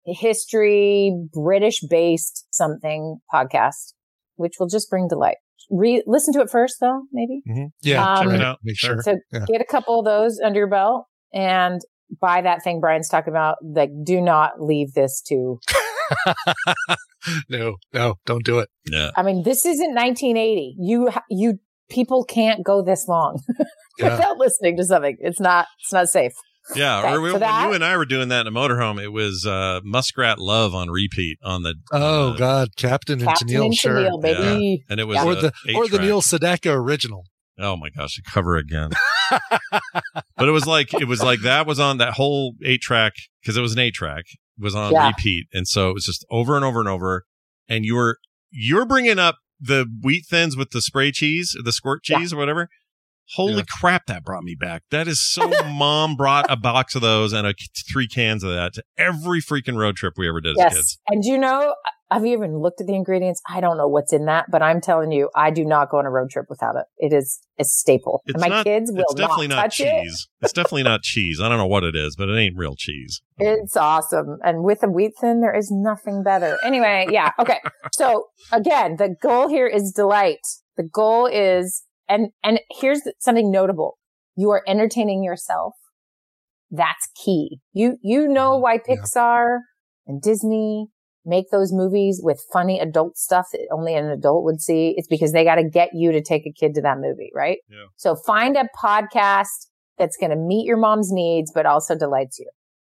history, 0.05 1.15
British 1.33 1.81
based 1.89 2.45
something 2.51 3.17
podcast, 3.33 3.93
which 4.35 4.53
will 4.59 4.67
just 4.67 4.89
bring 4.89 5.07
delight. 5.07 5.37
Re- 5.69 6.03
listen 6.07 6.33
to 6.33 6.41
it 6.41 6.49
first 6.49 6.77
though, 6.81 7.03
maybe. 7.11 7.41
Yeah, 7.81 8.03
Um, 8.15 8.25
check 8.27 8.35
it 8.39 8.41
out. 8.43 8.59
Make 8.63 8.77
Sure. 8.77 8.95
sure. 8.95 9.01
So 9.03 9.15
Yeah. 9.31 9.45
get 9.47 9.61
a 9.61 9.65
couple 9.65 9.99
of 9.99 10.05
those 10.05 10.39
under 10.43 10.59
your 10.59 10.67
belt 10.69 11.05
and 11.33 11.79
buy 12.19 12.41
that 12.41 12.63
thing 12.63 12.79
Brian's 12.81 13.07
talking 13.09 13.31
about. 13.31 13.57
Like, 13.63 13.91
do 14.03 14.19
not 14.19 14.59
leave 14.61 14.93
this 14.93 15.21
to, 15.27 15.59
no, 17.49 17.75
no, 17.93 18.15
don't 18.25 18.43
do 18.43 18.59
it. 18.59 18.69
No. 18.89 19.11
I 19.15 19.23
mean, 19.23 19.43
this 19.43 19.65
isn't 19.65 19.93
1980. 19.93 20.75
You, 20.79 21.09
you, 21.29 21.59
people 21.89 22.23
can't 22.23 22.63
go 22.65 22.81
this 22.81 23.07
long 23.07 23.41
Yeah. 23.99 24.15
without 24.17 24.37
listening 24.37 24.77
to 24.77 24.83
something. 24.83 25.17
It's 25.19 25.39
not, 25.39 25.67
it's 25.79 25.93
not 25.93 26.07
safe. 26.07 26.33
Yeah, 26.75 26.99
Okay, 27.05 27.09
or 27.15 27.29
so 27.31 27.37
when 27.39 27.63
you 27.69 27.73
and 27.73 27.83
I 27.83 27.97
were 27.97 28.05
doing 28.05 28.29
that 28.29 28.41
in 28.45 28.47
a 28.47 28.51
motorhome, 28.57 29.01
it 29.01 29.09
was 29.09 29.45
uh, 29.45 29.79
Muskrat 29.83 30.39
Love 30.39 30.73
on 30.75 30.89
repeat 30.89 31.37
on 31.43 31.63
the 31.63 31.75
Oh 31.91 32.35
God, 32.37 32.69
Captain 32.77 33.19
and 33.19 33.27
Captain 33.27 33.47
Tennille, 33.47 33.65
and 33.65 33.75
sure. 33.75 33.93
Tennille, 33.95 34.21
baby. 34.21 34.83
and 34.89 34.99
it 34.99 35.05
was 35.05 35.17
Or 35.17 35.31
a 35.31 35.35
the 35.35 35.47
or 35.75 35.87
the 35.87 35.95
eight-track. 35.95 36.01
Neil 36.01 36.21
Sedaka 36.21 36.73
original. 36.75 37.25
Oh 37.59 37.75
my 37.75 37.89
gosh, 37.89 38.15
the 38.15 38.21
cover 38.29 38.55
again. 38.57 38.91
but 40.37 40.47
it 40.47 40.51
was 40.51 40.65
like 40.67 40.93
it 40.93 41.07
was 41.07 41.21
like 41.21 41.41
that 41.41 41.65
was 41.65 41.79
on 41.79 41.97
that 41.97 42.13
whole 42.13 42.55
eight 42.63 42.81
track 42.81 43.13
because 43.41 43.57
it 43.57 43.61
was 43.61 43.73
an 43.73 43.79
eight 43.79 43.93
track 43.93 44.25
was 44.57 44.75
on 44.75 44.91
Yeah. 44.91 45.07
repeat, 45.07 45.47
and 45.53 45.67
so 45.67 45.89
it 45.89 45.93
was 45.93 46.05
just 46.05 46.25
over 46.29 46.55
and 46.55 46.65
over 46.65 46.79
and 46.79 46.89
over. 46.89 47.25
And 47.67 47.85
you 47.85 47.95
were 47.95 48.17
you're 48.51 48.85
bringing 48.85 49.19
up 49.19 49.37
the 49.59 49.85
wheat 50.01 50.25
thins 50.29 50.57
with 50.57 50.71
the 50.71 50.81
spray 50.81 51.11
cheese, 51.11 51.55
the 51.63 51.71
squirt 51.71 52.01
Yeah. 52.07 52.19
cheese 52.19 52.33
or 52.33 52.37
whatever. 52.37 52.69
Holy 53.35 53.53
Yeah. 53.55 53.61
crap, 53.79 54.05
that 54.07 54.23
brought 54.23 54.43
me 54.43 54.55
back. 54.55 54.83
That 54.91 55.07
is 55.07 55.21
so. 55.21 55.49
Mom 55.71 56.15
brought 56.15 56.45
a 56.49 56.57
box 56.57 56.95
of 56.95 57.01
those 57.01 57.33
and 57.33 57.47
a, 57.47 57.53
three 57.91 58.07
cans 58.07 58.43
of 58.43 58.51
that 58.51 58.73
to 58.73 58.83
every 58.97 59.39
freaking 59.41 59.77
road 59.77 59.95
trip 59.95 60.13
we 60.17 60.27
ever 60.27 60.41
did 60.41 60.51
as 60.51 60.57
Yes. 60.57 60.73
kids. 60.73 60.99
And 61.07 61.23
you 61.23 61.37
know, 61.37 61.75
have 62.11 62.25
you 62.25 62.33
even 62.33 62.59
looked 62.59 62.81
at 62.81 62.87
the 62.87 62.93
ingredients? 62.95 63.41
I 63.47 63.61
don't 63.61 63.77
know 63.77 63.87
what's 63.87 64.11
in 64.11 64.25
that, 64.25 64.45
but 64.51 64.61
I'm 64.61 64.81
telling 64.81 65.11
you, 65.13 65.29
I 65.33 65.49
do 65.49 65.63
not 65.63 65.89
go 65.89 65.97
on 65.97 66.05
a 66.05 66.09
road 66.09 66.29
trip 66.29 66.47
without 66.49 66.75
it. 66.75 66.85
It 66.97 67.13
is 67.13 67.39
a 67.57 67.63
staple. 67.63 68.21
It's 68.25 68.33
and 68.35 68.41
my 68.41 68.49
not, 68.49 68.65
kids 68.65 68.91
will 68.91 69.03
It's 69.03 69.13
definitely 69.13 69.47
not 69.47 69.55
not, 69.55 69.61
touch 69.63 69.79
it. 69.79 70.01
cheese. 70.03 70.27
It's 70.41 70.51
definitely 70.51 70.83
not 70.83 71.01
cheese. 71.03 71.39
I 71.41 71.47
don't 71.47 71.57
know 71.57 71.67
what 71.67 71.85
it 71.85 71.95
is, 71.95 72.17
but 72.17 72.27
it 72.27 72.37
ain't 72.37 72.57
real 72.57 72.75
cheese. 72.75 73.21
It's 73.37 73.77
awesome. 73.77 74.39
And 74.43 74.63
with 74.63 74.83
a 74.83 74.89
wheat 74.89 75.13
thin, 75.21 75.39
there 75.39 75.55
is 75.55 75.71
nothing 75.71 76.21
better. 76.21 76.57
Anyway, 76.65 77.07
yeah. 77.09 77.31
Okay. 77.39 77.59
So 77.93 78.25
again, 78.51 78.95
the 78.97 79.15
goal 79.21 79.47
here 79.49 79.67
is 79.67 79.91
delight. 79.95 80.39
The 80.77 80.83
goal 80.83 81.27
is, 81.27 81.83
and, 82.11 82.29
and 82.43 82.59
here's 82.69 83.01
something 83.19 83.49
notable. 83.49 83.97
You 84.35 84.49
are 84.51 84.63
entertaining 84.67 85.23
yourself. 85.23 85.75
That's 86.69 87.09
key. 87.23 87.59
You, 87.73 87.97
you 88.01 88.27
know 88.27 88.57
why 88.57 88.77
Pixar 88.77 89.59
and 90.07 90.21
Disney 90.21 90.87
make 91.25 91.45
those 91.51 91.71
movies 91.71 92.19
with 92.23 92.43
funny 92.51 92.79
adult 92.79 93.17
stuff 93.17 93.47
that 93.51 93.67
only 93.71 93.95
an 93.95 94.09
adult 94.09 94.43
would 94.43 94.59
see. 94.59 94.93
It's 94.97 95.07
because 95.07 95.31
they 95.31 95.43
got 95.43 95.55
to 95.55 95.63
get 95.63 95.89
you 95.93 96.11
to 96.11 96.21
take 96.21 96.45
a 96.45 96.51
kid 96.51 96.73
to 96.75 96.81
that 96.81 96.97
movie, 96.97 97.31
right? 97.33 97.59
Yeah. 97.69 97.85
So 97.95 98.15
find 98.15 98.57
a 98.57 98.67
podcast 98.81 99.67
that's 99.97 100.17
going 100.17 100.31
to 100.31 100.35
meet 100.35 100.65
your 100.65 100.77
mom's 100.77 101.11
needs, 101.11 101.51
but 101.53 101.65
also 101.65 101.95
delights 101.95 102.39
you. 102.39 102.49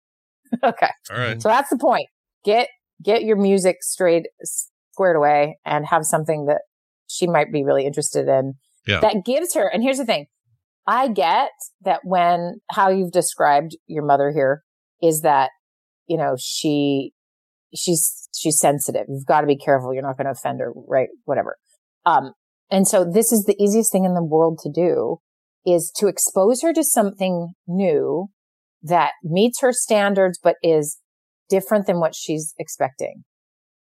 okay. 0.63 0.89
All 1.11 1.17
right. 1.17 1.41
So 1.41 1.49
that's 1.49 1.69
the 1.69 1.77
point. 1.77 2.07
Get, 2.45 2.69
get 3.03 3.23
your 3.23 3.37
music 3.37 3.77
straight, 3.81 4.27
squared 4.43 5.15
away 5.15 5.57
and 5.65 5.85
have 5.87 6.05
something 6.05 6.45
that 6.45 6.61
she 7.07 7.27
might 7.27 7.51
be 7.51 7.63
really 7.63 7.85
interested 7.85 8.27
in 8.27 8.53
Yeah. 8.89 8.99
that 9.01 9.23
gives 9.25 9.53
her. 9.53 9.69
And 9.71 9.83
here's 9.83 9.97
the 9.97 10.05
thing. 10.05 10.25
I 10.87 11.07
get 11.07 11.51
that 11.83 11.99
when 12.03 12.61
how 12.71 12.89
you've 12.89 13.11
described 13.11 13.77
your 13.85 14.03
mother 14.03 14.31
here 14.33 14.63
is 15.01 15.21
that, 15.21 15.51
you 16.07 16.17
know, 16.17 16.35
she, 16.39 17.13
she's, 17.75 18.27
she's 18.35 18.59
sensitive. 18.59 19.05
You've 19.07 19.27
got 19.27 19.41
to 19.41 19.47
be 19.47 19.57
careful. 19.57 19.93
You're 19.93 20.03
not 20.03 20.17
going 20.17 20.25
to 20.25 20.31
offend 20.31 20.59
her, 20.61 20.73
right? 20.87 21.09
Whatever. 21.25 21.57
Um, 22.05 22.33
and 22.71 22.87
so 22.87 23.05
this 23.05 23.31
is 23.31 23.43
the 23.43 23.55
easiest 23.61 23.91
thing 23.91 24.05
in 24.05 24.15
the 24.15 24.23
world 24.23 24.59
to 24.63 24.71
do 24.71 25.17
is 25.65 25.91
to 25.97 26.07
expose 26.07 26.61
her 26.61 26.73
to 26.73 26.83
something 26.83 27.53
new 27.67 28.27
that 28.81 29.11
meets 29.23 29.61
her 29.61 29.71
standards, 29.71 30.39
but 30.41 30.55
is 30.63 30.97
different 31.49 31.85
than 31.85 31.99
what 31.99 32.15
she's 32.15 32.53
expecting. 32.57 33.23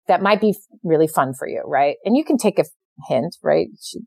That 0.08 0.22
might 0.22 0.40
be 0.40 0.54
really 0.82 1.06
fun 1.06 1.32
for 1.38 1.46
you, 1.46 1.62
right? 1.66 1.96
And 2.04 2.16
you 2.16 2.24
can 2.24 2.36
take 2.36 2.58
a 2.58 2.64
hint, 3.08 3.36
right? 3.42 3.68
She, 3.80 4.00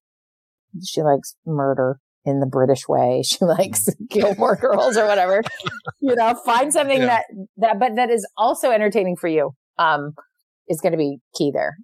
she 0.86 1.02
likes 1.02 1.36
murder 1.46 2.00
in 2.26 2.40
the 2.40 2.46
British 2.46 2.88
way. 2.88 3.24
She 3.26 3.44
likes 3.44 3.88
Gilmore 4.10 4.56
Girls 4.56 4.98
or 4.98 5.06
whatever. 5.08 5.42
you 6.00 6.16
know, 6.16 6.36
find 6.46 6.72
something 6.72 7.00
Yeah. 7.02 7.06
that, 7.08 7.24
that, 7.58 7.80
but 7.80 7.96
that 7.96 8.10
is 8.10 8.28
also 8.38 8.72
entertaining 8.72 9.16
for 9.16 9.28
you. 9.28 9.52
Um, 9.78 10.12
is 10.68 10.80
going 10.80 10.92
to 10.94 10.98
be 10.98 11.18
key 11.36 11.52
there. 11.54 11.76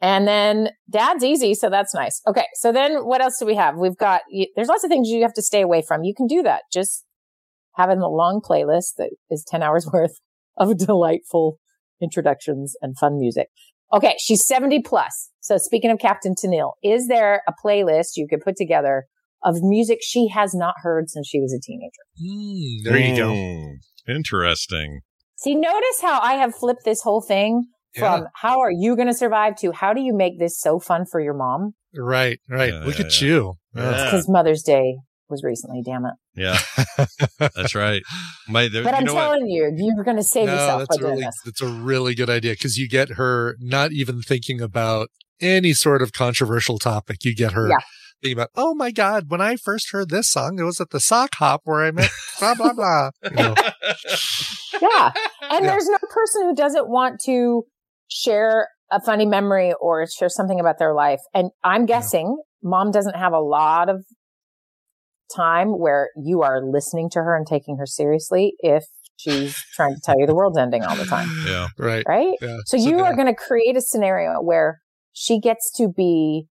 And 0.00 0.26
then 0.28 0.68
dad's 0.90 1.24
easy. 1.24 1.54
So 1.54 1.70
that's 1.70 1.94
nice. 1.94 2.20
Okay. 2.26 2.44
So 2.56 2.72
then 2.72 3.06
what 3.06 3.22
else 3.22 3.36
do 3.38 3.46
we 3.46 3.54
have? 3.54 3.76
We've 3.76 3.96
got, 3.96 4.22
there's 4.54 4.68
lots 4.68 4.84
of 4.84 4.90
things 4.90 5.08
you 5.08 5.22
have 5.22 5.32
to 5.34 5.42
stay 5.42 5.62
away 5.62 5.82
from. 5.86 6.02
You 6.04 6.12
can 6.14 6.26
do 6.26 6.42
that. 6.42 6.62
Just 6.72 7.04
having 7.76 8.00
a 8.00 8.08
long 8.08 8.40
playlist 8.46 8.96
that 8.98 9.10
is 9.30 9.44
10 9.48 9.62
hours 9.62 9.88
worth 9.92 10.18
of 10.58 10.76
delightful 10.76 11.58
introductions 12.02 12.74
and 12.82 12.98
fun 12.98 13.18
music. 13.18 13.48
Okay. 13.94 14.16
She's 14.18 14.46
70 14.46 14.82
plus. 14.82 15.30
So 15.40 15.56
speaking 15.56 15.90
of 15.90 15.98
Captain 15.98 16.34
Tennille, 16.34 16.72
is 16.82 17.06
there 17.08 17.42
a 17.48 17.52
playlist 17.64 18.16
you 18.16 18.26
could 18.28 18.40
put 18.40 18.56
together 18.56 19.04
of 19.44 19.56
music 19.60 19.98
she 20.02 20.28
has 20.28 20.54
not 20.54 20.74
heard 20.82 21.08
since 21.08 21.28
she 21.28 21.40
was 21.40 21.52
a 21.52 21.60
teenager? 21.60 21.92
Mm, 22.22 22.84
there 22.84 22.98
you 22.98 23.16
go. 23.16 23.28
Mm, 23.30 23.74
Interesting. 24.08 25.00
See, 25.36 25.54
notice 25.54 26.00
how 26.00 26.20
I 26.20 26.34
have 26.34 26.54
flipped 26.54 26.84
this 26.84 27.02
whole 27.02 27.20
thing 27.20 27.64
from 27.96 28.26
how 28.34 28.60
are 28.60 28.72
you 28.72 28.96
going 28.96 29.08
to 29.08 29.14
survive 29.14 29.54
to 29.56 29.70
how 29.70 29.92
do 29.92 30.00
you 30.00 30.14
make 30.14 30.38
this 30.38 30.58
so 30.58 30.80
fun 30.80 31.04
for 31.06 31.20
your 31.20 31.34
mom? 31.34 31.74
Right, 31.96 32.40
right. 32.48 32.72
Yeah, 32.72 32.84
Look 32.84 32.98
yeah, 32.98 33.04
at 33.06 33.20
yeah. 33.20 33.28
you. 33.28 33.54
Yeah. 33.74 34.04
Because 34.04 34.28
Mother's 34.28 34.62
Day 34.62 34.96
was 35.28 35.42
recently, 35.42 35.82
damn 35.84 36.04
it. 36.04 36.14
Yeah, 36.34 36.58
that's 37.38 37.74
right. 37.74 38.02
My, 38.48 38.68
there, 38.68 38.84
But 38.84 38.94
I'm 38.94 39.04
know 39.04 39.14
what? 39.14 39.22
telling 39.24 39.46
you, 39.48 39.72
you're 39.76 40.04
going 40.04 40.16
to 40.16 40.22
save 40.22 40.46
no, 40.46 40.52
yourself 40.54 40.78
that's 40.88 40.98
by 40.98 41.08
really 41.08 41.22
this. 41.22 41.34
that's 41.44 41.60
a 41.62 41.66
really 41.68 42.14
good 42.14 42.30
idea 42.30 42.52
because 42.52 42.76
you 42.76 42.88
get 42.88 43.10
her 43.10 43.56
not 43.60 43.92
even 43.92 44.20
thinking 44.22 44.60
about 44.60 45.08
any 45.40 45.72
sort 45.72 46.02
of 46.02 46.12
controversial 46.12 46.78
topic. 46.78 47.24
You 47.24 47.34
get 47.34 47.52
her 47.52 47.68
Yeah. 47.68 47.76
thinking 48.22 48.38
about, 48.38 48.50
oh 48.56 48.74
my 48.74 48.90
god, 48.90 49.24
when 49.28 49.40
I 49.40 49.56
first 49.56 49.90
heard 49.92 50.10
this 50.10 50.30
song, 50.30 50.58
it 50.58 50.62
was 50.64 50.80
at 50.80 50.90
the 50.90 51.00
sock 51.00 51.30
hop 51.36 51.62
where 51.64 51.84
I 51.84 51.90
met 51.90 52.10
blah 52.40 52.54
blah 52.54 52.72
blah. 52.72 53.10
You 53.30 53.36
know, 53.36 53.54
Yeah. 54.80 55.12
And 55.50 55.64
Yeah. 55.64 55.70
there's 55.70 55.86
no 55.88 55.98
person 56.10 56.42
who 56.42 56.54
doesn't 56.54 56.88
want 56.88 57.20
to 57.26 57.64
share 58.08 58.68
a 58.90 59.00
funny 59.00 59.26
memory 59.26 59.72
or 59.80 60.06
share 60.06 60.28
something 60.28 60.60
about 60.60 60.78
their 60.78 60.94
life. 60.94 61.20
And 61.32 61.50
I'm 61.64 61.86
guessing 61.86 62.36
mom 62.62 62.90
doesn't 62.90 63.16
have 63.16 63.32
a 63.32 63.40
lot 63.40 63.88
of 63.88 64.04
time 65.34 65.78
where 65.78 66.10
you 66.16 66.42
are 66.42 66.62
listening 66.64 67.10
to 67.10 67.20
her 67.20 67.36
and 67.36 67.46
taking 67.46 67.76
her 67.78 67.86
seriously 67.86 68.54
if 68.58 68.84
she's 69.16 69.56
trying 69.74 69.94
to 69.94 70.00
tell 70.02 70.18
you 70.18 70.26
the 70.26 70.34
world's 70.34 70.58
ending 70.58 70.84
all 70.84 70.96
the 70.96 71.04
time. 71.04 71.28
Yeah. 71.46 71.68
right? 71.78 72.04
right? 72.08 72.36
Yeah. 72.40 72.58
So 72.66 72.76
you 72.76 72.98
yeah. 72.98 73.04
are 73.04 73.14
going 73.14 73.26
to 73.28 73.34
create 73.34 73.76
a 73.76 73.80
scenario 73.80 74.40
where 74.40 74.80
she 75.12 75.38
gets 75.38 75.70
to 75.76 75.88
be, 75.88 76.46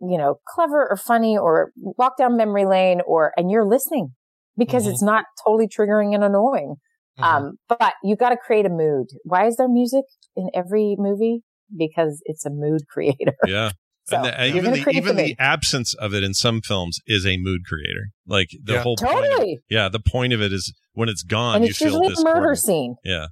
you 0.00 0.18
know, 0.18 0.40
clever 0.48 0.88
or 0.90 0.96
funny 0.96 1.36
or 1.38 1.72
walk 1.76 2.16
down 2.16 2.36
memory 2.36 2.66
lane 2.66 3.00
or, 3.06 3.32
and 3.36 3.50
you're 3.50 3.66
listening 3.66 4.14
because 4.56 4.86
Mhm. 4.86 4.90
it's 4.90 5.02
not 5.02 5.24
totally 5.44 5.68
triggering 5.68 6.14
and 6.14 6.24
annoying. 6.24 6.76
Mhm. 7.18 7.24
Um, 7.24 7.52
but 7.68 7.94
you 8.02 8.16
got 8.16 8.30
to 8.30 8.36
create 8.36 8.66
a 8.66 8.70
mood. 8.70 9.08
Why 9.24 9.46
is 9.46 9.56
there 9.56 9.68
music 9.68 10.04
in 10.36 10.50
every 10.54 10.96
movie? 10.98 11.42
Because 11.76 12.20
it's 12.24 12.44
a 12.44 12.50
mood 12.50 12.82
creator. 12.92 13.36
Yeah. 13.46 13.70
So, 14.04 14.16
and 14.16 14.24
the, 14.26 14.40
uh, 14.40 14.44
even 14.44 14.72
the 14.72 14.90
even 14.90 15.16
the 15.16 15.22
the 15.22 15.36
absence 15.38 15.94
of 15.94 16.14
it 16.14 16.22
in 16.24 16.34
some 16.34 16.60
films 16.62 16.98
is 17.06 17.24
a 17.26 17.36
mood 17.36 17.60
creator. 17.66 18.08
Like 18.26 18.48
the 18.62 18.74
Yeah. 18.74 18.82
whole 18.82 18.96
point 18.96 19.16
of- 19.18 19.30
Totally. 19.30 19.58
yeah, 19.68 19.88
the 19.88 20.00
point 20.00 20.32
of 20.32 20.40
it 20.42 20.52
is 20.52 20.72
when 20.92 21.08
it's 21.08 21.22
gone, 21.22 21.56
and 21.56 21.64
you 21.64 21.70
it's 21.70 21.78
feel 21.78 21.88
usually 21.88 22.06
a 22.06 22.10
murder 22.24 22.52
discordant. 22.52 22.58
scene. 22.58 22.94
Yeah. 23.04 23.26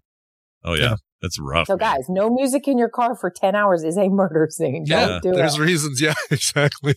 Oh 0.64 0.74
yeah. 0.74 0.82
Yeah. 0.82 0.94
That's 1.20 1.38
rough. 1.40 1.66
So, 1.66 1.74
man. 1.76 1.94
guys, 1.96 2.06
no 2.08 2.30
music 2.30 2.68
in 2.68 2.78
your 2.78 2.88
car 2.88 3.16
for 3.16 3.30
10 3.30 3.54
hours 3.56 3.82
is 3.82 3.96
a 3.96 4.08
murder 4.08 4.46
scene. 4.50 4.84
Yeah, 4.86 5.06
Don't 5.06 5.22
do 5.22 5.32
there's 5.32 5.56
it. 5.58 5.60
reasons. 5.60 6.00
Yeah, 6.00 6.14
exactly. 6.30 6.94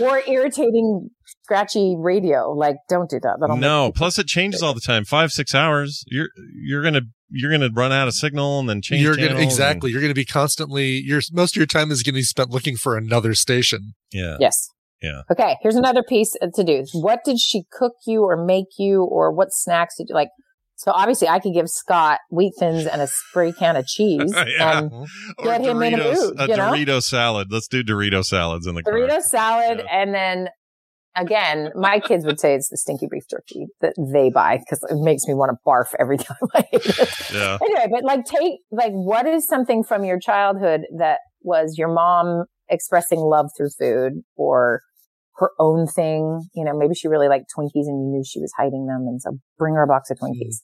or 0.00 0.20
irritating, 0.26 1.10
scratchy 1.44 1.94
radio. 1.98 2.50
Like, 2.52 2.76
don't 2.88 3.08
do 3.08 3.18
that. 3.22 3.38
That'll 3.40 3.56
No, 3.56 3.90
plus 3.94 4.18
it 4.18 4.26
changes 4.26 4.62
all 4.62 4.74
the 4.74 4.80
time. 4.80 5.04
Five, 5.04 5.30
six 5.32 5.54
hours. 5.54 6.04
You're 6.08 6.28
you're 6.62 6.82
gonna 6.82 7.02
you're 7.30 7.50
gonna 7.50 7.70
run 7.72 7.92
out 7.92 8.08
of 8.08 8.14
signal 8.14 8.58
and 8.60 8.68
then 8.68 8.82
change. 8.82 9.02
you're 9.02 9.14
gonna 9.16 9.28
channels 9.28 9.44
exactly. 9.44 9.90
You're 9.90 10.00
gonna 10.02 10.14
be 10.14 10.24
constantly. 10.24 10.98
Your 11.04 11.20
most 11.32 11.52
of 11.56 11.60
your 11.60 11.66
time 11.66 11.90
is 11.90 12.02
gonna 12.02 12.14
be 12.16 12.22
spent 12.22 12.50
looking 12.50 12.76
for 12.76 12.96
another 12.96 13.34
station. 13.34 13.94
yeah. 14.12 14.36
Yes. 14.40 14.68
Yeah. 15.00 15.22
Okay, 15.30 15.56
here's 15.62 15.76
another 15.76 16.02
piece 16.02 16.32
to 16.54 16.64
do. 16.64 16.84
What 16.92 17.20
did 17.24 17.38
she 17.38 17.62
cook 17.70 17.92
you 18.04 18.24
or 18.24 18.36
make 18.44 18.66
you 18.80 19.04
or 19.04 19.30
what 19.32 19.52
snacks 19.52 19.96
did 19.96 20.08
you 20.08 20.14
like? 20.16 20.30
So 20.78 20.92
obviously 20.92 21.28
I 21.28 21.40
could 21.40 21.52
give 21.54 21.68
Scott 21.68 22.20
wheat 22.30 22.52
thins 22.58 22.86
and 22.86 23.02
a 23.02 23.08
spray 23.08 23.52
can 23.52 23.76
of 23.76 23.86
cheese 23.94 24.32
Yeah. 24.34 24.78
and 24.78 24.92
Or 25.38 25.44
get 25.44 25.60
him 25.60 25.82
in 25.82 25.94
a 25.94 25.96
mood, 25.98 26.40
a 26.40 26.46
you 26.48 26.56
know? 26.56 26.72
Dorito 26.72 27.02
salad. 27.02 27.48
Let's 27.50 27.66
do 27.68 27.82
Dorito 27.82 28.24
salads 28.24 28.66
in 28.66 28.74
the 28.76 28.82
car. 28.82 28.92
Dorito 28.94 29.20
salad 29.20 29.84
and 29.90 30.14
then 30.14 30.48
again, 31.16 31.70
my 31.74 31.98
kids 31.98 32.24
would 32.24 32.38
say 32.38 32.54
it's 32.54 32.68
the 32.68 32.76
stinky 32.76 33.08
beef 33.10 33.24
jerky 33.28 33.66
that 33.80 33.94
they 34.12 34.30
buy 34.30 34.58
because 34.58 34.78
it 34.88 35.02
makes 35.02 35.26
me 35.26 35.34
want 35.34 35.50
to 35.50 35.56
barf 35.66 35.92
every 35.98 36.16
time 36.28 36.36
I 36.54 36.64
eat 36.72 36.86
it. 36.86 37.30
Yeah. 37.34 37.58
Anyway, 37.60 37.86
but 37.90 38.04
like 38.04 38.24
take 38.24 38.60
like 38.70 38.92
what 38.92 39.26
is 39.26 39.48
something 39.48 39.82
from 39.82 40.04
your 40.04 40.20
childhood 40.20 40.82
that 40.98 41.18
was 41.42 41.74
your 41.76 41.92
mom 41.92 42.44
expressing 42.68 43.18
love 43.18 43.46
through 43.56 43.70
food 43.78 44.22
or 44.36 44.82
her 45.36 45.50
own 45.58 45.86
thing? 45.88 46.46
You 46.54 46.64
know, 46.64 46.76
maybe 46.76 46.94
she 46.94 47.08
really 47.08 47.26
liked 47.28 47.46
Twinkies 47.56 47.86
and 47.86 48.00
you 48.00 48.08
knew 48.12 48.22
she 48.24 48.38
was 48.40 48.52
hiding 48.56 48.86
them 48.86 49.06
and 49.08 49.20
so 49.20 49.32
bring 49.58 49.74
her 49.74 49.82
a 49.82 49.86
box 49.88 50.10
of 50.10 50.18
Twinkies. 50.18 50.58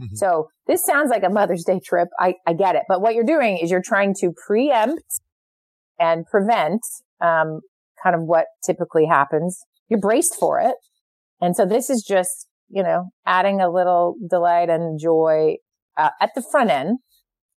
Mhm. 0.00 0.16
So 0.16 0.48
this 0.66 0.84
sounds 0.84 1.10
like 1.10 1.22
a 1.24 1.28
Mother's 1.30 1.64
Day 1.64 1.80
trip. 1.84 2.08
I, 2.18 2.34
I 2.46 2.52
get 2.52 2.76
it. 2.76 2.82
But 2.88 3.00
what 3.00 3.14
you're 3.14 3.24
doing 3.24 3.58
is 3.58 3.70
you're 3.70 3.82
trying 3.82 4.14
to 4.20 4.32
preempt 4.46 5.20
and 5.98 6.24
prevent, 6.26 6.80
um, 7.20 7.60
kind 8.02 8.14
of 8.14 8.22
what 8.22 8.46
typically 8.64 9.06
happens. 9.06 9.60
You're 9.88 10.00
braced 10.00 10.36
for 10.38 10.60
it. 10.60 10.74
And 11.40 11.56
so 11.56 11.66
this 11.66 11.90
is 11.90 12.02
just, 12.06 12.46
you 12.68 12.82
know, 12.82 13.06
adding 13.26 13.60
a 13.60 13.70
little 13.70 14.14
delight 14.30 14.70
and 14.70 14.98
joy, 15.00 15.56
uh, 15.96 16.10
at 16.20 16.30
the 16.34 16.42
front 16.42 16.70
end. 16.70 16.98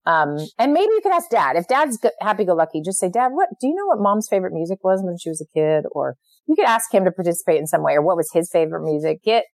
Um, 0.07 0.39
and 0.59 0.73
maybe 0.73 0.91
you 0.93 1.01
could 1.03 1.13
ask 1.13 1.29
dad. 1.29 1.57
If 1.57 1.67
dad's 1.69 1.99
go- 1.99 2.11
happy-go-lucky, 2.21 2.81
just 2.83 2.99
say, 2.99 3.11
dad, 3.11 3.29
what, 3.33 3.49
do 3.61 3.67
you 3.67 3.75
know 3.75 3.87
what 3.87 3.99
mom's 3.99 4.27
favorite 4.29 4.55
music 4.55 4.79
was 4.83 5.03
when 5.03 5.19
she 5.19 5.29
was 5.29 5.41
a 5.43 5.59
kid? 5.59 5.85
Or 5.93 6.17
you 6.47 6.55
could 6.55 6.65
ask 6.65 6.93
him 6.93 7.05
to 7.05 7.11
participate 7.13 7.59
in 7.59 7.67
some 7.67 7.83
way 7.83 7.95
or 7.95 8.03
what 8.03 8.17
was 8.17 8.31
his 8.33 8.49
favorite 8.51 8.85
music. 8.85 9.23
Get 9.23 9.45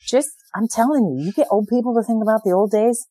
just, 0.00 0.30
I'm 0.54 0.68
telling 0.68 1.04
you, 1.16 1.26
you 1.26 1.32
get 1.32 1.46
old 1.50 1.68
people 1.68 1.94
to 1.94 2.02
think 2.02 2.22
about 2.22 2.42
the 2.44 2.52
old 2.52 2.70
days. 2.70 3.06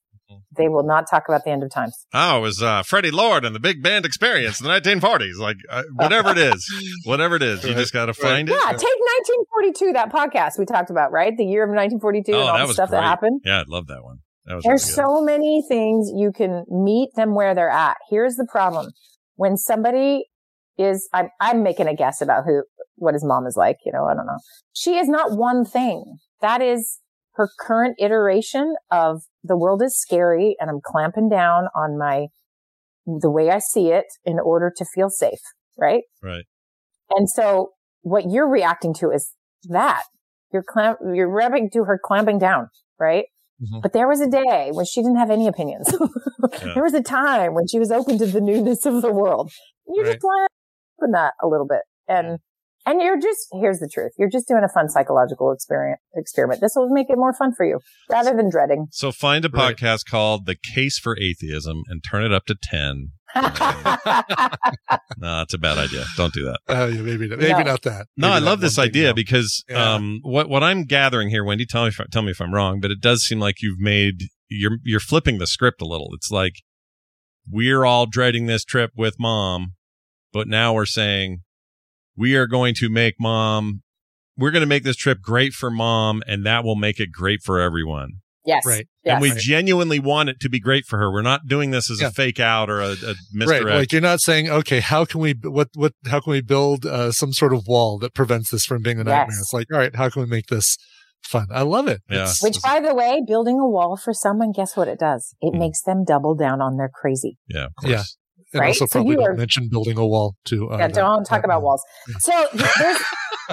They 0.58 0.68
will 0.68 0.84
not 0.84 1.10
talk 1.10 1.24
about 1.28 1.46
the 1.46 1.52
end 1.52 1.64
of 1.64 1.72
times. 1.72 2.06
Oh, 2.14 2.40
it 2.40 2.42
was 2.42 2.62
uh, 2.62 2.84
Freddie 2.84 3.12
Lord 3.12 3.46
and 3.46 3.56
the 3.56 3.60
Big 3.60 3.82
Band 3.82 4.06
Experience 4.06 4.60
in 4.60 4.68
the 4.68 4.74
1940s. 4.74 5.38
Like 5.38 5.58
uh, 5.70 5.84
whatever 5.94 6.32
it 6.32 6.38
is, 6.38 6.68
whatever 7.06 7.36
it 7.36 7.44
is, 7.44 7.64
you 7.64 7.74
just 7.74 7.94
got 7.94 8.08
to 8.08 8.14
find 8.14 8.50
it. 8.50 8.52
Yeah, 8.52 8.72
take 8.72 9.00
1942, 9.54 9.94
that 9.94 10.12
podcast 10.12 10.60
we 10.60 10.66
talked 10.66 10.90
about, 10.90 11.12
right? 11.12 11.36
The 11.38 11.46
year 11.46 11.64
of 11.64 11.70
1942 11.70 12.34
oh, 12.34 12.40
and 12.40 12.50
all 12.50 12.58
that 12.58 12.68
the 12.68 12.74
stuff 12.74 12.90
great. 12.90 13.00
that 13.00 13.06
happened. 13.06 13.42
Yeah, 13.46 13.62
I 13.62 13.64
love 13.68 13.88
that 13.88 14.04
one. 14.04 14.20
That 14.46 14.56
was 14.56 14.64
There's 14.64 14.84
really 14.84 14.94
so 14.94 15.22
many 15.22 15.64
things 15.68 16.12
you 16.14 16.32
can 16.32 16.66
meet 16.70 17.10
them 17.16 17.36
where 17.36 17.54
they're 17.54 17.70
at. 17.70 17.98
Here's 18.10 18.36
the 18.36 18.48
problem. 18.50 18.92
When 19.36 19.56
somebody 19.56 20.26
is, 20.78 21.08
I'm, 21.14 21.30
I'm 21.40 21.64
making 21.64 21.88
a 21.88 21.96
guess 21.96 22.22
about 22.22 22.46
who, 22.46 22.64
what 22.96 23.14
his 23.14 23.24
mom 23.24 23.46
is 23.46 23.56
like, 23.56 23.78
you 23.86 23.92
know, 23.92 24.06
I 24.06 24.14
don't 24.14 24.26
know. 24.26 24.40
She 24.74 24.98
is 24.98 25.08
not 25.08 25.38
one 25.38 25.64
thing. 25.66 26.18
That 26.42 26.62
is 26.62 27.00
her 27.34 27.50
current 27.60 27.96
iteration 28.00 28.76
of 28.92 29.24
the 29.44 29.58
world 29.58 29.82
is 29.84 29.98
scary 30.00 30.56
and 30.60 30.70
I'm 30.70 30.80
clamping 30.84 31.30
down 31.30 31.68
on 31.76 31.98
my, 31.98 32.28
the 33.06 33.30
way 33.30 33.50
I 33.50 33.60
see 33.60 33.90
it 33.90 34.06
in 34.26 34.40
order 34.40 34.72
to 34.76 34.86
feel 34.86 35.10
safe, 35.10 35.40
right? 35.78 36.04
right. 36.22 36.46
And 37.16 37.30
so 37.30 37.72
what 38.02 38.26
you're 38.30 38.50
reacting 38.50 38.94
to 38.96 39.12
is 39.12 39.32
that 39.70 40.04
you're 40.52 40.64
clamp, 40.68 41.00
you're 41.14 41.30
reacting 41.30 41.70
to 41.74 41.84
her 41.86 42.00
clamping 42.04 42.40
down, 42.40 42.68
right? 43.00 43.26
Mhm. 43.62 43.82
But 43.82 43.94
there 43.94 44.08
was 44.08 44.22
a 44.22 44.28
day 44.30 44.70
when 44.72 44.86
she 44.86 45.02
didn't 45.02 45.18
have 45.18 45.32
any 45.32 45.48
opinions. 45.48 45.94
Yeah. 46.64 46.74
There 46.76 46.84
was 46.84 46.94
a 46.94 47.02
time 47.04 47.54
when 47.56 47.68
she 47.68 47.78
was 47.80 47.92
open 47.92 48.18
to 48.20 48.26
the 48.26 48.40
newness 48.40 48.86
of 48.86 49.02
the 49.02 49.12
world. 49.12 49.52
You 49.88 50.04
Right. 50.04 50.14
just 50.14 50.24
want 50.24 50.50
to 50.50 51.04
open 51.04 51.12
that 51.12 51.34
a 51.42 51.48
little 51.48 51.66
bit. 51.68 51.82
And, 52.08 52.40
and 52.88 53.02
you're 53.02 53.20
just, 53.20 53.48
here's 53.54 53.78
the 53.80 53.88
truth. 53.94 54.14
You're 54.18 54.30
just 54.30 54.48
doing 54.48 54.64
a 54.64 54.70
fun 54.74 54.90
psychological 54.90 55.52
experiment, 55.52 56.00
experiment. 56.16 56.62
This 56.62 56.72
will 56.76 56.90
make 56.90 57.08
it 57.10 57.18
more 57.18 57.34
fun 57.34 57.54
for 57.56 57.66
you 57.66 57.80
rather 58.10 58.36
than 58.36 58.50
dreading. 58.50 58.88
So 58.92 59.12
find 59.12 59.46
a 59.46 59.50
Right. 59.50 59.76
podcast 59.78 60.06
called 60.10 60.46
"The 60.48 60.56
Case 60.56 60.98
for 60.98 61.16
Atheism" 61.20 61.84
and 61.90 62.04
turn 62.04 62.24
it 62.24 62.34
up 62.34 62.46
to 62.48 62.56
ten. 62.62 63.10
No, 65.20 65.42
it's 65.42 65.54
a 65.54 65.58
bad 65.58 65.78
idea. 65.78 66.06
Don't 66.16 66.34
do 66.34 66.46
that. 66.46 66.60
Uh, 66.68 66.86
yeah, 66.88 67.02
maybe 67.02 67.28
maybe 67.28 67.50
No. 67.50 67.60
not 67.62 67.82
that. 67.84 68.08
No, 68.16 68.30
I 68.30 68.40
love 68.40 68.62
this 68.62 68.78
one 68.78 68.86
thing, 68.86 68.92
idea 68.92 69.08
no. 69.10 69.14
because 69.14 69.64
Yeah. 69.70 69.96
um, 69.96 70.20
what 70.24 70.48
what 70.50 70.64
I'm 70.64 70.84
gathering 70.84 71.30
here, 71.30 71.44
Wendi, 71.44 71.68
tell 71.68 71.84
me 71.84 71.90
if, 71.90 72.00
tell 72.12 72.22
me 72.22 72.32
if 72.32 72.40
I'm 72.42 72.54
wrong, 72.54 72.80
but 72.80 72.92
it 72.92 73.02
does 73.02 73.24
seem 73.24 73.40
like 73.40 73.62
you've 73.62 73.80
made 73.80 74.24
you're 74.50 74.78
you're 74.84 75.00
flipping 75.00 75.40
the 75.40 75.48
script 75.48 75.82
a 75.82 75.86
little. 75.86 76.10
It's 76.14 76.32
like 76.32 76.54
we're 77.50 77.84
all 77.86 78.06
dreading 78.06 78.46
this 78.46 78.64
trip 78.64 78.92
with 78.96 79.16
mom, 79.20 79.74
but 80.34 80.48
now 80.48 80.74
we're 80.74 80.86
saying 80.86 81.40
we 82.18 82.36
are 82.36 82.48
going 82.48 82.74
to 82.80 82.90
make 82.90 83.16
mom. 83.20 83.82
We're 84.38 84.52
going 84.52 84.62
to 84.62 84.68
make 84.68 84.84
this 84.84 84.96
trip 84.98 85.20
great 85.22 85.54
for 85.54 85.70
mom, 85.72 86.22
and 86.28 86.46
that 86.46 86.64
will 86.64 86.76
make 86.76 87.00
it 87.00 87.12
great 87.12 87.42
for 87.44 87.60
everyone. 87.60 88.10
yes. 88.46 88.64
Right. 88.66 88.88
Yes. 89.04 89.14
and 89.16 89.22
we 89.22 89.32
Right. 89.32 89.40
genuinely 89.40 90.00
want 90.00 90.30
it 90.30 90.40
to 90.42 90.50
be 90.50 90.60
great 90.60 90.86
for 90.86 90.98
her. 91.00 91.12
We're 91.12 91.22
not 91.22 91.48
doing 91.48 91.72
this 91.72 91.90
as 91.92 92.00
Yeah. 92.02 92.08
a 92.08 92.12
fake 92.12 92.40
out 92.40 92.70
or 92.70 92.80
a, 92.82 92.92
a 92.92 93.14
right 93.46 93.64
like 93.64 93.92
you're 93.92 94.00
not 94.02 94.22
saying 94.22 94.50
okay 94.50 94.80
how 94.80 95.04
can 95.06 95.20
we 95.22 95.34
what 95.44 95.68
what 95.76 95.94
how 96.06 96.20
can 96.22 96.32
we 96.32 96.42
build 96.42 96.86
uh, 96.86 97.12
some 97.12 97.34
sort 97.34 97.54
of 97.54 97.64
wall 97.68 97.98
that 98.00 98.14
prevents 98.14 98.50
this 98.52 98.64
from 98.66 98.82
being 98.82 99.00
a 99.02 99.04
nightmare 99.04 99.28
Yes. 99.32 99.40
it's 99.42 99.54
like 99.54 99.68
all 99.74 99.80
right 99.80 99.94
how 99.96 100.10
can 100.10 100.22
we 100.24 100.28
make 100.30 100.48
this 100.48 100.78
fun 101.24 101.48
i 101.52 101.62
love 101.62 101.88
it 101.90 102.02
Yeah. 102.10 102.18
It's- 102.24 102.42
Which, 102.42 102.62
by 102.62 102.80
the 102.80 102.94
way, 102.96 103.22
building 103.28 103.60
a 103.60 103.68
wall 103.68 103.98
for 103.98 104.14
someone, 104.14 104.52
guess 104.54 104.78
what 104.78 104.88
it 104.88 105.00
does? 105.00 105.36
It 105.42 105.52
Hmm. 105.54 105.60
makes 105.60 105.82
them 105.82 106.06
double 106.06 106.34
down 106.36 106.62
on 106.62 106.78
their 106.78 106.90
crazy. 106.94 107.38
yeah, 107.50 107.66
of 107.66 107.76
course. 107.82 107.92
Yeah. 107.92 108.04
And 108.54 108.62
right? 108.62 108.68
also 108.70 108.86
So 108.86 108.92
probably 109.00 109.12
you 109.12 109.18
don't 109.18 109.30
are- 109.32 109.36
mention 109.36 109.68
building 109.70 109.98
a 109.98 110.06
wall 110.06 110.36
too. 110.46 110.70
uh, 110.72 110.78
yeah, 110.78 110.88
don't 110.88 111.24
talk 111.26 111.42
that 111.42 111.46
about 111.46 111.62
wall. 111.62 111.80
walls. 112.08 112.22
So 112.22 112.48
there's, 112.80 112.98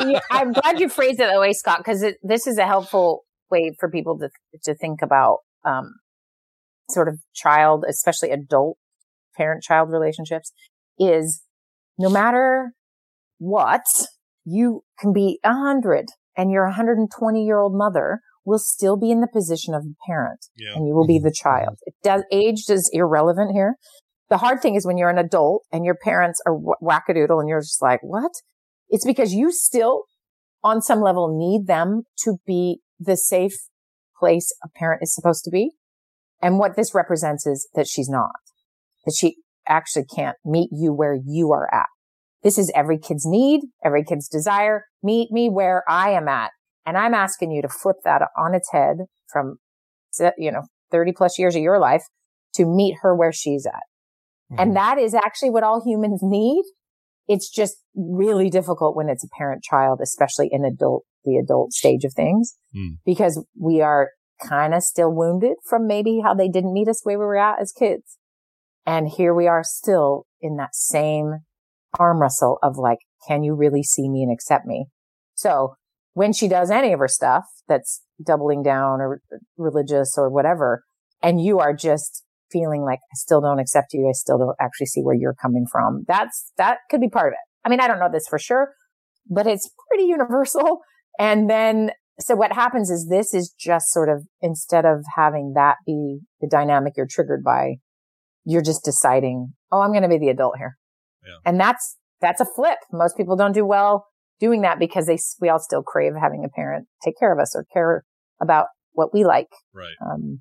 you, 0.09 0.19
I'm 0.31 0.53
glad 0.53 0.81
you 0.81 0.89
phrased 0.89 1.21
it 1.21 1.27
that 1.31 1.39
way, 1.41 1.53
Scott, 1.53 1.79
because 1.79 2.05
this 2.23 2.47
is 2.47 2.59
a 2.59 2.67
helpful 2.67 3.25
way 3.51 3.73
for 3.79 3.91
people 3.91 4.19
to 4.19 4.29
to 4.65 4.75
think 4.75 5.03
about 5.03 5.39
um, 5.65 5.95
sort 6.91 7.09
of 7.09 7.19
child, 7.35 7.85
especially 7.89 8.31
adult 8.31 8.77
parent-child 9.37 9.91
relationships. 9.91 10.53
Is 10.99 11.43
no 11.99 12.09
matter 12.09 12.73
what, 13.39 13.83
you 14.45 14.83
can 14.99 15.13
be 15.13 15.39
a 15.45 15.53
hundred, 15.53 16.07
and 16.37 16.51
your 16.51 16.65
120 16.67 17.45
year 17.45 17.59
old 17.59 17.75
mother 17.77 18.21
will 18.45 18.59
still 18.59 18.97
be 18.97 19.11
in 19.11 19.21
the 19.21 19.29
position 19.33 19.75
of 19.75 19.83
a 19.83 19.95
parent, 20.07 20.39
Yeah. 20.57 20.75
and 20.77 20.87
you 20.87 20.95
will 20.95 21.07
be 21.07 21.19
the 21.19 21.33
child. 21.35 21.79
It 21.87 21.95
does 22.03 22.23
age 22.31 22.65
is 22.69 22.91
irrelevant 22.93 23.53
here. 23.53 23.77
The 24.31 24.39
hard 24.39 24.63
thing 24.63 24.75
is 24.75 24.87
when 24.87 24.97
you're 24.97 25.11
an 25.11 25.19
adult 25.19 25.65
and 25.71 25.85
your 25.85 25.97
parents 25.97 26.41
are 26.47 26.59
wackadoodle 26.83 27.39
and 27.41 27.49
you're 27.49 27.61
just 27.61 27.83
like, 27.83 28.01
what? 28.03 28.33
It's 28.89 29.05
because 29.05 29.35
you 29.35 29.53
still, 29.53 30.05
on 30.63 30.81
some 30.81 31.01
level, 31.01 31.37
need 31.37 31.67
them 31.67 32.03
to 32.25 32.39
be 32.47 32.81
the 32.99 33.17
safe 33.17 33.55
place 34.19 34.53
a 34.63 34.69
parent 34.77 35.03
is 35.03 35.15
supposed 35.15 35.45
to 35.45 35.51
be. 35.51 35.73
And 36.41 36.59
what 36.59 36.77
this 36.77 36.95
represents 36.95 37.47
is 37.47 37.69
that 37.75 37.87
she's 37.87 38.09
not, 38.09 38.33
that 39.05 39.15
she 39.17 39.37
actually 39.67 40.05
can't 40.05 40.37
meet 40.45 40.71
you 40.73 40.93
where 40.93 41.19
you 41.25 41.53
are 41.53 41.73
at. 41.73 41.87
This 42.43 42.59
is 42.59 42.71
every 42.75 42.99
kid's 42.99 43.25
need, 43.27 43.63
every 43.83 44.05
kid's 44.05 44.29
desire. 44.29 44.85
Meet 45.03 45.33
me 45.33 45.49
where 45.49 45.83
I 45.89 46.11
am 46.11 46.29
at. 46.29 46.51
And 46.85 46.99
I'm 46.99 47.15
asking 47.15 47.51
you 47.51 47.63
to 47.63 47.69
flip 47.69 47.97
that 48.05 48.23
on 48.37 48.55
its 48.55 48.71
head 48.73 48.99
from, 49.33 49.57
you 50.37 50.53
know, 50.53 50.63
30 50.91 51.13
plus 51.13 51.39
years 51.39 51.57
of 51.57 51.63
your 51.63 51.79
life 51.79 52.03
to 52.55 52.67
meet 52.67 52.97
her 53.01 53.17
where 53.17 53.33
she's 53.33 53.67
at. 53.67 53.83
And 54.59 54.77
that 54.77 54.99
is 54.99 55.15
actually 55.15 55.51
what 55.51 55.63
all 55.63 55.83
humans 55.85 56.21
need. 56.23 56.65
It's 57.27 57.51
just 57.51 57.77
really 57.95 58.51
difficult 58.51 58.97
when 58.97 59.09
it's 59.09 59.25
a 59.25 59.29
parent 59.39 59.63
child, 59.63 60.01
especially 60.03 60.49
in 60.53 60.65
adult, 60.65 61.05
the 61.25 61.37
adult 61.37 61.73
stage 61.73 62.05
of 62.05 62.13
things, 62.15 62.57
Hmm. 62.73 62.95
because 63.05 63.45
we 63.59 63.81
are 63.81 64.11
kind 64.43 64.75
of 64.75 64.83
still 64.83 65.13
wounded 65.15 65.55
from 65.65 65.87
maybe 65.87 66.21
how 66.23 66.35
they 66.35 66.49
didn't 66.49 66.73
meet 66.73 66.89
us 66.89 67.01
where 67.05 67.19
we 67.19 67.25
were 67.25 67.37
at 67.37 67.61
as 67.61 67.73
kids. 67.73 68.19
And 68.85 69.09
here 69.09 69.33
we 69.33 69.47
are 69.47 69.63
still 69.65 70.27
in 70.41 70.57
that 70.57 70.75
same 70.75 71.39
arm 71.99 72.21
wrestle 72.21 72.59
of 72.63 72.77
like, 72.77 72.99
can 73.27 73.43
you 73.43 73.55
really 73.55 73.83
see 73.83 74.09
me 74.11 74.23
and 74.23 74.33
accept 74.33 74.67
me? 74.67 74.87
So 75.35 75.77
when 76.13 76.33
she 76.33 76.49
does 76.49 76.71
any 76.71 76.93
of 76.93 76.99
her 76.99 77.09
stuff 77.09 77.45
that's 77.69 78.03
doubling 78.23 78.63
down 78.63 79.01
or 79.01 79.23
religious 79.57 80.15
or 80.19 80.29
whatever, 80.29 80.83
and 81.23 81.41
you 81.41 81.59
are 81.59 81.73
just 81.73 82.23
feeling 82.55 82.83
like 82.83 83.01
I 83.01 83.15
still 83.15 83.41
don't 83.41 83.59
accept 83.59 83.89
you, 83.93 84.09
I 84.09 84.13
still 84.13 84.39
don't 84.39 84.57
actually 84.61 84.87
see 84.87 85.03
where 85.03 85.15
you're 85.15 85.35
coming 85.35 85.67
from. 85.71 86.05
That's 86.07 86.53
that 86.57 86.79
could 86.91 87.01
be 87.01 87.11
part 87.11 87.29
of 87.29 87.33
it. 87.35 87.67
I 87.67 87.69
mean, 87.69 87.81
I 87.81 87.89
don't 87.89 87.99
know 87.99 88.11
this 88.13 88.29
for 88.29 88.39
sure, 88.39 88.73
but 89.29 89.47
it's 89.47 89.69
pretty 89.91 90.05
universal. 90.05 90.81
And 91.17 91.49
then 91.49 91.93
so 92.19 92.35
what 92.37 92.53
happens 92.53 92.91
is 92.91 93.09
this 93.09 93.35
is 93.35 93.55
just 93.59 93.93
sort 93.93 94.09
of 94.09 94.27
instead 94.41 94.85
of 94.85 95.05
having 95.17 95.53
that 95.55 95.77
be 95.87 96.21
the 96.41 96.49
dynamic 96.49 96.95
you're 96.97 97.09
triggered 97.09 97.43
by, 97.45 97.77
you're 98.45 98.63
just 98.63 98.85
deciding, 98.85 99.55
oh, 99.73 99.81
I'm 99.81 99.91
going 99.91 100.03
to 100.03 100.09
be 100.09 100.19
the 100.19 100.29
adult 100.29 100.57
here. 100.59 100.77
Yeah. 101.27 101.37
And 101.45 101.59
that's, 101.59 101.97
that's 102.21 102.41
a 102.41 102.47
flip. 102.57 102.79
Most 102.93 103.17
people 103.17 103.37
don't 103.37 103.53
do 103.53 103.67
well 103.67 104.07
doing 104.39 104.63
that 104.63 104.79
because 104.79 105.07
they, 105.07 105.19
we 105.41 105.49
all 105.49 105.59
still 105.59 105.83
crave 105.83 106.13
having 106.21 106.45
a 106.45 106.49
parent 106.49 106.87
take 107.05 107.19
care 107.19 107.33
of 107.33 107.41
us 107.41 107.55
or 107.57 107.67
care 107.73 108.05
about 108.41 108.67
what 108.93 109.13
we 109.13 109.25
like. 109.25 109.49
Right. 109.73 109.95
Um, 110.05 110.41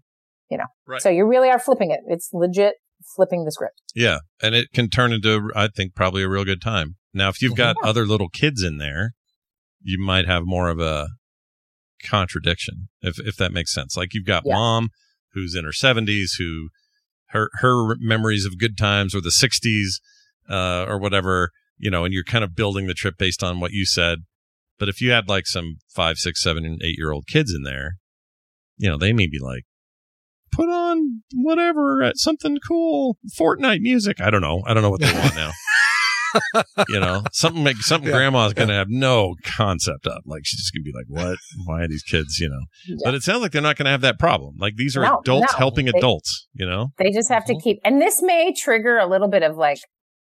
you 0.53 0.57
know, 0.59 0.67
Right. 0.88 1.01
so 1.01 1.09
you 1.09 1.25
really 1.25 1.49
are 1.49 1.59
flipping 1.59 1.89
it. 1.91 1.99
It's 2.07 2.30
legit 2.31 2.75
flipping 3.15 3.43
the 3.43 3.51
script. 3.51 3.81
Yeah, 3.95 4.19
and 4.41 4.53
it 4.55 4.67
can 4.73 4.88
turn 4.89 5.11
into, 5.11 5.51
I 5.55 5.67
think, 5.67 5.93
probably 5.95 6.23
a 6.23 6.30
real 6.30 6.45
good 6.45 6.61
time. 6.61 6.95
Now, 7.13 7.27
if 7.30 7.41
you've 7.41 7.55
got 7.65 7.75
other 7.84 8.05
little 8.05 8.30
kids 8.30 8.61
in 8.63 8.77
there, 8.77 9.11
you 9.81 9.97
might 9.99 10.25
have 10.27 10.43
more 10.45 10.69
of 10.69 10.80
a 10.80 11.07
contradiction, 12.03 12.89
if 13.01 13.15
if 13.19 13.35
that 13.38 13.51
makes 13.51 13.73
sense. 13.73 13.95
Like 13.97 14.13
you've 14.13 14.25
got 14.25 14.43
Yeah. 14.45 14.53
mom 14.53 14.89
who's 15.34 15.55
in 15.55 15.63
her 15.65 15.73
seventies, 15.73 16.35
who 16.38 16.69
her 17.30 17.49
her 17.55 17.95
memories 17.99 18.45
of 18.45 18.57
good 18.59 18.77
times 18.77 19.15
or 19.15 19.21
the 19.21 19.31
sixties, 19.31 19.99
uh, 20.49 20.85
or 20.88 20.99
whatever, 20.99 21.49
you 21.77 21.89
know, 21.89 22.05
and 22.05 22.13
you're 22.13 22.23
kind 22.23 22.43
of 22.43 22.55
building 22.55 22.88
the 22.88 22.93
trip 22.93 23.15
based 23.17 23.43
on 23.43 23.59
what 23.59 23.71
you 23.71 23.85
said. 23.85 24.19
But 24.80 24.89
if 24.89 25.01
you 25.01 25.11
had 25.11 25.27
like 25.30 25.47
some 25.47 25.77
five, 25.93 26.17
six, 26.17 26.41
seven, 26.43 26.65
and 26.65 26.81
eight 26.84 26.95
year 26.97 27.11
old 27.11 27.25
kids 27.27 27.53
in 27.53 27.63
there, 27.63 27.93
you 28.77 28.89
know, 28.89 28.97
they 28.97 29.13
may 29.13 29.27
be 29.27 29.39
like, 29.39 29.63
put 30.55 30.69
on 30.69 31.21
whatever, 31.35 32.03
uh, 32.03 32.11
something 32.15 32.57
cool, 32.67 33.17
Fortnite 33.39 33.80
music. 33.81 34.21
I 34.21 34.30
don't 34.30 34.41
know. 34.41 34.61
I 34.65 34.73
don't 34.73 34.84
know 34.84 34.89
what 34.91 35.01
they 35.01 35.11
want 35.13 35.35
now. 35.35 35.51
you 36.89 36.99
know, 36.99 37.21
something 37.31 37.63
like 37.63 37.75
something 37.77 38.09
Yeah. 38.09 38.15
grandma's 38.17 38.53
gonna 38.53 38.73
have 38.73 38.88
no 38.89 39.35
concept 39.45 40.07
of. 40.07 40.23
Like 40.25 40.41
she's 40.45 40.59
just 40.61 40.73
gonna 40.73 40.84
be 40.84 40.91
like, 40.95 41.05
"What? 41.07 41.38
Why 41.65 41.84
are 41.84 41.88
these 41.88 42.01
kids?" 42.03 42.39
You 42.39 42.49
know. 42.49 42.97
But 43.03 43.13
it 43.13 43.21
sounds 43.23 43.41
like 43.41 43.51
they're 43.51 43.61
not 43.61 43.75
gonna 43.77 43.91
have 43.91 44.01
that 44.01 44.17
problem. 44.19 44.55
Like 44.57 44.75
these 44.75 44.97
are 44.97 45.03
No, 45.03 45.19
adults 45.19 45.53
no. 45.53 45.57
helping 45.57 45.85
They- 45.85 45.97
adults. 45.97 46.47
You 46.53 46.65
know. 46.65 46.88
They 46.97 47.11
just 47.11 47.30
have 47.30 47.43
Mm-hmm. 47.43 47.53
to 47.57 47.61
keep, 47.63 47.80
and 47.85 48.01
this 48.01 48.21
may 48.23 48.51
trigger 48.53 48.97
a 48.97 49.05
little 49.05 49.27
bit 49.30 49.43
of 49.43 49.57
like, 49.57 49.77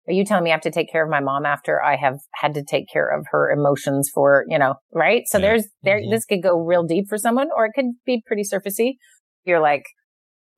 are 0.07 0.13
you 0.13 0.25
telling 0.25 0.43
me 0.43 0.49
I 0.49 0.53
have 0.53 0.61
to 0.61 0.71
take 0.71 0.91
care 0.91 1.03
of 1.03 1.09
my 1.11 1.19
mom 1.19 1.45
after 1.45 1.81
I 1.83 1.95
have 1.97 2.15
had 2.33 2.55
to 2.55 2.63
take 2.63 2.85
care 2.91 3.07
of 3.07 3.25
her 3.31 3.51
emotions 3.51 4.09
for, 4.11 4.43
you 4.47 4.57
know, 4.57 4.75
right? 4.93 5.21
So 5.27 5.37
there's, 5.39 5.67
there, 5.83 5.99
Mm-hmm. 5.99 6.09
this 6.11 6.25
could 6.25 6.41
go 6.41 6.57
real 6.57 6.83
deep 6.83 7.05
for 7.07 7.19
someone 7.19 7.49
or 7.55 7.65
it 7.67 7.73
could 7.75 7.85
be 8.07 8.23
pretty 8.25 8.41
surfacey. 8.43 8.93
You're 9.45 9.59
like, 9.61 9.83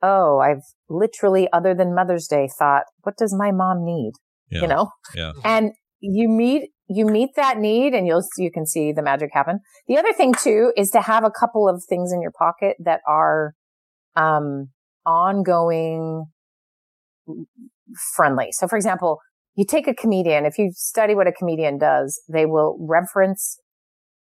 oh, 0.04 0.40
I've 0.40 0.64
literally, 0.90 1.48
other 1.52 1.74
than 1.74 1.96
Mother's 1.96 2.28
Day, 2.28 2.50
thought, 2.60 2.84
what 3.02 3.18
does 3.18 3.34
my 3.34 3.52
mom 3.52 3.86
need? 3.86 4.12
Yeah. 4.52 4.62
You 4.62 4.68
know? 4.68 4.90
Yeah. 5.16 5.32
and 5.44 5.72
you 6.02 6.28
meet 6.28 6.70
you 6.90 7.06
meet 7.06 7.30
that 7.38 7.58
need 7.58 7.94
and 7.94 8.06
you'll 8.06 8.24
you 8.38 8.52
can 8.52 8.66
see 8.66 8.92
the 8.92 9.02
magic 9.02 9.30
happen 9.32 9.60
the 9.88 9.98
other 9.98 10.12
thing 10.12 10.34
too 10.34 10.74
is 10.76 10.90
to 10.90 11.00
have 11.00 11.24
a 11.24 11.32
couple 11.32 11.70
of 11.70 11.82
things 11.88 12.12
in 12.12 12.22
your 12.22 12.32
pocket 12.38 12.76
that 12.78 13.00
are 13.08 13.54
um 14.18 14.68
ongoing 15.06 16.26
friendly 18.16 18.50
so 18.52 18.68
for 18.68 18.76
example 18.76 19.20
you 19.56 19.66
take 19.66 19.88
a 19.88 19.94
comedian 19.94 20.46
if 20.46 20.58
you 20.58 20.72
study 20.74 21.16
what 21.16 21.26
a 21.26 21.32
comedian 21.32 21.78
does 21.78 22.22
they 22.28 22.46
will 22.46 22.78
reference 22.82 23.60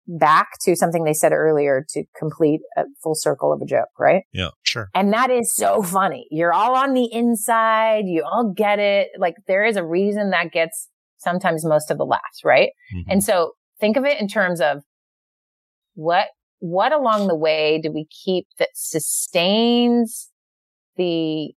back 0.07 0.59
to 0.61 0.77
something 0.77 1.05
they 1.05 1.15
said 1.15 1.33
earlier 1.33 1.85
to 1.89 2.05
complete 2.19 2.61
a 2.77 2.83
full 3.03 3.15
circle 3.15 3.53
of 3.53 3.61
a 3.63 3.65
joke 3.65 3.89
right 3.99 4.25
Yeah. 4.35 4.51
Sure. 4.63 4.91
and 4.95 5.13
that 5.15 5.31
is 5.31 5.55
so 5.55 5.83
funny. 5.83 6.27
You're 6.31 6.53
all 6.53 6.75
on 6.77 6.93
the 6.93 7.09
inside. 7.11 8.05
You 8.07 8.23
all 8.25 8.53
get 8.55 8.79
it. 8.79 9.09
Like 9.19 9.35
there 9.49 9.65
is 9.65 9.77
a 9.77 9.85
reason 9.85 10.31
that 10.31 10.53
gets 10.53 10.89
sometimes 11.17 11.65
most 11.65 11.91
of 11.91 11.97
the 11.97 12.05
laughs, 12.05 12.43
right? 12.45 12.71
Mm-hmm. 12.95 13.11
And 13.13 13.25
so 13.25 13.53
think 13.81 13.97
of 13.97 14.05
it 14.05 14.21
in 14.21 14.29
terms 14.29 14.61
of 14.61 14.83
what, 15.95 16.27
what 16.59 16.93
along 16.93 17.29
the 17.29 17.37
way 17.37 17.81
do 17.83 17.91
we 17.91 18.07
keep 18.25 18.47
that 18.59 18.71
sustains 18.75 20.31
the 20.97 21.53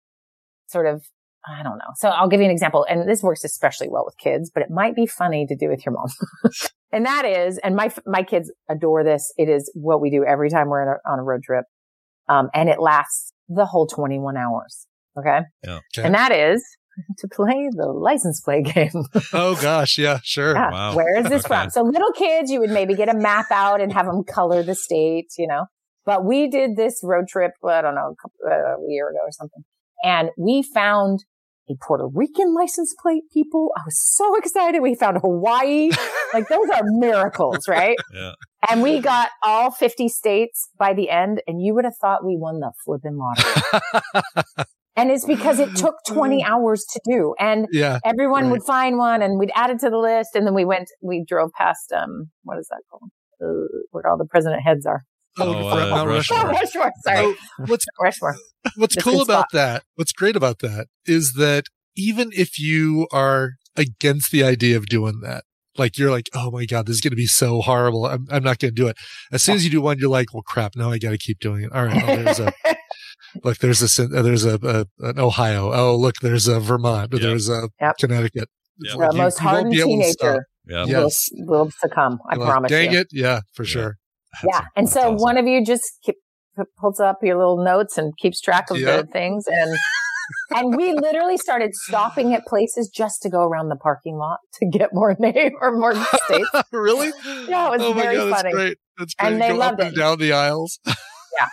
sort 0.68 0.86
of, 0.86 1.02
I 1.46 1.62
don't 1.62 1.78
know. 1.78 1.92
So 1.96 2.08
I'll 2.08 2.28
give 2.28 2.40
you 2.40 2.46
an 2.46 2.52
example 2.52 2.86
and 2.88 3.08
this 3.08 3.22
works 3.22 3.44
especially 3.44 3.88
well 3.88 4.04
with 4.04 4.16
kids, 4.18 4.50
but 4.52 4.62
it 4.62 4.70
might 4.70 4.94
be 4.94 5.06
funny 5.06 5.46
to 5.46 5.56
do 5.56 5.68
with 5.68 5.84
your 5.84 5.94
mom. 5.94 6.08
and 6.92 7.04
that 7.04 7.24
is, 7.24 7.58
and 7.58 7.74
my, 7.74 7.90
my 8.06 8.22
kids 8.22 8.52
adore 8.68 9.04
this. 9.04 9.32
It 9.36 9.48
is 9.48 9.70
what 9.74 10.00
we 10.00 10.10
do 10.10 10.24
every 10.24 10.50
time 10.50 10.68
we're 10.68 10.94
a, 10.94 10.98
on 11.06 11.18
a 11.18 11.22
road 11.22 11.42
trip. 11.42 11.64
Um, 12.28 12.48
and 12.54 12.68
it 12.68 12.80
lasts 12.80 13.32
the 13.48 13.66
whole 13.66 13.86
21 13.86 14.36
hours. 14.36 14.86
Okay. 15.18 15.40
Yeah. 15.64 15.80
And 15.98 16.14
that 16.14 16.32
is 16.32 16.64
to 17.18 17.28
play 17.28 17.68
the 17.70 17.86
license 17.86 18.40
plate 18.40 18.66
game. 18.66 19.04
oh 19.32 19.58
gosh, 19.60 19.98
yeah, 19.98 20.20
sure. 20.22 20.54
Yeah. 20.54 20.94
Where 20.94 21.18
is 21.18 21.28
this 21.28 21.46
from? 21.46 21.70
So 21.70 21.82
little 21.82 22.12
kids, 22.12 22.50
you 22.50 22.60
would 22.60 22.70
maybe 22.70 22.94
get 22.94 23.08
a 23.08 23.16
map 23.16 23.46
out 23.50 23.80
and 23.80 23.92
have 23.92 24.06
them 24.06 24.24
color 24.24 24.62
the 24.62 24.74
states, 24.74 25.36
you 25.38 25.46
know. 25.46 25.66
But 26.04 26.24
we 26.24 26.48
did 26.48 26.76
this 26.76 27.00
road 27.02 27.26
trip, 27.28 27.52
I 27.66 27.82
don't 27.82 27.96
know, 27.96 28.12
a, 28.12 28.16
couple, 28.16 28.38
uh, 28.46 28.76
a 28.76 28.88
year 28.88 29.08
ago 29.08 29.18
or 29.22 29.32
something, 29.32 29.64
and 30.04 30.30
we 30.38 30.62
found 30.62 31.24
a 31.68 31.74
Puerto 31.80 32.06
Rican 32.12 32.54
license 32.54 32.94
plate. 33.00 33.24
People, 33.32 33.70
I 33.76 33.82
was 33.84 33.98
so 34.00 34.36
excited. 34.38 34.80
We 34.80 34.94
found 34.94 35.18
Hawaii. 35.18 35.90
like 36.34 36.48
those 36.48 36.68
are 36.70 36.82
miracles, 36.84 37.66
right? 37.68 37.96
Yeah. 38.12 38.32
And 38.70 38.82
we 38.82 39.00
got 39.00 39.30
all 39.44 39.70
50 39.70 40.08
states 40.08 40.68
by 40.78 40.92
the 40.94 41.10
end, 41.10 41.42
and 41.46 41.62
you 41.62 41.74
would 41.74 41.84
have 41.84 41.96
thought 42.00 42.24
we 42.24 42.36
won 42.36 42.60
the 42.60 42.72
flipping 42.84 43.16
lottery. 43.16 44.64
and 44.96 45.10
it's 45.10 45.24
because 45.24 45.60
it 45.60 45.76
took 45.76 45.96
20 46.08 46.42
hours 46.44 46.84
to 46.92 47.00
do. 47.04 47.34
And 47.38 47.66
Yeah, 47.70 47.98
everyone 48.04 48.44
right. 48.44 48.52
would 48.52 48.62
find 48.64 48.98
one 48.98 49.22
and 49.22 49.38
we'd 49.38 49.52
add 49.54 49.70
it 49.70 49.78
to 49.80 49.90
the 49.90 49.98
list. 49.98 50.30
And 50.34 50.46
then 50.46 50.54
we 50.54 50.64
went, 50.64 50.88
we 51.02 51.24
drove 51.26 51.50
past, 51.52 51.92
um, 51.92 52.30
what 52.42 52.58
is 52.58 52.68
that 52.68 52.80
called? 52.90 53.10
Uh, 53.42 53.66
where 53.90 54.06
all 54.08 54.16
the 54.16 54.24
president 54.24 54.62
heads 54.62 54.86
are. 54.86 55.02
Oh, 55.38 55.54
Oh, 55.54 55.70
Mount 55.90 55.92
uh, 55.92 56.06
Rushmore. 56.12 56.50
Rushmore. 56.50 56.92
Sorry. 57.04 57.18
Oh, 57.26 57.34
what's 57.66 57.84
Rushmore. 58.00 58.36
what's 58.76 58.94
That's 58.94 59.04
cool 59.04 59.20
about 59.22 59.50
spot. 59.50 59.52
that? 59.52 59.82
What's 59.96 60.12
great 60.12 60.36
about 60.36 60.60
that 60.60 60.86
is 61.04 61.34
that 61.34 61.64
even 61.96 62.30
if 62.34 62.58
you 62.58 63.06
are 63.12 63.52
against 63.76 64.30
the 64.30 64.42
idea 64.44 64.76
of 64.76 64.86
doing 64.86 65.20
that, 65.22 65.44
like 65.78 65.98
you're 65.98 66.10
like, 66.10 66.26
oh 66.34 66.50
my 66.50 66.64
god, 66.64 66.86
this 66.86 66.94
is 66.96 67.00
going 67.02 67.10
to 67.10 67.16
be 67.16 67.26
so 67.26 67.60
horrible. 67.60 68.06
I'm 68.06 68.26
I'm 68.30 68.42
not 68.42 68.58
going 68.58 68.74
to 68.74 68.82
do 68.82 68.88
it. 68.88 68.96
As 69.30 69.42
soon 69.42 69.56
as 69.56 69.64
you 69.64 69.70
do 69.70 69.80
one, 69.82 69.98
you're 69.98 70.08
like, 70.10 70.32
well, 70.32 70.42
crap. 70.42 70.72
Now 70.74 70.90
I 70.90 70.98
got 70.98 71.10
to 71.10 71.18
keep 71.18 71.38
doing 71.38 71.64
it. 71.64 71.72
All 71.72 71.84
right. 71.84 72.02
Oh, 72.02 72.16
there's 72.16 72.40
a 72.40 72.52
look. 73.44 73.58
There's 73.58 73.98
a 73.98 74.04
uh, 74.04 74.22
there's 74.22 74.44
a, 74.46 74.54
a 75.00 75.06
an 75.06 75.18
Ohio. 75.18 75.72
Oh, 75.72 75.96
look. 75.96 76.14
There's 76.22 76.48
a 76.48 76.60
Vermont. 76.60 77.10
There's 77.10 77.48
a 77.50 77.68
Yep. 77.80 77.96
Connecticut. 77.98 78.48
It's 78.80 78.92
The 78.92 78.98
like 78.98 79.12
you- 79.12 79.18
most 79.18 79.40
you 79.40 79.48
hardened 79.48 79.70
be 79.72 79.80
able 79.80 80.00
to 80.02 80.08
stop. 80.12 80.20
teenager 80.28 80.46
Yeah. 80.66 80.82
will, 80.84 80.88
Yes. 81.04 81.28
will 81.32 81.70
succumb. 81.78 82.18
I 82.30 82.34
You're 82.36 82.40
like, 82.44 82.50
promise 82.50 82.70
Dang 82.70 82.92
you. 82.92 82.98
it. 83.00 83.06
Yeah, 83.12 83.40
for 83.54 83.64
sure. 83.66 83.96
Yeah. 84.44 84.62
And 84.76 84.88
so 84.88 85.12
one 85.12 85.36
of 85.38 85.46
you 85.46 85.64
just 85.64 85.84
keep, 86.04 86.16
pulls 86.78 87.00
up 87.00 87.18
your 87.22 87.36
little 87.36 87.62
notes 87.62 87.98
and 87.98 88.16
keeps 88.18 88.40
track 88.40 88.70
of 88.70 88.78
Yep. 88.78 89.06
the 89.06 89.12
things. 89.12 89.44
And, 89.48 89.76
and 90.56 90.76
we 90.76 90.92
literally 90.92 91.36
started 91.36 91.70
stopping 91.74 92.34
at 92.34 92.44
places 92.46 92.88
just 92.88 93.22
to 93.22 93.30
go 93.30 93.40
around 93.42 93.68
the 93.68 93.76
parking 93.76 94.16
lot 94.16 94.38
to 94.54 94.66
get 94.66 94.90
more 94.92 95.14
name 95.20 95.52
or 95.60 95.72
more 95.76 95.94
states. 95.94 96.48
really? 96.72 97.12
Yeah, 97.48 97.68
it 97.68 97.78
was 97.78 97.82
oh 97.82 97.92
very 97.92 98.16
god, 98.16 98.26
that's 98.30 98.42
funny. 98.42 98.52
great. 98.52 98.78
That's 98.98 99.14
great. 99.14 99.32
And 99.32 99.42
they 99.42 99.48
Go 99.48 99.56
loved 99.56 99.80
it. 99.80 99.94
down 99.96 100.18
the 100.18 100.32
aisles. 100.32 100.78
Yeah. 101.38 101.48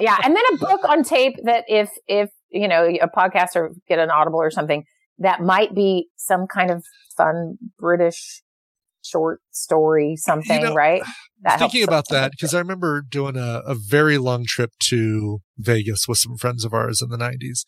Yeah. 0.00 0.16
And 0.24 0.34
then 0.34 0.42
a 0.54 0.56
book 0.56 0.80
on 0.88 1.02
tape 1.04 1.34
that 1.44 1.64
if, 1.68 1.90
if, 2.06 2.30
you 2.50 2.66
know, 2.66 2.86
a 2.86 3.08
podcast 3.14 3.56
or 3.56 3.72
get 3.86 3.98
an 3.98 4.08
audible 4.10 4.40
or 4.40 4.50
something 4.50 4.84
that 5.18 5.42
might 5.42 5.74
be 5.74 6.08
some 6.16 6.46
kind 6.46 6.70
of 6.70 6.82
fun 7.14 7.58
British 7.78 8.40
short 9.04 9.40
story, 9.50 10.16
something, 10.16 10.62
know, 10.62 10.74
right? 10.74 11.02
That 11.42 11.60
thinking 11.60 11.84
about 11.84 12.08
them. 12.08 12.20
that 12.22 12.30
because 12.32 12.52
I 12.52 12.58
remember 12.58 13.00
doing 13.00 13.36
a, 13.36 13.62
a 13.64 13.76
very 13.76 14.18
long 14.18 14.44
trip 14.44 14.72
to 14.88 15.38
Vegas 15.56 16.08
with 16.08 16.18
some 16.18 16.36
friends 16.36 16.64
of 16.64 16.74
ours 16.74 17.00
in 17.00 17.10
the 17.10 17.16
nineties. 17.16 17.64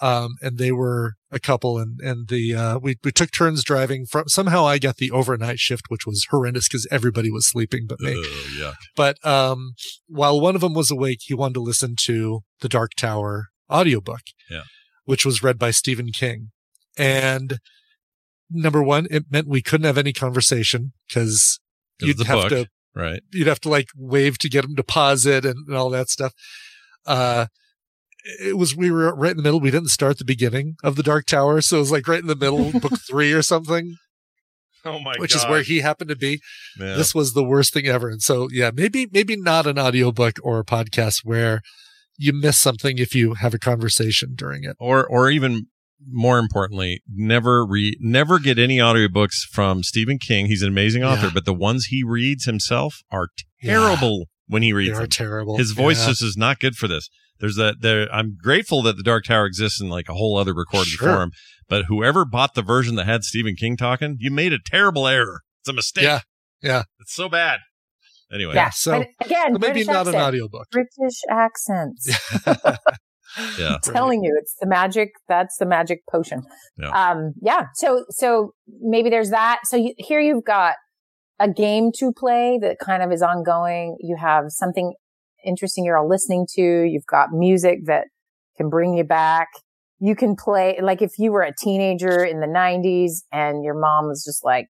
Um, 0.00 0.36
and 0.40 0.58
they 0.58 0.70
were 0.70 1.14
a 1.32 1.40
couple 1.40 1.76
and, 1.76 1.98
and 2.00 2.28
the, 2.28 2.54
uh, 2.54 2.78
we, 2.78 2.96
we 3.04 3.10
took 3.10 3.32
turns 3.32 3.62
driving 3.64 4.06
from, 4.06 4.28
somehow 4.28 4.64
I 4.64 4.78
got 4.78 4.96
the 4.98 5.10
overnight 5.10 5.58
shift, 5.58 5.86
which 5.88 6.06
was 6.06 6.26
horrendous 6.30 6.68
because 6.68 6.86
everybody 6.90 7.30
was 7.32 7.46
sleeping 7.50 7.86
but 7.88 8.00
me. 8.00 8.14
Oh, 8.16 8.48
yuck. 8.58 8.74
But, 8.96 9.22
um, 9.26 9.72
while 10.06 10.40
one 10.40 10.54
of 10.54 10.60
them 10.62 10.72
was 10.72 10.90
awake, 10.92 11.18
he 11.22 11.34
wanted 11.34 11.54
to 11.54 11.60
listen 11.62 11.96
to 12.04 12.40
the 12.60 12.68
Dark 12.68 12.92
Tower 12.96 13.48
audiobook, 13.68 14.22
Yeah. 14.48 14.62
which 15.04 15.26
was 15.26 15.42
read 15.42 15.58
by 15.58 15.70
Stephen 15.72 16.12
King. 16.12 16.52
And 16.96 17.58
number 18.50 18.82
one, 18.82 19.06
it 19.10 19.24
meant 19.30 19.46
we 19.48 19.62
couldn't 19.62 19.86
have 19.86 19.98
any 19.98 20.12
conversation 20.12 20.92
because 21.08 21.58
you'd 22.00 22.20
have 22.26 22.42
book, 22.42 22.48
to 22.50 22.66
right? 22.94 23.22
you'd 23.32 23.46
have 23.46 23.60
to 23.60 23.68
like 23.68 23.88
wave 23.96 24.38
to 24.38 24.48
get 24.48 24.64
him 24.64 24.76
to 24.76 24.82
pause 24.82 25.26
it 25.26 25.44
and, 25.44 25.68
and 25.68 25.76
all 25.76 25.90
that 25.90 26.08
stuff. 26.08 26.32
Uh, 27.06 27.46
it 28.40 28.56
was, 28.58 28.76
we 28.76 28.90
were 28.90 29.14
right 29.14 29.30
in 29.30 29.36
the 29.38 29.42
middle. 29.42 29.60
We 29.60 29.70
didn't 29.70 29.88
start 29.88 30.18
the 30.18 30.24
beginning 30.24 30.76
of 30.84 30.96
the 30.96 31.02
Dark 31.02 31.24
Tower. 31.26 31.60
So 31.62 31.76
it 31.76 31.80
was 31.80 31.92
like 31.92 32.06
right 32.06 32.20
in 32.20 32.26
the 32.26 32.36
middle, 32.36 32.70
book 32.78 32.92
three 33.08 33.32
or 33.32 33.40
something, 33.42 33.96
Oh 34.84 34.98
my 34.98 35.14
god. 35.14 35.20
which 35.20 35.34
god. 35.34 35.38
is 35.44 35.48
where 35.48 35.62
he 35.62 35.80
happened 35.80 36.10
to 36.10 36.16
be. 36.16 36.40
Yeah. 36.78 36.96
This 36.96 37.14
was 37.14 37.32
the 37.32 37.44
worst 37.44 37.72
thing 37.72 37.86
ever. 37.86 38.08
And 38.10 38.20
so, 38.20 38.48
yeah, 38.52 38.70
maybe, 38.74 39.06
maybe 39.10 39.36
not 39.36 39.66
an 39.66 39.78
audiobook 39.78 40.36
or 40.42 40.58
a 40.60 40.64
podcast 40.64 41.20
where 41.24 41.62
you 42.18 42.34
miss 42.34 42.58
something 42.58 42.98
if 42.98 43.14
you 43.14 43.34
have 43.34 43.54
a 43.54 43.58
conversation 43.58 44.34
during 44.34 44.64
it. 44.64 44.76
or 44.78 45.06
or 45.06 45.30
even 45.30 45.68
more 46.08 46.38
importantly, 46.38 47.02
never 47.12 47.64
read, 47.66 47.96
never 48.00 48.38
get 48.38 48.58
any 48.58 48.78
audiobooks 48.78 49.40
from 49.50 49.82
Stephen 49.82 50.18
King. 50.18 50.46
He's 50.46 50.62
an 50.62 50.68
amazing 50.68 51.04
author, 51.04 51.26
Yeah. 51.26 51.32
but 51.34 51.44
the 51.44 51.54
ones 51.54 51.86
he 51.86 52.02
reads 52.02 52.44
himself 52.44 53.02
are 53.10 53.28
terrible 53.62 54.26
when 54.46 54.62
he 54.62 54.72
reads 54.72 54.90
They 54.92 54.96
are 54.96 55.00
them. 55.02 55.10
terrible. 55.10 55.58
His 55.58 55.72
voice 55.72 56.00
Yeah. 56.00 56.08
just 56.08 56.22
is 56.22 56.36
not 56.36 56.58
good 56.60 56.74
for 56.76 56.88
this. 56.88 57.08
There's 57.38 57.56
that 57.56 57.76
there. 57.80 58.08
I'm 58.12 58.36
grateful 58.42 58.82
that 58.82 58.96
the 58.96 59.02
Dark 59.02 59.24
Tower 59.24 59.46
exists 59.46 59.80
in 59.80 59.88
like 59.88 60.08
a 60.08 60.14
whole 60.14 60.36
other 60.36 60.52
recorded 60.54 60.88
Sure. 60.90 61.08
form. 61.14 61.32
But 61.68 61.84
whoever 61.86 62.24
bought 62.24 62.54
the 62.54 62.62
version 62.62 62.96
that 62.96 63.06
had 63.06 63.22
Stephen 63.24 63.54
King 63.56 63.76
talking, 63.76 64.16
you 64.18 64.30
made 64.30 64.52
a 64.52 64.58
terrible 64.64 65.06
error. 65.06 65.42
It's 65.62 65.68
a 65.68 65.72
mistake. 65.72 66.04
Yeah. 66.04 66.20
Yeah. 66.62 66.82
It's 66.98 67.14
so 67.14 67.28
bad. 67.28 67.60
Anyway. 68.32 68.54
Yeah. 68.54 68.70
So 68.70 68.98
but 68.98 69.26
again, 69.26 69.52
but 69.52 69.60
maybe 69.60 69.84
British 69.84 69.86
not 69.86 70.08
an 70.08 70.14
audiobook. 70.16 70.68
British 70.70 71.20
accents. 71.30 72.08
Yeah. 73.58 73.78
telling 73.82 74.24
you 74.24 74.36
it's 74.40 74.54
the 74.60 74.66
magic 74.66 75.10
that's 75.28 75.56
the 75.58 75.66
magic 75.66 76.00
potion. 76.10 76.42
Yeah. 76.76 76.90
um 76.90 77.32
yeah 77.40 77.66
so 77.74 78.04
so 78.10 78.54
maybe 78.80 79.10
there's 79.10 79.30
that. 79.30 79.60
So 79.64 79.76
you, 79.76 79.94
here 79.98 80.20
you've 80.20 80.44
got 80.44 80.74
a 81.38 81.48
game 81.48 81.90
to 81.96 82.12
play 82.12 82.58
that 82.60 82.78
kind 82.78 83.02
of 83.02 83.10
is 83.12 83.22
ongoing. 83.22 83.96
You 84.00 84.16
have 84.16 84.44
something 84.48 84.94
interesting 85.44 85.84
you're 85.84 85.96
all 85.96 86.08
listening 86.08 86.46
to. 86.54 86.62
You've 86.62 87.06
got 87.06 87.28
music 87.32 87.86
that 87.86 88.06
can 88.56 88.68
bring 88.68 88.94
you 88.94 89.04
back. 89.04 89.48
You 89.98 90.14
can 90.14 90.36
play 90.36 90.78
like 90.82 91.02
if 91.02 91.12
you 91.18 91.32
were 91.32 91.42
a 91.42 91.52
teenager 91.58 92.24
in 92.24 92.40
the 92.40 92.46
90s 92.46 93.22
and 93.32 93.64
your 93.64 93.74
mom 93.74 94.06
was 94.06 94.24
just 94.24 94.44
like 94.44 94.68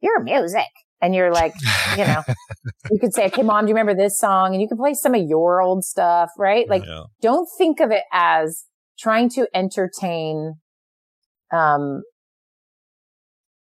your 0.00 0.22
music 0.22 0.68
and 1.00 1.14
you're 1.14 1.32
like 1.32 1.52
you 1.96 2.04
know 2.04 2.22
you 2.90 2.98
could 2.98 3.14
say 3.14 3.26
okay 3.26 3.42
mom 3.42 3.64
do 3.64 3.70
you 3.70 3.74
remember 3.74 3.94
this 3.94 4.18
song? 4.18 4.52
And 4.52 4.62
you 4.62 4.68
can 4.68 4.76
play 4.78 4.94
some 4.94 5.14
of 5.14 5.22
your 5.22 5.60
old 5.60 5.84
stuff 5.84 6.30
right? 6.38 6.68
Like 6.68 6.84
Yeah. 6.86 7.04
don't 7.20 7.48
think 7.58 7.80
of 7.80 7.90
it 7.90 8.04
as 8.12 8.64
trying 8.98 9.28
to 9.30 9.46
entertain 9.54 10.54
um 11.52 12.02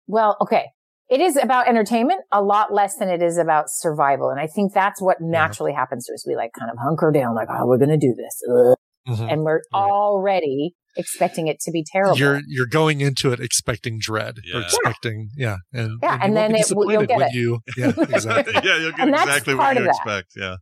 well 0.07 0.37
okay 0.41 0.67
it 1.09 1.21
is 1.21 1.37
about 1.37 1.69
entertainment 1.69 2.21
a 2.33 2.43
lot 2.43 2.73
less 2.73 2.97
than 2.97 3.09
it 3.09 3.23
is 3.23 3.39
about 3.39 3.67
survival. 3.69 4.31
And 4.31 4.41
i 4.41 4.47
think 4.47 4.73
that's 4.73 5.01
what 5.01 5.19
naturally 5.21 5.73
happens 5.73 6.07
to 6.07 6.13
us. 6.15 6.27
We 6.27 6.35
like 6.37 6.51
kind 6.59 6.71
of 6.71 6.79
hunker 6.79 7.13
down 7.13 7.35
like 7.35 7.49
oh 7.51 7.67
we're 7.67 7.79
gonna 7.79 7.99
do 7.99 8.15
this. 8.15 8.43
Ugh. 8.51 8.77
Mhm. 9.09 9.33
and 9.33 9.43
we're 9.43 9.61
already 9.75 10.73
expecting 10.97 11.47
it 11.47 11.61
to 11.61 11.71
be 11.71 11.85
terrible 11.93 12.17
You're 12.19 12.41
you're 12.47 12.67
going 12.67 13.01
into 13.01 13.31
it 13.33 13.39
expecting 13.41 13.99
dread 14.01 14.37
or 14.55 14.63
expecting 14.63 15.29
yeah 15.37 15.57
and 15.73 15.99
Yeah, 16.03 16.15
you 16.15 16.21
and 16.23 16.37
then 16.37 16.53
be 16.53 16.59
it- 16.61 16.69
you'll 16.71 17.05
get 17.07 17.21
it. 17.21 17.33
you 17.35 17.61
yeah 17.77 17.93
exactly 17.99 18.55
yeah, 18.65 18.77
you'll 18.79 18.93
get 18.93 19.01
And 19.01 19.13
that's 19.15 19.27
exactly 19.27 19.55
part 19.55 19.77
what 19.77 19.83
you 19.83 19.89
of 19.89 19.95
that. 19.95 19.97
expect. 19.97 20.29
Yeah. 20.37 20.57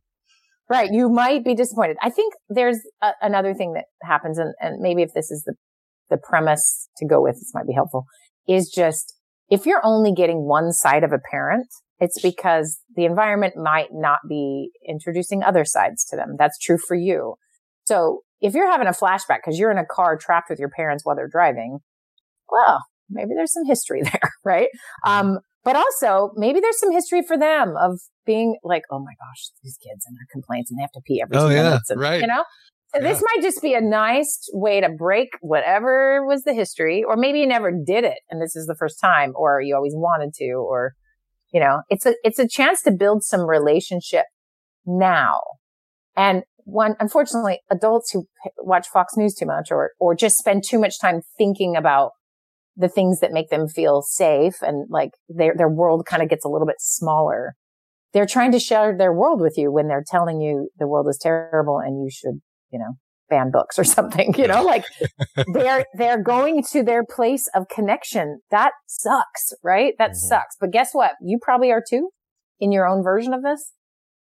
Right. 0.69 0.89
You 0.91 1.09
might 1.09 1.43
be 1.45 1.53
disappointed. 1.53 1.97
I 2.01 2.09
think 2.09 2.33
there's 2.49 2.79
a, 3.01 3.11
another 3.21 3.53
thing 3.53 3.73
that 3.73 3.85
happens, 4.01 4.39
and, 4.39 4.53
and 4.59 4.79
maybe 4.81 5.03
if 5.03 5.13
this 5.13 5.29
is 5.29 5.43
the, 5.45 5.53
the 6.09 6.17
premise 6.17 6.89
to 6.97 7.05
go 7.05 7.21
with, 7.21 7.35
this 7.35 7.51
might 7.53 7.67
be 7.67 7.73
helpful, 7.73 8.05
is 8.47 8.71
just 8.75 9.13
if 9.49 9.67
you're 9.67 9.85
only 9.85 10.11
getting 10.11 10.47
one 10.47 10.71
side 10.73 11.03
of 11.03 11.11
a 11.11 11.19
parent, 11.31 11.67
it's 11.99 12.19
because 12.19 12.79
the 12.95 13.05
environment 13.05 13.53
might 13.55 13.89
not 13.93 14.19
be 14.27 14.71
introducing 14.89 15.43
other 15.43 15.65
sides 15.65 16.03
to 16.05 16.15
them. 16.15 16.35
That's 16.39 16.57
true 16.57 16.79
for 16.79 16.95
you. 16.95 17.35
So 17.85 18.21
if 18.45 18.53
you're 18.53 18.69
having 18.69 18.87
a 18.87 18.91
flashback 18.91 19.39
because 19.43 19.57
you're 19.57 19.71
in 19.71 19.79
a 19.79 19.85
car 19.85 20.15
trapped 20.17 20.51
with 20.51 20.59
your 20.59 20.69
parents 20.69 21.03
while 21.03 21.15
they're 21.15 21.27
driving, 21.27 21.79
well, 22.49 22.85
maybe 23.09 23.31
there's 23.35 23.51
some 23.51 23.65
history 23.65 24.01
there, 24.03 24.31
right? 24.43 24.69
Um, 25.05 25.39
but 25.63 25.75
also 25.75 26.31
maybe 26.35 26.59
there's 26.59 26.79
some 26.79 26.91
history 26.91 27.23
for 27.23 27.37
them 27.37 27.73
of 27.75 27.99
being 28.23 28.57
like, 28.63 28.83
oh 28.91 28.99
my 28.99 29.13
gosh, 29.19 29.49
these 29.63 29.77
kids 29.81 30.05
and 30.05 30.15
their 30.15 30.27
complaints 30.31 30.69
and 30.69 30.77
they 30.77 30.83
have 30.83 30.91
to 30.91 31.01
pee 31.05 31.21
every 31.23 31.35
Oh, 31.37 31.49
two 31.49 31.55
yeah, 31.55 31.63
minutes. 31.63 31.89
And, 31.89 31.99
right. 31.99 32.21
You 32.21 32.27
know? 32.27 32.43
So 32.93 33.01
this 33.01 33.21
might 33.21 33.41
just 33.41 33.61
be 33.61 33.73
a 33.73 33.81
nice 33.81 34.47
way 34.53 34.79
to 34.79 34.87
break 34.87 35.29
whatever 35.41 36.25
was 36.25 36.43
the 36.43 36.53
history, 36.53 37.03
or 37.03 37.17
maybe 37.17 37.39
you 37.39 37.47
never 37.47 37.69
did 37.71 38.05
it 38.05 38.19
and 38.29 38.41
this 38.41 38.55
is 38.55 38.67
the 38.67 38.75
first 38.75 39.01
time, 39.01 39.33
or 39.35 39.59
you 39.59 39.75
always 39.75 39.93
wanted 39.93 40.33
to, 40.35 40.51
or, 40.53 40.93
you 41.51 41.59
know, 41.59 41.81
it's 41.89 42.05
a, 42.05 42.13
it's 42.23 42.39
a 42.39 42.47
chance 42.47 42.81
to 42.83 42.91
build 42.91 43.23
some 43.23 43.41
relationship 43.41 44.25
now. 44.85 45.41
And 46.15 46.43
one, 46.65 46.95
unfortunately, 46.99 47.59
adults 47.71 48.11
who 48.11 48.25
watch 48.57 48.87
Fox 48.91 49.13
News 49.15 49.35
too 49.35 49.45
much 49.45 49.71
or, 49.71 49.91
or 49.99 50.15
just 50.15 50.37
spend 50.37 50.63
too 50.67 50.79
much 50.79 50.99
time 50.99 51.21
thinking 51.37 51.75
about 51.75 52.11
the 52.75 52.89
things 52.89 53.19
that 53.19 53.31
make 53.31 53.49
them 53.49 53.67
feel 53.67 54.01
safe 54.01 54.55
and 54.61 54.87
like 54.89 55.11
their, 55.29 55.53
their 55.55 55.69
world 55.69 56.05
kind 56.05 56.21
of 56.21 56.29
gets 56.29 56.43
a 56.43 56.49
little 56.49 56.67
bit 56.67 56.77
smaller. 56.79 57.53
They're 58.13 58.25
trying 58.25 58.51
to 58.51 58.59
share 58.59 58.97
their 58.97 59.13
world 59.13 59.41
with 59.41 59.57
you 59.57 59.71
when 59.71 59.87
they're 59.87 60.03
telling 60.05 60.41
you 60.41 60.69
the 60.77 60.87
world 60.87 61.07
is 61.07 61.19
terrible 61.21 61.79
and 61.79 62.03
you 62.03 62.09
should, 62.11 62.41
you 62.71 62.79
know, 62.79 62.93
ban 63.29 63.51
books 63.51 63.77
or 63.77 63.83
something, 63.83 64.33
you 64.35 64.47
know, 64.47 64.63
like 64.63 64.85
they're, 65.53 65.85
they're 65.97 66.21
going 66.21 66.63
to 66.71 66.83
their 66.83 67.05
place 67.05 67.47
of 67.53 67.67
connection. 67.69 68.39
That 68.49 68.71
sucks, 68.87 69.53
right? 69.63 69.93
That 69.99 70.15
sucks. 70.15 70.55
But 70.59 70.71
guess 70.71 70.89
what? 70.93 71.11
You 71.21 71.37
probably 71.41 71.71
are 71.71 71.83
too 71.87 72.09
in 72.59 72.71
your 72.71 72.87
own 72.87 73.03
version 73.03 73.33
of 73.33 73.43
this. 73.43 73.71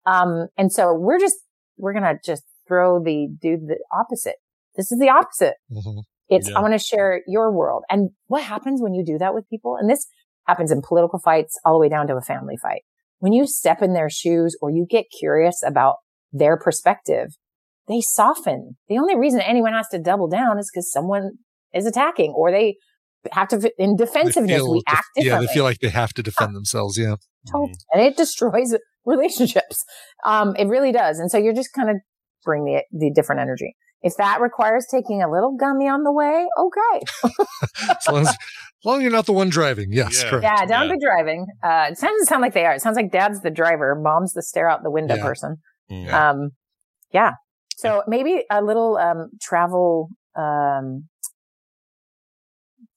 Um, 0.05 0.49
and 0.59 0.71
so 0.71 0.93
we're 0.93 1.19
just, 1.21 1.37
we're 1.77 1.93
going 1.93 2.05
to 2.05 2.19
just 2.25 2.45
throw 2.67 3.03
the, 3.03 3.29
do 3.41 3.57
the 3.57 3.79
opposite. 3.93 4.37
This 4.77 4.91
is 4.91 4.99
the 4.99 5.09
opposite. 5.11 5.55
Mhm. 5.71 6.03
It's, 6.29 6.49
Yeah. 6.49 6.59
I 6.59 6.63
want 6.63 6.73
to 6.75 6.79
share 6.79 7.23
your 7.27 7.53
world. 7.53 7.85
And 7.91 8.11
what 8.27 8.43
happens 8.43 8.81
when 8.83 8.95
you 8.95 9.05
do 9.05 9.19
that 9.19 9.35
with 9.35 9.49
people? 9.49 9.77
And 9.79 9.89
this 9.91 10.07
happens 10.47 10.71
in 10.71 10.83
political 10.83 11.19
fights 11.19 11.59
all 11.65 11.75
the 11.75 11.79
way 11.79 11.89
down 11.89 12.07
to 12.09 12.17
a 12.17 12.21
family 12.23 12.57
fight. 12.57 12.83
When 13.19 13.33
you 13.33 13.47
step 13.47 13.83
in 13.83 13.93
their 13.93 14.11
shoes 14.11 14.57
or 14.61 14.71
you 14.71 14.87
get 14.89 15.07
curious 15.19 15.63
about 15.65 15.97
their 16.33 16.57
perspective, 16.59 17.29
they 17.89 18.01
soften. 18.01 18.77
The 18.89 18.99
only 18.99 19.17
reason 19.17 19.41
anyone 19.41 19.73
has 19.75 19.89
to 19.89 19.99
double 19.99 20.29
down 20.29 20.59
is 20.59 20.71
because 20.73 20.91
someone 20.91 21.33
is 21.75 21.87
attacking 21.87 22.33
or 22.33 22.51
they 22.51 22.77
have 23.33 23.49
to, 23.49 23.57
in 23.79 23.97
They 23.97 24.05
defensiveness, 24.05 24.57
feel 24.57 24.73
we 24.73 24.83
def- 24.87 24.97
act 24.97 25.07
yeah 25.17 25.39
they 25.41 25.47
feel 25.49 25.65
like 25.65 25.79
they 25.81 25.89
have 25.91 26.13
to 26.15 26.23
defend 26.23 26.55
themselves 26.55 26.97
yeah 26.99 27.17
Totally. 27.51 27.75
and 27.93 28.03
it 28.03 28.17
destroys 28.17 28.75
relationships. 29.07 29.85
Um, 30.25 30.57
it 30.57 30.67
really 30.67 30.91
does. 30.93 31.19
And 31.19 31.31
so 31.31 31.37
you're 31.39 31.53
just 31.55 31.73
kind 31.75 31.91
of 31.91 31.97
bring 32.45 32.65
the, 32.65 32.83
the 32.91 33.11
different 33.15 33.41
energy. 33.43 33.77
If 34.03 34.17
that 34.17 34.41
requires 34.41 34.87
taking 34.91 35.23
a 35.23 35.31
little 35.31 35.57
gummy 35.59 35.89
on 35.89 36.05
the 36.05 36.13
way, 36.13 36.47
okay. 36.59 37.05
as 37.91 38.09
long 38.09 38.21
as, 38.23 38.29
as 38.29 38.37
long 38.85 38.97
as 38.99 39.03
you're 39.03 39.11
not 39.13 39.27
the 39.27 39.33
one 39.33 39.49
driving 39.51 39.93
yes 39.93 40.23
Yeah. 40.23 40.31
correct 40.31 40.45
Yeah, 40.45 40.67
don't 40.67 40.91
be 40.91 40.99
driving. 41.05 41.47
Uh, 41.63 41.87
it 41.91 41.99
doesn't 42.01 42.27
sound 42.27 42.43
like 42.43 42.55
they 42.55 42.65
are. 42.65 42.75
It 42.75 42.81
sounds 42.83 42.97
like 42.97 43.11
dad's 43.13 43.41
the 43.43 43.51
driver, 43.51 43.95
mom's 43.95 44.33
the 44.33 44.43
stare 44.43 44.69
out 44.69 44.83
the 44.83 44.91
window 44.91 45.17
Yeah. 45.17 45.23
person. 45.23 45.57
Mm. 45.91 46.13
Um, 46.13 46.51
yeah. 47.13 47.33
So 47.77 48.03
maybe 48.07 48.45
a 48.51 48.63
little, 48.63 48.97
um, 48.97 49.31
travel, 49.43 50.09
um, 50.37 51.09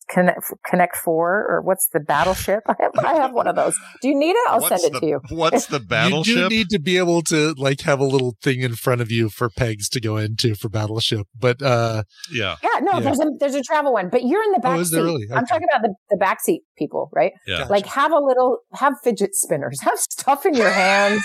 connect, 0.09 0.39
connect 0.65 0.95
four 0.97 1.45
or 1.49 1.61
what's 1.61 1.87
the 1.93 1.99
battleship? 1.99 2.63
I 2.67 2.75
have, 2.81 2.91
I 3.05 3.13
have 3.15 3.33
one 3.33 3.47
of 3.47 3.55
those. 3.55 3.75
Do 4.01 4.07
you 4.09 4.17
need 4.17 4.31
it? 4.31 4.49
I'll 4.49 4.59
What's 4.61 4.81
send 4.81 4.83
it 4.85 4.93
the- 4.93 4.99
to 5.01 5.05
you. 5.07 5.21
What's 5.29 5.65
the 5.75 5.79
Battleship? 5.79 6.35
you 6.35 6.41
do 6.43 6.49
need 6.49 6.69
to 6.69 6.79
be 6.79 6.97
able 6.97 7.21
to 7.23 7.53
like 7.57 7.81
have 7.81 7.99
a 7.99 8.05
little 8.05 8.35
thing 8.41 8.61
in 8.61 8.75
front 8.75 9.01
of 9.01 9.11
you 9.11 9.29
for 9.29 9.49
pegs 9.49 9.89
to 9.89 9.99
go 10.01 10.17
into 10.17 10.55
for 10.55 10.69
battleship 10.69 11.27
but 11.39 11.61
uh 11.61 12.03
yeah. 12.31 12.55
Yeah, 12.63 12.79
no, 12.81 12.93
Yeah. 12.93 12.99
there's 13.01 13.19
a 13.19 13.25
there's 13.39 13.55
a 13.55 13.61
travel 13.63 13.93
one, 13.93 14.09
but 14.09 14.23
you're 14.23 14.43
in 14.43 14.51
the 14.51 14.59
Oh, 14.59 14.61
back 14.61 14.79
is 14.79 14.89
seat. 14.89 14.95
there 14.95 15.03
really? 15.05 15.25
I'm 15.33 15.45
talking 15.45 15.67
about 15.71 15.83
the, 15.83 15.93
the 16.09 16.17
back 16.17 16.41
seat 16.41 16.61
people, 16.77 17.09
right? 17.13 17.31
Yeah. 17.45 17.65
Like 17.69 17.85
have 17.87 18.11
a 18.11 18.19
little 18.19 18.59
have 18.73 18.93
fidget 19.03 19.35
spinners, 19.35 19.79
have 19.83 19.99
stuff 19.99 20.45
in 20.45 20.53
your 20.53 20.69
hands, 20.69 21.21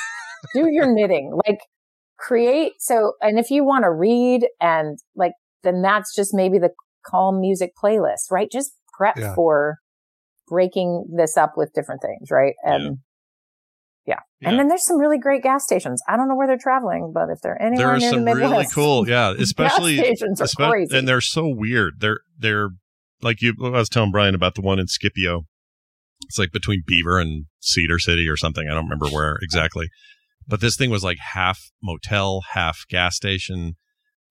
do 0.55 0.69
your 0.71 0.93
knitting, 0.93 1.33
like 1.47 1.59
create 2.19 2.73
so 2.79 3.13
and 3.21 3.39
if 3.39 3.51
you 3.51 3.65
want 3.65 3.85
to 3.85 3.91
read 3.91 4.47
and 4.61 4.99
like 5.17 5.33
then 5.65 5.83
that's 5.83 6.15
just 6.15 6.33
maybe 6.35 6.59
the 6.59 6.71
calm 7.05 7.41
music 7.41 7.73
playlist, 7.83 8.31
right? 8.31 8.49
Just 8.51 8.73
prep 8.97 9.17
Yeah. 9.19 9.35
for 9.35 9.79
breaking 10.49 11.07
this 11.17 11.37
up 11.37 11.53
with 11.57 11.73
different 11.75 12.03
things, 12.03 12.31
right? 12.31 12.55
And 12.63 12.99
yeah. 14.07 14.17
Yeah. 14.41 14.51
And 14.51 14.59
then 14.59 14.69
there's 14.69 14.85
some 14.85 14.99
really 14.99 15.19
great 15.19 15.43
gas 15.43 15.65
stations. 15.65 16.03
I 16.09 16.17
don't 16.17 16.29
know 16.29 16.35
where 16.35 16.47
they're 16.49 16.59
traveling, 16.59 17.13
but 17.15 17.29
if 17.31 17.41
they're 17.41 17.57
There 17.61 17.67
anywhere 17.69 17.95
are 17.95 17.99
near 17.99 18.11
some 18.11 18.25
the 18.25 18.35
really 18.35 18.49
Midwest, 18.49 18.75
cool, 18.75 19.09
yeah, 19.09 19.31
especially 19.39 19.97
gas 19.97 20.05
stations 20.07 20.41
are 20.41 20.45
espe- 20.47 20.71
crazy. 20.71 20.97
and 20.99 21.07
they're 21.07 21.21
so 21.21 21.47
weird. 21.49 21.95
They're 22.01 22.21
they're 22.39 22.71
like 23.23 23.41
you. 23.41 23.55
I 23.65 23.69
was 23.71 23.89
telling 23.89 24.11
Brian 24.11 24.35
about 24.35 24.57
the 24.57 24.61
one 24.63 24.79
in 24.81 24.89
Scipio. 24.89 25.43
It's 26.25 26.39
like 26.39 26.51
between 26.53 26.83
Beaver 26.87 27.19
and 27.21 27.47
Cedar 27.61 27.99
City 28.01 28.29
or 28.29 28.37
something. 28.37 28.67
I 28.69 28.75
don't 28.75 28.85
remember 28.85 29.07
where 29.09 29.39
exactly, 29.43 29.89
but 30.49 30.61
this 30.61 30.77
thing 30.77 30.91
was 30.91 31.05
like 31.05 31.19
half 31.33 31.61
motel, 31.83 32.43
half 32.55 32.81
gas 32.91 33.15
station. 33.17 33.77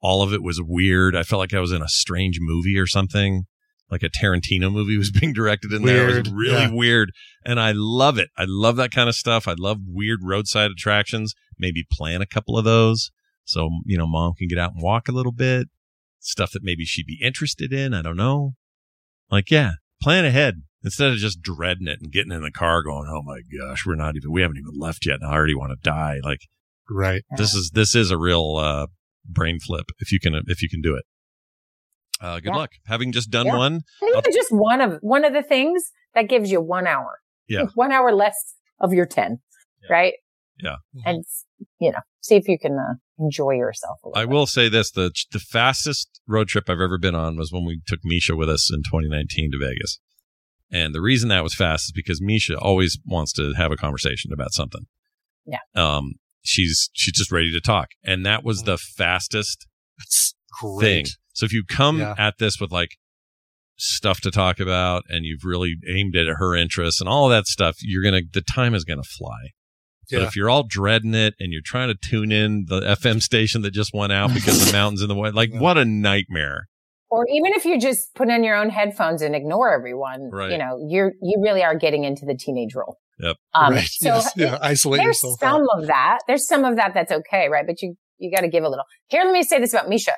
All 0.02 0.24
of 0.24 0.34
it 0.34 0.42
was 0.42 0.60
weird. 0.62 1.16
I 1.16 1.24
felt 1.24 1.40
like 1.40 1.54
I 1.54 1.60
was 1.60 1.72
in 1.72 1.82
a 1.82 1.88
strange 1.88 2.40
movie 2.42 2.78
or 2.78 2.88
something. 2.88 3.46
Like 3.90 4.04
a 4.04 4.10
Tarantino 4.10 4.72
movie 4.72 4.98
was 5.00 5.12
being 5.12 5.34
directed 5.34 5.74
in 5.74 5.84
there. 5.84 6.10
It 6.10 6.28
was 6.28 6.34
really 6.34 6.64
yeah. 6.64 6.72
weird. 6.72 7.12
And 7.46 7.60
I 7.60 7.74
love 7.76 8.18
it. 8.18 8.30
I 8.38 8.46
love 8.48 8.78
that 8.78 8.92
kind 8.92 9.10
of 9.10 9.16
stuff. 9.16 9.48
I 9.48 9.56
love 9.58 9.78
weird 9.86 10.20
roadside 10.24 10.72
attractions. 10.72 11.34
Maybe 11.60 11.86
plan 11.92 12.22
a 12.22 12.26
couple 12.26 12.58
of 12.58 12.66
those. 12.66 13.12
So, 13.44 13.70
you 13.86 13.98
know, 13.98 14.08
mom 14.08 14.34
can 14.34 14.48
get 14.48 14.58
out 14.58 14.74
and 14.74 14.82
walk 14.82 15.08
a 15.08 15.12
little 15.12 15.32
bit. 15.32 15.68
Stuff 16.20 16.52
that 16.52 16.64
maybe 16.64 16.86
she'd 16.86 17.08
be 17.08 17.20
interested 17.22 17.74
in. 17.74 17.94
I 17.94 18.02
don't 18.02 18.18
know. 18.18 18.54
Like, 19.30 19.50
yeah, 19.52 19.74
plan 20.02 20.26
ahead 20.26 20.62
instead 20.84 21.12
of 21.12 21.18
just 21.18 21.42
dreading 21.42 21.88
it 21.88 22.00
and 22.02 22.12
getting 22.12 22.32
in 22.32 22.42
the 22.42 22.52
car 22.52 22.84
going, 22.84 23.08
Oh 23.10 23.22
my 23.24 23.42
gosh, 23.58 23.86
we're 23.86 23.96
not 23.96 24.16
even, 24.16 24.32
we 24.32 24.42
haven't 24.42 24.58
even 24.58 24.80
left 24.80 25.06
yet. 25.06 25.20
And 25.22 25.30
I 25.30 25.34
already 25.34 25.56
want 25.56 25.72
to 25.72 25.90
die. 25.90 26.20
Like 26.24 26.48
right 26.90 27.24
this 27.38 27.54
is, 27.54 27.72
this 27.72 27.96
is 27.96 28.12
a 28.12 28.18
real, 28.18 28.58
uh, 28.58 28.88
brain 29.26 29.60
flip 29.60 29.86
if 30.00 30.12
you 30.12 30.20
can, 30.20 30.34
if 30.48 30.62
you 30.62 30.70
can 30.70 30.82
do 30.82 30.96
it. 30.96 31.04
Uh, 32.20 32.36
good 32.40 32.46
Yeah. 32.54 32.56
luck. 32.58 32.72
Having 32.86 33.12
just 33.14 33.30
done 33.32 33.48
Yeah. 33.48 33.58
one. 33.58 33.74
And 34.02 34.10
even 34.18 34.32
just 34.34 34.52
one 34.52 34.82
of 34.82 35.00
one 35.02 35.26
of 35.26 35.34
the 35.34 35.42
things 35.44 35.92
that 36.14 36.30
gives 36.30 36.52
you 36.52 36.62
one 36.62 36.86
hour. 36.88 37.20
Yeah. 37.48 37.66
One 37.76 37.92
hour 37.92 38.12
less 38.14 38.56
of 38.80 38.94
your 38.94 39.06
ten. 39.06 39.40
Right? 39.90 40.14
Yeah. 40.60 40.76
and 41.06 41.24
you 41.80 41.92
know, 41.92 42.00
see 42.22 42.36
if 42.36 42.48
you 42.48 42.60
can 42.60 42.74
uh, 42.74 42.94
enjoy 43.18 43.54
yourself. 43.56 43.98
A 44.04 44.10
little. 44.10 44.22
I 44.22 44.26
will 44.26 44.46
say 44.46 44.70
this: 44.70 44.92
the 44.92 45.12
the 45.32 45.40
fastest 45.40 46.22
road 46.28 46.50
trip 46.50 46.66
I've 46.70 46.80
ever 46.80 47.00
been 47.00 47.16
on 47.16 47.36
was 47.36 47.52
when 47.52 47.66
we 47.66 47.82
took 47.88 48.00
Misha 48.04 48.36
with 48.36 48.48
us 48.50 48.70
in 48.72 48.84
2019 48.84 49.52
to 49.54 49.58
Vegas. 49.58 50.00
And 50.72 50.94
the 50.94 51.02
reason 51.02 51.30
that 51.30 51.42
was 51.44 51.56
fast 51.56 51.86
is 51.86 51.92
because 51.94 52.22
Misha 52.22 52.58
always 52.60 53.00
wants 53.06 53.34
to 53.34 53.54
have 53.54 53.72
a 53.72 53.76
conversation 53.76 54.32
about 54.32 54.54
something. 54.54 54.86
Yeah. 55.46 55.58
Um, 55.76 56.14
she's 56.42 56.90
she's 56.94 57.14
just 57.14 57.32
ready 57.32 57.52
to 57.52 57.62
talk, 57.62 57.90
and 58.04 58.26
that 58.26 58.44
was 58.44 58.62
mm. 58.62 58.66
the 58.66 58.78
fastest 58.78 59.68
That's 59.98 60.34
thing. 60.80 61.06
So 61.34 61.46
if 61.46 61.54
you 61.54 61.64
come 61.68 62.00
Yeah. 62.00 62.16
at 62.18 62.38
this 62.40 62.60
with 62.60 62.72
like 62.72 62.98
stuff 63.78 64.22
to 64.22 64.32
talk 64.32 64.60
about, 64.60 65.04
and 65.10 65.26
you've 65.26 65.44
really 65.44 65.76
aimed 65.88 66.16
it 66.16 66.28
at 66.28 66.36
her 66.38 66.56
interests 66.56 67.00
and 67.02 67.10
all 67.10 67.30
that 67.30 67.48
stuff, 67.48 67.78
you're 67.82 68.04
gonna 68.04 68.22
the 68.32 68.42
time 68.42 68.74
is 68.76 68.84
gonna 68.84 69.04
fly. 69.04 69.50
But 70.12 70.24
if 70.24 70.36
you're 70.36 70.50
all 70.50 70.64
dreading 70.68 71.14
it 71.14 71.36
and 71.40 71.54
you're 71.54 71.62
trying 71.64 71.88
to 71.88 71.96
tune 71.96 72.34
in 72.34 72.66
the 72.68 72.82
FM 72.82 73.22
station 73.22 73.62
that 73.62 73.72
just 73.72 73.94
went 73.94 74.12
out 74.12 74.34
because 74.34 74.66
the 74.66 74.72
mountain's 74.78 75.02
in 75.02 75.08
the 75.08 75.16
way, 75.16 75.32
like 75.32 75.52
what 75.54 75.78
a 75.78 75.86
nightmare. 75.86 76.68
or 77.10 77.26
even 77.30 77.54
if 77.54 77.64
you 77.66 77.80
just 77.80 78.14
put 78.14 78.28
in 78.30 78.44
your 78.44 78.56
own 78.56 78.70
headphones 78.70 79.22
and 79.22 79.36
ignore 79.36 79.74
everyone, 79.74 80.30
Right. 80.32 80.52
you 80.52 80.58
know, 80.58 80.86
you're 80.86 81.14
you 81.22 81.40
really 81.42 81.64
are 81.64 81.76
getting 81.76 82.04
into 82.04 82.26
the 82.26 82.36
teenage 82.36 82.76
role. 82.76 82.98
Yep. 83.22 83.36
Um, 83.54 83.74
right. 83.74 83.88
so 83.88 84.08
yes. 84.08 84.32
Yeah. 84.36 84.58
Isolate 84.62 85.00
there's 85.00 85.22
yourself. 85.24 85.40
some 85.40 85.62
out. 85.62 85.82
of 85.82 85.88
that. 85.88 86.20
There's 86.28 86.48
some 86.48 86.64
of 86.66 86.76
that 86.78 86.94
that's 86.94 87.12
okay, 87.12 87.48
right? 87.50 87.66
But 87.66 87.82
you 87.82 87.96
you 88.18 88.32
got 88.32 88.42
to 88.42 88.48
give 88.50 88.64
a 88.64 88.70
little. 88.70 88.86
Here, 89.08 89.24
let 89.24 89.32
me 89.34 89.44
say 89.44 89.60
this 89.60 89.74
about 89.74 89.90
Misha. 89.90 90.12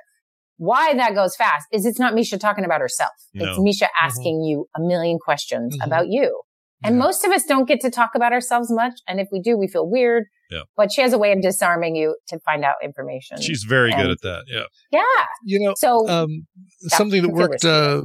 Why 0.58 0.94
that 0.96 1.16
goes 1.16 1.36
fast 1.36 1.66
is 1.72 1.86
it's 1.86 2.00
not 2.00 2.14
Misha 2.14 2.38
talking 2.38 2.64
about 2.66 2.80
herself. 2.82 3.12
It's 3.34 3.58
Misha 3.60 3.88
asking 4.02 4.42
you 4.44 4.68
a 4.76 4.80
million 4.82 5.18
questions 5.24 5.76
Mhm. 5.78 5.86
about 5.86 6.08
you. 6.10 6.42
And 6.86 6.96
Yeah. 6.96 7.00
most 7.04 7.24
of 7.26 7.32
us 7.32 7.44
don't 7.46 7.68
get 7.68 7.80
to 7.82 7.90
talk 7.90 8.12
about 8.14 8.34
ourselves 8.34 8.70
much. 8.72 8.94
And 9.08 9.20
if 9.20 9.28
we 9.32 9.40
do, 9.42 9.58
we 9.58 9.68
feel 9.68 9.90
weird. 9.90 10.26
Yeah. 10.52 10.64
But 10.78 10.92
she 10.92 11.02
has 11.02 11.14
a 11.14 11.18
way 11.18 11.32
of 11.32 11.42
disarming 11.42 11.96
you 11.96 12.18
to 12.28 12.40
find 12.46 12.64
out 12.64 12.76
information. 12.84 13.42
She's 13.42 13.64
very 13.64 13.92
good 13.94 14.12
at 14.12 14.22
that. 14.22 14.44
Yeah. 14.48 14.66
Yeah. 14.92 15.26
You 15.46 15.60
know, 15.66 15.74
So 15.78 16.08
um, 16.10 16.46
something 16.90 17.22
that 17.24 17.32
worked 17.32 17.64
uh, 17.66 18.02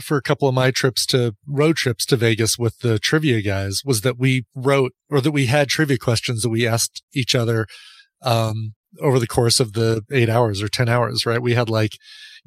for 0.00 0.16
a 0.16 0.22
couple 0.22 0.48
of 0.48 0.54
my 0.54 0.70
trips 0.70 1.06
to 1.06 1.34
road 1.46 1.76
trips 1.76 2.04
to 2.06 2.16
Vegas 2.16 2.58
with 2.58 2.78
the 2.80 2.98
trivia 2.98 3.42
guys 3.42 3.82
was 3.84 4.00
that 4.02 4.18
we 4.18 4.44
wrote 4.54 4.92
or 5.08 5.20
that 5.20 5.32
we 5.32 5.46
had 5.46 5.68
trivia 5.68 5.98
questions 5.98 6.42
that 6.42 6.50
we 6.50 6.66
asked 6.66 7.02
each 7.14 7.34
other 7.34 7.66
um, 8.22 8.74
over 9.00 9.18
the 9.18 9.26
course 9.26 9.60
of 9.60 9.72
the 9.72 10.02
eight 10.10 10.28
hours 10.28 10.62
or 10.62 10.68
10 10.68 10.88
hours, 10.88 11.24
right? 11.24 11.42
We 11.42 11.54
had 11.54 11.70
like 11.70 11.92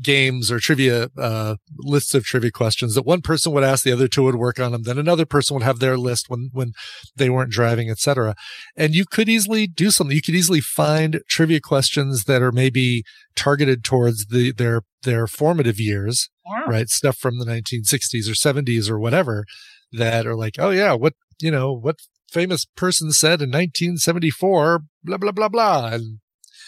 games 0.02 0.52
or 0.52 0.60
trivia 0.60 1.10
uh, 1.18 1.56
lists 1.78 2.14
of 2.14 2.26
trivia 2.26 2.52
questions 2.52 2.96
that 2.96 3.06
one 3.06 3.22
person 3.22 3.52
would 3.54 3.64
ask, 3.64 3.84
the 3.84 3.92
other 3.92 4.08
two 4.08 4.24
would 4.24 4.36
work 4.36 4.60
on 4.60 4.72
them. 4.72 4.84
Then 4.84 4.98
another 4.98 5.26
person 5.26 5.54
would 5.54 5.64
have 5.64 5.80
their 5.80 5.98
list 5.98 6.30
when 6.30 6.50
when 6.52 6.74
they 7.16 7.30
weren't 7.30 7.52
driving, 7.52 7.90
etc. 7.90 8.36
And 8.76 8.96
you 8.96 9.06
could 9.06 9.30
easily 9.30 9.68
do 9.68 9.92
something. 9.92 10.16
You 10.16 10.22
could 10.22 10.36
easily 10.36 10.62
find 10.62 11.22
trivia 11.30 11.62
questions 11.62 12.26
that 12.26 12.42
are 12.42 12.52
maybe 12.52 13.04
targeted 13.36 13.84
towards 13.84 14.28
the 14.28 14.52
their 14.52 14.82
their 15.04 15.28
formative 15.28 15.80
years, 15.80 16.30
Yeah. 16.46 16.64
right? 16.68 16.90
Stuff 16.90 17.18
from 17.18 17.40
the 17.40 17.46
1960s 17.46 18.28
or 18.30 18.34
70s 18.34 18.90
or 18.90 19.00
whatever 19.00 19.46
that 19.92 20.26
are 20.28 20.36
like, 20.36 20.56
oh 20.60 20.70
yeah, 20.72 20.94
what 20.94 21.14
you 21.42 21.52
know, 21.52 21.72
what 21.74 21.98
famous 22.32 22.66
person 22.66 23.12
said 23.12 23.42
in 23.42 23.50
1974, 23.50 24.84
blah 25.04 25.18
blah 25.18 25.32
blah 25.32 25.50
blah, 25.50 25.88
and 25.88 26.20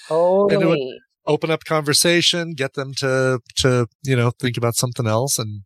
Totally. 0.08 0.66
would- 0.66 1.02
open 1.28 1.50
up 1.50 1.64
conversation, 1.64 2.54
get 2.54 2.76
them 2.76 2.94
to 2.94 3.40
to 3.58 3.88
you 4.04 4.16
know 4.16 4.32
think 4.40 4.58
about 4.58 4.76
something 4.76 5.08
else, 5.08 5.40
and 5.40 5.64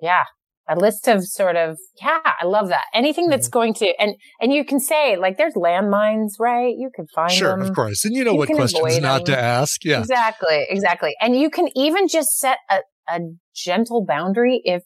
Yeah. 0.00 0.24
A 0.66 0.76
list 0.76 1.08
of 1.08 1.24
sort 1.26 1.56
of, 1.56 1.76
yeah, 2.00 2.20
I 2.24 2.46
love 2.46 2.68
that. 2.68 2.84
Anything 2.94 3.28
that's 3.28 3.48
Mm-hmm. 3.48 3.58
going 3.58 3.74
to, 3.74 3.92
and, 4.00 4.14
and 4.40 4.52
you 4.52 4.64
can 4.64 4.80
say, 4.80 5.16
like, 5.16 5.36
there's 5.36 5.52
landmines, 5.54 6.32
right? 6.40 6.74
You 6.74 6.90
can 6.94 7.06
find 7.14 7.30
sure, 7.30 7.50
them. 7.50 7.60
of 7.60 7.74
course, 7.74 8.04
and 8.06 8.14
you 8.14 8.24
know 8.24 8.32
You 8.32 8.38
what 8.38 8.48
questions 8.48 8.98
not 9.00 9.26
to 9.26 9.38
ask, 9.38 9.84
yeah, 9.84 10.00
Exactly, 10.00 10.66
exactly. 10.70 11.14
And 11.20 11.36
you 11.38 11.50
can 11.50 11.68
even 11.76 12.08
just 12.08 12.38
set 12.38 12.58
a, 12.70 12.78
a 13.08 13.20
gentle 13.54 14.06
boundary 14.06 14.62
if 14.64 14.82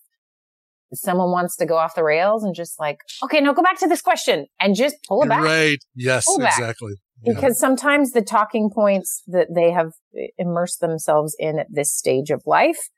someone 0.94 1.30
wants 1.30 1.54
to 1.56 1.66
go 1.66 1.76
off 1.76 1.94
the 1.94 2.02
rails 2.02 2.42
and 2.42 2.54
just 2.56 2.80
like, 2.80 2.98
okay, 3.22 3.40
no, 3.40 3.52
go 3.52 3.62
back 3.62 3.78
to 3.78 3.86
this 3.86 4.00
question 4.00 4.46
and 4.58 4.74
just 4.74 4.96
pull 5.06 5.22
it 5.22 5.28
back. 5.28 5.42
right, 5.44 5.78
yes, 5.94 6.26
exactly, 6.38 6.94
Yeah. 7.22 7.34
Because 7.34 7.58
sometimes 7.58 8.12
the 8.12 8.22
talking 8.22 8.70
points 8.74 9.22
that 9.28 9.48
they 9.54 9.70
have 9.70 9.92
immersed 10.38 10.80
themselves 10.80 11.36
in 11.38 11.58
at 11.58 11.66
this 11.70 11.92
stage 11.94 12.30
of 12.30 12.42
life 12.46 12.88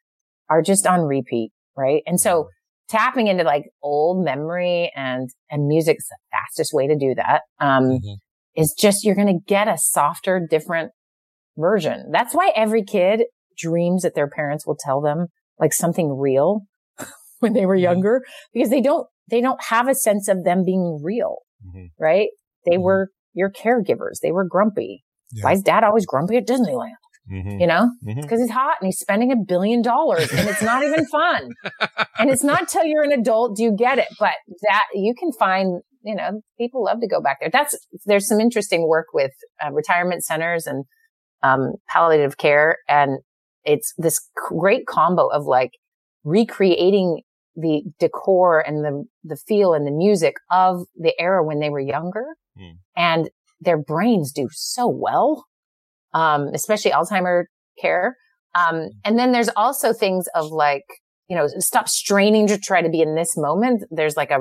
are 0.49 0.63
just 0.63 0.87
on 0.87 1.01
repeat, 1.03 1.51
right? 1.77 2.03
And 2.07 2.21
so 2.21 2.49
tapping 2.91 3.29
into 3.29 3.45
like 3.45 3.65
old 3.83 4.25
memory 4.25 4.93
and, 4.95 5.31
and 5.51 5.67
music's 5.67 6.09
the 6.09 6.17
fastest 6.33 6.73
way 6.75 6.87
to 6.87 6.97
do 6.97 7.15
that. 7.15 7.43
Um, 7.61 7.85
Mhm. 7.91 8.17
is 8.57 8.75
just 8.79 9.05
you're 9.05 9.15
going 9.15 9.29
to 9.39 9.45
get 9.47 9.69
a 9.69 9.79
softer, 9.79 10.45
different 10.51 10.91
version. 11.57 12.11
That's 12.13 12.35
why 12.35 12.53
every 12.57 12.83
kid 12.85 13.25
dreams 13.57 14.03
that 14.03 14.15
their 14.15 14.29
parents 14.29 14.67
will 14.67 14.77
tell 14.79 15.01
them 15.01 15.27
like 15.59 15.73
something 15.73 16.19
real 16.19 16.63
when 17.41 17.53
they 17.53 17.65
were 17.67 17.77
Mm-hmm. 17.77 17.83
younger 17.85 18.23
because 18.53 18.71
they 18.71 18.81
don't, 18.81 19.07
they 19.31 19.41
don't 19.41 19.63
have 19.65 19.89
a 19.89 19.95
sense 19.95 20.29
of 20.29 20.45
them 20.45 20.65
being 20.65 21.01
real, 21.03 21.39
Mhm. 21.67 21.91
right? 21.99 22.29
They 22.67 22.77
Mhm. 22.77 22.83
were 22.83 23.09
your 23.35 23.51
caregivers. 23.51 24.19
They 24.23 24.33
were 24.33 24.45
grumpy. 24.45 25.05
Yeah. 25.33 25.45
Why 25.45 25.53
is 25.53 25.63
dad 25.63 25.85
always 25.85 26.07
grumpy 26.07 26.37
at 26.39 26.47
Disneyland? 26.47 26.95
Mhm. 27.31 27.61
You 27.61 27.67
know, 27.67 27.91
because 28.03 28.41
he's 28.41 28.51
hot 28.51 28.77
and 28.81 28.87
he's 28.87 28.99
spending 28.99 29.31
a 29.31 29.37
billion 29.37 29.83
dollars 29.83 30.31
and 30.33 30.49
it's 30.49 30.63
not 30.63 30.83
even 30.83 31.07
fun. 31.07 31.51
and 32.19 32.31
it's 32.31 32.43
not 32.43 32.69
till 32.69 32.85
you're 32.85 33.03
an 33.05 33.13
adult 33.13 33.57
do 33.57 33.63
you 33.63 33.73
get 33.77 33.99
it. 33.99 34.09
But 34.19 34.35
that 34.69 34.87
you 34.95 35.15
can 35.19 35.33
find, 35.33 35.83
you 36.03 36.15
know, 36.15 36.41
people 36.59 36.85
love 36.85 37.01
to 37.01 37.07
go 37.09 37.21
back 37.21 37.39
there. 37.41 37.51
That's, 37.53 37.77
there's 38.07 38.27
some 38.27 38.41
interesting 38.41 38.89
work 38.89 39.07
with 39.13 39.33
uh, 39.65 39.71
retirement 39.73 40.25
centers 40.25 40.67
and, 40.67 40.85
um, 41.43 41.75
palliative 41.89 42.37
care. 42.37 42.79
And 42.89 43.21
it's 43.65 43.93
this 43.97 44.21
great 44.49 44.87
combo 44.87 45.29
of 45.29 45.45
like 45.47 45.73
recreating 46.25 47.23
the 47.57 47.83
decor 47.99 48.61
and 48.61 48.85
the, 48.85 49.05
the 49.25 49.37
feel 49.37 49.73
and 49.75 49.87
the 49.87 49.91
music 49.91 50.35
of 50.51 50.87
the 50.97 51.13
era 51.19 51.45
when 51.45 51.61
they 51.61 51.71
were 51.71 51.81
younger. 51.81 52.25
Hmm. 52.59 52.73
And 52.97 53.31
their 53.61 53.79
brains 53.79 54.33
do 54.33 54.49
so 54.51 54.89
well 54.89 55.45
um, 56.13 56.49
especially 56.55 56.91
Alzheimer 56.91 57.45
care. 57.81 58.17
Um, 58.55 58.89
and 59.05 59.19
then 59.19 59.33
there's 59.33 59.51
also 59.57 59.93
things 59.93 60.27
of 60.35 60.51
like, 60.51 60.85
you 61.29 61.37
know, 61.37 61.47
stop 61.59 61.89
straining 61.89 62.47
to 62.49 62.59
try 62.59 62.83
to 62.83 62.89
be 62.89 63.01
in 63.01 63.15
this 63.15 63.37
moment. 63.37 63.85
There's 63.91 64.17
like 64.17 64.31
a, 64.31 64.41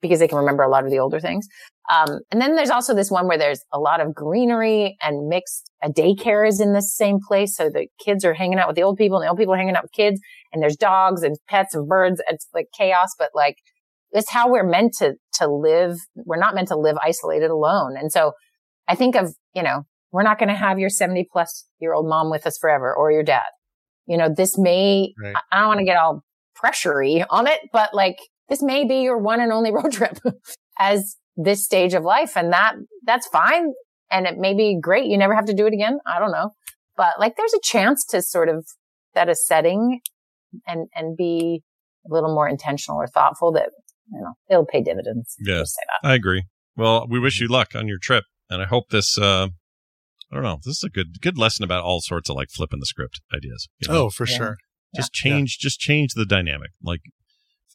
because 0.00 0.20
they 0.20 0.28
can 0.28 0.38
remember 0.38 0.62
a 0.62 0.68
lot 0.70 0.84
of 0.84 0.90
the 0.90 0.98
older 0.98 1.20
things. 1.20 1.46
Um, 1.90 2.20
and 2.30 2.40
then 2.40 2.54
there's 2.54 2.70
also 2.70 2.94
this 2.94 3.10
one 3.10 3.26
where 3.26 3.36
there's 3.36 3.62
a 3.72 3.78
lot 3.78 4.00
of 4.00 4.14
greenery 4.14 4.96
and 5.02 5.28
mixed, 5.28 5.70
a 5.82 5.90
daycare 5.90 6.46
is 6.46 6.60
in 6.60 6.72
the 6.72 6.80
same 6.80 7.18
place. 7.26 7.56
So 7.56 7.68
the 7.68 7.88
kids 8.02 8.24
are 8.24 8.32
hanging 8.32 8.58
out 8.58 8.68
with 8.68 8.76
the 8.76 8.82
old 8.82 8.96
people 8.96 9.18
and 9.18 9.24
the 9.24 9.28
old 9.28 9.38
people 9.38 9.54
are 9.54 9.58
hanging 9.58 9.74
out 9.74 9.82
with 9.82 9.92
kids 9.92 10.20
and 10.52 10.62
there's 10.62 10.76
dogs 10.76 11.22
and 11.22 11.36
pets 11.48 11.74
and 11.74 11.88
birds. 11.88 12.22
It's 12.28 12.46
like 12.54 12.66
chaos, 12.76 13.14
but 13.18 13.30
like, 13.34 13.56
it's 14.12 14.30
how 14.30 14.50
we're 14.50 14.68
meant 14.68 14.94
to, 14.98 15.14
to 15.34 15.48
live. 15.48 15.98
We're 16.14 16.38
not 16.38 16.54
meant 16.54 16.68
to 16.68 16.76
live 16.76 16.96
isolated 17.02 17.50
alone. 17.50 17.96
And 17.96 18.10
so 18.10 18.32
I 18.88 18.94
think 18.94 19.16
of, 19.16 19.34
you 19.54 19.62
know, 19.62 19.82
we're 20.12 20.22
not 20.22 20.38
going 20.38 20.48
to 20.48 20.54
have 20.54 20.78
your 20.78 20.90
70 20.90 21.28
plus 21.32 21.66
year 21.80 21.92
old 21.94 22.08
mom 22.08 22.30
with 22.30 22.46
us 22.46 22.58
forever 22.58 22.94
or 22.94 23.10
your 23.12 23.22
dad. 23.22 23.42
You 24.06 24.16
know, 24.16 24.28
this 24.34 24.58
may, 24.58 25.12
Right. 25.22 25.34
I- 25.36 25.56
I 25.56 25.60
don't 25.60 25.68
want 25.68 25.78
to 25.80 25.84
get 25.84 25.96
all 25.96 26.22
pressury 26.62 27.24
on 27.30 27.46
it, 27.46 27.60
but 27.72 27.94
like 27.94 28.16
this 28.48 28.62
may 28.62 28.84
be 28.86 28.96
your 29.02 29.18
one 29.18 29.40
and 29.40 29.52
only 29.52 29.72
road 29.72 29.92
trip 29.92 30.18
as 30.78 31.16
this 31.36 31.64
stage 31.64 31.94
of 31.94 32.02
life. 32.02 32.36
And 32.36 32.52
that, 32.52 32.74
that's 33.04 33.26
fine. 33.28 33.72
And 34.10 34.26
it 34.26 34.36
may 34.38 34.54
be 34.54 34.78
great. 34.80 35.06
You 35.06 35.16
never 35.16 35.34
have 35.34 35.46
to 35.46 35.54
do 35.54 35.66
it 35.66 35.72
again. 35.72 35.98
I 36.06 36.18
don't 36.18 36.32
know. 36.32 36.50
But 36.96 37.18
like 37.20 37.36
there's 37.36 37.54
a 37.54 37.60
chance 37.62 38.04
to 38.06 38.20
sort 38.22 38.48
of 38.48 38.66
set 39.14 39.28
a 39.28 39.34
setting 39.34 40.00
and, 40.66 40.88
and 40.94 41.16
be 41.16 41.62
a 42.10 42.12
little 42.12 42.34
more 42.34 42.48
intentional 42.48 42.98
or 42.98 43.06
thoughtful 43.06 43.52
that, 43.52 43.70
you 44.12 44.20
know, 44.20 44.32
it'll 44.50 44.66
pay 44.66 44.82
dividends. 44.82 45.34
Yeah, 45.40 45.58
Just 45.60 45.74
say 45.76 45.82
that. 46.02 46.08
I 46.08 46.14
agree. 46.14 46.44
Well, 46.76 47.06
we 47.08 47.20
wish 47.20 47.40
you 47.40 47.46
luck 47.46 47.74
on 47.74 47.86
your 47.88 47.98
trip, 48.00 48.24
and 48.48 48.60
I 48.62 48.64
hope 48.66 48.88
this. 48.90 49.16
uh 49.18 49.48
I 50.30 50.36
don't 50.36 50.44
know. 50.44 50.58
This 50.64 50.76
is 50.78 50.84
a 50.84 50.90
good 50.90 51.20
good 51.20 51.36
lesson 51.38 51.64
about 51.64 51.82
all 51.82 52.00
sorts 52.00 52.30
of 52.30 52.36
like 52.36 52.48
flipping 52.50 52.80
the 52.80 52.86
script 52.86 53.20
ideas. 53.34 53.68
you 53.80 53.88
know? 53.92 54.04
oh 54.06 54.10
for 54.10 54.26
Yeah. 54.26 54.36
sure, 54.36 54.56
just 54.94 55.12
change, 55.12 55.58
just 55.58 55.80
change 55.80 56.14
the 56.14 56.24
dynamic, 56.26 56.70
like 56.82 57.00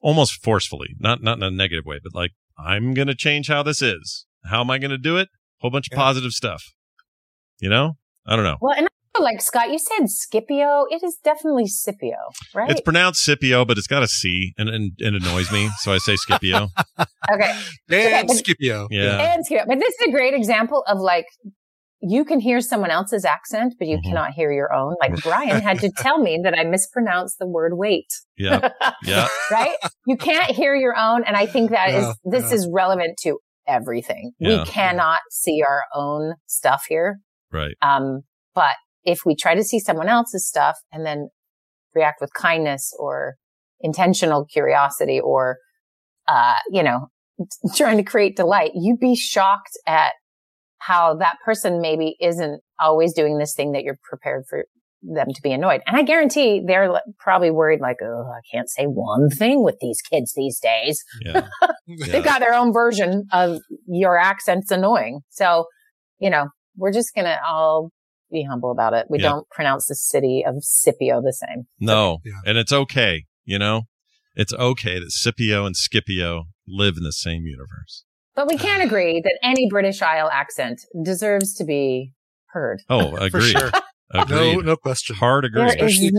almost 0.01 0.41
forcefully, 0.43 0.89
not 0.99 1.21
not 1.21 1.37
in 1.37 1.43
a 1.43 1.51
negative 1.51 1.85
way, 1.85 1.99
but 2.03 2.13
like 2.15 2.31
I'm 2.57 2.93
gonna 2.93 3.15
change 3.15 3.47
how 3.49 3.63
this 3.63 3.81
is. 3.81 4.25
How 4.45 4.61
am 4.61 4.69
I 4.69 4.77
gonna 4.77 4.97
do 4.97 5.17
it? 5.17 5.29
Whole 5.59 5.71
bunch 5.71 5.87
of 5.91 5.95
positive 5.97 6.31
stuff. 6.31 6.63
You 7.59 7.69
know, 7.69 7.93
I 8.25 8.35
don't 8.35 8.45
know. 8.45 8.57
Well, 8.61 8.73
and 8.77 8.87
I 9.17 9.21
like 9.21 9.41
Scott, 9.41 9.71
you 9.71 9.79
said 9.79 10.09
Scipio. 10.09 10.85
It 10.89 11.01
is 11.03 11.17
definitely 11.23 11.67
Scipio, 11.67 12.17
right? 12.53 12.69
It's 12.69 12.81
pronounced 12.81 13.23
Scipio, 13.23 13.63
but 13.65 13.77
it's 13.77 13.87
got 13.87 14.03
a 14.03 14.07
C, 14.07 14.53
and 14.57 14.67
and, 14.69 14.91
and 14.99 15.15
annoys 15.15 15.51
me, 15.51 15.69
so 15.79 15.93
I 15.93 15.97
say 15.99 16.15
Scipio. 16.17 16.67
okay. 17.31 17.59
and 17.89 18.27
but- 18.27 18.35
Scipio, 18.37 18.87
Yeah. 18.91 19.33
And 19.33 19.45
Scipio. 19.45 19.63
But 19.67 19.79
this 19.79 19.93
is 20.01 20.07
a 20.07 20.11
great 20.11 20.33
example 20.33 20.83
of 20.87 20.99
like, 20.99 21.25
you 22.07 22.23
can 22.23 22.39
hear 22.39 22.61
someone 22.61 22.91
else's 22.91 23.25
accent, 23.25 23.73
but 23.79 23.87
you 23.87 23.97
Mhm. 23.97 24.03
cannot 24.03 24.31
hear 24.31 24.51
your 24.51 24.71
own. 24.73 24.95
Like 25.01 25.15
Brian 25.23 25.61
had 25.61 25.79
to 25.79 25.89
tell 25.97 26.19
me 26.19 26.39
that 26.43 26.57
I 26.57 26.63
mispronounced 26.63 27.39
the 27.39 27.47
word 27.47 27.73
wait. 27.75 28.07
Yeah, 28.37 28.69
yeah. 29.03 29.27
right? 29.51 29.75
You 30.05 30.15
can't 30.17 30.51
hear 30.51 30.75
your 30.75 30.95
own. 30.97 31.23
And 31.25 31.35
I 31.35 31.45
think 31.47 31.71
that 31.71 31.89
is 31.89 32.05
Yeah, 32.05 32.13
this 32.25 32.49
yeah. 32.51 32.55
is 32.55 32.69
relevant 32.71 33.17
to 33.23 33.39
everything. 33.67 34.33
Yeah. 34.39 34.59
We 34.59 34.65
cannot 34.65 35.21
see 35.31 35.63
our 35.67 35.83
own 35.95 36.35
stuff 36.45 36.85
here. 36.87 37.17
Right. 37.51 37.75
Um, 37.81 38.21
but 38.53 38.75
if 39.03 39.21
we 39.25 39.35
try 39.35 39.55
to 39.55 39.63
see 39.63 39.79
someone 39.79 40.07
else's 40.09 40.47
stuff 40.47 40.77
and 40.91 41.05
then 41.05 41.29
react 41.95 42.21
with 42.21 42.31
kindness 42.33 42.93
or 42.99 43.35
intentional 43.79 44.45
curiosity 44.45 45.19
or, 45.19 45.57
uh, 46.27 46.55
you 46.69 46.83
know, 46.83 47.07
trying 47.75 47.97
to 47.97 48.03
create 48.03 48.35
delight, 48.35 48.71
you'd 48.75 48.99
be 48.99 49.15
shocked 49.15 49.71
at 49.87 50.13
how 50.87 51.15
that 51.15 51.37
person 51.45 51.81
maybe 51.81 52.15
isn't 52.21 52.61
always 52.79 53.13
doing 53.13 53.37
this 53.37 53.53
thing 53.55 53.71
that 53.73 53.83
you're 53.83 53.97
prepared 54.03 54.43
for 54.49 54.65
them 55.01 55.27
to 55.33 55.41
be 55.41 55.51
annoyed. 55.51 55.81
And 55.85 55.95
I 55.95 56.01
guarantee 56.03 56.63
they're 56.65 56.99
probably 57.19 57.51
worried 57.51 57.79
like, 57.79 57.97
oh, 58.03 58.25
I 58.35 58.39
can't 58.51 58.69
say 58.69 58.85
one 58.85 59.29
thing 59.29 59.63
with 59.63 59.77
these 59.79 60.01
kids 60.01 60.33
these 60.35 60.59
days. 60.59 61.03
Yeah. 61.21 61.47
They've 62.07 62.23
got 62.23 62.39
their 62.39 62.53
own 62.55 62.73
version 62.73 63.25
of 63.31 63.59
your 63.87 64.17
accent's 64.17 64.71
annoying. 64.71 65.19
So, 65.29 65.65
you 66.19 66.29
know, 66.29 66.47
we're 66.75 66.91
just 66.91 67.13
going 67.13 67.25
to 67.25 67.37
all 67.47 67.91
be 68.31 68.43
humble 68.43 68.71
about 68.71 68.93
it. 68.93 69.05
We 69.09 69.19
Yeah. 69.19 69.29
don't 69.29 69.49
pronounce 69.49 69.85
the 69.87 69.95
city 69.95 70.43
of 70.45 70.55
Scipio 70.61 71.21
the 71.21 71.33
same. 71.33 71.65
No. 71.79 72.19
And 72.45 72.57
it's 72.57 72.73
okay, 72.73 73.25
you 73.43 73.59
know? 73.59 73.83
It's 74.33 74.53
okay 74.53 74.99
that 74.99 75.11
Scipio 75.11 75.65
and 75.65 75.75
Scipio 75.75 76.45
live 76.67 76.95
in 76.97 77.03
the 77.03 77.13
same 77.13 77.43
universe. 77.45 78.04
But 78.35 78.47
we 78.47 78.57
can 78.57 78.81
agree 78.81 79.21
that 79.21 79.39
any 79.41 79.67
British 79.69 80.01
Isle 80.01 80.29
accent 80.31 80.81
deserves 81.03 81.53
to 81.55 81.63
be 81.63 82.11
heard. 82.47 82.81
Oh, 82.89 83.15
For 83.17 83.23
agreed. 83.25 83.51
sure. 83.57 83.71
No, 84.13 84.21
Agreed. 84.21 84.65
no 84.65 84.75
question. 84.75 85.15
Hard 85.15 85.45
agree. 85.45 85.63
Especially, 85.65 86.11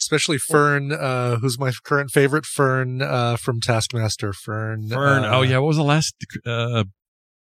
especially 0.00 0.38
Fern, 0.38 0.92
uh, 0.92 1.36
who's 1.36 1.58
my 1.58 1.72
current 1.84 2.10
favorite. 2.10 2.44
Fern, 2.46 3.00
uh, 3.02 3.36
from 3.36 3.60
Taskmaster. 3.60 4.32
Fern. 4.32 4.88
Fern. 4.88 5.24
uh, 5.24 5.30
oh, 5.36 5.42
yeah. 5.42 5.58
What 5.58 5.68
was 5.68 5.76
the 5.76 5.84
last? 5.84 6.14
Uh, 6.46 6.84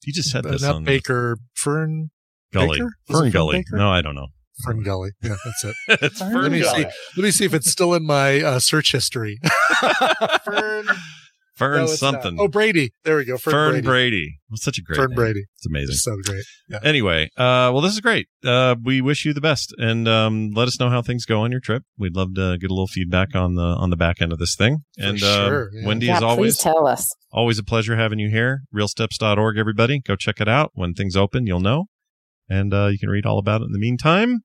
you 0.05 0.13
just 0.13 0.29
said 0.31 0.45
uh, 0.45 0.51
this 0.51 0.61
not 0.63 0.75
on 0.77 0.83
Baker. 0.85 1.37
Fern. 1.53 2.09
Gully. 2.51 2.79
Baker? 2.79 2.85
Was 2.85 2.91
it 2.91 3.13
Fern 3.13 3.21
Fern 3.23 3.31
Gully. 3.31 3.57
Baker? 3.57 3.77
No, 3.77 3.89
I 3.91 4.01
don't 4.01 4.15
know. 4.15 4.27
Fern 4.65 4.81
Gully. 4.83 5.11
Yeah, 5.21 5.35
that's 5.45 5.63
it. 5.65 5.75
it's 6.01 6.19
Fern 6.19 6.41
let 6.41 6.51
me 6.51 6.61
Gully. 6.61 6.83
see. 6.83 6.89
Let 7.15 7.23
me 7.23 7.31
see 7.31 7.45
if 7.45 7.53
it's 7.53 7.69
still 7.69 7.93
in 7.93 8.05
my 8.05 8.41
uh, 8.41 8.59
search 8.59 8.91
history. 8.91 9.39
Fern. 10.43 10.87
Fern 11.59 11.77
No, 11.77 11.83
it's 11.83 12.01
not. 12.01 12.13
something. 12.23 12.37
Oh, 12.39 12.47
Brady. 12.47 12.91
There 13.03 13.17
we 13.17 13.25
go. 13.25 13.37
Fern, 13.37 13.51
Fern 13.51 13.71
Brady. 13.73 13.85
Brady. 13.87 14.39
Well, 14.49 14.57
such 14.57 14.77
a 14.77 14.81
great 14.81 14.95
Fern 14.95 15.09
name. 15.09 15.15
Brady. 15.15 15.43
It's 15.57 15.65
amazing. 15.67 15.95
So 15.95 16.15
great. 16.25 16.43
Yeah. 16.69 16.79
Anyway, 16.83 17.25
uh, 17.37 17.69
well, 17.73 17.81
this 17.81 17.93
is 17.93 17.99
great. 17.99 18.27
Uh, 18.43 18.75
we 18.81 19.01
wish 19.01 19.25
you 19.25 19.33
the 19.33 19.41
best, 19.41 19.75
and 19.77 20.07
um, 20.07 20.51
let 20.55 20.67
us 20.69 20.79
know 20.79 20.89
how 20.89 21.01
things 21.01 21.25
go 21.25 21.41
on 21.41 21.51
your 21.51 21.59
trip. 21.59 21.83
We'd 21.97 22.15
love 22.15 22.33
to 22.35 22.57
get 22.57 22.71
a 22.71 22.73
little 22.73 22.87
feedback 22.87 23.35
on 23.35 23.55
the 23.55 23.61
on 23.61 23.89
the 23.89 23.97
back 23.97 24.21
end 24.21 24.31
of 24.31 24.39
this 24.39 24.55
thing. 24.55 24.79
For 24.97 25.05
and 25.05 25.21
uh, 25.21 25.47
sure, 25.49 25.69
yeah. 25.73 25.87
Wendi, 25.87 26.03
yeah, 26.03 26.17
as 26.17 26.23
always, 26.23 26.57
tell 26.57 26.87
us. 26.87 27.07
always 27.31 27.59
a 27.59 27.63
pleasure 27.63 27.95
having 27.97 28.19
you 28.19 28.29
here. 28.29 28.61
Realsteps.org, 28.71 29.57
everybody, 29.57 29.99
go 29.99 30.15
check 30.15 30.39
it 30.39 30.47
out. 30.47 30.71
When 30.73 30.93
things 30.93 31.15
open, 31.17 31.45
you'll 31.45 31.59
know, 31.59 31.85
and 32.49 32.73
uh, 32.73 32.87
you 32.87 32.97
can 32.97 33.09
read 33.09 33.25
all 33.25 33.37
about 33.37 33.61
it. 33.61 33.65
In 33.65 33.71
the 33.73 33.79
meantime, 33.79 34.39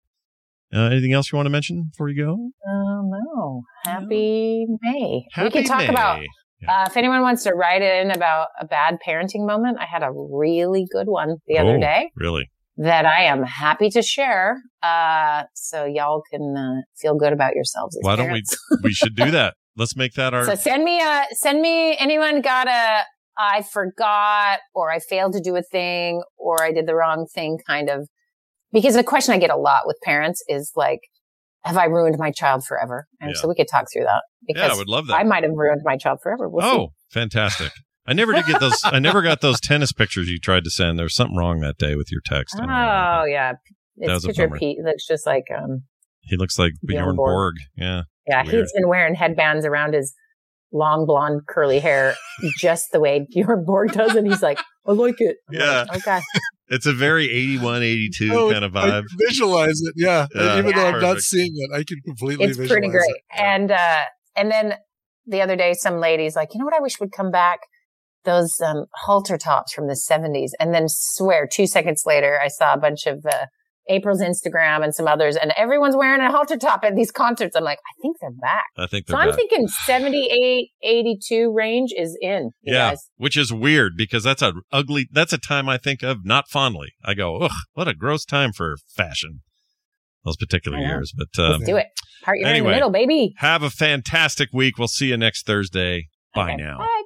uh, 0.74 0.80
anything 0.86 1.12
else 1.12 1.30
you 1.32 1.36
want 1.36 1.46
to 1.46 1.50
mention 1.50 1.84
before 1.92 2.08
you 2.08 2.24
go? 2.24 2.50
Oh 2.68 3.02
no! 3.04 3.62
Happy 3.84 4.66
May. 4.82 5.26
Happy 5.32 5.44
we 5.46 5.50
can 5.52 5.64
talk 5.64 5.78
May. 5.78 5.88
about 5.88 6.20
uh, 6.68 6.84
if 6.88 6.96
anyone 6.96 7.22
wants 7.22 7.42
to 7.44 7.52
write 7.52 7.82
in 7.82 8.10
about 8.10 8.48
a 8.60 8.66
bad 8.66 8.98
parenting 9.06 9.46
moment. 9.46 9.78
I 9.80 9.86
had 9.86 10.02
a 10.02 10.10
really 10.12 10.86
good 10.90 11.06
one 11.06 11.36
the 11.46 11.58
other 11.58 11.76
Oh, 11.76 11.80
day 11.80 12.10
Really? 12.16 12.50
that 12.76 13.06
I 13.06 13.24
am 13.24 13.42
happy 13.42 13.90
to 13.90 14.02
share, 14.02 14.60
uh, 14.82 15.44
so 15.54 15.84
y'all 15.84 16.22
can 16.30 16.56
uh, 16.56 16.82
feel 16.96 17.16
good 17.16 17.32
about 17.32 17.54
yourselves. 17.54 17.96
Why 18.00 18.16
don't 18.16 18.32
we? 18.32 18.42
we 18.82 18.92
should 18.92 19.14
do 19.14 19.30
that. 19.30 19.54
Let's 19.76 19.96
make 19.96 20.14
that 20.14 20.34
our. 20.34 20.44
So 20.44 20.54
send 20.54 20.84
me 20.84 21.00
a 21.00 21.24
send 21.32 21.60
me 21.60 21.96
anyone 21.98 22.40
got 22.40 22.68
a 22.68 23.02
I 23.36 23.62
forgot 23.62 24.60
or 24.74 24.90
I 24.90 25.00
failed 25.00 25.32
to 25.32 25.40
do 25.40 25.56
a 25.56 25.62
thing 25.62 26.22
or 26.36 26.62
I 26.62 26.72
did 26.72 26.86
the 26.86 26.94
wrong 26.94 27.26
thing 27.34 27.58
kind 27.66 27.88
of 27.90 28.08
because 28.72 28.94
the 28.94 29.04
question 29.04 29.34
I 29.34 29.38
get 29.38 29.50
a 29.50 29.56
lot 29.56 29.82
with 29.86 29.96
parents 30.04 30.42
is 30.48 30.72
like, 30.76 31.00
have 31.64 31.76
I 31.76 31.84
ruined 31.86 32.16
my 32.18 32.30
child 32.30 32.64
forever? 32.64 33.06
And 33.20 33.30
Yeah. 33.30 33.40
so 33.40 33.48
we 33.48 33.54
could 33.54 33.68
talk 33.70 33.86
through 33.92 34.04
that 34.04 34.22
because 34.46 34.70
I 34.72 34.76
would 34.76 34.88
love 34.88 35.06
that. 35.08 35.14
I 35.14 35.24
might 35.24 35.42
have 35.44 35.52
ruined 35.54 35.80
my 35.84 35.96
child 35.96 36.18
forever. 36.22 36.48
We'll 36.48 36.64
oh, 36.64 36.88
fantastic! 37.10 37.72
I 38.06 38.12
never 38.12 38.32
did 38.32 38.46
get 38.46 38.60
those. 38.60 38.80
I 38.84 38.98
never 38.98 39.22
got 39.22 39.40
those 39.40 39.60
tennis 39.60 39.92
pictures 39.92 40.28
you 40.28 40.38
tried 40.38 40.64
to 40.64 40.70
send. 40.70 40.98
There 40.98 41.04
was 41.04 41.14
something 41.14 41.36
wrong 41.36 41.60
that 41.60 41.78
day 41.78 41.94
with 41.94 42.12
your 42.12 42.20
text. 42.24 42.54
see. 42.56 42.62
I 42.62 42.66
don't 42.66 42.70
know. 42.70 43.20
Oh 43.22 43.24
yeah, 43.26 43.52
That 43.98 44.12
was 44.14 44.24
it's 44.26 44.38
a 44.38 44.42
bummer. 44.42 44.58
Pete. 44.58 44.78
It 44.78 44.84
looks 44.84 45.06
just 45.06 45.26
like 45.26 45.44
um 45.56 45.84
He 46.22 46.36
looks 46.36 46.58
like 46.58 46.72
Bjorn 46.84 47.02
Bjorn 47.04 47.16
Borg. 47.16 47.32
Borg. 47.32 47.54
Yeah. 47.76 48.02
yeah. 48.28 48.42
Weird. 48.42 48.54
He's 48.54 48.72
been 48.72 48.88
wearing 48.88 49.14
headbands 49.14 49.64
around 49.64 49.94
his 49.94 50.14
long 50.72 51.06
blonde 51.06 51.42
curly 51.48 51.78
hair 51.78 52.14
just 52.58 52.86
the 52.92 53.00
way 53.00 53.26
Bjorn 53.32 53.64
Borg 53.64 53.92
does, 53.92 54.14
and 54.16 54.26
he's 54.26 54.42
like, 54.42 54.58
I 54.86 54.92
like 54.92 55.16
it. 55.20 55.36
I'm 55.48 55.54
Yeah. 55.60 55.84
like, 55.88 56.06
okay. 56.06 56.20
It's 56.68 56.86
a 56.86 56.92
very 56.92 57.30
81, 57.30 57.82
82 57.82 58.30
Oh, 58.32 58.50
kind 58.52 58.64
of 58.64 58.72
vibe. 58.72 59.06
can 59.06 59.18
visualize 59.26 59.80
it. 59.82 59.94
Yeah. 59.96 60.26
Yeah, 60.34 60.58
Even 60.58 60.74
though 60.74 60.86
I'm 60.86 61.00
not 61.00 61.20
seeing 61.20 61.52
it, 61.54 61.70
I 61.74 61.84
can 61.84 62.00
completely 62.00 62.46
it's 62.46 62.56
visualize 62.56 62.70
pretty 62.70 62.88
great. 62.88 63.10
it. 63.10 63.22
And 63.38 63.70
uh 63.70 64.04
and 64.36 64.50
then 64.50 64.74
the 65.26 65.40
other 65.42 65.56
day 65.56 65.74
some 65.74 65.98
ladies 66.00 66.34
like, 66.36 66.48
you 66.54 66.58
know 66.58 66.64
what 66.64 66.74
I 66.74 66.80
wish 66.80 66.98
would 67.00 67.12
come 67.12 67.30
back? 67.30 67.60
Those 68.24 68.54
um 68.64 68.86
halter 68.94 69.36
tops 69.36 69.72
from 69.74 69.88
the 69.88 69.96
seventies. 69.96 70.54
And 70.58 70.72
then 70.74 70.84
swear 70.88 71.46
two 71.50 71.66
seconds 71.66 72.04
later 72.06 72.40
I 72.42 72.48
saw 72.48 72.72
a 72.74 72.78
bunch 72.78 73.06
of 73.06 73.24
uh 73.26 73.46
April's 73.88 74.22
Instagram 74.22 74.82
and 74.82 74.94
some 74.94 75.06
others 75.06 75.36
and 75.36 75.52
everyone's 75.56 75.94
wearing 75.96 76.20
a 76.20 76.30
halter 76.30 76.56
top 76.56 76.84
at 76.84 76.94
these 76.96 77.10
concerts. 77.10 77.54
I'm 77.56 77.64
like, 77.64 77.78
I 77.78 77.92
think 78.00 78.16
they're 78.20 78.30
back. 78.30 78.64
I 78.78 78.86
think 78.86 79.06
So 79.06 79.12
they're 79.12 79.22
I'm 79.22 79.28
back. 79.28 79.36
thinking 79.36 79.68
78, 79.86 80.70
82 80.82 81.52
range 81.52 81.92
is 81.96 82.16
in. 82.20 82.50
You 82.62 82.74
yeah, 82.74 82.90
guys. 82.90 83.10
which 83.16 83.36
is 83.36 83.52
weird 83.52 83.92
because 83.96 84.22
that's 84.24 84.42
a 84.42 84.54
ugly. 84.72 85.08
That's 85.12 85.32
a 85.32 85.38
time 85.38 85.68
I 85.68 85.76
think 85.78 86.02
of 86.02 86.24
not 86.24 86.48
fondly. 86.48 86.92
I 87.04 87.14
go, 87.14 87.36
ugh, 87.38 87.50
what 87.74 87.88
a 87.88 87.94
gross 87.94 88.24
time 88.24 88.52
for 88.52 88.76
fashion. 88.96 89.40
Those 90.24 90.36
particular 90.38 90.78
years, 90.78 91.12
but 91.14 91.38
um, 91.42 91.50
Let's 91.52 91.64
do 91.66 91.76
it. 91.76 91.88
Part 92.22 92.38
you're 92.38 92.48
in 92.48 92.64
the 92.64 92.70
middle, 92.70 92.88
baby. 92.90 93.34
have 93.40 93.62
a 93.62 93.68
fantastic 93.68 94.48
week. 94.54 94.78
We'll 94.78 94.88
see 94.88 95.08
you 95.08 95.18
next 95.18 95.44
Thursday. 95.44 96.08
Bye 96.34 96.54
Okay. 96.54 96.62
now. 96.62 96.78
Bye. 96.78 97.02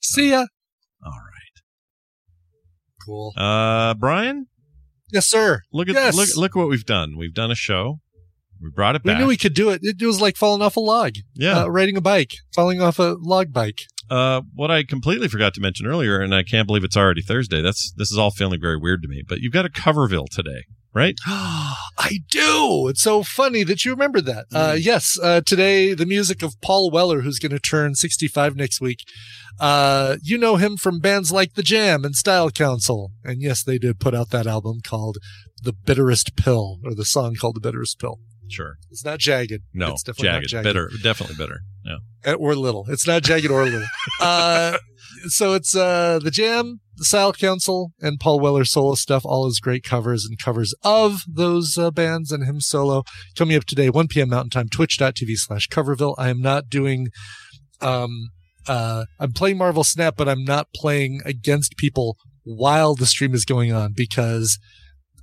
See 0.00 0.30
ya. 0.30 0.46
All 1.04 1.12
Cool. 3.04 3.32
uh, 3.36 3.94
Brian, 3.94 4.46
Yes, 5.12 5.26
sir. 5.26 5.60
look 5.72 5.88
at 5.88 5.94
Yes. 5.94 6.16
look 6.16 6.28
look 6.36 6.54
what 6.56 6.68
we've 6.68 6.84
done. 6.86 7.16
We've 7.16 7.34
done 7.34 7.50
a 7.50 7.54
show. 7.54 8.00
We 8.60 8.70
brought 8.70 8.94
it 8.96 9.02
back. 9.02 9.16
We 9.16 9.22
knew 9.22 9.28
we 9.28 9.36
could 9.36 9.54
do 9.54 9.70
it. 9.70 9.80
It 9.82 10.04
was 10.04 10.20
like 10.20 10.36
falling 10.36 10.62
off 10.62 10.76
a 10.76 10.80
log. 10.80 11.14
yeah. 11.34 11.62
Uh, 11.62 11.66
riding 11.66 11.96
a 11.96 12.00
bike, 12.00 12.30
falling 12.54 12.80
off 12.80 12.98
a 12.98 13.16
log 13.20 13.52
bike. 13.52 13.80
Uh, 14.10 14.42
what 14.54 14.70
I 14.70 14.82
completely 14.82 15.28
forgot 15.28 15.54
to 15.54 15.60
mention 15.60 15.86
earlier, 15.86 16.20
and 16.20 16.34
I 16.34 16.42
can't 16.42 16.66
believe 16.66 16.84
it's 16.84 16.96
already 16.96 17.22
Thursday. 17.22 17.62
That's 17.62 17.92
this 17.96 18.10
is 18.10 18.18
all 18.18 18.30
feeling 18.30 18.60
very 18.60 18.76
weird 18.76 19.02
to 19.02 19.08
me. 19.08 19.22
But 19.26 19.38
you've 19.40 19.52
got 19.52 19.64
a 19.64 19.70
Coverville 19.70 20.28
today, 20.30 20.64
right? 20.94 21.14
I 21.26 22.18
do. 22.30 22.88
It's 22.88 23.02
so 23.02 23.22
funny 23.22 23.62
that 23.64 23.84
you 23.84 23.92
remember 23.92 24.20
that. 24.22 24.46
Uh, 24.52 24.72
Mm. 24.72 24.84
yes, 24.84 25.18
uh, 25.22 25.40
today 25.40 25.94
the 25.94 26.06
music 26.06 26.42
of 26.42 26.60
Paul 26.60 26.90
Weller, 26.90 27.20
who's 27.22 27.38
going 27.38 27.52
to 27.52 27.58
turn 27.58 27.94
65 27.94 28.56
next 28.56 28.80
week. 28.80 28.98
Uh, 29.60 30.16
you 30.22 30.38
know 30.38 30.56
him 30.56 30.76
from 30.76 30.98
bands 30.98 31.30
like 31.30 31.54
The 31.54 31.62
Jam 31.62 32.04
and 32.04 32.16
Style 32.16 32.50
Council. 32.50 33.12
And 33.22 33.40
yes, 33.42 33.62
they 33.62 33.78
did 33.78 34.00
put 34.00 34.14
out 34.14 34.30
that 34.30 34.46
album 34.46 34.80
called 34.84 35.18
The 35.62 35.72
Bitterest 35.72 36.36
Pill, 36.36 36.78
or 36.84 36.94
the 36.94 37.04
song 37.04 37.34
called 37.34 37.56
The 37.56 37.60
Bitterest 37.60 37.98
Pill. 37.98 38.18
Sure. 38.52 38.76
It's 38.90 39.04
not 39.04 39.18
jagged. 39.18 39.62
No, 39.72 39.92
it's 39.92 40.02
definitely 40.02 40.28
not 40.28 40.34
jagged, 40.42 40.48
jagged. 40.50 40.64
bitter, 40.64 40.90
definitely 41.02 41.36
bitter. 41.36 41.60
Yeah. 41.84 41.96
Uh, 42.24 42.34
or 42.34 42.54
little. 42.54 42.86
It's 42.88 43.06
not 43.06 43.22
jagged 43.22 43.50
or 43.50 43.64
little. 43.64 43.86
uh, 44.20 44.78
so 45.26 45.54
it's 45.54 45.74
uh, 45.74 46.18
the 46.22 46.30
Jam, 46.30 46.80
the 46.96 47.04
Style 47.04 47.32
Council, 47.32 47.92
and 48.00 48.20
Paul 48.20 48.40
Weller 48.40 48.64
solo 48.64 48.94
stuff. 48.94 49.24
All 49.24 49.46
his 49.46 49.60
great 49.60 49.84
covers 49.84 50.24
and 50.24 50.38
covers 50.38 50.74
of 50.84 51.22
those 51.26 51.78
uh, 51.78 51.90
bands 51.90 52.30
and 52.30 52.44
him 52.44 52.60
solo. 52.60 53.04
Coming 53.36 53.56
up 53.56 53.64
today, 53.64 53.90
1 53.90 54.08
p.m. 54.08 54.28
Mountain 54.28 54.50
Time, 54.50 54.68
twitch.tv 54.68 55.36
slash 55.36 55.68
Coverville. 55.68 56.14
I 56.18 56.28
am 56.28 56.40
not 56.40 56.68
doing. 56.68 57.08
Um, 57.80 58.28
uh, 58.68 59.06
I'm 59.18 59.32
playing 59.32 59.58
Marvel 59.58 59.84
Snap, 59.84 60.14
but 60.16 60.28
I'm 60.28 60.44
not 60.44 60.68
playing 60.74 61.20
against 61.24 61.76
people 61.76 62.16
while 62.44 62.94
the 62.94 63.06
stream 63.06 63.34
is 63.34 63.44
going 63.44 63.72
on 63.72 63.92
because 63.94 64.58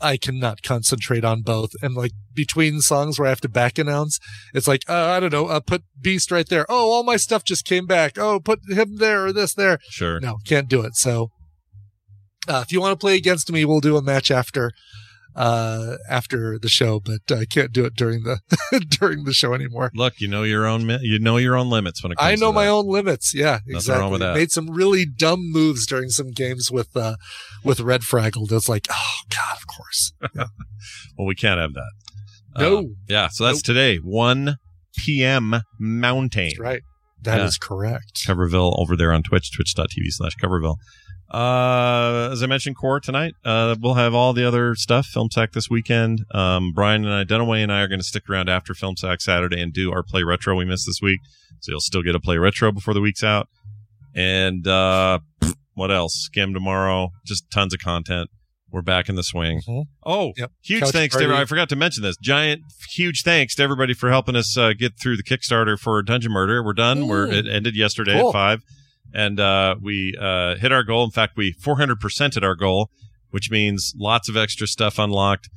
I 0.02 0.18
cannot 0.18 0.64
concentrate 0.64 1.26
on 1.26 1.42
both. 1.42 1.72
And 1.82 1.96
like 1.96 2.12
between 2.34 2.82
songs 2.82 3.20
where 3.20 3.28
I 3.28 3.30
have 3.30 3.42
to 3.42 3.50
back 3.50 3.78
announce, 3.78 4.20
it's 4.54 4.68
like, 4.68 4.82
uh, 4.90 5.10
I 5.10 5.20
don't 5.20 5.34
know, 5.34 5.48
uh, 5.48 5.60
put 5.60 5.84
Beast 6.00 6.32
right 6.32 6.48
there. 6.48 6.66
Oh, 6.70 6.92
all 6.92 7.04
my 7.04 7.18
stuff 7.18 7.44
just 7.44 7.66
came 7.66 7.86
back. 7.86 8.18
Oh, 8.18 8.40
put 8.40 8.60
him 8.70 8.98
there 8.98 9.26
or 9.26 9.34
this 9.34 9.54
there. 9.54 9.80
Sure. 9.90 10.20
No, 10.20 10.38
can't 10.46 10.70
do 10.70 10.82
it. 10.82 10.96
So, 10.96 11.32
uh, 12.48 12.64
if 12.66 12.72
you 12.72 12.82
want 12.82 12.94
to 12.94 13.04
play 13.04 13.16
against 13.16 13.52
me, 13.52 13.66
we'll 13.66 13.80
do 13.80 13.98
a 13.98 14.02
match 14.02 14.32
after, 14.32 14.72
uh, 15.36 15.96
after 16.10 16.58
the 16.60 16.68
show, 16.70 17.00
but 17.00 17.22
I 17.32 17.46
can't 17.46 17.72
do 17.72 17.86
it 17.86 17.96
during 17.96 18.24
the, 18.24 18.40
during 19.00 19.24
the 19.24 19.34
show 19.34 19.54
anymore. 19.54 19.92
Look, 19.94 20.20
you 20.20 20.28
know 20.28 20.44
your 20.44 20.66
own 20.66 20.90
you 21.02 21.20
know 21.20 21.38
your 21.38 21.56
own 21.56 21.70
limits 21.70 22.04
when 22.04 22.12
it 22.12 22.18
comes 22.18 22.32
I 22.32 22.36
know 22.36 22.52
my 22.52 22.66
that. 22.66 22.72
own 22.72 22.88
limits. 22.88 23.34
Yeah, 23.34 23.60
Nothing 23.66 23.76
exactly. 23.76 24.02
wrong 24.02 24.12
with 24.12 24.22
that. 24.22 24.36
Made 24.36 24.52
some 24.52 24.70
really 24.70 25.06
dumb 25.06 25.40
moves 25.52 25.86
during 25.86 26.10
some 26.10 26.32
games 26.32 26.72
with 26.72 26.96
uh 26.98 27.16
with 27.64 27.80
Red 27.80 28.02
Fraggle. 28.02 28.52
It's 28.52 28.68
like, 28.70 28.88
oh 28.92 29.20
god, 29.30 29.58
of 29.58 29.68
course. 29.68 30.14
Yeah. 30.36 30.46
Well, 31.18 31.28
we 31.28 31.36
can't 31.36 31.60
have 31.60 31.74
that. 31.74 31.92
No. 32.58 32.78
Um, 32.80 32.96
yeah, 33.08 33.28
so 33.30 33.46
that's 33.46 33.62
today, 33.62 33.98
1 33.98 34.58
p.m. 34.98 35.62
Mountain. 35.80 36.46
That's 36.46 36.60
right. 36.60 36.82
That 37.22 37.40
is 37.42 37.58
Yeah. 37.62 37.68
correct. 37.68 38.26
Coverville 38.26 38.80
over 38.80 38.96
there 38.96 39.12
on 39.12 39.24
Twitch, 39.24 39.52
twitch.tv 39.56 39.88
slash 40.10 40.34
Coverville. 40.42 40.76
Uh, 41.32 42.30
as 42.32 42.42
I 42.44 42.48
mentioned, 42.48 42.76
core 42.76 43.00
tonight. 43.00 43.34
Uh, 43.46 43.76
we'll 43.80 43.94
have 43.96 44.14
all 44.14 44.34
the 44.34 44.46
other 44.48 44.76
stuff. 44.76 45.06
Film 45.08 45.30
Sack 45.32 45.52
this 45.54 45.70
weekend. 45.70 46.26
Um, 46.34 46.72
Brian 46.74 47.06
and 47.06 47.14
I, 47.14 47.24
Dunaway 47.24 47.62
and 47.64 47.72
I, 47.72 47.82
are 47.82 47.88
going 47.88 48.00
to 48.00 48.06
stick 48.06 48.30
around 48.30 48.50
after 48.50 48.74
Film 48.74 48.98
Sack 48.98 49.22
Saturday 49.22 49.62
and 49.62 49.72
do 49.74 49.92
our 49.92 50.04
play 50.04 50.24
retro 50.24 50.56
we 50.56 50.66
missed 50.66 50.86
this 50.88 51.00
week. 51.02 51.20
So 51.62 51.72
you'll 51.72 51.82
still 51.82 52.02
get 52.04 52.16
a 52.16 52.20
play 52.20 52.38
retro 52.38 52.72
before 52.72 52.94
the 52.94 53.02
week's 53.02 53.24
out. 53.24 53.48
And 54.16 54.68
uh, 54.68 55.20
what 55.76 55.92
else? 55.92 56.30
Scam 56.34 56.54
tomorrow. 56.54 57.10
Just 57.26 57.50
tons 57.52 57.74
of 57.74 57.80
content. 57.80 58.30
We're 58.72 58.82
back 58.84 59.10
in 59.10 59.16
the 59.16 59.24
swing. 59.24 59.62
Oh, 60.06 60.32
Yep. 60.38 60.52
huge 60.62 60.82
Couch 60.84 60.92
thanks 60.92 61.14
to 61.14 61.18
party. 61.18 61.24
everybody. 61.26 61.42
I 61.42 61.46
forgot 61.46 61.70
to 61.70 61.76
mention 61.76 62.04
this. 62.04 62.16
Giant, 62.22 62.62
huge 62.92 63.24
thanks 63.24 63.56
to 63.56 63.64
everybody 63.64 63.96
for 63.96 64.10
helping 64.12 64.36
us 64.36 64.56
uh, 64.58 64.74
get 64.78 64.94
through 65.02 65.18
the 65.18 65.24
Kickstarter 65.24 65.78
for 65.78 66.02
Dungeon 66.04 66.32
Murder. 66.32 66.64
We're 66.64 66.74
done. 66.74 67.08
We're 67.08 67.26
Mm. 67.28 67.34
it 67.34 67.48
ended 67.48 67.76
yesterday 67.76 68.20
Cool. 68.20 68.30
at 68.30 68.34
five, 68.34 68.62
and 69.14 69.40
uh, 69.40 69.76
we 69.82 70.16
uh, 70.20 70.56
hit 70.56 70.72
our 70.72 70.84
goal. 70.84 71.04
In 71.04 71.12
fact, 71.12 71.38
we 71.38 71.52
400 71.52 72.00
percented 72.00 72.44
our 72.44 72.56
goal, 72.56 72.90
which 73.32 73.52
means 73.52 73.94
lots 73.98 74.30
of 74.30 74.38
extra 74.38 74.68
stuff 74.68 75.00
unlocked, 75.00 75.50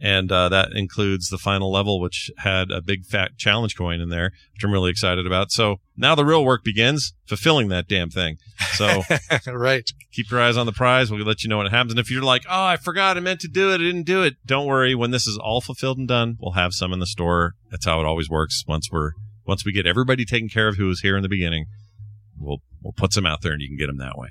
and 0.00 0.32
uh, 0.32 0.48
that 0.48 0.72
includes 0.72 1.28
the 1.28 1.36
final 1.36 1.70
level, 1.70 2.00
which 2.00 2.30
had 2.38 2.70
a 2.70 2.80
big 2.80 3.04
fat 3.04 3.36
challenge 3.36 3.76
coin 3.76 4.00
in 4.00 4.08
there, 4.08 4.32
which 4.54 4.64
I'm 4.64 4.72
really 4.72 4.90
excited 4.90 5.26
about. 5.26 5.52
So 5.52 5.76
now 5.96 6.14
the 6.14 6.24
real 6.24 6.44
work 6.44 6.64
begins, 6.64 7.12
fulfilling 7.26 7.68
that 7.68 7.86
damn 7.86 8.08
thing. 8.08 8.38
So 8.74 9.02
right. 9.46 9.88
keep 10.10 10.30
your 10.30 10.40
eyes 10.40 10.56
on 10.56 10.64
the 10.64 10.72
prize. 10.72 11.10
We'll 11.10 11.24
let 11.24 11.42
you 11.42 11.50
know 11.50 11.58
what 11.58 11.70
happens. 11.70 11.92
And 11.92 12.00
if 12.00 12.10
you're 12.10 12.22
like, 12.22 12.44
oh, 12.48 12.64
I 12.64 12.76
forgot, 12.78 13.18
I 13.18 13.20
meant 13.20 13.40
to 13.40 13.48
do 13.48 13.70
it, 13.70 13.74
I 13.74 13.78
didn't 13.78 14.04
do 14.04 14.22
it, 14.22 14.34
don't 14.46 14.66
worry. 14.66 14.94
When 14.94 15.10
this 15.10 15.26
is 15.26 15.36
all 15.36 15.60
fulfilled 15.60 15.98
and 15.98 16.08
done, 16.08 16.36
we'll 16.40 16.52
have 16.52 16.72
some 16.72 16.94
in 16.94 16.98
the 16.98 17.06
store. 17.06 17.54
That's 17.70 17.84
how 17.84 18.00
it 18.00 18.06
always 18.06 18.30
works. 18.30 18.64
Once 18.66 18.90
we're 18.90 19.12
once 19.46 19.64
we 19.64 19.72
get 19.72 19.86
everybody 19.86 20.24
taken 20.24 20.48
care 20.48 20.68
of 20.68 20.76
who 20.76 20.86
was 20.86 21.00
here 21.00 21.16
in 21.16 21.22
the 21.22 21.28
beginning, 21.28 21.66
we'll 22.40 22.58
we'll 22.82 22.94
put 22.96 23.12
some 23.12 23.26
out 23.26 23.42
there 23.42 23.52
and 23.52 23.60
you 23.60 23.68
can 23.68 23.76
get 23.76 23.86
them 23.86 23.98
that 23.98 24.16
way. 24.16 24.28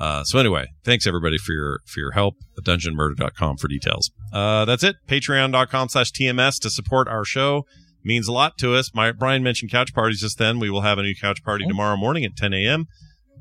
Uh, 0.00 0.22
so 0.22 0.38
anyway, 0.38 0.66
thanks 0.84 1.06
everybody 1.06 1.38
for 1.38 1.52
your 1.52 1.80
for 1.86 2.00
your 2.00 2.12
help. 2.12 2.34
Dungeonmurder.com 2.62 3.56
for 3.56 3.68
details. 3.68 4.10
Uh, 4.32 4.64
that's 4.64 4.84
it. 4.84 4.96
Patreon.com 5.08 5.88
slash 5.88 6.12
TMS 6.12 6.60
to 6.60 6.70
support 6.70 7.08
our 7.08 7.24
show 7.24 7.64
means 8.04 8.28
a 8.28 8.32
lot 8.32 8.56
to 8.58 8.74
us. 8.74 8.94
My 8.94 9.12
Brian 9.12 9.42
mentioned 9.42 9.70
couch 9.70 9.92
parties 9.92 10.20
just 10.20 10.38
then. 10.38 10.58
We 10.60 10.70
will 10.70 10.82
have 10.82 10.98
a 10.98 11.02
new 11.02 11.14
couch 11.14 11.42
party 11.42 11.66
tomorrow 11.66 11.96
morning 11.96 12.24
at 12.24 12.36
10 12.36 12.52
a.m. 12.52 12.86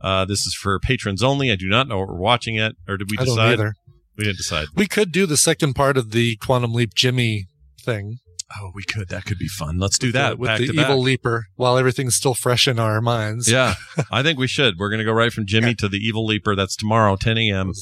Uh, 0.01 0.25
this 0.25 0.45
is 0.45 0.55
for 0.55 0.79
patrons 0.79 1.23
only. 1.23 1.51
I 1.51 1.55
do 1.55 1.67
not 1.67 1.88
know 1.88 1.99
what 1.99 2.07
we're 2.07 2.15
watching 2.15 2.55
yet, 2.55 2.73
or 2.88 2.97
did 2.97 3.09
we 3.11 3.17
decide? 3.17 3.53
either. 3.53 3.73
We 4.17 4.23
didn't 4.23 4.38
decide. 4.38 4.67
We 4.75 4.88
could 4.88 5.11
do 5.11 5.25
the 5.25 5.38
second 5.38 5.73
part 5.73 5.95
of 5.95 6.11
the 6.11 6.38
Quantum 6.38 6.73
Leap 6.73 6.93
Jimmy 6.95 7.45
thing. 7.81 8.17
Oh, 8.55 8.71
we 8.73 8.83
could. 8.83 9.09
That 9.09 9.25
could 9.25 9.37
be 9.37 9.47
fun. 9.49 9.77
Let's 9.77 9.97
do 9.97 10.11
that 10.13 10.39
with 10.39 10.57
the 10.57 10.63
evil 10.65 10.83
back. 10.83 10.97
leaper 10.97 11.47
while 11.55 11.77
everything's 11.77 12.15
still 12.15 12.33
fresh 12.33 12.67
in 12.67 12.79
our 12.79 13.01
minds. 13.01 13.51
Yeah, 13.51 13.75
I 14.11 14.23
think 14.23 14.39
we 14.39 14.47
should. 14.47 14.75
We're 14.79 14.89
going 14.89 14.99
to 14.99 15.05
go 15.05 15.11
right 15.11 15.33
from 15.33 15.45
Jimmy 15.45 15.75
to 15.75 15.89
the 15.89 15.97
Evil 15.97 16.25
Leaper. 16.25 16.55
That's 16.55 16.75
tomorrow, 16.77 17.17
10 17.17 17.37
a.m. 17.37 17.73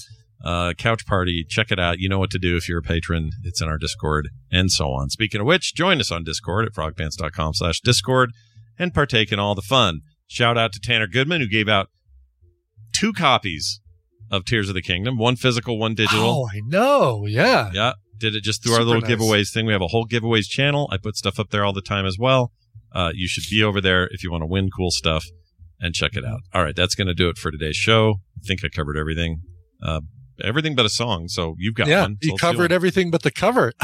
Uh, 0.44 0.74
couch 0.74 1.06
party. 1.06 1.46
Check 1.48 1.72
it 1.72 1.80
out. 1.80 2.00
You 2.00 2.10
know 2.10 2.18
what 2.20 2.32
to 2.32 2.40
do 2.40 2.56
if 2.56 2.68
you're 2.68 2.80
a 2.80 2.84
patron. 2.84 3.32
It's 3.44 3.62
in 3.62 3.68
our 3.68 3.78
Discord 3.78 4.30
and 4.52 4.72
so 4.72 4.92
on. 4.92 5.10
Speaking 5.10 5.42
of 5.42 5.48
which, 5.48 5.76
join 5.76 6.00
us 6.00 6.12
on 6.12 6.24
Discord 6.24 6.66
at 6.66 6.74
frogpants.com 6.74 7.54
slash 7.54 7.80
Discord 7.82 8.32
and 8.78 8.94
partake 8.94 9.32
in 9.32 9.40
all 9.40 9.56
the 9.56 9.62
fun. 9.62 10.02
Shout 10.28 10.58
out 10.58 10.74
to 10.74 10.80
Tanner 10.80 11.08
Goodman 11.08 11.42
who 11.42 11.48
gave 11.48 11.70
out 11.70 11.88
two 12.92 13.14
copies 13.14 13.82
of 14.32 14.46
Tears 14.46 14.70
of 14.70 14.76
the 14.76 14.82
Kingdom, 14.82 15.18
one 15.18 15.36
physical, 15.36 15.78
one 15.78 15.94
digital. 15.94 16.26
Oh, 16.26 16.48
I 16.52 16.62
know. 16.66 17.26
Yeah. 17.28 17.70
Yeah. 17.74 17.94
Did 18.18 18.36
it 18.36 18.44
just 18.44 18.64
through 18.64 18.76
our 18.76 18.84
little 18.84 19.02
nice. 19.02 19.12
giveaways 19.12 19.54
thing. 19.54 19.66
We 19.66 19.74
have 19.74 19.82
a 19.82 19.88
whole 19.88 20.08
giveaways 20.08 20.48
channel. 20.48 20.90
I 20.92 20.98
put 20.98 21.16
stuff 21.16 21.40
up 21.40 21.50
there 21.50 21.66
all 21.66 21.74
the 21.74 21.82
time 21.82 22.06
as 22.06 22.18
well. 22.20 22.52
Uh, 22.92 23.12
you 23.14 23.28
should 23.28 23.44
be 23.50 23.62
over 23.62 23.82
there 23.82 24.08
if 24.12 24.24
you 24.24 24.32
want 24.32 24.42
to 24.42 24.48
win 24.48 24.70
cool 24.76 24.92
stuff 24.92 25.26
and 25.80 25.94
check 25.94 26.16
it 26.16 26.24
out. 26.24 26.40
All 26.54 26.64
right. 26.64 26.76
That's 26.76 26.96
going 26.96 27.08
to 27.08 27.14
do 27.14 27.28
it 27.28 27.38
for 27.38 27.52
today's 27.52 27.76
show. 27.76 28.16
I 28.38 28.48
think 28.48 28.64
I 28.64 28.70
covered 28.70 28.98
everything. 28.98 29.42
Uh, 29.84 30.02
everything 30.44 30.76
but 30.76 30.86
a 30.86 30.90
song. 30.90 31.28
So 31.28 31.56
you've 31.58 31.76
got 31.76 31.88
yeah, 31.88 32.04
one. 32.04 32.18
So 32.22 32.32
you 32.32 32.38
covered 32.38 32.72
everything 32.72 33.12
but 33.12 33.24
the 33.24 33.32
cover. 33.32 33.74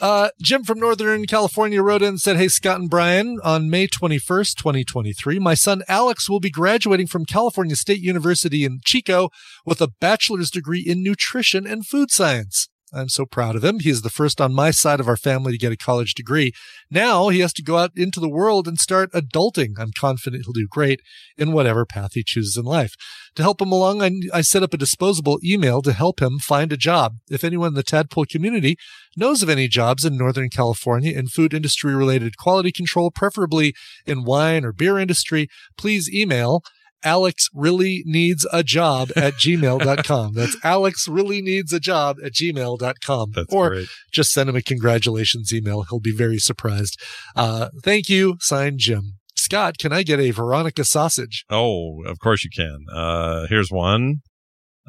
Uh, 0.00 0.28
Jim 0.42 0.64
from 0.64 0.80
Northern 0.80 1.24
California 1.24 1.80
wrote 1.80 2.02
in 2.02 2.08
and 2.08 2.20
said, 2.20 2.36
Hey, 2.36 2.48
Scott 2.48 2.80
and 2.80 2.90
Brian, 2.90 3.38
on 3.44 3.70
May 3.70 3.86
21st, 3.86 4.56
2023, 4.56 5.38
my 5.38 5.54
son 5.54 5.82
Alex 5.86 6.28
will 6.28 6.40
be 6.40 6.50
graduating 6.50 7.06
from 7.06 7.24
California 7.24 7.76
State 7.76 8.00
University 8.00 8.64
in 8.64 8.80
Chico 8.84 9.28
with 9.64 9.80
a 9.80 9.88
bachelor's 10.00 10.50
degree 10.50 10.80
in 10.80 11.02
nutrition 11.02 11.64
and 11.64 11.86
food 11.86 12.10
science. 12.10 12.68
I'm 12.94 13.08
so 13.08 13.26
proud 13.26 13.56
of 13.56 13.64
him. 13.64 13.80
He 13.80 13.90
is 13.90 14.02
the 14.02 14.10
first 14.10 14.40
on 14.40 14.54
my 14.54 14.70
side 14.70 15.00
of 15.00 15.08
our 15.08 15.16
family 15.16 15.52
to 15.52 15.58
get 15.58 15.72
a 15.72 15.76
college 15.76 16.14
degree. 16.14 16.52
Now 16.90 17.28
he 17.28 17.40
has 17.40 17.52
to 17.54 17.62
go 17.62 17.76
out 17.76 17.90
into 17.96 18.20
the 18.20 18.28
world 18.28 18.68
and 18.68 18.78
start 18.78 19.12
adulting. 19.12 19.72
I'm 19.78 19.90
confident 19.98 20.44
he'll 20.44 20.52
do 20.52 20.68
great 20.68 21.00
in 21.36 21.52
whatever 21.52 21.84
path 21.84 22.12
he 22.14 22.22
chooses 22.22 22.56
in 22.56 22.64
life. 22.64 22.94
To 23.34 23.42
help 23.42 23.60
him 23.60 23.72
along, 23.72 24.00
I, 24.00 24.10
I 24.32 24.40
set 24.42 24.62
up 24.62 24.72
a 24.72 24.78
disposable 24.78 25.40
email 25.44 25.82
to 25.82 25.92
help 25.92 26.22
him 26.22 26.38
find 26.38 26.72
a 26.72 26.76
job. 26.76 27.16
If 27.28 27.42
anyone 27.42 27.68
in 27.68 27.74
the 27.74 27.82
Tadpole 27.82 28.26
community 28.26 28.76
knows 29.16 29.42
of 29.42 29.48
any 29.48 29.66
jobs 29.66 30.04
in 30.04 30.16
Northern 30.16 30.50
California 30.50 31.12
in 31.16 31.26
food 31.26 31.52
industry 31.52 31.94
related 31.94 32.36
quality 32.36 32.70
control, 32.70 33.10
preferably 33.10 33.74
in 34.06 34.24
wine 34.24 34.64
or 34.64 34.72
beer 34.72 34.98
industry, 34.98 35.48
please 35.76 36.08
email 36.12 36.62
Alex 37.04 37.48
really 37.54 38.02
needs 38.06 38.46
a 38.52 38.62
job 38.62 39.10
at 39.14 39.34
gmail.com. 39.34 40.32
That's 40.34 40.56
Alex 40.64 41.06
really 41.06 41.42
needs 41.42 41.72
a 41.72 41.80
job 41.80 42.16
at 42.24 42.32
gmail.com. 42.32 43.32
That's 43.34 43.52
or 43.52 43.70
great. 43.70 43.88
just 44.12 44.32
send 44.32 44.48
him 44.48 44.56
a 44.56 44.62
congratulations 44.62 45.52
email. 45.52 45.82
He'll 45.82 46.00
be 46.00 46.14
very 46.16 46.38
surprised. 46.38 46.98
Uh, 47.36 47.68
thank 47.82 48.08
you. 48.08 48.36
Signed 48.40 48.78
Jim. 48.78 49.18
Scott, 49.36 49.76
can 49.78 49.92
I 49.92 50.02
get 50.02 50.18
a 50.20 50.30
Veronica 50.30 50.84
sausage? 50.84 51.44
Oh, 51.50 52.02
of 52.06 52.18
course 52.18 52.44
you 52.44 52.50
can. 52.54 52.86
Uh, 52.90 53.46
here's 53.48 53.70
one. 53.70 54.22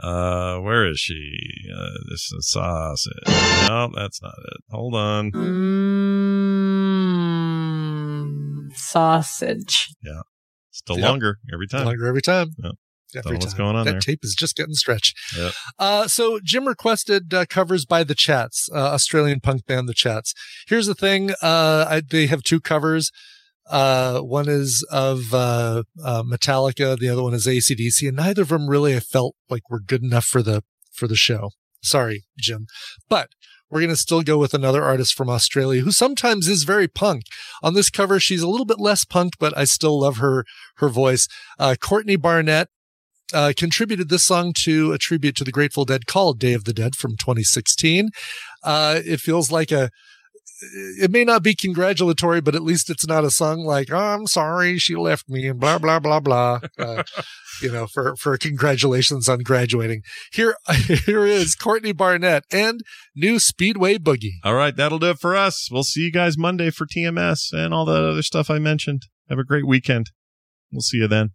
Uh, 0.02 0.58
where 0.60 0.86
is 0.90 1.00
she? 1.00 1.38
Uh, 1.74 1.90
this 2.10 2.32
is 2.32 2.36
a 2.40 2.42
sausage. 2.42 3.14
No, 3.70 3.90
that's 3.96 4.22
not 4.22 4.34
it. 4.46 4.58
Hold 4.70 4.94
on. 4.96 5.32
Mm, 7.46 8.76
sausage. 8.76 9.90
Yeah. 10.04 10.22
Still 10.76 11.00
Yep. 11.00 11.08
longer 11.08 11.38
every 11.54 11.68
time. 11.68 11.86
Longer 11.86 12.06
every 12.06 12.22
time. 12.22 12.50
Yep. 12.62 12.74
Every 13.16 13.38
what's 13.38 13.54
going 13.54 13.78
on 13.78 13.86
that 13.86 13.92
there. 13.92 14.00
tape 14.02 14.20
is 14.24 14.36
just 14.36 14.58
getting 14.58 14.74
stretched. 14.74 15.18
Yep. 15.38 15.54
Uh, 15.80 16.08
so 16.08 16.38
Jim 16.44 16.68
requested 16.68 17.34
uh, 17.34 17.46
covers 17.50 17.86
by 17.86 18.04
the 18.04 18.14
Chats, 18.14 18.68
uh, 18.74 18.92
Australian 18.92 19.40
punk 19.40 19.66
band 19.66 19.88
The 19.88 19.94
Chats. 19.94 20.34
Here's 20.68 20.86
the 20.86 20.94
thing: 20.96 21.32
uh, 21.42 21.86
I, 21.90 22.02
they 22.02 22.28
have 22.28 22.44
two 22.44 22.60
covers. 22.60 23.12
Uh, 23.70 24.20
one 24.20 24.50
is 24.50 24.86
of 24.92 25.34
uh, 25.34 25.84
uh, 26.04 26.24
Metallica, 26.24 27.00
the 27.00 27.08
other 27.08 27.24
one 27.24 27.34
is 27.34 27.48
ACDC, 27.48 28.10
and 28.10 28.18
neither 28.18 28.42
of 28.42 28.50
them 28.50 28.68
really 28.70 28.96
I 28.96 29.00
felt 29.00 29.36
like 29.50 29.70
were 29.70 29.80
good 29.80 30.04
enough 30.04 30.26
for 30.26 30.44
the 30.44 30.62
for 30.92 31.08
the 31.08 31.16
show. 31.16 31.52
Sorry, 31.82 32.26
Jim, 32.38 32.66
but 33.08 33.30
we're 33.76 33.82
going 33.82 33.90
to 33.90 33.98
still 33.98 34.22
go 34.22 34.38
with 34.38 34.54
another 34.54 34.86
artist 34.86 35.14
from 35.16 35.30
Australia 35.30 35.82
who 35.82 35.92
sometimes 35.92 36.48
is 36.48 36.64
very 36.64 36.88
punk. 36.88 37.24
On 37.62 37.74
this 37.74 37.90
cover, 37.90 38.22
she's 38.22 38.42
a 38.42 38.48
little 38.48 38.66
bit 38.66 38.80
less 38.80 39.04
punk, 39.04 39.34
but 39.38 39.56
I 39.58 39.66
still 39.66 40.00
love 40.00 40.16
her 40.20 40.46
her 40.78 40.88
voice. 40.88 41.28
Uh, 41.60 41.76
Courtney 41.78 42.16
Barnett 42.16 42.70
uh, 43.34 43.52
contributed 43.58 44.08
this 44.08 44.24
song 44.24 44.54
to 44.64 44.94
a 44.94 44.98
tribute 44.98 45.36
to 45.36 45.44
the 45.44 45.52
Grateful 45.52 45.84
Dead 45.84 46.06
called 46.06 46.40
Day 46.40 46.54
of 46.54 46.64
the 46.64 46.72
Dead 46.72 46.96
from 46.96 47.18
2016. 47.18 48.12
Uh, 48.64 49.02
it 49.04 49.20
feels 49.20 49.52
like 49.52 49.74
a, 49.74 49.90
it 50.61 51.11
may 51.11 51.23
not 51.23 51.44
be 51.44 51.56
congratulatory, 51.56 52.41
but 52.41 52.56
at 52.56 52.64
least 52.64 52.90
it's 52.90 53.07
not 53.07 53.23
a 53.26 53.32
song 53.32 53.60
like, 53.60 53.91
oh, 53.91 53.98
I'm 53.98 54.27
sorry 54.27 54.77
she 54.77 54.95
left 54.95 55.30
me 55.30 55.48
and 55.48 55.60
blah, 55.60 55.77
blah, 55.77 55.99
blah, 55.99 56.19
blah. 56.19 56.61
Uh, 56.77 57.03
you 57.61 57.72
know, 57.72 57.88
for, 57.88 58.15
for 58.15 58.38
congratulations 58.38 59.27
on 59.27 59.40
graduating. 59.40 60.02
Here, 60.32 60.56
here 61.06 61.26
is 61.26 61.56
Courtney 61.56 61.91
Barnett 61.91 62.44
and 62.52 62.82
new 63.15 63.40
Speedway 63.40 63.98
Boogie. 63.98 64.36
All 64.44 64.56
right, 64.56 64.76
that'll 64.76 64.99
do 64.99 65.11
it 65.11 65.19
for 65.19 65.36
us. 65.36 65.69
We'll 65.72 65.84
see 65.84 66.02
you 66.02 66.11
guys 66.11 66.38
Monday 66.38 66.69
for 66.69 66.86
TMS 66.86 67.52
and 67.52 67.73
all 67.73 67.86
that 67.86 68.03
other 68.03 68.23
stuff 68.23 68.49
I 68.49 68.60
mentioned. 68.60 69.03
Have 69.30 69.40
a 69.40 69.44
great 69.44 69.68
weekend. 69.68 70.11
We'll 70.72 70.82
see 70.82 70.98
you 70.98 71.07
then. 71.07 71.32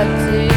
Darkness 0.00 0.30
got 0.30 0.49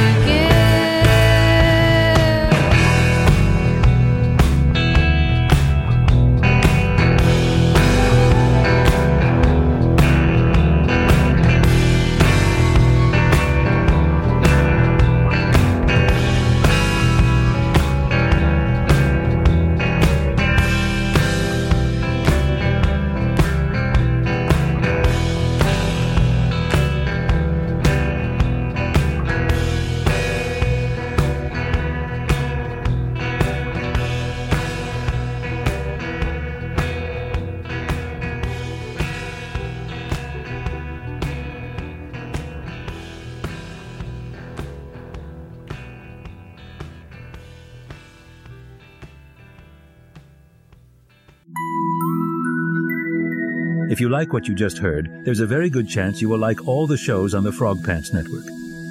you 54.04 54.10
like 54.10 54.34
what 54.34 54.48
you 54.50 54.54
just 54.54 54.78
heard, 54.78 55.10
there's 55.24 55.40
a 55.40 55.48
very 55.48 55.70
good 55.70 55.88
chance 55.88 56.22
you 56.22 56.28
will 56.28 56.38
like 56.38 56.68
all 56.68 56.86
the 56.88 56.98
shows 56.98 57.34
on 57.34 57.44
the 57.44 57.54
Frog 57.54 57.84
Pants 57.86 58.14
Network. 58.14 58.44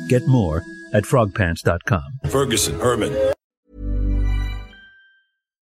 Get 0.09 0.26
more 0.26 0.64
at 0.94 1.05
frogpants.com. 1.05 2.30
Ferguson, 2.30 2.80
Herman. 2.80 3.12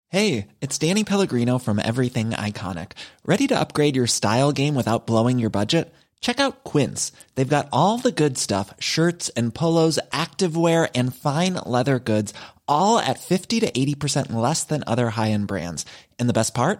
Hey, 0.10 0.48
it's 0.62 0.80
Danny 0.80 1.04
Pellegrino 1.04 1.60
from 1.60 1.80
Everything 1.80 2.32
Iconic. 2.32 2.94
Ready 3.26 3.46
to 3.48 3.60
upgrade 3.60 3.96
your 3.96 4.08
style 4.08 4.52
game 4.52 4.74
without 4.74 5.06
blowing 5.06 5.38
your 5.38 5.52
budget? 5.52 5.94
Check 6.20 6.40
out 6.40 6.64
Quince. 6.64 7.12
They've 7.36 7.48
got 7.48 7.70
all 7.72 8.00
the 8.00 8.12
good 8.12 8.40
stuff 8.40 8.74
shirts 8.80 9.30
and 9.30 9.54
polos, 9.54 10.00
activewear, 10.12 10.90
and 10.96 11.14
fine 11.14 11.56
leather 11.66 12.00
goods, 12.00 12.34
all 12.68 12.98
at 12.98 13.20
50 13.20 13.60
to 13.60 13.72
80% 13.72 14.34
less 14.34 14.64
than 14.64 14.84
other 14.88 15.10
high 15.12 15.30
end 15.30 15.48
brands. 15.48 15.86
And 16.18 16.28
the 16.28 16.34
best 16.34 16.56
part? 16.56 16.80